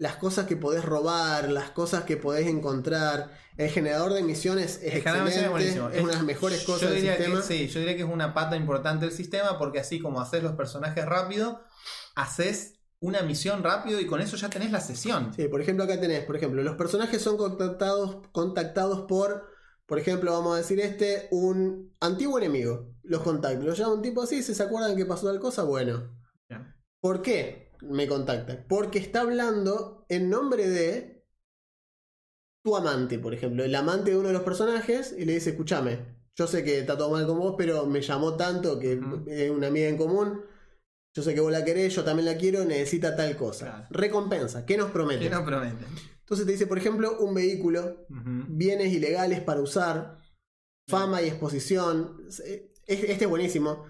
las 0.00 0.16
cosas 0.16 0.46
que 0.46 0.56
podés 0.56 0.82
robar, 0.82 1.50
las 1.50 1.72
cosas 1.72 2.04
que 2.04 2.16
podés 2.16 2.46
encontrar. 2.46 3.32
El 3.58 3.68
generador 3.68 4.14
de 4.14 4.22
misiones 4.22 4.80
es 4.82 4.94
El 4.94 5.02
generador 5.02 5.28
de 5.28 5.30
misiones 5.30 5.66
excelente, 5.66 5.98
es 5.98 6.02
una 6.02 6.10
de 6.12 6.16
las 6.16 6.24
mejores 6.24 6.64
cosas 6.64 6.90
del 6.90 7.02
sistema. 7.02 7.36
Que, 7.36 7.42
sí, 7.42 7.68
yo 7.68 7.80
diría 7.80 7.96
que 7.96 8.02
es 8.04 8.08
una 8.08 8.32
pata 8.32 8.56
importante 8.56 9.04
del 9.04 9.14
sistema 9.14 9.58
porque 9.58 9.78
así 9.78 10.00
como 10.00 10.22
haces 10.22 10.42
los 10.42 10.52
personajes 10.52 11.04
rápido, 11.04 11.60
haces 12.14 12.80
una 12.98 13.20
misión 13.20 13.62
rápido 13.62 14.00
y 14.00 14.06
con 14.06 14.22
eso 14.22 14.38
ya 14.38 14.48
tenés 14.48 14.72
la 14.72 14.80
sesión. 14.80 15.34
Sí, 15.34 15.48
por 15.48 15.60
ejemplo, 15.60 15.84
acá 15.84 16.00
tenés, 16.00 16.24
por 16.24 16.34
ejemplo, 16.34 16.62
los 16.62 16.76
personajes 16.76 17.20
son 17.20 17.36
contactados, 17.36 18.26
contactados 18.32 19.02
por, 19.02 19.50
por 19.84 19.98
ejemplo, 19.98 20.32
vamos 20.32 20.54
a 20.54 20.58
decir 20.58 20.80
este, 20.80 21.28
un 21.30 21.94
antiguo 22.00 22.38
enemigo. 22.38 22.94
Los 23.02 23.20
contacta. 23.20 23.62
Lo 23.62 23.74
llama 23.74 23.92
un 23.92 24.02
tipo 24.02 24.22
así, 24.22 24.42
si 24.42 24.54
se 24.54 24.62
acuerdan 24.62 24.96
que 24.96 25.04
pasó 25.04 25.26
tal 25.26 25.40
cosa, 25.40 25.62
bueno. 25.64 26.18
Bien. 26.48 26.74
¿Por 27.02 27.20
qué 27.20 27.69
me 27.82 28.06
contacta? 28.06 28.64
Porque 28.68 28.98
está 28.98 29.22
hablando 29.22 30.04
en 30.08 30.28
nombre 30.30 30.68
de 30.68 31.24
tu 32.62 32.76
amante, 32.76 33.18
por 33.18 33.32
ejemplo, 33.34 33.64
el 33.64 33.74
amante 33.74 34.10
de 34.10 34.18
uno 34.18 34.28
de 34.28 34.34
los 34.34 34.42
personajes, 34.42 35.14
y 35.16 35.24
le 35.24 35.34
dice, 35.34 35.50
escúchame, 35.50 36.20
yo 36.36 36.46
sé 36.46 36.62
que 36.62 36.78
está 36.78 36.96
todo 36.96 37.10
mal 37.10 37.26
con 37.26 37.38
vos, 37.38 37.54
pero 37.56 37.86
me 37.86 38.02
llamó 38.02 38.36
tanto 38.36 38.78
que 38.78 39.00
es 39.28 39.50
una 39.50 39.68
amiga 39.68 39.88
en 39.88 39.96
común. 39.96 40.42
Yo 41.14 41.22
sé 41.22 41.34
que 41.34 41.40
vos 41.40 41.50
la 41.50 41.64
querés, 41.64 41.94
yo 41.94 42.04
también 42.04 42.26
la 42.26 42.36
quiero, 42.36 42.64
necesita 42.64 43.16
tal 43.16 43.36
cosa. 43.36 43.66
Claro. 43.66 43.86
Recompensa, 43.90 44.64
¿qué 44.64 44.76
nos 44.76 44.90
promete? 44.90 45.24
Promete. 45.44 45.84
Entonces 46.20 46.46
te 46.46 46.52
dice, 46.52 46.66
por 46.68 46.78
ejemplo, 46.78 47.18
un 47.18 47.34
vehículo, 47.34 48.06
bienes 48.48 48.92
ilegales 48.92 49.40
para 49.40 49.60
usar, 49.60 50.20
fama 50.86 51.20
y 51.22 51.26
exposición. 51.28 52.16
Es- 52.28 52.40
Este 52.86 53.24
es 53.24 53.28
buenísimo. 53.28 53.86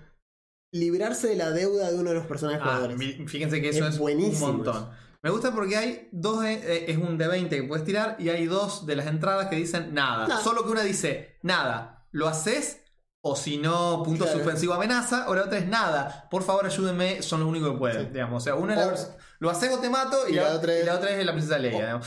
Librarse 0.73 1.29
de 1.29 1.37
la 1.37 1.51
deuda 1.51 1.91
de 1.91 1.99
uno 1.99 2.11
de 2.11 2.17
los 2.17 2.27
personajes 2.27 2.61
Ah, 2.63 2.77
jugadores. 2.77 2.97
fíjense 3.31 3.61
que 3.61 3.71
eso 3.71 3.87
Es 3.87 3.95
es, 3.95 3.99
buenísimo 3.99 4.47
un 4.51 4.57
montón. 4.59 4.91
Me 5.23 5.31
gusta 5.31 5.53
porque 5.53 5.77
hay 5.77 6.09
dos, 6.13 6.43
de- 6.43 6.55
eh, 6.55 6.85
es 6.91 6.97
un 6.97 7.19
de 7.19 7.27
20 7.29 7.57
que 7.57 7.63
puedes 7.65 7.85
tirar 7.85 8.17
y 8.19 8.29
hay 8.31 8.47
dos 8.47 8.87
de 8.87 8.97
las 8.97 9.07
entradas 9.07 9.49
que 9.49 9.57
dicen 9.57 9.93
nada. 9.93 10.29
Nada. 10.29 10.43
Solo 10.43 10.65
que 10.65 10.71
una 10.71 10.83
dice 10.83 11.39
nada, 11.43 12.07
lo 12.13 12.29
haces 12.29 12.79
o 13.23 13.37
si 13.37 13.59
no, 13.59 14.03
punto 14.03 14.25
Claro. 14.25 14.39
suspensivo 14.39 14.73
amenaza, 14.73 15.29
o 15.29 15.35
la 15.35 15.43
otra 15.45 15.59
es 15.59 15.67
nada. 15.69 16.27
Por 16.31 16.43
favor, 16.43 16.65
ayúdenme, 16.65 17.21
son 17.21 17.41
los 17.41 17.49
únicos 17.51 17.73
que 17.73 17.79
pueden. 17.79 18.03
Sí. 18.07 18.11
Digamos. 18.15 18.43
O 18.43 18.45
sea, 18.45 18.55
una 18.55 18.73
es 18.73 18.79
la 18.79 18.87
O- 18.87 18.91
vers- 18.93 19.17
lo 19.41 19.51
haces 19.51 19.71
o 19.73 19.79
te 19.79 19.91
mato 19.91 20.27
y, 20.29 20.33
y 20.33 20.35
la, 20.37 20.55
otra 20.55 20.75
es- 20.75 20.83
y 20.85 20.87
la 20.87 20.95
otra 20.95 21.11
es 21.11 21.27
la 21.27 21.33
princesa 21.33 21.59
Leia. 21.59 22.01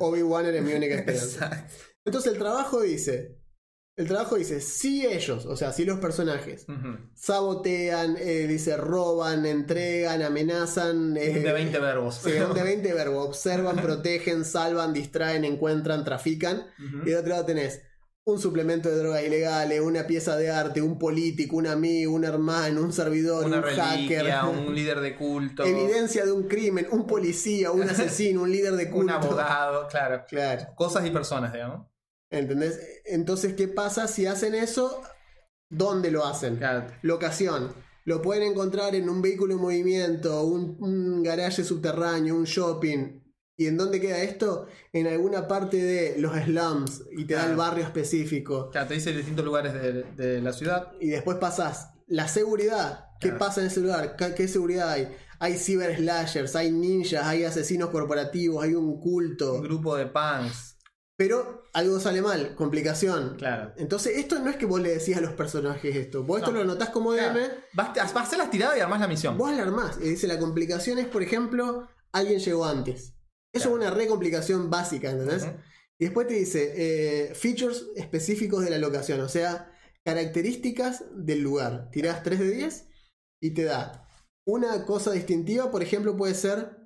Obi-Wan 0.00 0.46
eres 0.46 0.62
mi 0.64 0.72
única 0.72 0.94
esperanza. 0.96 1.46
Exacto. 1.46 1.74
Entonces 2.04 2.32
el 2.32 2.38
trabajo 2.38 2.80
dice, 2.80 3.37
el 3.98 4.06
trabajo 4.06 4.36
dice, 4.36 4.60
si 4.60 5.04
ellos, 5.04 5.44
o 5.44 5.56
sea, 5.56 5.72
si 5.72 5.84
los 5.84 5.98
personajes 5.98 6.66
sabotean, 7.14 8.16
eh, 8.18 8.46
dice, 8.46 8.76
roban, 8.76 9.44
entregan, 9.44 10.22
amenazan, 10.22 11.16
eh, 11.16 11.40
de 11.40 11.52
20 11.52 11.78
verbos. 11.80 12.20
Sí, 12.22 12.30
un 12.30 12.54
de 12.54 12.62
20 12.64 12.94
verbos. 12.94 13.26
Observan, 13.26 13.76
protegen, 13.82 14.44
salvan, 14.44 14.92
distraen, 14.92 15.44
encuentran, 15.44 16.04
trafican. 16.04 16.66
Y 17.04 17.10
de 17.10 17.16
otro 17.16 17.30
lado 17.30 17.44
tenés 17.44 17.82
un 18.24 18.38
suplemento 18.38 18.88
de 18.88 18.96
drogas 18.98 19.24
ilegales, 19.24 19.80
una 19.80 20.06
pieza 20.06 20.36
de 20.36 20.50
arte, 20.50 20.80
un 20.82 20.98
político, 20.98 21.56
un 21.56 21.66
amigo, 21.66 22.12
un 22.12 22.24
hermano, 22.24 22.82
un 22.82 22.92
servidor, 22.92 23.46
Una 23.46 23.56
un 23.56 23.62
reliquia, 23.62 24.20
hacker. 24.20 24.34
un 24.68 24.74
líder 24.74 25.00
de 25.00 25.16
culto, 25.16 25.64
Evidencia 25.64 26.24
de 26.24 26.32
un 26.32 26.46
crimen, 26.46 26.86
un 26.92 27.06
policía, 27.06 27.72
un 27.72 27.82
asesino, 27.82 28.42
un 28.42 28.52
líder 28.52 28.74
de 28.74 28.84
un 28.84 28.90
culto. 28.92 29.14
abogado, 29.14 29.88
claro. 29.88 30.24
Claro, 30.28 30.66
Cosas 30.76 31.04
y 31.06 31.10
personas, 31.10 31.52
digamos. 31.52 31.86
¿Entendés? 32.30 32.80
Entonces, 33.04 33.54
¿qué 33.54 33.68
pasa 33.68 34.08
si 34.08 34.26
hacen 34.26 34.54
eso? 34.54 35.02
¿Dónde 35.70 36.10
lo 36.10 36.24
hacen? 36.24 36.56
Claro. 36.56 36.86
Locación. 37.02 37.72
Lo 38.04 38.22
pueden 38.22 38.42
encontrar 38.44 38.94
en 38.94 39.08
un 39.10 39.20
vehículo 39.20 39.54
en 39.54 39.60
movimiento, 39.60 40.42
un, 40.44 40.76
un 40.80 41.22
garaje 41.22 41.62
subterráneo, 41.62 42.34
un 42.34 42.44
shopping. 42.44 43.20
¿Y 43.60 43.66
en 43.66 43.76
dónde 43.76 44.00
queda 44.00 44.22
esto? 44.22 44.66
En 44.92 45.06
alguna 45.08 45.48
parte 45.48 45.76
de 45.82 46.18
los 46.18 46.32
slums 46.36 47.02
y 47.10 47.24
te 47.26 47.34
da 47.34 47.50
el 47.50 47.56
barrio 47.56 47.84
específico. 47.84 48.70
Claro, 48.70 48.86
te 48.88 48.94
dice 48.94 49.12
distintos 49.12 49.44
lugares 49.44 49.74
de, 49.74 50.04
de 50.16 50.40
la 50.40 50.52
ciudad. 50.52 50.92
Y 51.00 51.08
después 51.08 51.38
pasas 51.38 51.90
la 52.06 52.28
seguridad. 52.28 53.06
¿Qué 53.20 53.28
Claro. 53.30 53.38
pasa 53.40 53.60
en 53.60 53.66
ese 53.66 53.80
lugar? 53.80 54.14
¿Qué, 54.16 54.32
qué 54.34 54.46
seguridad 54.46 54.90
hay? 54.90 55.08
Hay 55.40 55.56
cyber 55.58 55.96
slashers, 55.96 56.54
hay 56.56 56.70
ninjas, 56.70 57.24
hay 57.24 57.42
asesinos 57.44 57.90
corporativos, 57.90 58.62
hay 58.64 58.74
un 58.74 59.00
culto. 59.00 59.54
Un 59.56 59.62
grupo 59.62 59.96
de 59.96 60.06
punks. 60.06 60.77
Pero 61.18 61.64
algo 61.72 61.98
sale 61.98 62.22
mal, 62.22 62.54
complicación. 62.54 63.34
Claro. 63.36 63.72
Entonces, 63.76 64.16
esto 64.18 64.38
no 64.38 64.48
es 64.50 64.56
que 64.56 64.66
vos 64.66 64.80
le 64.80 64.90
decís 64.96 65.16
a 65.16 65.20
los 65.20 65.32
personajes 65.32 65.96
esto. 65.96 66.22
Vos 66.22 66.38
esto 66.38 66.52
No. 66.52 66.58
lo 66.60 66.64
notás 66.64 66.90
como 66.90 67.12
Claro. 67.12 67.34
DM, 67.40 67.48
Vas, 67.74 67.92
vas 67.94 68.14
a 68.16 68.20
hacer 68.20 68.38
las 68.38 68.50
tiradas 68.52 68.78
y 68.78 68.80
armás 68.80 69.00
la 69.00 69.08
misión. 69.08 69.36
vos 69.36 69.50
alarmás. 69.50 69.98
Y 70.00 70.10
dice, 70.10 70.28
la 70.28 70.38
complicación 70.38 70.98
es, 71.00 71.06
por 71.08 71.22
ejemplo, 71.24 71.88
alguien 72.12 72.38
llegó 72.38 72.64
antes. 72.64 73.14
Eso 73.52 73.68
Claro. 73.70 73.82
es 73.82 73.88
una 73.88 73.90
re 73.90 74.06
complicación 74.06 74.70
básica, 74.70 75.10
¿entendés? 75.10 75.44
Y 75.98 76.04
después 76.04 76.28
te 76.28 76.34
dice 76.34 76.72
eh, 76.76 77.34
features 77.34 77.86
específicos 77.96 78.62
de 78.64 78.70
la 78.70 78.78
locación, 78.78 79.20
o 79.20 79.28
sea, 79.28 79.72
características 80.06 81.04
del 81.16 81.40
lugar. 81.40 81.90
Tirás 81.90 82.22
3 82.22 82.38
de 82.38 82.50
10 82.52 82.86
y 83.42 83.50
te 83.54 83.64
da 83.64 84.08
una 84.46 84.86
cosa 84.86 85.10
distintiva, 85.10 85.70
por 85.72 85.82
ejemplo, 85.82 86.16
puede 86.16 86.34
ser. 86.34 86.76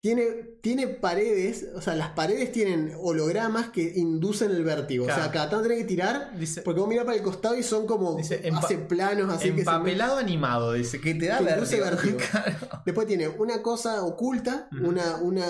Tiene, 0.00 0.22
tiene 0.62 0.86
paredes, 0.86 1.66
o 1.74 1.80
sea, 1.80 1.96
las 1.96 2.10
paredes 2.10 2.52
tienen 2.52 2.92
hologramas 3.00 3.70
que 3.70 3.82
inducen 3.96 4.52
el 4.52 4.62
vértigo. 4.62 5.06
O 5.06 5.08
sea, 5.08 5.32
cada 5.32 5.50
tanto 5.50 5.62
tenés 5.62 5.78
que 5.78 5.88
tirar, 5.88 6.38
Dice, 6.38 6.62
porque 6.62 6.78
vos 6.78 6.88
mirás 6.88 7.04
para 7.04 7.16
el 7.16 7.22
costado 7.24 7.56
y 7.56 7.64
son 7.64 7.84
como. 7.84 8.16
Dice, 8.16 8.48
hace 8.54 8.78
planos 8.78 9.28
así 9.28 9.48
que 9.48 9.54
se 9.54 9.58
empapelado 9.60 10.16
animado, 10.18 10.74
dice, 10.74 11.00
que 11.00 11.14
te 11.14 11.26
da 11.26 11.38
Que 11.38 11.44
vértigo. 11.44 11.84
vértigo. 11.84 12.18
Claro. 12.30 12.82
Después 12.86 13.08
tiene 13.08 13.26
una 13.26 13.60
cosa 13.60 14.04
oculta, 14.04 14.68
una, 14.82 15.16
una 15.16 15.44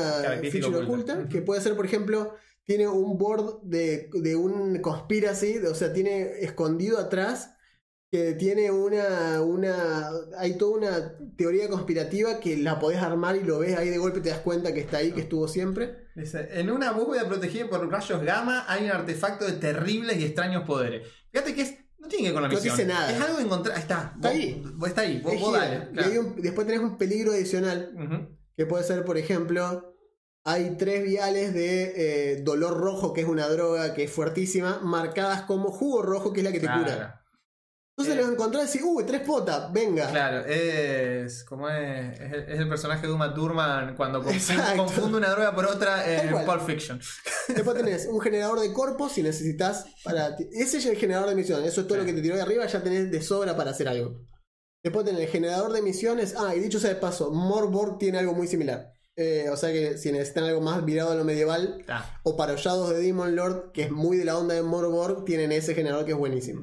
feature 0.51 0.79
oculta. 0.79 1.29
que 1.29 1.43
puede 1.43 1.61
ser, 1.61 1.77
por 1.77 1.85
ejemplo, 1.85 2.35
tiene 2.65 2.89
un 2.89 3.19
board 3.19 3.61
de, 3.65 4.09
de 4.15 4.35
un 4.35 4.79
conspiracy, 4.81 5.59
o 5.59 5.75
sea, 5.75 5.93
tiene 5.93 6.23
escondido 6.41 6.99
atrás, 6.99 7.51
que 8.11 8.33
tiene 8.35 8.71
una, 8.71 9.43
una. 9.43 10.11
Hay 10.39 10.57
toda 10.57 10.79
una 10.79 11.13
teoría 11.37 11.69
conspirativa 11.69 12.41
que 12.41 12.57
la 12.57 12.79
podés 12.79 12.99
armar 13.03 13.37
y 13.37 13.45
lo 13.45 13.59
ves 13.59 13.77
ahí 13.77 13.91
de 13.91 13.99
golpe, 13.99 14.21
te 14.21 14.31
das 14.31 14.39
cuenta 14.39 14.73
que 14.73 14.81
está 14.81 14.99
ahí, 14.99 15.13
que 15.13 15.21
estuvo 15.21 15.47
siempre. 15.47 16.09
Dice, 16.15 16.49
en 16.53 16.71
una 16.71 16.93
bóveda 16.93 17.29
protegida 17.29 17.69
por 17.69 17.87
rayos 17.91 18.23
gamma 18.23 18.65
hay 18.67 18.85
un 18.87 18.91
artefacto 18.93 19.45
de 19.45 19.53
terribles 19.53 20.17
y 20.19 20.25
extraños 20.25 20.65
poderes. 20.65 21.07
Fíjate 21.31 21.55
que 21.55 21.63
es, 21.63 21.75
no 21.99 22.09
tiene 22.09 22.25
que 22.25 22.29
ver 22.31 22.35
con 22.35 22.43
la 22.43 22.49
No 22.49 22.55
misión. 22.55 22.77
dice 22.77 22.89
nada. 22.89 23.13
Es 23.13 23.21
algo 23.21 23.37
de 23.37 23.45
encontrar. 23.45 23.79
Está. 23.79 24.13
Está 24.17 24.29
Vos- 24.29 24.37
ahí. 24.39 24.63
vos- 24.75 24.89
está 24.89 25.01
ahí. 25.03 25.21
Vos, 25.21 25.33
Es 25.35 25.41
vos 25.41 25.53
dale. 25.53 25.77
Y 25.91 25.93
claro. 25.95 26.11
hay 26.11 26.19
un- 26.19 26.37
después 26.43 26.67
tenés 26.67 26.83
un 26.83 26.97
peligro 26.97 27.33
adicional. 27.33 27.93
Que 28.57 28.67
puede 28.67 28.83
ser, 28.85 29.05
por 29.05 29.19
ejemplo, 29.19 29.95
hay 30.45 30.77
tres 30.79 31.05
viales 31.05 31.53
de 31.55 31.93
eh, 32.33 32.43
dolor 32.43 32.79
rojo, 32.79 33.13
que 33.13 33.21
es 33.21 33.29
una 33.29 33.47
droga 33.49 33.93
que 33.95 34.05
es 34.05 34.11
fuertísima, 34.11 34.81
marcadas 34.83 35.43
como 35.43 35.71
jugo 35.71 36.03
rojo, 36.03 36.33
que 36.33 36.41
es 36.41 36.45
la 36.45 36.53
que 36.53 36.59
te 36.61 36.67
Claro. 36.67 36.83
cura. 36.85 37.18
Entonces 37.99 38.15
Eh. 38.15 38.23
los 38.23 38.31
encontrás 38.33 38.77
y 38.77 38.81
uy, 38.83 39.05
tres 39.05 39.23
potas, 39.23 39.73
venga. 39.73 40.09
Claro, 40.09 40.47
es 40.47 41.43
como 41.43 41.69
es, 41.69 42.21
es, 42.21 42.33
el, 42.33 42.41
es 42.49 42.59
el 42.61 42.69
personaje 42.69 43.07
de 43.09 43.13
Uma 43.13 43.35
Thurman 43.35 43.97
cuando 43.97 44.23
confunde 44.77 45.19
una 45.19 45.31
droga 45.31 45.53
por 45.55 45.67
otra 45.67 46.05
en. 46.09 46.31
Pulp 46.47 46.61
Fiction. 46.65 47.01
Después 47.49 47.77
tenés 47.77 48.07
un 48.07 48.21
generador 48.21 48.61
de 48.61 48.73
corpos 48.73 49.13
si 49.13 49.23
necesitas 49.23 49.85
para. 50.05 50.37
Ese 50.53 50.79
es 50.79 50.87
el 50.87 50.97
generador 50.97 51.29
de 51.29 51.35
misiones. 51.35 51.67
Eso 51.73 51.81
es 51.81 51.87
todo 51.89 51.99
Sí. 51.99 52.03
lo 52.03 52.07
que 52.07 52.13
te 52.15 52.23
tiró 52.23 52.37
de 52.37 52.43
arriba, 52.43 52.67
ya 52.67 52.81
tenés 52.83 53.11
de 53.11 53.21
sobra 53.21 53.57
para 53.57 53.73
hacer 53.73 53.89
algo. 53.89 54.21
Después 54.85 55.05
tenés 55.05 55.23
el 55.23 55.29
generador 55.29 55.73
de 55.73 55.83
misiones. 55.83 56.35
Ah, 56.39 56.55
y 56.55 56.61
dicho 56.61 56.79
sea 56.79 56.91
de 56.91 56.97
paso, 57.01 57.33
Morborg 57.33 57.99
tiene 57.99 58.19
algo 58.19 58.33
muy 58.33 58.47
similar. 58.47 58.93
Eh, 59.17 59.49
o 59.51 59.57
sea 59.57 59.73
que 59.73 59.99
si 59.99 60.13
necesitan 60.13 60.45
algo 60.45 60.61
más 60.61 60.85
virado 60.85 61.11
a 61.11 61.15
lo 61.17 61.25
medieval, 61.25 61.79
Está. 61.81 62.21
o 62.23 62.37
parallados 62.37 62.91
de 62.91 63.01
Demon 63.01 63.35
Lord, 63.35 63.73
que 63.73 63.83
es 63.83 63.91
muy 63.91 64.17
de 64.17 64.25
la 64.25 64.39
onda 64.39 64.55
de 64.55 64.63
Morborg, 64.63 65.25
tienen 65.25 65.51
ese 65.51 65.75
generador 65.75 66.05
que 66.05 66.13
es 66.13 66.17
buenísimo. 66.17 66.63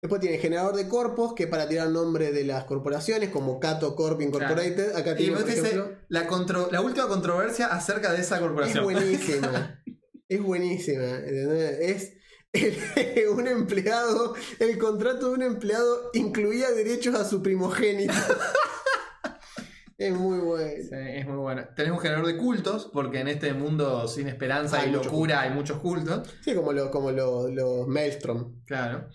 Después 0.00 0.20
tiene 0.20 0.38
generador 0.38 0.76
de 0.76 0.86
corpos, 0.88 1.34
que 1.34 1.44
es 1.44 1.48
para 1.50 1.68
tirar 1.68 1.88
nombre 1.88 2.30
de 2.30 2.44
las 2.44 2.64
corporaciones, 2.64 3.30
como 3.30 3.58
Cato 3.58 3.96
Corp 3.96 4.20
Incorporated. 4.20 4.94
Acá 4.94 5.12
Y 5.12 5.16
tiene, 5.16 5.32
vos 5.34 5.42
por 5.42 5.50
dice 5.50 5.66
ejemplo. 5.66 5.96
la, 6.08 6.26
contro- 6.28 6.68
la 6.70 6.80
última 6.80 7.08
controversia 7.08 7.66
acerca 7.66 8.12
de 8.12 8.20
esa 8.20 8.36
Es 8.36 8.40
corporación. 8.40 8.84
buenísima. 8.84 9.82
es 10.28 10.40
buenísima. 10.42 11.04
¿entendés? 11.04 12.12
Es 12.52 13.28
un 13.30 13.48
empleado. 13.48 14.34
El 14.60 14.78
contrato 14.78 15.28
de 15.30 15.34
un 15.34 15.42
empleado 15.42 16.10
incluía 16.14 16.70
derechos 16.70 17.16
a 17.16 17.24
su 17.24 17.42
primogénito. 17.42 18.14
es 19.98 20.14
muy 20.14 20.38
bueno. 20.38 20.70
Sí, 20.80 20.94
es 20.96 21.26
muy 21.26 21.36
bueno. 21.38 21.64
Tenés 21.74 21.90
un 21.92 21.98
generador 21.98 22.26
de 22.28 22.36
cultos, 22.36 22.88
porque 22.92 23.18
en 23.18 23.26
este 23.28 23.52
mundo 23.52 24.06
sin 24.06 24.28
esperanza 24.28 24.78
Hay 24.80 24.90
y 24.90 24.92
locura 24.92 25.40
hay 25.40 25.50
muchos 25.50 25.78
cultos. 25.80 26.28
Sí, 26.44 26.54
como, 26.54 26.72
lo- 26.72 26.90
como 26.92 27.10
lo- 27.10 27.48
los 27.48 27.88
Maelstrom. 27.88 28.62
Claro. 28.64 29.08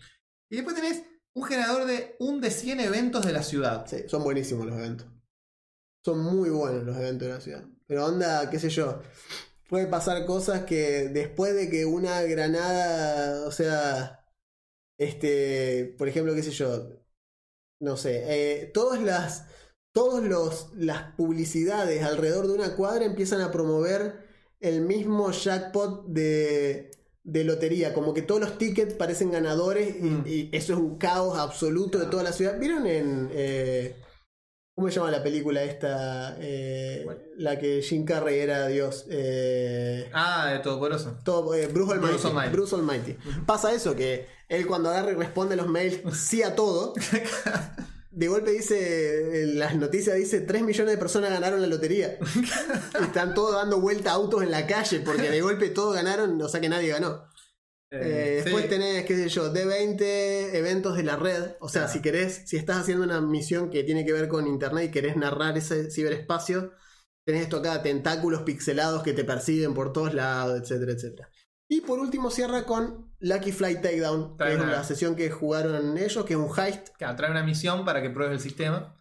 Y 0.53 0.57
después 0.57 0.75
tenés 0.75 1.03
un 1.33 1.45
generador 1.45 1.87
de 1.87 2.15
un 2.19 2.39
de 2.39 2.51
100 2.51 2.79
eventos 2.79 3.25
de 3.25 3.33
la 3.33 3.41
ciudad. 3.41 3.87
Sí, 3.87 4.03
son 4.07 4.23
buenísimos 4.23 4.67
los 4.67 4.77
eventos. 4.77 5.07
Son 6.05 6.19
muy 6.19 6.51
buenos 6.51 6.83
los 6.83 6.95
eventos 6.95 7.27
de 7.27 7.33
la 7.33 7.41
ciudad. 7.41 7.65
Pero 7.87 8.05
onda, 8.05 8.51
qué 8.51 8.59
sé 8.59 8.69
yo. 8.69 9.01
Puede 9.67 9.87
pasar 9.87 10.27
cosas 10.27 10.65
que 10.65 11.09
después 11.09 11.55
de 11.55 11.71
que 11.71 11.87
una 11.87 12.21
granada, 12.21 13.47
o 13.47 13.51
sea, 13.51 14.27
este, 14.99 15.95
por 15.97 16.07
ejemplo, 16.07 16.35
qué 16.35 16.43
sé 16.43 16.51
yo, 16.51 17.01
no 17.81 17.97
sé, 17.97 18.21
eh, 18.27 18.67
todas 18.67 19.01
las, 19.01 19.47
todos 19.91 20.23
los, 20.23 20.71
las 20.75 21.15
publicidades 21.15 22.03
alrededor 22.03 22.45
de 22.45 22.53
una 22.53 22.75
cuadra 22.75 23.05
empiezan 23.05 23.41
a 23.41 23.49
promover 23.49 24.23
el 24.59 24.81
mismo 24.81 25.31
jackpot 25.31 26.05
de, 26.09 26.91
de 27.23 27.43
lotería, 27.45 27.93
como 27.93 28.13
que 28.13 28.21
todos 28.21 28.41
los 28.41 28.57
tickets 28.57 28.93
parecen 28.95 29.31
ganadores 29.31 29.95
y, 29.97 30.03
Mm. 30.03 30.23
y 30.27 30.49
eso 30.51 30.73
es 30.73 30.79
un 30.79 30.97
caos 30.97 31.37
absoluto 31.37 31.97
de 31.99 32.05
toda 32.07 32.23
la 32.23 32.33
ciudad. 32.33 32.59
¿Vieron 32.59 32.85
en... 32.87 33.29
eh, 33.31 33.95
¿Cómo 34.75 34.89
se 34.89 34.95
llama 34.95 35.11
la 35.11 35.21
película 35.21 35.63
esta? 35.63 36.35
Eh, 36.39 37.05
la 37.37 37.59
que 37.59 37.83
Jim 37.83 38.05
Carrey 38.05 38.39
era 38.39 38.65
Dios. 38.67 39.05
Eh, 39.07 40.09
Ah, 40.13 40.49
de 40.51 40.59
Todopoderoso. 40.59 41.15
todo, 41.23 41.53
eh, 41.53 41.67
Bruce 41.67 41.93
Almighty. 41.93 42.13
Bruce 42.13 42.27
Almighty. 42.27 42.51
Bruce 42.51 42.75
Almighty. 42.75 43.17
Pasa 43.45 43.71
eso, 43.71 43.95
que 43.95 44.25
él 44.49 44.65
cuando 44.65 44.89
agarra 44.89 45.11
y 45.11 45.15
responde 45.15 45.55
los 45.55 45.67
mails 45.67 45.99
sí 46.17 46.41
a 46.41 46.55
todo, 46.55 46.93
de 48.15 48.27
golpe 48.27 48.51
dice, 48.51 49.43
en 49.43 49.59
las 49.59 49.75
noticias 49.75 50.15
dice 50.15 50.41
3 50.41 50.63
millones 50.63 50.93
de 50.93 50.97
personas 50.99 51.31
ganaron 51.31 51.61
la 51.61 51.67
lotería. 51.67 52.17
Y 52.99 53.03
Están 53.03 53.33
todos 53.33 53.55
dando 53.55 53.79
vuelta 53.81 54.11
a 54.11 54.13
autos 54.15 54.43
en 54.43 54.51
la 54.51 54.67
calle 54.67 54.99
porque 55.01 55.29
de 55.31 55.41
golpe 55.41 55.69
todos 55.69 55.95
ganaron, 55.95 56.41
o 56.41 56.47
sea 56.47 56.61
que 56.61 56.69
nadie 56.69 56.89
ganó. 56.89 57.27
Eh, 57.91 58.41
después 58.43 58.63
sí. 58.63 58.69
tenés, 58.69 59.05
qué 59.05 59.15
sé 59.15 59.29
yo, 59.29 59.53
D20 59.53 60.01
eventos 60.55 60.95
de 60.97 61.03
la 61.03 61.15
red. 61.15 61.51
O 61.59 61.69
sea, 61.69 61.83
Claro. 61.83 61.93
si 61.93 62.01
querés, 62.01 62.41
si 62.45 62.57
estás 62.57 62.77
haciendo 62.77 63.03
una 63.03 63.21
misión 63.21 63.69
que 63.69 63.83
tiene 63.83 64.05
que 64.05 64.13
ver 64.13 64.27
con 64.27 64.47
internet 64.47 64.85
y 64.89 64.91
querés 64.91 65.15
narrar 65.15 65.57
ese 65.57 65.91
ciberespacio, 65.91 66.71
tenés 67.25 67.43
esto 67.43 67.57
acá, 67.57 67.81
tentáculos 67.83 68.41
pixelados 68.43 69.03
que 69.03 69.13
te 69.13 69.23
persiguen 69.23 69.73
por 69.73 69.93
todos 69.93 70.13
lados, 70.13 70.59
etcétera, 70.61 70.93
etcétera. 70.93 71.29
Y 71.73 71.81
por 71.81 71.97
último 71.99 72.29
cierra 72.29 72.65
con 72.65 73.11
Lucky 73.19 73.51
Flight 73.51 73.81
Takedown, 73.81 74.37
que 74.37 74.53
es 74.53 74.59
una- 74.59 74.83
sesión 74.83 75.15
que 75.15 75.31
jugaron 75.31 75.97
ellos, 75.97 76.23
que 76.25 76.33
es 76.33 76.39
un 76.39 76.51
heist. 76.59 76.89
Claro, 76.97 77.15
trae 77.15 77.31
una 77.31 77.41
misión 77.43 77.83
para 77.83 78.01
que 78.01 78.09
pruebes 78.11 78.35
el 78.35 78.39
sistema. 78.41 78.95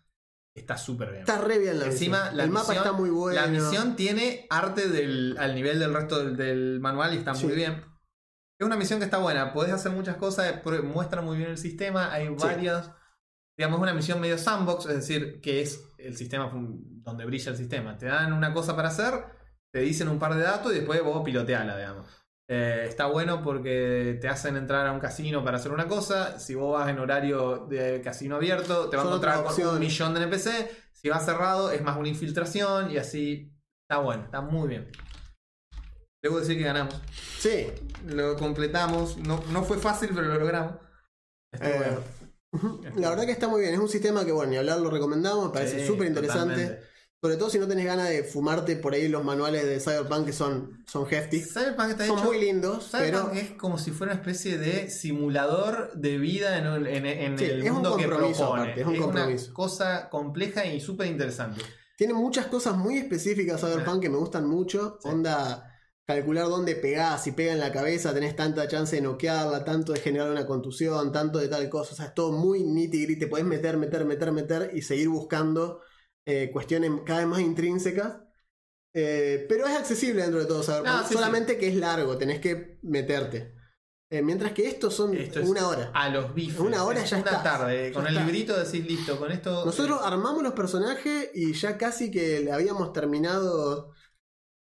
Está 0.54 0.76
súper 0.78 1.10
bien. 1.10 1.20
Está 1.20 1.38
re 1.38 1.58
bien 1.58 1.78
la 1.78 1.86
Encima, 1.86 2.18
misión. 2.20 2.36
la 2.38 2.44
El 2.44 2.50
mapa 2.50 2.74
está 2.74 2.92
muy 2.92 3.10
bueno. 3.10 3.40
La 3.40 3.46
misión 3.46 3.96
tiene 3.96 4.46
arte 4.50 4.88
del, 4.88 5.36
al 5.38 5.54
nivel 5.54 5.78
del 5.78 5.92
resto 5.92 6.18
del, 6.24 6.36
del 6.36 6.80
manual 6.80 7.12
y 7.14 7.18
está 7.18 7.34
Sí. 7.34 7.46
muy 7.46 7.54
bien. 7.54 7.84
Es 8.58 8.66
una 8.66 8.76
misión 8.76 8.98
que 9.00 9.04
está 9.06 9.18
buena. 9.18 9.52
Podés 9.52 9.72
hacer 9.72 9.92
muchas 9.92 10.16
cosas, 10.16 10.62
muestra 10.84 11.20
muy 11.20 11.36
bien 11.36 11.50
el 11.50 11.58
sistema. 11.58 12.10
Hay 12.12 12.28
varios. 12.28 12.90
Digamos, 13.58 13.80
una 13.80 13.92
misión 13.92 14.18
medio 14.20 14.38
sandbox, 14.38 14.86
es 14.86 14.94
decir, 14.96 15.40
que 15.42 15.60
es 15.60 15.84
el 15.98 16.16
sistema 16.16 16.50
donde 16.54 17.24
brilla 17.26 17.50
el 17.50 17.56
sistema. 17.58 17.98
Te 17.98 18.06
dan 18.06 18.32
una 18.32 18.54
cosa 18.54 18.74
para 18.76 18.88
hacer, 18.88 19.12
te 19.72 19.80
dicen 19.80 20.08
un 20.08 20.18
par 20.18 20.34
de 20.34 20.42
datos 20.42 20.72
y 20.72 20.76
después 20.76 21.02
vos 21.02 21.22
piloteala, 21.22 21.76
digamos. 21.76 22.06
Eh, 22.48 22.84
está 22.88 23.06
bueno 23.06 23.42
porque 23.42 24.18
te 24.20 24.28
hacen 24.28 24.56
entrar 24.56 24.86
a 24.86 24.92
un 24.92 25.00
casino 25.00 25.42
para 25.44 25.56
hacer 25.58 25.72
una 25.72 25.88
cosa. 25.88 26.38
Si 26.38 26.54
vos 26.54 26.78
vas 26.78 26.88
en 26.88 26.98
horario 26.98 27.66
de 27.68 28.00
casino 28.02 28.36
abierto, 28.36 28.88
te 28.90 28.96
vas 28.96 29.06
a 29.06 29.08
encontrar 29.08 29.44
con 29.44 29.66
un 29.66 29.78
millón 29.78 30.14
de 30.14 30.22
NPC. 30.22 30.70
Si 30.92 31.08
va 31.08 31.18
cerrado, 31.20 31.70
es 31.70 31.82
más 31.82 31.96
una 31.96 32.08
infiltración 32.08 32.90
y 32.90 32.98
así. 32.98 33.52
Está 33.88 34.00
bueno, 34.00 34.24
está 34.24 34.40
muy 34.40 34.68
bien. 34.68 34.90
Debo 36.22 36.38
decir 36.38 36.56
que 36.56 36.64
ganamos. 36.64 37.00
Sí. 37.38 37.66
Lo 38.06 38.36
completamos. 38.36 39.16
No, 39.18 39.42
no 39.50 39.64
fue 39.64 39.78
fácil, 39.78 40.10
pero 40.14 40.28
lo 40.28 40.38
logramos. 40.38 40.74
Está 41.52 41.68
Eh, 41.68 41.78
bueno. 42.52 42.92
La 42.96 43.10
verdad 43.10 43.24
que 43.24 43.32
está 43.32 43.48
muy 43.48 43.62
bien. 43.62 43.74
Es 43.74 43.80
un 43.80 43.88
sistema 43.88 44.24
que, 44.24 44.32
bueno, 44.32 44.50
ni 44.52 44.56
hablar 44.58 44.78
lo 44.78 44.90
recomendamos. 44.90 45.46
Me 45.46 45.52
parece 45.52 45.80
Sí, 45.80 45.86
súper 45.86 46.06
interesante. 46.06 46.80
Sobre 47.24 47.36
todo 47.36 47.50
si 47.50 47.58
no 47.60 47.68
tenés 47.68 47.84
ganas 47.86 48.08
de 48.08 48.24
fumarte 48.24 48.74
por 48.74 48.94
ahí 48.94 49.06
los 49.06 49.22
manuales 49.24 49.64
de 49.64 49.78
Cyberpunk 49.78 50.26
que 50.26 50.32
son, 50.32 50.82
son 50.90 51.06
hefty. 51.08 51.40
Cyberpunk 51.40 51.90
está 51.90 52.04
Son 52.08 52.18
hecho- 52.18 52.26
muy 52.26 52.40
lindos, 52.40 52.88
pero 52.90 53.06
Cyberpunk 53.28 53.34
es 53.36 53.50
como 53.52 53.78
si 53.78 53.92
fuera 53.92 54.12
una 54.14 54.20
especie 54.20 54.58
de 54.58 54.90
simulador 54.90 55.92
de 55.94 56.18
vida 56.18 56.58
en, 56.58 56.66
un- 56.66 56.86
en- 56.88 57.06
en 57.06 57.38
Sí, 57.38 57.44
el 57.44 57.62
es 57.62 57.68
un 57.68 57.74
mundo 57.74 57.96
que 57.96 58.08
propone. 58.08 58.34
aparte, 58.36 58.80
es 58.80 58.86
un 58.88 58.96
compromiso. 58.96 59.44
una 59.46 59.54
cosa 59.54 60.08
compleja 60.10 60.66
y 60.66 60.80
súper 60.80 61.06
interesante. 61.06 61.60
Tiene 61.96 62.12
muchas 62.14 62.46
cosas 62.46 62.76
muy 62.76 62.98
específicas 62.98 63.60
Cyberpunk 63.60 64.02
que 64.02 64.10
me 64.10 64.16
gustan 64.16 64.48
mucho. 64.48 64.98
Sí. 65.00 65.08
Onda, 65.08 65.64
calcular 66.04 66.48
dónde 66.48 66.74
pegás, 66.74 67.22
si 67.22 67.30
pega 67.30 67.52
en 67.52 67.60
la 67.60 67.70
cabeza, 67.70 68.12
tenés 68.12 68.34
tanta 68.34 68.66
chance 68.66 68.96
de 68.96 69.02
noquearla, 69.02 69.64
tanto 69.64 69.92
de 69.92 70.00
generar 70.00 70.28
una 70.28 70.44
contusión, 70.44 71.12
tanto 71.12 71.38
de 71.38 71.46
tal 71.46 71.68
cosa. 71.68 71.92
O 71.92 71.94
sea, 71.94 72.06
es 72.06 72.14
todo 72.14 72.32
muy 72.32 72.64
nitty 72.64 73.04
gritty. 73.04 73.26
Podés 73.26 73.44
meter, 73.44 73.76
meter, 73.76 74.04
meter, 74.04 74.32
meter 74.32 74.70
y 74.74 74.82
seguir 74.82 75.08
buscando 75.08 75.82
eh, 76.26 76.50
cuestiones 76.52 76.90
cada 77.04 77.20
vez 77.20 77.28
más 77.28 77.40
intrínsecas. 77.40 78.18
Eh, 78.94 79.46
pero 79.48 79.66
es 79.66 79.74
accesible 79.74 80.22
dentro 80.22 80.40
de 80.40 80.46
todo 80.46 80.62
Cyberpunk. 80.62 80.86
No, 80.86 81.08
sí, 81.08 81.14
solamente 81.14 81.56
que 81.56 81.68
es 81.68 81.76
largo, 81.76 82.18
tenés 82.18 82.40
que 82.40 82.78
meterte. 82.82 83.54
Eh, 84.10 84.20
mientras 84.20 84.52
que 84.52 84.68
estos 84.68 84.94
son 84.94 85.16
Esto 85.16 85.40
es 85.40 85.48
una 85.48 85.66
hora. 85.66 85.90
A 85.94 86.10
los 86.10 86.34
bifes. 86.34 86.60
Una 86.60 86.84
hora 86.84 87.02
Es 87.02 87.08
ya 87.08 87.16
Una 87.16 87.30
estás. 87.30 87.42
tarde. 87.42 87.88
Ya 87.88 87.94
Con 87.94 88.06
el 88.06 88.14
librito 88.14 88.54
decís 88.62 88.86
listo. 88.86 89.18
Con 89.18 89.32
esto. 89.32 89.64
Nosotros 89.64 90.00
armamos 90.02 90.42
los 90.42 90.52
personajes 90.52 91.30
y 91.32 91.54
ya 91.54 91.78
casi 91.78 92.10
que 92.10 92.40
le 92.40 92.52
habíamos 92.52 92.92
terminado. 92.92 93.92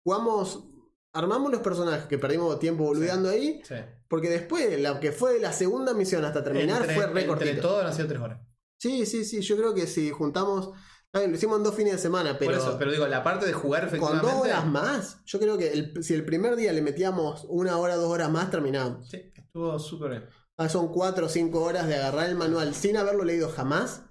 Jugamos. 0.04 0.64
Armamos 1.12 1.52
los 1.52 1.62
personajes 1.62 2.06
que 2.06 2.18
perdimos 2.18 2.58
tiempo 2.58 2.82
boludeando 2.84 3.28
ahí. 3.30 3.60
Sí. 3.64 3.76
Porque 4.08 4.28
después, 4.28 4.78
la 4.80 4.98
que 5.00 5.12
fue 5.12 5.34
de 5.34 5.40
la 5.40 5.52
segunda 5.52 5.94
misión 5.94 6.24
hasta 6.24 6.42
terminar 6.44 6.80
Entre- 6.82 6.94
fue 6.96 7.06
re 7.06 7.22
Entre 7.24 7.54
todo 7.54 7.80
han 7.86 7.94
sido 7.94 8.08
tres 8.08 8.20
horas. 8.20 8.40
Sí, 8.80 9.06
sí, 9.06 9.24
sí. 9.24 9.40
Yo 9.42 9.56
creo 9.56 9.74
que 9.74 9.86
si 9.86 10.10
juntamos. 10.10 10.70
Bien, 11.14 11.30
lo 11.30 11.36
hicimos 11.36 11.56
en 11.58 11.62
dos 11.64 11.74
fines 11.74 11.92
de 11.92 11.98
semana, 11.98 12.36
pero. 12.38 12.52
Por 12.52 12.60
eso, 12.60 12.76
pero 12.78 12.92
digo, 12.92 13.06
la 13.06 13.22
parte 13.22 13.46
de 13.46 13.52
jugar 13.52 13.82
con 13.82 13.88
efectivamente. 13.88 14.26
dos 14.26 14.40
horas 14.42 14.66
más, 14.66 15.18
yo 15.24 15.38
creo 15.38 15.56
que 15.58 15.72
el- 15.72 16.04
si 16.04 16.14
el 16.14 16.24
primer 16.24 16.56
día 16.56 16.72
le 16.72 16.82
metíamos 16.82 17.46
una 17.48 17.78
hora, 17.78 17.96
dos 17.96 18.10
horas 18.10 18.30
más, 18.30 18.50
terminábamos. 18.50 19.08
Sí, 19.08 19.32
estuvo 19.34 19.78
súper 19.78 20.10
bien. 20.10 20.24
Ah, 20.58 20.68
son 20.68 20.88
cuatro 20.92 21.26
o 21.26 21.28
cinco 21.28 21.62
horas 21.64 21.86
de 21.86 21.96
agarrar 21.96 22.28
el 22.28 22.34
manual 22.34 22.74
sin 22.74 22.96
haberlo 22.96 23.24
leído 23.24 23.48
jamás, 23.50 24.02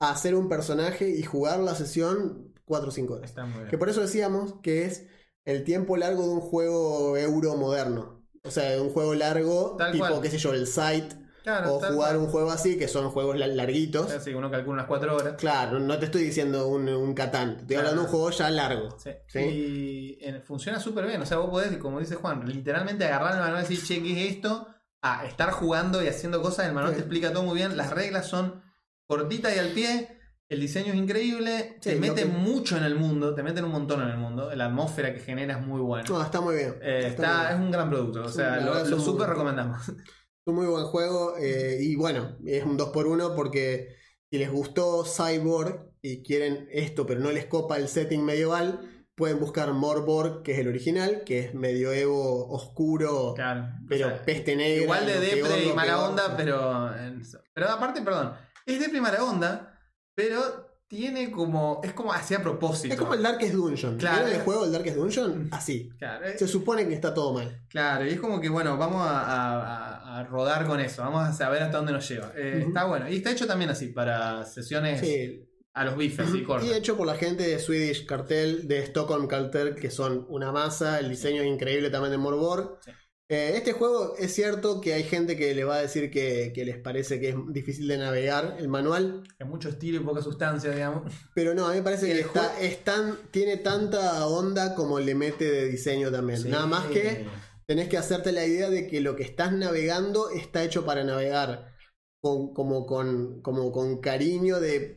a 0.00 0.10
hacer 0.10 0.34
un 0.34 0.48
personaje 0.48 1.08
y 1.10 1.22
jugar 1.24 1.58
la 1.60 1.74
sesión 1.74 2.54
cuatro 2.64 2.88
o 2.88 2.92
cinco 2.92 3.14
horas. 3.14 3.30
Está 3.30 3.44
muy 3.46 3.58
bien. 3.58 3.68
Que 3.68 3.78
por 3.78 3.88
eso 3.88 4.00
decíamos 4.00 4.54
que 4.62 4.84
es 4.84 5.06
el 5.44 5.64
tiempo 5.64 5.96
largo 5.96 6.22
de 6.22 6.28
un 6.28 6.40
juego 6.40 7.16
euro 7.16 7.56
moderno. 7.56 8.24
O 8.44 8.50
sea, 8.50 8.70
de 8.70 8.80
un 8.80 8.90
juego 8.90 9.14
largo, 9.14 9.74
Tal 9.76 9.92
tipo, 9.92 10.06
cual. 10.06 10.20
qué 10.22 10.30
sé 10.30 10.38
yo, 10.38 10.52
el 10.54 10.66
site, 10.68 11.16
Claro, 11.48 11.74
o 11.76 11.80
jugar 11.80 12.16
un 12.18 12.26
juego 12.26 12.50
así, 12.50 12.76
que 12.78 12.88
son 12.88 13.10
juegos 13.10 13.38
la- 13.38 13.46
larguitos. 13.46 14.12
Que 14.24 14.34
uno 14.34 14.50
calcula 14.50 14.74
unas 14.74 14.86
cuatro 14.86 15.16
horas. 15.16 15.34
Claro, 15.38 15.78
no 15.78 15.98
te 15.98 16.04
estoy 16.06 16.22
diciendo 16.24 16.68
un, 16.68 16.88
un 16.88 17.14
Catán, 17.14 17.56
te 17.56 17.62
estoy 17.62 17.76
Claro. 17.76 17.88
hablando 17.88 18.02
de 18.02 18.06
un 18.06 18.10
juego 18.12 18.30
ya 18.30 18.50
largo. 18.50 18.98
Sí. 18.98 19.10
¿sí? 19.26 19.38
Y 19.40 20.18
eh, 20.20 20.40
funciona 20.44 20.78
súper 20.80 21.06
bien. 21.06 21.22
O 21.22 21.26
sea, 21.26 21.38
vos 21.38 21.50
podés, 21.50 21.76
como 21.78 22.00
dice 22.00 22.16
Juan, 22.16 22.46
literalmente 22.46 23.04
agarrar 23.06 23.34
el 23.34 23.40
manual 23.40 23.64
y 23.64 23.68
decir, 23.68 23.82
che, 23.86 24.02
¿qué 24.02 24.26
es 24.26 24.34
esto? 24.36 24.68
A 25.02 25.24
estar 25.26 25.50
jugando 25.52 26.02
y 26.02 26.08
haciendo 26.08 26.42
cosas. 26.42 26.66
El 26.66 26.72
manual 26.74 26.92
Sí. 26.92 26.96
te 26.96 27.02
explica 27.04 27.32
todo 27.32 27.42
muy 27.44 27.56
bien. 27.56 27.76
Las 27.76 27.90
reglas 27.90 28.26
son 28.26 28.62
cortitas 29.06 29.54
y 29.56 29.58
al 29.58 29.68
pie. 29.68 30.14
El 30.50 30.60
diseño 30.60 30.92
es 30.94 30.98
increíble. 30.98 31.76
Sí, 31.80 31.90
te 31.90 31.96
mete 31.96 32.22
que- 32.22 32.28
mucho 32.28 32.76
en 32.78 32.84
el 32.84 32.94
mundo. 32.94 33.34
Te 33.34 33.42
meten 33.42 33.64
un 33.64 33.70
montón 33.72 34.00
en 34.02 34.08
el 34.08 34.16
mundo. 34.16 34.50
La 34.54 34.64
atmósfera 34.66 35.12
que 35.12 35.20
genera 35.20 35.58
es 35.58 35.66
muy 35.66 35.80
buena. 35.80 36.08
No, 36.08 36.22
está 36.22 36.40
muy 36.40 36.56
bien. 36.56 36.74
Eh, 36.82 37.00
está 37.06 37.08
está, 37.08 37.28
muy 37.28 37.40
bien. 37.46 37.52
es 37.52 37.60
un 37.66 37.70
gran 37.70 37.90
producto. 37.90 38.22
O 38.24 38.28
Sí, 38.28 38.36
sea, 38.36 38.56
lo, 38.60 38.82
lo 38.84 38.98
súper 39.00 39.28
recomendamos. 39.28 39.78
Un 40.48 40.54
muy 40.54 40.66
buen 40.66 40.86
juego 40.86 41.36
eh, 41.36 41.76
y 41.78 41.94
bueno, 41.94 42.38
es 42.46 42.64
un 42.64 42.78
2x1 42.78 43.34
porque 43.36 43.94
si 44.30 44.38
les 44.38 44.50
gustó 44.50 45.04
Cyborg 45.04 45.90
y 46.00 46.22
quieren 46.22 46.66
esto 46.72 47.04
pero 47.04 47.20
no 47.20 47.30
les 47.30 47.44
copa 47.44 47.76
el 47.76 47.86
setting 47.86 48.24
medieval, 48.24 48.80
pueden 49.14 49.40
buscar 49.40 49.70
Morborg, 49.74 50.42
que 50.42 50.52
es 50.52 50.58
el 50.60 50.68
original, 50.68 51.22
que 51.26 51.40
es 51.40 51.54
medioevo 51.54 52.48
oscuro, 52.48 53.34
Claro. 53.34 53.68
pero 53.90 54.06
O 54.06 54.10
sea, 54.10 54.22
peste 54.22 54.56
negra. 54.56 54.84
Igual 54.84 55.04
de 55.06 55.20
depre 55.20 55.42
peor, 55.42 55.60
y 55.60 55.72
mala 55.74 55.96
peor. 55.96 56.08
onda, 56.10 56.34
pero. 56.36 56.90
Pero 57.52 57.68
aparte, 57.68 58.00
perdón. 58.00 58.32
Es 58.64 58.80
depre 58.80 58.98
y 58.98 59.00
mala 59.02 59.22
onda, 59.24 59.78
pero 60.14 60.40
tiene 60.86 61.30
como. 61.32 61.80
Es 61.82 61.92
como 61.92 62.12
así 62.12 62.34
a 62.34 62.42
propósito. 62.42 62.94
Es 62.94 62.98
como 63.00 63.12
el 63.14 63.22
Darkest 63.22 63.52
Dungeon. 63.54 63.98
Claro. 63.98 64.18
¿Vieron 64.24 64.38
el 64.40 64.44
juego 64.44 64.62
del 64.62 64.72
Darkest 64.72 64.96
Dungeon? 64.96 65.48
Así. 65.50 65.90
Claro, 65.98 66.24
es- 66.26 66.38
Se 66.38 66.46
supone 66.48 66.86
que 66.86 66.94
está 66.94 67.12
todo 67.12 67.34
mal. 67.34 67.60
claro, 67.68 68.06
y 68.06 68.10
es 68.10 68.20
como 68.20 68.40
que, 68.40 68.48
bueno, 68.48 68.78
vamos 68.78 69.02
a, 69.04 69.20
a- 69.20 69.97
a- 70.18 70.24
rodar 70.24 70.66
con 70.66 70.80
eso. 70.80 71.02
Vamos 71.02 71.26
a 71.28 71.32
saber 71.32 71.62
hasta 71.62 71.76
dónde 71.78 71.92
nos 71.92 72.08
lleva. 72.08 72.32
Eh. 72.36 72.64
Está 72.66 72.84
bueno. 72.84 73.08
Y 73.08 73.16
está 73.16 73.30
hecho 73.32 73.46
también 73.46 73.70
así, 73.70 73.88
para 73.88 74.44
sesiones 74.44 75.00
Sí. 75.00 75.44
a 75.74 75.84
los 75.84 75.96
bifes, 75.96 76.26
así 76.28 76.42
cortas. 76.42 76.68
Y 76.68 76.72
hecho 76.72 76.96
por 76.96 77.06
la 77.06 77.14
gente 77.16 77.44
de 77.46 77.58
Swedish 77.58 78.06
Cartel, 78.06 78.66
de 78.68 78.80
Stockholm 78.84 79.26
Cartel, 79.28 79.74
que 79.74 79.90
son 79.90 80.26
una 80.28 80.52
masa. 80.52 80.98
El 81.00 81.08
diseño 81.10 81.42
es 81.42 81.48
increíble 81.48 81.90
también 81.90 82.12
de 82.12 82.18
Morborg. 82.18 82.78
Sí. 82.84 82.90
Eh, 83.30 83.52
este 83.56 83.72
juego 83.74 84.14
es 84.18 84.34
cierto 84.34 84.80
que 84.80 84.94
hay 84.94 85.02
gente 85.02 85.36
que 85.36 85.54
le 85.54 85.62
va 85.62 85.74
a 85.76 85.82
decir 85.82 86.10
que, 86.10 86.50
que 86.54 86.64
les 86.64 86.78
parece 86.78 87.20
que 87.20 87.28
es 87.28 87.34
difícil 87.50 87.86
de 87.86 87.98
navegar 87.98 88.56
el 88.58 88.68
manual, 88.68 89.22
Es 89.38 89.46
mucho 89.46 89.68
estilo 89.68 90.00
y 90.00 90.02
poca 90.02 90.22
sustancia, 90.22 90.70
digamos. 90.70 91.12
pero 91.34 91.52
no, 91.54 91.66
a 91.66 91.72
mí 91.72 91.76
me 91.76 91.82
parece 91.82 92.06
que 92.14 92.20
está, 92.20 92.58
es 92.58 92.82
tan- 92.84 93.18
tiene 93.30 93.58
tanta 93.58 94.26
onda 94.26 94.74
como 94.74 94.98
le 94.98 95.14
mete 95.14 95.44
de 95.44 95.66
diseño 95.66 96.10
también. 96.10 96.40
Sí. 96.40 96.48
Nada 96.48 96.64
más 96.64 96.86
que 96.86 97.26
tenés 97.68 97.88
que 97.90 97.98
hacerte 97.98 98.32
la 98.32 98.46
idea 98.46 98.70
de 98.70 98.86
que 98.86 99.02
lo 99.02 99.14
que 99.14 99.22
estás 99.22 99.52
navegando 99.52 100.30
está 100.30 100.64
hecho 100.64 100.86
para 100.86 101.04
navegar 101.04 101.74
con, 102.18 102.54
como, 102.54 102.86
con, 102.86 103.42
como 103.42 103.70
con 103.72 104.00
cariño 104.00 104.58
de 104.58 104.96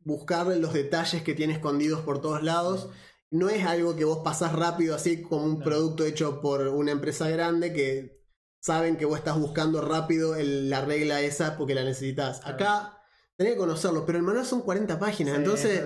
buscar 0.00 0.46
los 0.46 0.74
detalles 0.74 1.22
que 1.22 1.34
tiene 1.34 1.54
escondidos 1.54 2.02
por 2.02 2.20
todos 2.20 2.42
lados. 2.42 2.90
No 3.30 3.48
es 3.48 3.64
algo 3.64 3.96
que 3.96 4.04
vos 4.04 4.18
pasás 4.22 4.52
rápido 4.52 4.94
así 4.94 5.22
como 5.22 5.44
un 5.46 5.58
No. 5.60 5.64
producto 5.64 6.04
hecho 6.04 6.42
por 6.42 6.68
una 6.68 6.92
empresa 6.92 7.30
grande 7.30 7.72
que 7.72 8.20
saben 8.60 8.98
que 8.98 9.06
vos 9.06 9.16
estás 9.18 9.38
buscando 9.38 9.80
rápido 9.80 10.36
el- 10.36 10.68
la 10.68 10.82
regla 10.84 11.22
esa 11.22 11.56
porque 11.56 11.74
la 11.74 11.84
necesitas. 11.84 12.40
Claro. 12.40 12.54
Acá 12.54 12.98
tenés 13.38 13.54
que 13.54 13.58
conocerlo, 13.58 14.04
pero 14.04 14.18
el 14.18 14.24
manual 14.24 14.44
son 14.44 14.60
40 14.60 14.98
páginas, 14.98 15.36
Sí, 15.36 15.38
entonces 15.42 15.82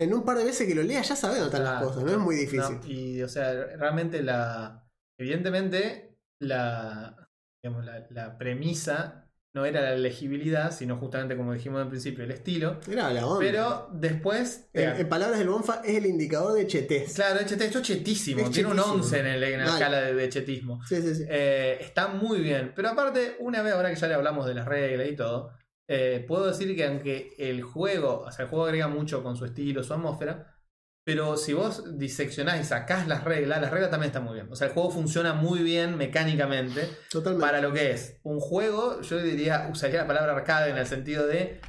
en 0.00 0.12
un 0.12 0.24
par 0.24 0.38
de 0.38 0.44
veces 0.44 0.66
que 0.66 0.74
lo 0.74 0.82
leas 0.82 1.08
ya 1.08 1.14
sabes 1.14 1.38
dónde 1.38 1.56
están 1.56 1.72
las 1.72 1.84
cosas, 1.84 2.02
no 2.02 2.10
es 2.10 2.18
muy 2.18 2.34
difícil. 2.34 2.80
No, 2.80 2.86
y, 2.88 3.22
o 3.22 3.28
sea, 3.28 3.52
realmente 3.76 4.20
la. 4.24 4.80
Evidentemente, 5.18 6.16
la. 6.40 7.16
Digamos, 7.64 7.84
la, 7.84 8.06
la 8.10 8.38
premisa 8.38 9.28
no 9.54 9.66
era 9.66 9.82
la 9.82 9.96
legibilidad, 9.96 10.72
sino 10.72 10.96
justamente, 10.96 11.36
como 11.36 11.52
dijimos 11.52 11.80
al 11.82 11.88
principio, 11.88 12.24
el 12.24 12.30
estilo. 12.32 12.80
Era 12.90 13.10
la 13.12 13.26
onda. 13.26 13.38
Pero 13.38 13.88
después. 13.92 14.68
En, 14.72 14.88
eh, 14.88 14.94
en 15.00 15.08
palabras 15.08 15.38
del 15.38 15.48
Bonfa, 15.48 15.82
es 15.84 15.96
el 15.98 16.06
indicador 16.06 16.54
de 16.54 16.66
chetez. 16.66 17.14
claro, 17.14 17.38
este- 17.38 17.62
esto 17.64 17.78
es 17.78 17.84
chetísimo. 17.86 18.40
Es 18.40 18.50
Tiene 18.50 18.70
un 18.70 18.76
chetísimo. 18.76 18.96
11 19.02 19.20
en, 19.20 19.26
el- 19.26 19.44
en 19.44 19.58
la 19.60 19.66
escala 19.66 20.00
de, 20.00 20.14
de 20.14 20.28
chetismo. 20.28 20.80
Sí, 20.88 21.00
sí, 21.02 21.14
sí. 21.14 21.24
Eh, 21.28 21.76
está 21.80 22.08
muy 22.08 22.40
bien. 22.40 22.72
Pero 22.74 22.88
aparte, 22.88 23.36
una 23.40 23.62
vez 23.62 23.74
ahora 23.74 23.90
que 23.90 23.96
ya 23.96 24.08
le 24.08 24.14
hablamos 24.14 24.46
de 24.46 24.54
las 24.54 24.66
reglas 24.66 25.06
y 25.08 25.14
todo, 25.14 25.50
eh, 25.88 26.24
puedo 26.26 26.46
decir 26.46 26.74
que 26.74 26.86
aunque 26.86 27.34
el 27.38 27.62
juego, 27.62 28.20
o 28.26 28.32
sea, 28.32 28.44
el 28.46 28.50
juego 28.50 28.64
agrega 28.64 28.88
mucho 28.88 29.22
con 29.22 29.36
su 29.36 29.44
estilo, 29.44 29.84
su 29.84 29.92
atmósfera, 29.92 30.56
pero 31.04 31.36
si 31.36 31.52
vos 31.52 31.98
diseccionás 31.98 32.60
y 32.60 32.64
sacás 32.64 33.08
las 33.08 33.24
reglas, 33.24 33.60
las 33.60 33.70
reglas 33.70 33.90
también 33.90 34.08
están 34.10 34.24
muy 34.24 34.34
bien. 34.34 34.48
O 34.50 34.56
sea, 34.56 34.68
el 34.68 34.72
juego 34.72 34.90
funciona 34.90 35.34
muy 35.34 35.60
bien 35.60 35.96
mecánicamente 35.96 36.88
Totalmente. 37.10 37.44
para 37.46 37.60
lo 37.60 37.72
que 37.72 37.90
es. 37.90 38.16
Un 38.22 38.38
juego, 38.40 39.00
yo 39.02 39.18
diría, 39.18 39.68
usaría 39.72 40.02
la 40.02 40.06
palabra 40.06 40.32
arcade 40.34 40.70
en 40.70 40.76
el 40.78 40.86
sentido 40.86 41.26
de 41.26 41.60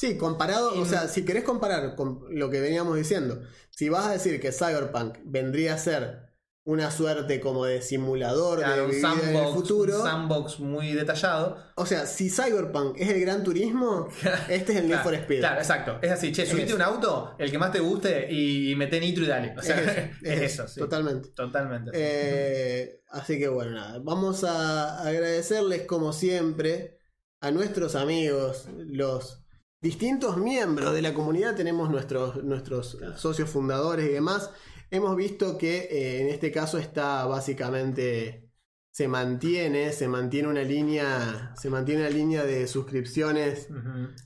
Sí, 0.00 0.16
comparado, 0.16 0.80
o 0.80 0.86
sea, 0.86 1.08
si 1.08 1.26
querés 1.26 1.44
comparar 1.44 1.94
con 1.94 2.24
lo 2.30 2.48
que 2.48 2.60
veníamos 2.60 2.96
diciendo, 2.96 3.42
si 3.68 3.90
vas 3.90 4.06
a 4.06 4.12
decir 4.12 4.40
que 4.40 4.50
Cyberpunk 4.50 5.18
vendría 5.24 5.74
a 5.74 5.78
ser 5.78 6.29
una 6.70 6.90
suerte 6.90 7.40
como 7.40 7.64
de 7.64 7.82
simulador 7.82 8.58
claro, 8.58 8.76
de 8.76 8.82
un 8.86 8.90
vida 8.92 9.12
en 9.12 9.18
el 9.18 9.24
sandbox, 9.34 9.54
futuro, 9.54 9.96
un 9.98 10.02
sandbox 10.04 10.60
muy 10.60 10.92
detallado. 10.92 11.56
o 11.74 11.84
sea, 11.84 12.06
si 12.06 12.30
Cyberpunk 12.30 12.96
es 12.98 13.08
el 13.08 13.20
Gran 13.20 13.42
Turismo, 13.42 14.08
este 14.48 14.72
es 14.72 14.78
el 14.78 14.84
Need 14.86 14.92
Claro, 14.92 15.04
for 15.04 15.14
Speed. 15.14 15.38
Claro, 15.40 15.58
exacto. 15.60 15.98
Es 16.00 16.10
así, 16.12 16.30
che, 16.32 16.46
subite 16.46 16.68
Es- 16.68 16.74
un 16.74 16.82
auto, 16.82 17.34
el 17.38 17.50
que 17.50 17.58
más 17.58 17.72
te 17.72 17.80
guste 17.80 18.32
y 18.32 18.74
mete 18.76 19.00
nitro 19.00 19.24
y 19.24 19.26
dale. 19.26 19.54
O 19.58 19.62
sea, 19.62 19.80
Es 19.80 19.88
es, 19.88 19.96
eso, 19.96 20.12
es 20.22 20.42
eso, 20.52 20.68
sí. 20.68 20.80
Totalmente. 20.80 21.28
Totalmente. 21.30 21.90
Eh, 21.94 23.02
así 23.10 23.38
que 23.38 23.48
bueno, 23.48 23.72
nada. 23.72 23.98
Vamos 24.02 24.44
a 24.44 25.00
agradecerles 25.02 25.82
como 25.86 26.12
siempre 26.12 26.98
a 27.40 27.50
nuestros 27.50 27.94
amigos, 27.94 28.68
los 28.76 29.42
distintos 29.82 30.36
miembros 30.36 30.92
de 30.94 31.02
la 31.02 31.14
comunidad. 31.14 31.54
Tenemos 31.56 31.90
nuestros, 31.90 32.44
nuestros 32.44 32.98
socios 33.16 33.48
fundadores 33.50 34.06
y 34.06 34.12
demás. 34.12 34.50
Hemos 34.90 35.16
visto 35.16 35.56
que 35.56 35.88
eh, 35.90 36.20
en 36.20 36.28
este 36.28 36.50
caso 36.50 36.78
está 36.78 37.24
básicamente 37.26 38.50
se 38.92 39.06
mantiene, 39.06 39.92
se 39.92 40.08
mantiene 40.08 40.48
una 40.48 40.62
línea, 40.62 41.54
se 41.56 41.70
mantiene 41.70 42.02
una 42.02 42.10
línea 42.10 42.44
de 42.44 42.66
suscripciones 42.66 43.68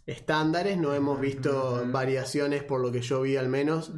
estándares. 0.06 0.78
No 0.78 0.94
hemos 0.94 1.20
visto 1.20 1.84
variaciones 1.92 2.62
por 2.62 2.80
lo 2.80 2.90
que 2.90 3.02
yo 3.02 3.20
vi 3.22 3.36
al 3.36 3.48
menos 3.48 3.92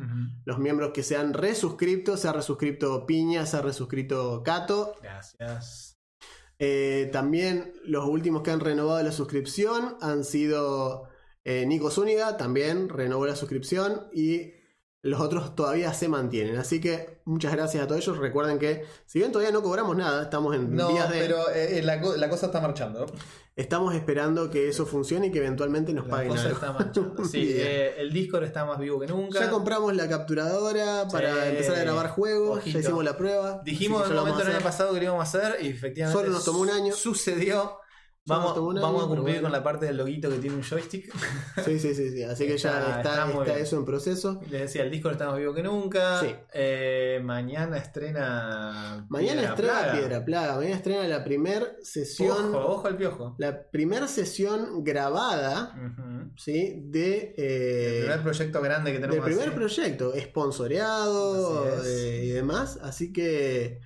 los 0.44 0.58
miembros 0.58 0.90
que 0.92 1.04
se 1.04 1.16
han 1.16 1.34
resuscripto, 1.34 2.16
se 2.16 2.28
ha 2.28 2.32
resuscrito 2.32 3.06
Piña, 3.06 3.46
se 3.46 3.56
ha 3.58 3.62
resuscrito 3.62 4.42
Cato. 4.44 4.94
Gracias. 5.00 5.98
Eh, 6.58 7.10
también 7.12 7.74
los 7.84 8.06
últimos 8.06 8.42
que 8.42 8.50
han 8.50 8.60
renovado 8.60 9.02
la 9.02 9.12
suscripción 9.12 9.96
han 10.00 10.24
sido 10.24 11.08
eh, 11.44 11.64
Nico 11.66 11.90
Zúñiga, 11.90 12.36
también 12.36 12.88
renovó 12.88 13.26
la 13.26 13.36
suscripción 13.36 14.08
y 14.12 14.55
los 15.06 15.20
otros 15.20 15.54
todavía 15.54 15.92
se 15.94 16.08
mantienen. 16.08 16.56
Así 16.56 16.80
que 16.80 17.20
muchas 17.24 17.52
gracias 17.52 17.82
a 17.82 17.86
todos 17.86 18.00
ellos. 18.02 18.18
Recuerden 18.18 18.58
que 18.58 18.84
si 19.06 19.18
bien 19.20 19.32
todavía 19.32 19.52
no 19.52 19.62
cobramos 19.62 19.96
nada, 19.96 20.22
estamos 20.24 20.54
en 20.54 20.74
No, 20.74 20.88
vías 20.88 21.10
de... 21.10 21.18
pero 21.20 21.48
eh, 21.50 21.80
la, 21.82 22.00
co- 22.00 22.16
la 22.16 22.28
cosa 22.28 22.46
está 22.46 22.60
marchando. 22.60 23.06
Estamos 23.56 23.94
esperando 23.94 24.50
que 24.50 24.68
eso 24.68 24.84
funcione 24.84 25.28
y 25.28 25.32
que 25.32 25.38
eventualmente 25.38 25.94
nos 25.94 26.04
La 26.06 26.10
paguen 26.10 26.28
cosa 26.28 26.42
algo. 26.42 26.54
está 26.54 26.72
marchando. 26.72 27.24
Sí, 27.24 27.52
eh, 27.56 27.94
el 27.98 28.12
Discord 28.12 28.44
está 28.44 28.64
más 28.66 28.78
vivo 28.78 29.00
que 29.00 29.06
nunca. 29.06 29.40
Ya 29.40 29.48
compramos 29.50 29.96
la 29.96 30.06
capturadora 30.08 31.08
para 31.10 31.32
Sí. 31.44 31.48
empezar 31.50 31.76
a 31.76 31.80
grabar 31.80 32.10
juegos, 32.10 32.58
Ojito. 32.58 32.78
ya 32.78 32.84
hicimos 32.84 33.02
la 33.04 33.16
prueba. 33.16 33.62
Dijimos 33.64 34.04
en 34.04 34.10
un 34.12 34.18
momento 34.18 34.42
el 34.42 34.48
año 34.52 34.60
pasado 34.62 34.92
que 34.92 34.98
lo 34.98 35.04
íbamos 35.04 35.20
a 35.20 35.38
hacer 35.38 35.56
y 35.64 35.68
efectivamente 35.68 36.20
Solo 36.20 36.32
nos 36.34 36.44
tomó 36.44 36.60
un 36.60 36.70
año. 36.70 36.92
Sucedió. 36.94 37.78
Vamos, 38.28 38.56
vamos 38.56 39.04
a 39.04 39.06
cumplir 39.06 39.22
bueno. 39.22 39.42
con 39.42 39.52
la 39.52 39.62
parte 39.62 39.86
del 39.86 39.96
loguito 39.98 40.28
que 40.28 40.38
tiene 40.38 40.56
un 40.56 40.62
joystick. 40.62 41.12
Sí, 41.64 41.78
sí, 41.78 41.94
sí, 41.94 42.10
sí. 42.10 42.22
Así 42.24 42.44
que 42.46 42.58
ya 42.58 42.78
Está- 42.80 42.98
está, 42.98 43.10
está 43.12 43.26
muy 43.26 43.42
está 43.42 43.52
bien. 43.54 43.58
eso 43.64 43.76
en 43.76 43.84
proceso. 43.84 44.40
Les 44.50 44.60
decía, 44.62 44.82
el 44.82 44.90
Discord 44.90 45.12
está 45.12 45.26
más 45.30 45.38
vivo 45.38 45.54
que 45.54 45.62
nunca. 45.62 46.20
Sí. 46.20 46.34
Eh, 46.52 47.20
mañana 47.24 47.76
estrena. 47.78 49.06
Mañana 49.08 49.40
Piedra 49.40 49.50
estrena 49.54 49.72
Plaga. 49.80 49.92
Piedra 49.92 50.24
Plaga. 50.24 50.56
Mañana 50.56 50.76
estrena 50.76 51.08
la 51.08 51.24
primer 51.24 51.76
sesión. 51.82 52.54
Ojo, 52.54 52.66
ojo 52.74 52.86
al 52.88 52.96
piojo. 52.96 53.36
La 53.38 53.70
primer 53.70 54.06
sesión 54.08 54.82
grabada. 54.84 55.74
¿sí? 56.36 56.82
De. 56.84 57.34
eh, 57.36 57.94
el 57.98 58.00
primer 58.02 58.22
proyecto 58.22 58.60
grande 58.60 58.92
que 58.92 58.98
tenemos. 58.98 59.16
del 59.16 59.24
primer 59.24 59.48
así. 59.48 59.56
proyecto, 59.56 60.14
esponsoreado 60.14 61.68
es. 61.80 61.86
eh, 61.86 62.24
y 62.24 62.28
demás. 62.30 62.78
Así 62.82 63.12
que 63.12 63.80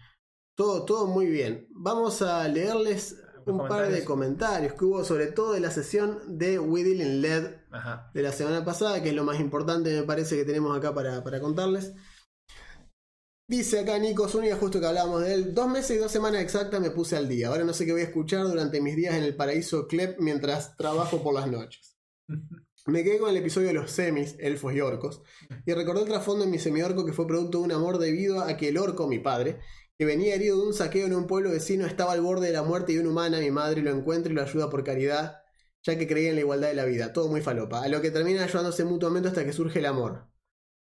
todo, 0.57 0.85
todo 0.85 1.07
muy 1.07 1.27
bien. 1.27 1.67
Vamos 1.71 2.23
a 2.23 2.47
leerles 2.49 3.17
un 3.47 3.69
par 3.69 3.91
de 3.91 4.05
comentarios. 4.05 4.75
que 4.75 4.85
hubo, 4.85 5.05
sobre 5.05 5.27
todo 5.27 5.53
de 5.53 5.61
la 5.61 5.71
sesión 5.71 6.39
de 6.39 6.59
We 6.59 6.85
Deal 6.85 7.01
in 7.01 7.23
LED 7.23 7.55
Ajá. 7.71 8.11
de 8.15 8.23
la 8.23 8.33
semana 8.33 8.65
pasada, 8.65 9.03
que 9.03 9.11
es 9.11 9.15
lo 9.15 9.25
más 9.25 9.41
importante, 9.41 9.95
me 9.95 10.03
parece, 10.05 10.37
que 10.37 10.45
tenemos 10.45 10.77
acá 10.77 10.95
para, 10.95 11.23
para 11.23 11.41
contarles. 11.41 11.95
Dice 13.49 13.81
acá 13.81 13.99
Nico 13.99 14.29
Zúñiga, 14.29 14.55
justo 14.55 14.79
que 14.79 14.87
hablábamos 14.87 15.23
de 15.23 15.35
él, 15.35 15.55
dos 15.55 15.69
meses 15.69 15.97
y 15.97 15.99
dos 15.99 16.13
semanas 16.13 16.41
exactas 16.41 16.81
me 16.81 16.91
puse 16.91 17.17
al 17.17 17.29
día. 17.29 17.49
Ahora 17.49 17.65
no 17.65 17.73
sé 17.73 17.85
qué 17.85 17.91
voy 17.91 18.03
a 18.03 18.05
escuchar 18.05 18.47
durante 18.47 18.81
mis 18.81 18.95
días 18.95 19.17
en 19.17 19.25
el 19.25 19.35
paraíso 19.35 19.89
Clep 19.89 20.21
mientras 20.21 20.77
trabajo 20.77 21.21
por 21.23 21.35
las 21.35 21.51
noches. 21.51 21.97
Me 22.87 23.05
quedé 23.05 23.19
con 23.19 23.29
el 23.29 23.37
episodio 23.37 23.69
de 23.69 23.75
los 23.75 23.91
semis, 23.91 24.37
elfos 24.39 24.75
y 24.75 24.81
orcos, 24.81 25.23
y 25.67 25.73
recordé 25.75 26.03
el 26.03 26.09
trasfondo 26.09 26.45
en 26.45 26.51
mi 26.51 26.59
semiorco 26.59 27.05
que 27.05 27.13
fue 27.13 27.27
producto 27.27 27.59
de 27.59 27.65
un 27.65 27.73
amor 27.73 27.99
debido 27.99 28.41
a 28.41 28.57
que 28.57 28.69
el 28.69 28.79
orco, 28.79 29.07
mi 29.07 29.19
padre, 29.19 29.61
que 30.01 30.07
venía 30.07 30.35
herido 30.35 30.57
de 30.59 30.67
un 30.67 30.73
saqueo 30.73 31.05
en 31.07 31.15
un 31.15 31.27
pueblo 31.27 31.51
vecino, 31.51 31.85
estaba 31.85 32.13
al 32.15 32.23
borde 32.23 32.47
de 32.47 32.55
la 32.55 32.63
muerte 32.63 32.93
y 32.95 32.97
una 32.99 33.11
humana, 33.11 33.39
mi 33.39 33.51
madre, 33.51 33.83
lo 33.83 33.91
encuentra 33.91 34.33
y 34.33 34.35
lo 34.35 34.41
ayuda 34.41 34.71
por 34.71 34.83
caridad, 34.83 35.43
ya 35.83 35.99
que 35.99 36.07
creía 36.09 36.31
en 36.31 36.37
la 36.37 36.41
igualdad 36.41 36.69
de 36.69 36.75
la 36.75 36.87
vida. 36.87 37.13
Todo 37.13 37.29
muy 37.29 37.43
falopa. 37.43 37.83
A 37.83 37.89
lo 37.89 38.01
que 38.01 38.11
terminan 38.11 38.43
ayudándose 38.45 38.83
mutuamente 38.85 39.29
hasta 39.29 39.45
que 39.45 39.53
surge 39.53 39.79
el 39.81 39.85
amor. 39.85 40.27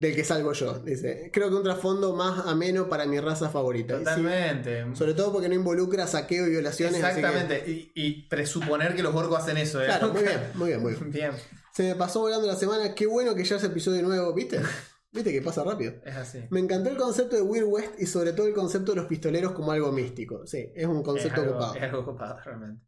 Del 0.01 0.15
que 0.15 0.25
salgo 0.25 0.51
yo, 0.51 0.79
dice. 0.79 1.29
Creo 1.31 1.47
que 1.49 1.55
un 1.55 1.63
trasfondo 1.63 2.13
más 2.13 2.45
ameno 2.45 2.89
para 2.89 3.05
mi 3.05 3.17
raza 3.21 3.47
favorita. 3.49 3.93
Sí, 3.99 4.03
Totalmente. 4.03 4.83
sobre 4.97 5.13
todo 5.13 5.31
porque 5.31 5.47
no 5.47 5.55
involucra 5.55 6.07
saqueo 6.07 6.45
y 6.47 6.49
violaciones. 6.49 6.99
que- 6.99 7.07
Exactamente. 7.07 7.63
Y, 7.71 7.91
y 7.95 8.27
presuponer 8.27 8.97
que 8.97 9.01
los 9.01 9.15
orcos 9.15 9.39
hacen 9.43 9.55
eso, 9.55 9.81
¿eh? 9.81 9.85
Claro, 9.85 10.09
muy 10.09 10.23
bien, 10.23 10.39
muy 10.55 10.67
bien, 10.71 10.81
muy 10.81 10.91
bien. 10.93 11.11
Bien, 11.11 11.31
Se 11.73 11.83
me 11.83 11.95
pasó 11.95 12.19
volando 12.19 12.47
la 12.47 12.57
semana. 12.57 12.93
Qué 12.93 13.05
bueno 13.07 13.33
que 13.33 13.45
ya 13.45 13.55
es 13.55 13.63
episodio 13.63 14.01
nuevo, 14.01 14.33
¿viste? 14.33 14.59
¿Viste 15.15 15.31
que 15.31 15.41
pasa 15.41 15.63
rápido? 15.63 15.93
es 16.05 16.15
así. 16.15 16.43
Me 16.51 16.59
encantó 16.59 16.89
el 16.91 16.97
concepto 16.97 17.35
de 17.37 17.41
Weird 17.41 17.65
West 17.67 17.93
y 17.99 18.05
sobre 18.05 18.33
todo 18.33 18.45
el 18.47 18.53
concepto 18.53 18.91
de 18.91 18.97
los 18.97 19.05
pistoleros 19.07 19.53
como 19.53 19.71
algo 19.71 19.91
místico. 19.91 20.45
Sí, 20.45 20.71
es 20.75 20.85
un 20.85 21.01
concepto 21.01 21.41
es 21.41 21.47
algo, 21.47 21.55
ocupado. 21.57 21.75
es 21.75 21.83
algo 21.83 22.05
copado, 22.05 22.39
realmente. 22.43 22.83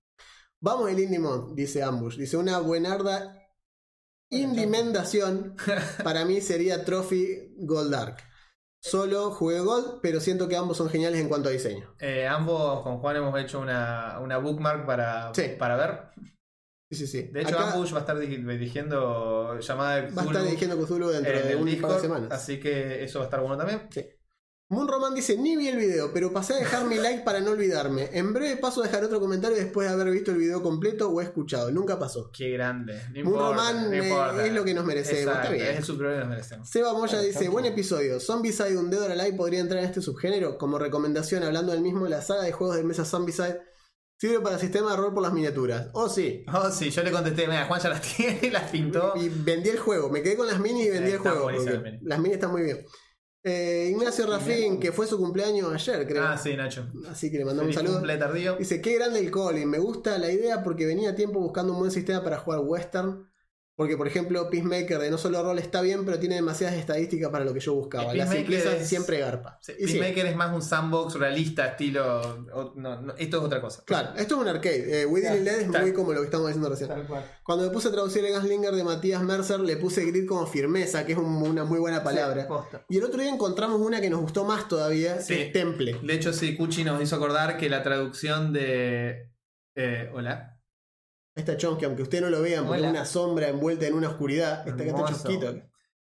Vamos 0.60 0.92
el 0.92 1.00
Indie 1.00 1.20
Month, 1.20 1.54
dice 1.56 1.82
Ambush. 1.82 2.18
Dice 2.18 2.36
una 2.38 2.60
buenarda 2.60 3.34
indimendación. 4.30 5.56
para 6.04 6.26
mí 6.26 6.42
sería 6.42 6.84
Trophy 6.84 7.54
Gold 7.60 7.92
Dark. 7.92 8.18
Solo 8.80 9.32
jugué 9.32 9.60
Gold, 9.60 10.00
pero 10.02 10.20
siento 10.20 10.48
que 10.48 10.56
ambos 10.56 10.78
son 10.78 10.90
geniales 10.90 11.20
en 11.20 11.30
cuanto 11.30 11.50
a 11.50 11.52
diseño. 11.52 11.96
Eh, 12.00 12.28
ambos 12.28 12.84
con 12.84 13.00
Juan 13.00 13.16
hemos 13.18 13.40
hecho 13.40 13.60
una, 13.60 14.20
una 14.22 14.38
bookmark 14.38 14.86
para, 14.86 15.34
Sí. 15.34 15.44
para 15.58 15.76
ver. 15.76 16.00
Sí, 16.90 16.96
sí, 16.96 17.08
sí. 17.08 17.24
De 17.24 17.42
hecho, 17.42 17.58
Acá 17.60 17.74
Ambush 17.74 17.94
va 17.94 17.98
a 17.98 18.02
estar 18.02 18.18
diri- 18.18 18.46
dirigiendo 18.46 19.60
llamada 19.60 19.96
de 19.96 20.02
va 20.04 20.08
a 20.08 20.10
estar 20.10 20.26
Cthulhu 20.26 20.46
dirigiendo 20.46 20.78
Cthulhu 20.86 21.10
dentro 21.10 21.34
en 21.34 21.48
de 21.48 21.56
un 21.56 21.62
par 21.62 21.66
de 21.68 21.72
Discord, 21.76 22.02
semanas. 22.02 22.32
Así 22.32 22.60
que 22.60 23.04
eso 23.04 23.20
va 23.20 23.26
a 23.26 23.28
estar 23.28 23.42
bueno 23.42 23.58
también. 23.58 23.90
Moon 24.70 24.86
Roman 24.86 25.16
dice, 25.16 25.38
ni 25.38 25.56
vi 25.56 25.70
el 25.70 25.78
video, 25.78 26.12
pero 26.14 26.34
pasé 26.34 26.54
a 26.54 26.58
dejar 26.58 26.86
mi 26.88 26.96
like 27.00 27.24
para 27.24 27.40
no 27.40 27.52
olvidarme. 27.52 28.10
En 28.12 28.34
breve 28.34 28.58
paso 28.58 28.82
a 28.82 28.86
dejar 28.86 29.04
otro 29.04 29.20
comentario 29.22 29.56
después 29.56 29.88
de 29.88 29.94
haber 29.94 30.12
visto 30.12 30.32
el 30.32 30.38
video 30.38 30.62
completo 30.62 31.10
o 31.10 31.22
escuchado. 31.22 31.72
Nunca 31.72 31.98
pasó. 31.98 32.32
Qué 32.32 32.50
grande. 32.52 32.94
No 33.14 33.24
Moon 33.24 33.34
importa, 33.34 33.50
Roman 33.50 33.84
no 33.90 34.42
eh, 34.42 34.48
es 34.48 34.54
lo 34.54 34.66
que 34.66 34.74
nos 34.74 34.86
merecemos. 34.86 35.20
Exacto, 35.22 35.42
Está 35.42 35.54
bien. 35.54 35.68
Es 35.78 35.90
el 35.90 35.98
que 35.98 36.04
nos 36.04 36.28
merecemos. 36.28 36.70
Seba 36.70 36.94
Moya 36.94 37.22
dice, 37.22 37.48
buen 37.48 37.66
episodio. 37.66 38.20
Zombicide 38.20 38.78
un 38.78 38.90
dedo 38.90 39.06
a 39.06 39.10
la 39.10 39.16
like 39.16 39.38
podría 39.38 39.62
entrar 39.62 39.80
en 39.80 39.86
este 39.86 40.02
subgénero. 40.02 40.58
Como 40.58 40.78
recomendación, 40.80 41.44
hablando 41.44 41.72
del 41.72 41.82
mismo, 41.82 42.06
la 42.08 42.22
saga 42.22 42.44
de 42.44 42.52
juegos 42.52 42.76
de 42.76 42.84
mesa 42.84 43.06
Zombicide 43.06 43.62
sirve 44.18 44.40
para 44.42 44.58
sistema 44.58 44.92
de 44.92 44.98
rol 44.98 45.14
por 45.14 45.24
las 45.24 45.34
miniaturas. 45.34 45.90
Oh, 45.94 46.10
sí. 46.10 46.44
Oh, 46.54 46.70
sí, 46.72 46.90
yo 46.90 47.04
le 47.04 47.12
contesté, 47.12 47.48
mira, 47.48 47.66
Juan 47.66 47.80
ya 47.80 47.90
las 47.90 48.02
tiene 48.02 48.40
y 48.42 48.50
las 48.50 48.70
pintó. 48.70 49.14
Y 49.16 49.30
vendí 49.30 49.70
el 49.70 49.80
juego. 49.80 50.10
Me 50.10 50.22
quedé 50.22 50.36
con 50.36 50.48
las 50.48 50.60
minis 50.60 50.88
y 50.88 50.90
vendí 50.90 51.12
el 51.12 51.20
juego. 51.20 51.50
mini. 51.50 52.00
las 52.02 52.20
minis 52.20 52.36
están 52.36 52.52
muy 52.52 52.64
bien. 52.64 52.86
Eh, 53.44 53.92
Ignacio 53.92 54.28
Rafín, 54.28 54.78
que 54.80 54.92
fue 54.92 55.08
su 55.08 55.18
cumpleaños 55.18 55.72
ayer, 55.72 56.06
creo. 56.06 56.24
Ah, 56.24 56.38
sí, 56.38 56.58
Nacho. 56.58 56.86
Así 57.10 57.32
que 57.32 57.38
le 57.38 57.46
mandamos 57.46 57.76
un 57.76 57.82
saludo. 57.82 58.20
tardío. 58.20 58.58
Dice, 58.58 58.82
qué 58.82 58.96
grande 58.96 59.20
el 59.20 59.32
Colin. 59.32 59.70
Me 59.70 59.80
gusta 59.80 60.18
la 60.18 60.30
idea 60.30 60.64
porque 60.64 60.86
venía 60.86 61.16
tiempo 61.16 61.40
buscando 61.40 61.72
un 61.72 61.80
buen 61.80 61.92
sistema 61.92 62.24
para 62.24 62.40
jugar 62.40 62.60
western. 62.64 63.32
Porque, 63.78 63.96
por 63.96 64.08
ejemplo, 64.08 64.50
Peacemaker 64.50 64.98
de 64.98 65.12
no 65.12 65.20
solo 65.20 65.44
rol 65.44 65.60
está 65.60 65.82
bien, 65.82 66.04
pero 66.04 66.18
tiene 66.18 66.34
demasiadas 66.34 66.76
estadísticas 66.78 67.30
para 67.30 67.46
lo 67.46 67.54
que 67.54 67.60
yo 67.60 67.76
buscaba. 67.76 68.12
La 68.16 68.26
simpleza 68.26 68.76
es- 68.76 68.88
siempre 68.88 69.20
garpa. 69.20 69.60
Sí, 69.62 69.74
Peacemaker 69.78 70.26
es 70.26 70.36
más 70.36 70.52
un 70.52 70.64
sandbox 70.64 71.14
realista, 71.14 71.68
estilo. 71.68 72.20
o- 72.54 72.74
no, 72.76 73.00
no, 73.04 73.14
esto 73.20 73.38
es 73.38 73.44
otra 73.44 73.62
cosa. 73.62 73.84
claro, 73.86 74.10
esto 74.18 74.34
es 74.36 74.42
un 74.42 74.48
arcade. 74.48 75.02
Eh, 75.02 75.06
Within 75.06 75.28
Claro, 75.30 75.44
LED 75.44 75.62
es 75.62 75.72
tal- 75.72 75.82
muy 75.84 75.94
como 75.94 76.12
lo 76.14 76.22
que 76.22 76.26
estamos 76.26 76.48
diciendo 76.48 76.70
recién. 76.70 76.90
Tal 76.90 77.06
cual. 77.06 77.24
Cuando 77.44 77.66
me 77.66 77.70
puse 77.72 77.90
a 77.90 77.92
traducir 77.92 78.26
el 78.26 78.34
Gaslinger 78.34 78.74
de 78.74 78.84
Matías 78.84 79.22
Mercer, 79.22 79.60
le 79.60 79.78
puse 79.78 80.04
grid 80.06 80.28
como 80.28 80.48
firmeza, 80.48 81.06
que 81.06 81.12
es 81.12 81.18
un- 81.20 81.26
una 81.44 81.64
muy 81.64 81.78
buena 81.78 82.04
palabra. 82.04 82.48
Sí, 82.72 82.78
y 82.90 82.98
el 82.98 83.04
otro 83.04 83.22
día 83.22 83.32
encontramos 83.32 83.80
una 83.80 84.02
que 84.02 84.10
nos 84.10 84.22
gustó 84.22 84.44
más 84.44 84.68
todavía, 84.68 85.22
Sí. 85.22 85.36
que 85.36 85.42
es 85.44 85.54
temple. 85.54 86.00
De 86.02 86.14
hecho, 86.16 86.34
sí, 86.34 86.58
Cuchi 86.58 86.84
nos 86.84 87.00
hizo 87.00 87.16
acordar 87.16 87.58
que 87.60 87.70
la 87.70 87.84
traducción 87.84 88.54
de. 88.54 89.30
eh, 89.76 90.10
Hola. 90.16 90.57
Esta 91.38 91.56
Chomsky, 91.56 91.86
aunque 91.86 92.02
usted 92.04 92.20
no 92.22 92.30
lo 92.30 92.42
vean, 92.42 92.66
porque 92.66 92.82
Hola. 92.82 92.90
una 92.90 93.06
sombra 93.06 93.48
envuelta 93.48 93.86
en 93.88 93.94
una 93.94 94.10
oscuridad, 94.10 94.68
está 94.68 94.84
acá 94.84 95.06
chusquito. 95.14 95.56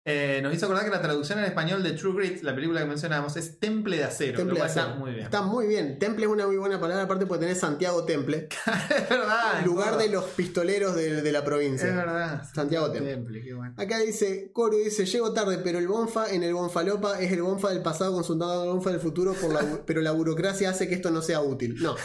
Eh, 0.04 0.40
nos 0.42 0.52
hizo 0.52 0.66
acordar 0.66 0.84
que 0.86 0.90
la 0.90 1.00
traducción 1.00 1.38
en 1.38 1.46
español 1.46 1.84
de 1.84 1.92
True 1.92 2.16
Grit, 2.16 2.42
la 2.42 2.56
película 2.56 2.80
que 2.82 2.88
mencionábamos, 2.88 3.38
es 3.38 3.60
Temple 3.60 3.98
de 3.98 4.04
Acero. 4.06 4.36
Temple 4.36 4.58
de 4.58 4.66
acero. 4.66 4.88
está 4.88 4.96
muy 4.98 5.12
bien. 5.12 5.24
Está 5.26 5.42
muy 5.44 5.68
bien. 5.68 6.00
Temple 6.00 6.26
es 6.26 6.32
una 6.32 6.48
muy 6.48 6.58
buena 6.58 6.80
palabra, 6.82 7.04
aparte 7.04 7.28
puede 7.28 7.42
tener 7.42 7.56
Santiago 7.56 8.04
Temple, 8.04 8.50
es 8.90 9.10
verdad. 9.10 9.64
lugar 9.64 9.90
todo. 9.92 10.00
de 10.00 10.10
los 10.10 10.24
pistoleros 10.24 10.96
de, 10.96 11.22
de 11.22 11.32
la 11.32 11.46
provincia. 11.46 11.88
Es 11.88 11.96
verdad. 11.96 12.42
Santiago 12.52 12.92
Temple. 12.92 13.44
qué 13.44 13.54
bueno. 13.54 13.76
Acá 13.78 14.00
dice, 14.00 14.50
Coru 14.52 14.78
dice, 14.80 15.06
llego 15.06 15.34
tarde, 15.34 15.60
pero 15.64 15.78
el 15.78 15.88
Bonfa 15.88 16.32
en 16.34 16.42
el 16.42 16.56
Bonfalopa 16.56 17.20
es 17.22 17.32
el 17.32 17.44
Bonfa 17.44 17.70
del 17.70 17.84
pasado 17.84 18.12
consultado 18.12 18.56
con 18.62 18.64
el 18.70 18.74
Bonfa 18.74 18.90
del 18.90 19.00
futuro, 19.02 19.34
por 19.36 19.54
la 19.54 19.62
bu- 19.62 19.82
pero 19.86 20.02
la 20.02 20.14
burocracia 20.14 20.72
hace 20.72 20.88
que 20.88 20.96
esto 20.96 21.12
no 21.12 21.22
sea 21.22 21.42
útil. 21.42 21.76
No. 21.80 21.96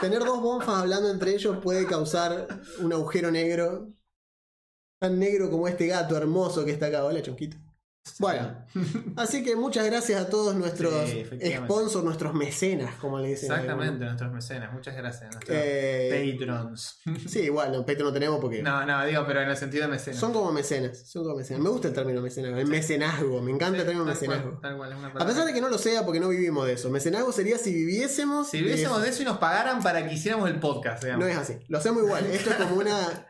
Tener 0.00 0.20
dos 0.20 0.40
Bonfas 0.40 0.80
hablando 0.80 1.10
entre 1.10 1.34
ellos 1.34 1.58
puede 1.62 1.86
causar 1.86 2.46
un 2.80 2.90
agujero 2.90 3.30
negro. 3.30 3.92
Tan 4.98 5.18
negro 5.18 5.50
como 5.50 5.68
este 5.68 5.86
gato 5.86 6.16
hermoso 6.16 6.64
que 6.64 6.70
está 6.70 6.86
acá. 6.86 7.04
Hola, 7.04 7.20
chonquito. 7.20 7.58
Bueno, 8.18 8.64
así 9.16 9.42
que 9.44 9.56
muchas 9.56 9.84
gracias 9.86 10.20
a 10.20 10.28
todos 10.28 10.54
nuestros 10.54 11.08
Sí, 11.10 11.24
sponsors, 11.56 12.04
nuestros 12.04 12.34
mecenas, 12.34 12.94
como 12.96 13.18
le 13.18 13.28
dicen. 13.28 13.50
Exactamente, 13.52 14.04
nuestros 14.04 14.32
mecenas. 14.32 14.72
Muchas 14.72 14.96
gracias. 14.96 15.30
Nuestros 15.32 15.56
Eh, 15.60 16.36
patrons. 16.38 16.98
sí, 17.28 17.40
igual, 17.40 17.72
no, 17.72 17.84
Petro 17.84 18.06
no 18.06 18.12
tenemos 18.12 18.40
porque 18.40 18.62
No, 18.62 18.84
no, 18.86 19.04
digo, 19.06 19.24
pero 19.26 19.42
en 19.42 19.50
el 19.50 19.56
sentido 19.56 19.84
de 19.84 19.90
mecenas. 19.92 20.18
son 20.18 20.32
como 20.32 20.50
mecenas, 20.52 20.98
son 21.10 21.24
como 21.24 21.36
mecenas. 21.36 21.62
Me 21.62 21.68
gusta 21.70 21.88
el 21.88 21.94
término 21.94 22.20
mecenazgo, 22.22 22.58
el 22.58 22.66
mecenazgo, 22.66 23.42
me 23.42 23.50
encanta 23.52 23.78
el 23.78 23.84
término 23.86 24.04
Tal 24.06 24.14
mecenazgo. 24.14 24.50
cual, 24.50 24.60
tal 24.60 24.76
cual, 24.78 24.92
es 24.92 24.98
una 24.98 25.08
A 25.08 25.26
pesar 25.26 25.46
de 25.46 25.52
que 25.52 25.60
no 25.60 25.68
lo 25.68 25.78
sea 25.78 26.04
porque 26.04 26.20
no 26.20 26.28
vivimos 26.30 26.66
de 26.66 26.72
eso. 26.74 26.90
Mecenazgo 26.90 27.32
sería 27.32 27.58
si 27.58 27.72
viviésemos. 27.72 28.48
Si 28.48 28.58
viviésemos 28.58 28.98
de 28.98 29.04
de 29.04 29.10
eso 29.10 29.22
y 29.22 29.24
nos 29.26 29.38
pagaran 29.38 29.82
para 29.82 30.06
que 30.06 30.14
hiciéramos 30.14 30.48
el 30.50 30.58
podcast, 30.58 31.02
digamos. 31.04 31.24
No 31.24 31.30
es 31.30 31.36
así. 31.38 31.54
Lo 31.68 31.78
hacemos 31.78 32.02
igual. 32.02 32.24
Esto 32.26 32.50
es 32.50 32.56
como 32.56 32.76
una. 32.76 33.26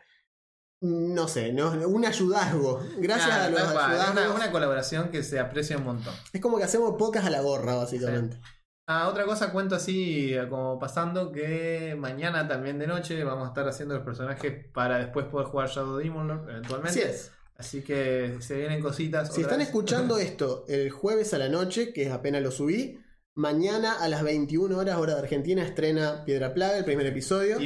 No 0.81 1.27
sé, 1.27 1.53
no, 1.53 1.71
un 1.71 2.05
ayudazgo. 2.05 2.81
Gracias 2.97 3.31
a 3.31 3.49
los 3.49 3.61
tal 3.61 3.77
ayudazgos. 3.77 4.11
una, 4.11 4.33
una 4.33 4.51
colaboración 4.51 5.09
que 5.09 5.21
se 5.21 5.39
aprecia 5.39 5.77
un 5.77 5.83
montón. 5.83 6.13
Es 6.33 6.41
como 6.41 6.57
que 6.57 6.63
hacemos 6.63 6.95
pocas 6.97 7.23
a 7.23 7.29
la 7.29 7.41
gorra, 7.41 7.75
básicamente. 7.75 8.39
Ah, 8.87 9.07
otra 9.07 9.25
cosa 9.25 9.51
cuento 9.51 9.75
así 9.75 10.33
como 10.49 10.79
pasando 10.79 11.31
que 11.31 11.95
mañana 11.97 12.47
también 12.47 12.79
de 12.79 12.87
noche 12.87 13.23
vamos 13.23 13.45
a 13.45 13.47
estar 13.49 13.67
haciendo 13.67 13.95
los 13.95 14.03
personajes 14.03 14.65
para 14.73 14.97
después 14.97 15.27
poder 15.27 15.47
jugar 15.47 15.69
Shadow 15.69 15.97
Demon 15.97 16.27
Lord 16.27 16.49
eventualmente. 16.49 16.99
Así 16.99 17.09
es. 17.09 17.31
Así 17.55 17.81
que 17.83 18.37
se 18.41 18.57
vienen 18.57 18.81
cositas. 18.81 19.33
Si 19.33 19.41
están 19.41 19.59
vez. 19.59 19.67
escuchando 19.67 20.17
esto 20.17 20.65
el 20.67 20.89
jueves 20.89 21.33
a 21.33 21.37
la 21.37 21.47
noche, 21.47 21.93
que 21.93 22.09
apenas 22.09 22.41
lo 22.41 22.49
subí, 22.49 22.99
mañana 23.35 23.93
a 23.93 24.09
las 24.09 24.23
21 24.23 24.75
horas 24.75 24.97
hora 24.97 25.13
de 25.13 25.19
Argentina 25.21 25.63
estrena 25.63 26.25
Piedra 26.25 26.53
Plaga, 26.53 26.77
el 26.77 26.85
primer 26.85 27.05
episodio. 27.05 27.59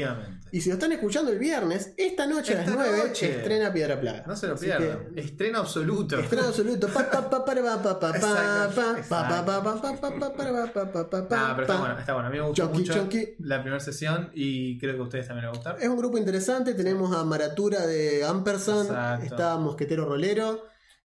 Y 0.51 0.61
si 0.61 0.69
lo 0.69 0.75
están 0.75 0.91
escuchando 0.93 1.31
el 1.31 1.39
viernes, 1.39 1.93
esta 1.97 2.25
noche 2.27 2.53
a 2.53 2.57
las 2.57 2.67
Esta 2.67 2.81
9 2.83 3.07
noche. 3.07 3.37
estrena 3.37 3.73
Piedra 3.73 3.99
Plaga. 3.99 4.23
No 4.27 4.35
se 4.35 4.47
lo 4.47 4.53
Así 4.53 4.65
pierdan. 4.67 5.13
que, 5.13 5.19
Estreno 5.21 5.59
absoluto. 5.59 6.19
Estreno 6.19 6.47
absoluto. 6.47 6.87
Pa, 6.87 7.09
pa, 7.09 7.29
pa, 7.29 7.43
para, 7.43 7.61
pa, 7.63 7.81
pa, 7.83 7.99
pa, 7.99 8.11
pa, 8.11 8.17
Exacto, 8.17 8.75
pa, 8.75 8.91
exacto. 8.99 9.09
pa, 9.09 9.45
pa, 9.45 9.63
pa, 9.63 9.81
pa, 9.81 10.01
pa, 10.01 10.19
pa, 10.19 10.33
para, 10.35 10.71
pa, 10.73 10.91
pa, 10.91 11.09
pa, 11.09 11.27
pa, 11.27 11.37
Ah, 11.49 11.53
pero 11.55 11.61
está 11.63 11.73
pa. 11.73 11.79
bueno, 11.79 11.99
está 11.99 12.13
bueno. 12.13 12.27
A 12.27 12.31
mí 12.31 12.37
me 12.37 12.43
gustó 12.47 12.63
Chonky, 12.63 12.77
mucho 12.79 12.93
chonky. 12.93 13.35
la 13.39 13.61
primera 13.61 13.79
sesión 13.79 14.31
y 14.33 14.77
creo 14.79 14.93
que 14.95 14.99
a 15.01 15.03
ustedes 15.03 15.27
también 15.27 15.45
les 15.45 15.49
va 15.49 15.53
a 15.53 15.57
gustar. 15.57 15.77
Es 15.81 15.89
un 15.89 15.97
grupo 15.97 16.17
interesante. 16.17 16.73
Tenemos 16.73 17.13
a 17.15 17.23
Maratura 17.25 17.85
de 17.85 18.23
Ampersand, 18.23 18.89
Exacto. 18.89 19.25
está 19.25 19.57
Mosquetero 19.57 20.05
Rolero, 20.05 20.63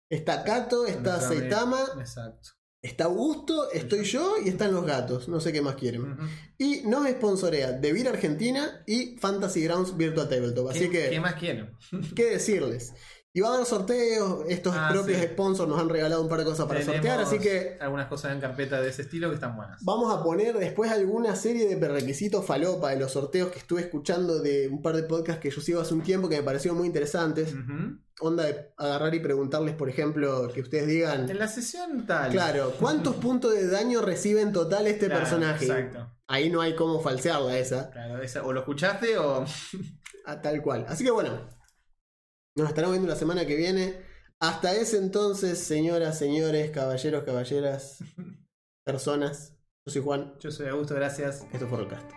está 0.09 0.43
Cato, 0.43 0.85
está. 0.85 1.21
Saitama, 1.21 1.79
Exacto. 1.99 2.49
Está 2.81 3.05
Augusto, 3.05 3.71
estoy 3.71 4.03
yo 4.05 4.35
y 4.43 4.49
están 4.49 4.73
los 4.73 4.85
gatos. 4.85 5.27
No 5.27 5.39
sé 5.39 5.51
qué 5.51 5.61
más 5.61 5.75
quieren. 5.75 6.17
Y 6.57 6.81
nos 6.85 7.07
sponsorea 7.09 7.71
Devir 7.71 8.07
Argentina 8.07 8.83
y 8.85 9.17
Fantasy 9.17 9.63
Grounds 9.63 9.97
Virtual 9.97 10.29
Tabletop. 10.29 10.69
Así 10.69 10.89
¿Qué, 10.89 10.89
que, 10.89 11.09
¿Qué 11.09 11.19
más 11.19 11.35
quieren? 11.35 11.71
¿qué 12.15 12.25
decirles? 12.25 12.93
Y 13.37 13.39
va 13.39 13.49
a 13.49 13.53
haber 13.53 13.67
sorteos. 13.67 14.45
Estos 14.47 14.73
Ah, 14.75 14.89
propios 14.91 15.19
sí. 15.21 15.27
sponsors 15.27 15.69
nos 15.69 15.79
han 15.79 15.89
regalado 15.89 16.23
un 16.23 16.27
par 16.27 16.39
de 16.39 16.45
cosas 16.45 16.65
para 16.65 16.79
Tenemos 16.79 16.95
sortear. 16.95 17.19
Así 17.19 17.37
que 17.37 17.77
Algunas 17.79 18.07
cosas 18.07 18.31
en 18.31 18.39
carpeta 18.41 18.81
de 18.81 18.89
ese 18.89 19.03
estilo 19.03 19.29
que 19.29 19.35
están 19.35 19.55
buenas. 19.55 19.77
Vamos 19.83 20.11
a 20.11 20.23
poner 20.23 20.57
después 20.57 20.89
alguna 20.91 21.35
serie 21.35 21.67
de 21.67 21.77
prerequisitos 21.77 22.43
falopa 22.43 22.89
de 22.89 22.95
los 22.97 23.11
sorteos 23.11 23.49
que 23.51 23.59
estuve 23.59 23.81
escuchando 23.81 24.39
de 24.39 24.67
un 24.69 24.81
par 24.81 24.95
de 24.95 25.03
podcasts 25.03 25.39
que 25.39 25.51
yo 25.51 25.61
sigo 25.61 25.79
hace 25.81 25.93
un 25.93 26.01
tiempo 26.01 26.27
que 26.29 26.37
me 26.37 26.41
parecieron 26.41 26.79
muy 26.79 26.87
interesantes. 26.87 27.53
Onda 28.19 28.45
de 28.45 28.71
agarrar 28.75 29.13
y 29.13 29.19
preguntarles, 29.19 29.75
por 29.75 29.87
ejemplo, 29.87 30.51
que 30.51 30.61
ustedes 30.61 30.87
digan, 30.87 31.29
En 31.29 31.37
la 31.37 31.47
sesión 31.47 32.07
tal. 32.07 32.31
claro, 32.31 32.73
¿cuántos 32.79 33.15
puntos 33.17 33.53
de 33.53 33.67
daño 33.67 34.01
recibe 34.01 34.41
en 34.41 34.51
total 34.51 34.87
este 34.87 35.05
Claro, 35.05 35.21
personaje? 35.21 35.65
Exacto. 35.65 36.11
Ahí 36.27 36.49
no 36.49 36.61
hay 36.61 36.75
cómo 36.75 36.99
falsearla 37.01 37.55
esa, 37.59 37.91
Claro, 37.91 38.19
esa- 38.19 38.43
o 38.43 38.51
lo 38.51 38.61
escuchaste 38.61 39.15
o. 39.19 39.45
a 40.25 40.41
tal 40.41 40.63
cual. 40.63 40.87
Así 40.89 41.03
que 41.03 41.11
bueno, 41.11 41.55
nos 42.57 42.69
estaremos 42.69 42.93
viendo 42.93 43.07
la 43.11 43.17
semana 43.17 43.45
que 43.45 43.55
viene. 43.55 44.01
Hasta 44.39 44.73
ese 44.75 44.97
entonces, 44.97 45.59
señoras, 45.59 46.17
señores, 46.17 46.71
caballeros, 46.71 47.23
caballeras, 47.23 47.99
personas. 48.85 49.53
Yo 49.85 49.93
soy 49.93 50.01
Juan, 50.01 50.33
Yo 50.39 50.51
soy 50.51 50.67
Augusto, 50.67 50.95
gracias. 50.95 51.45
esto 51.53 51.67
fue 51.67 51.77
Rollcast. 51.77 52.16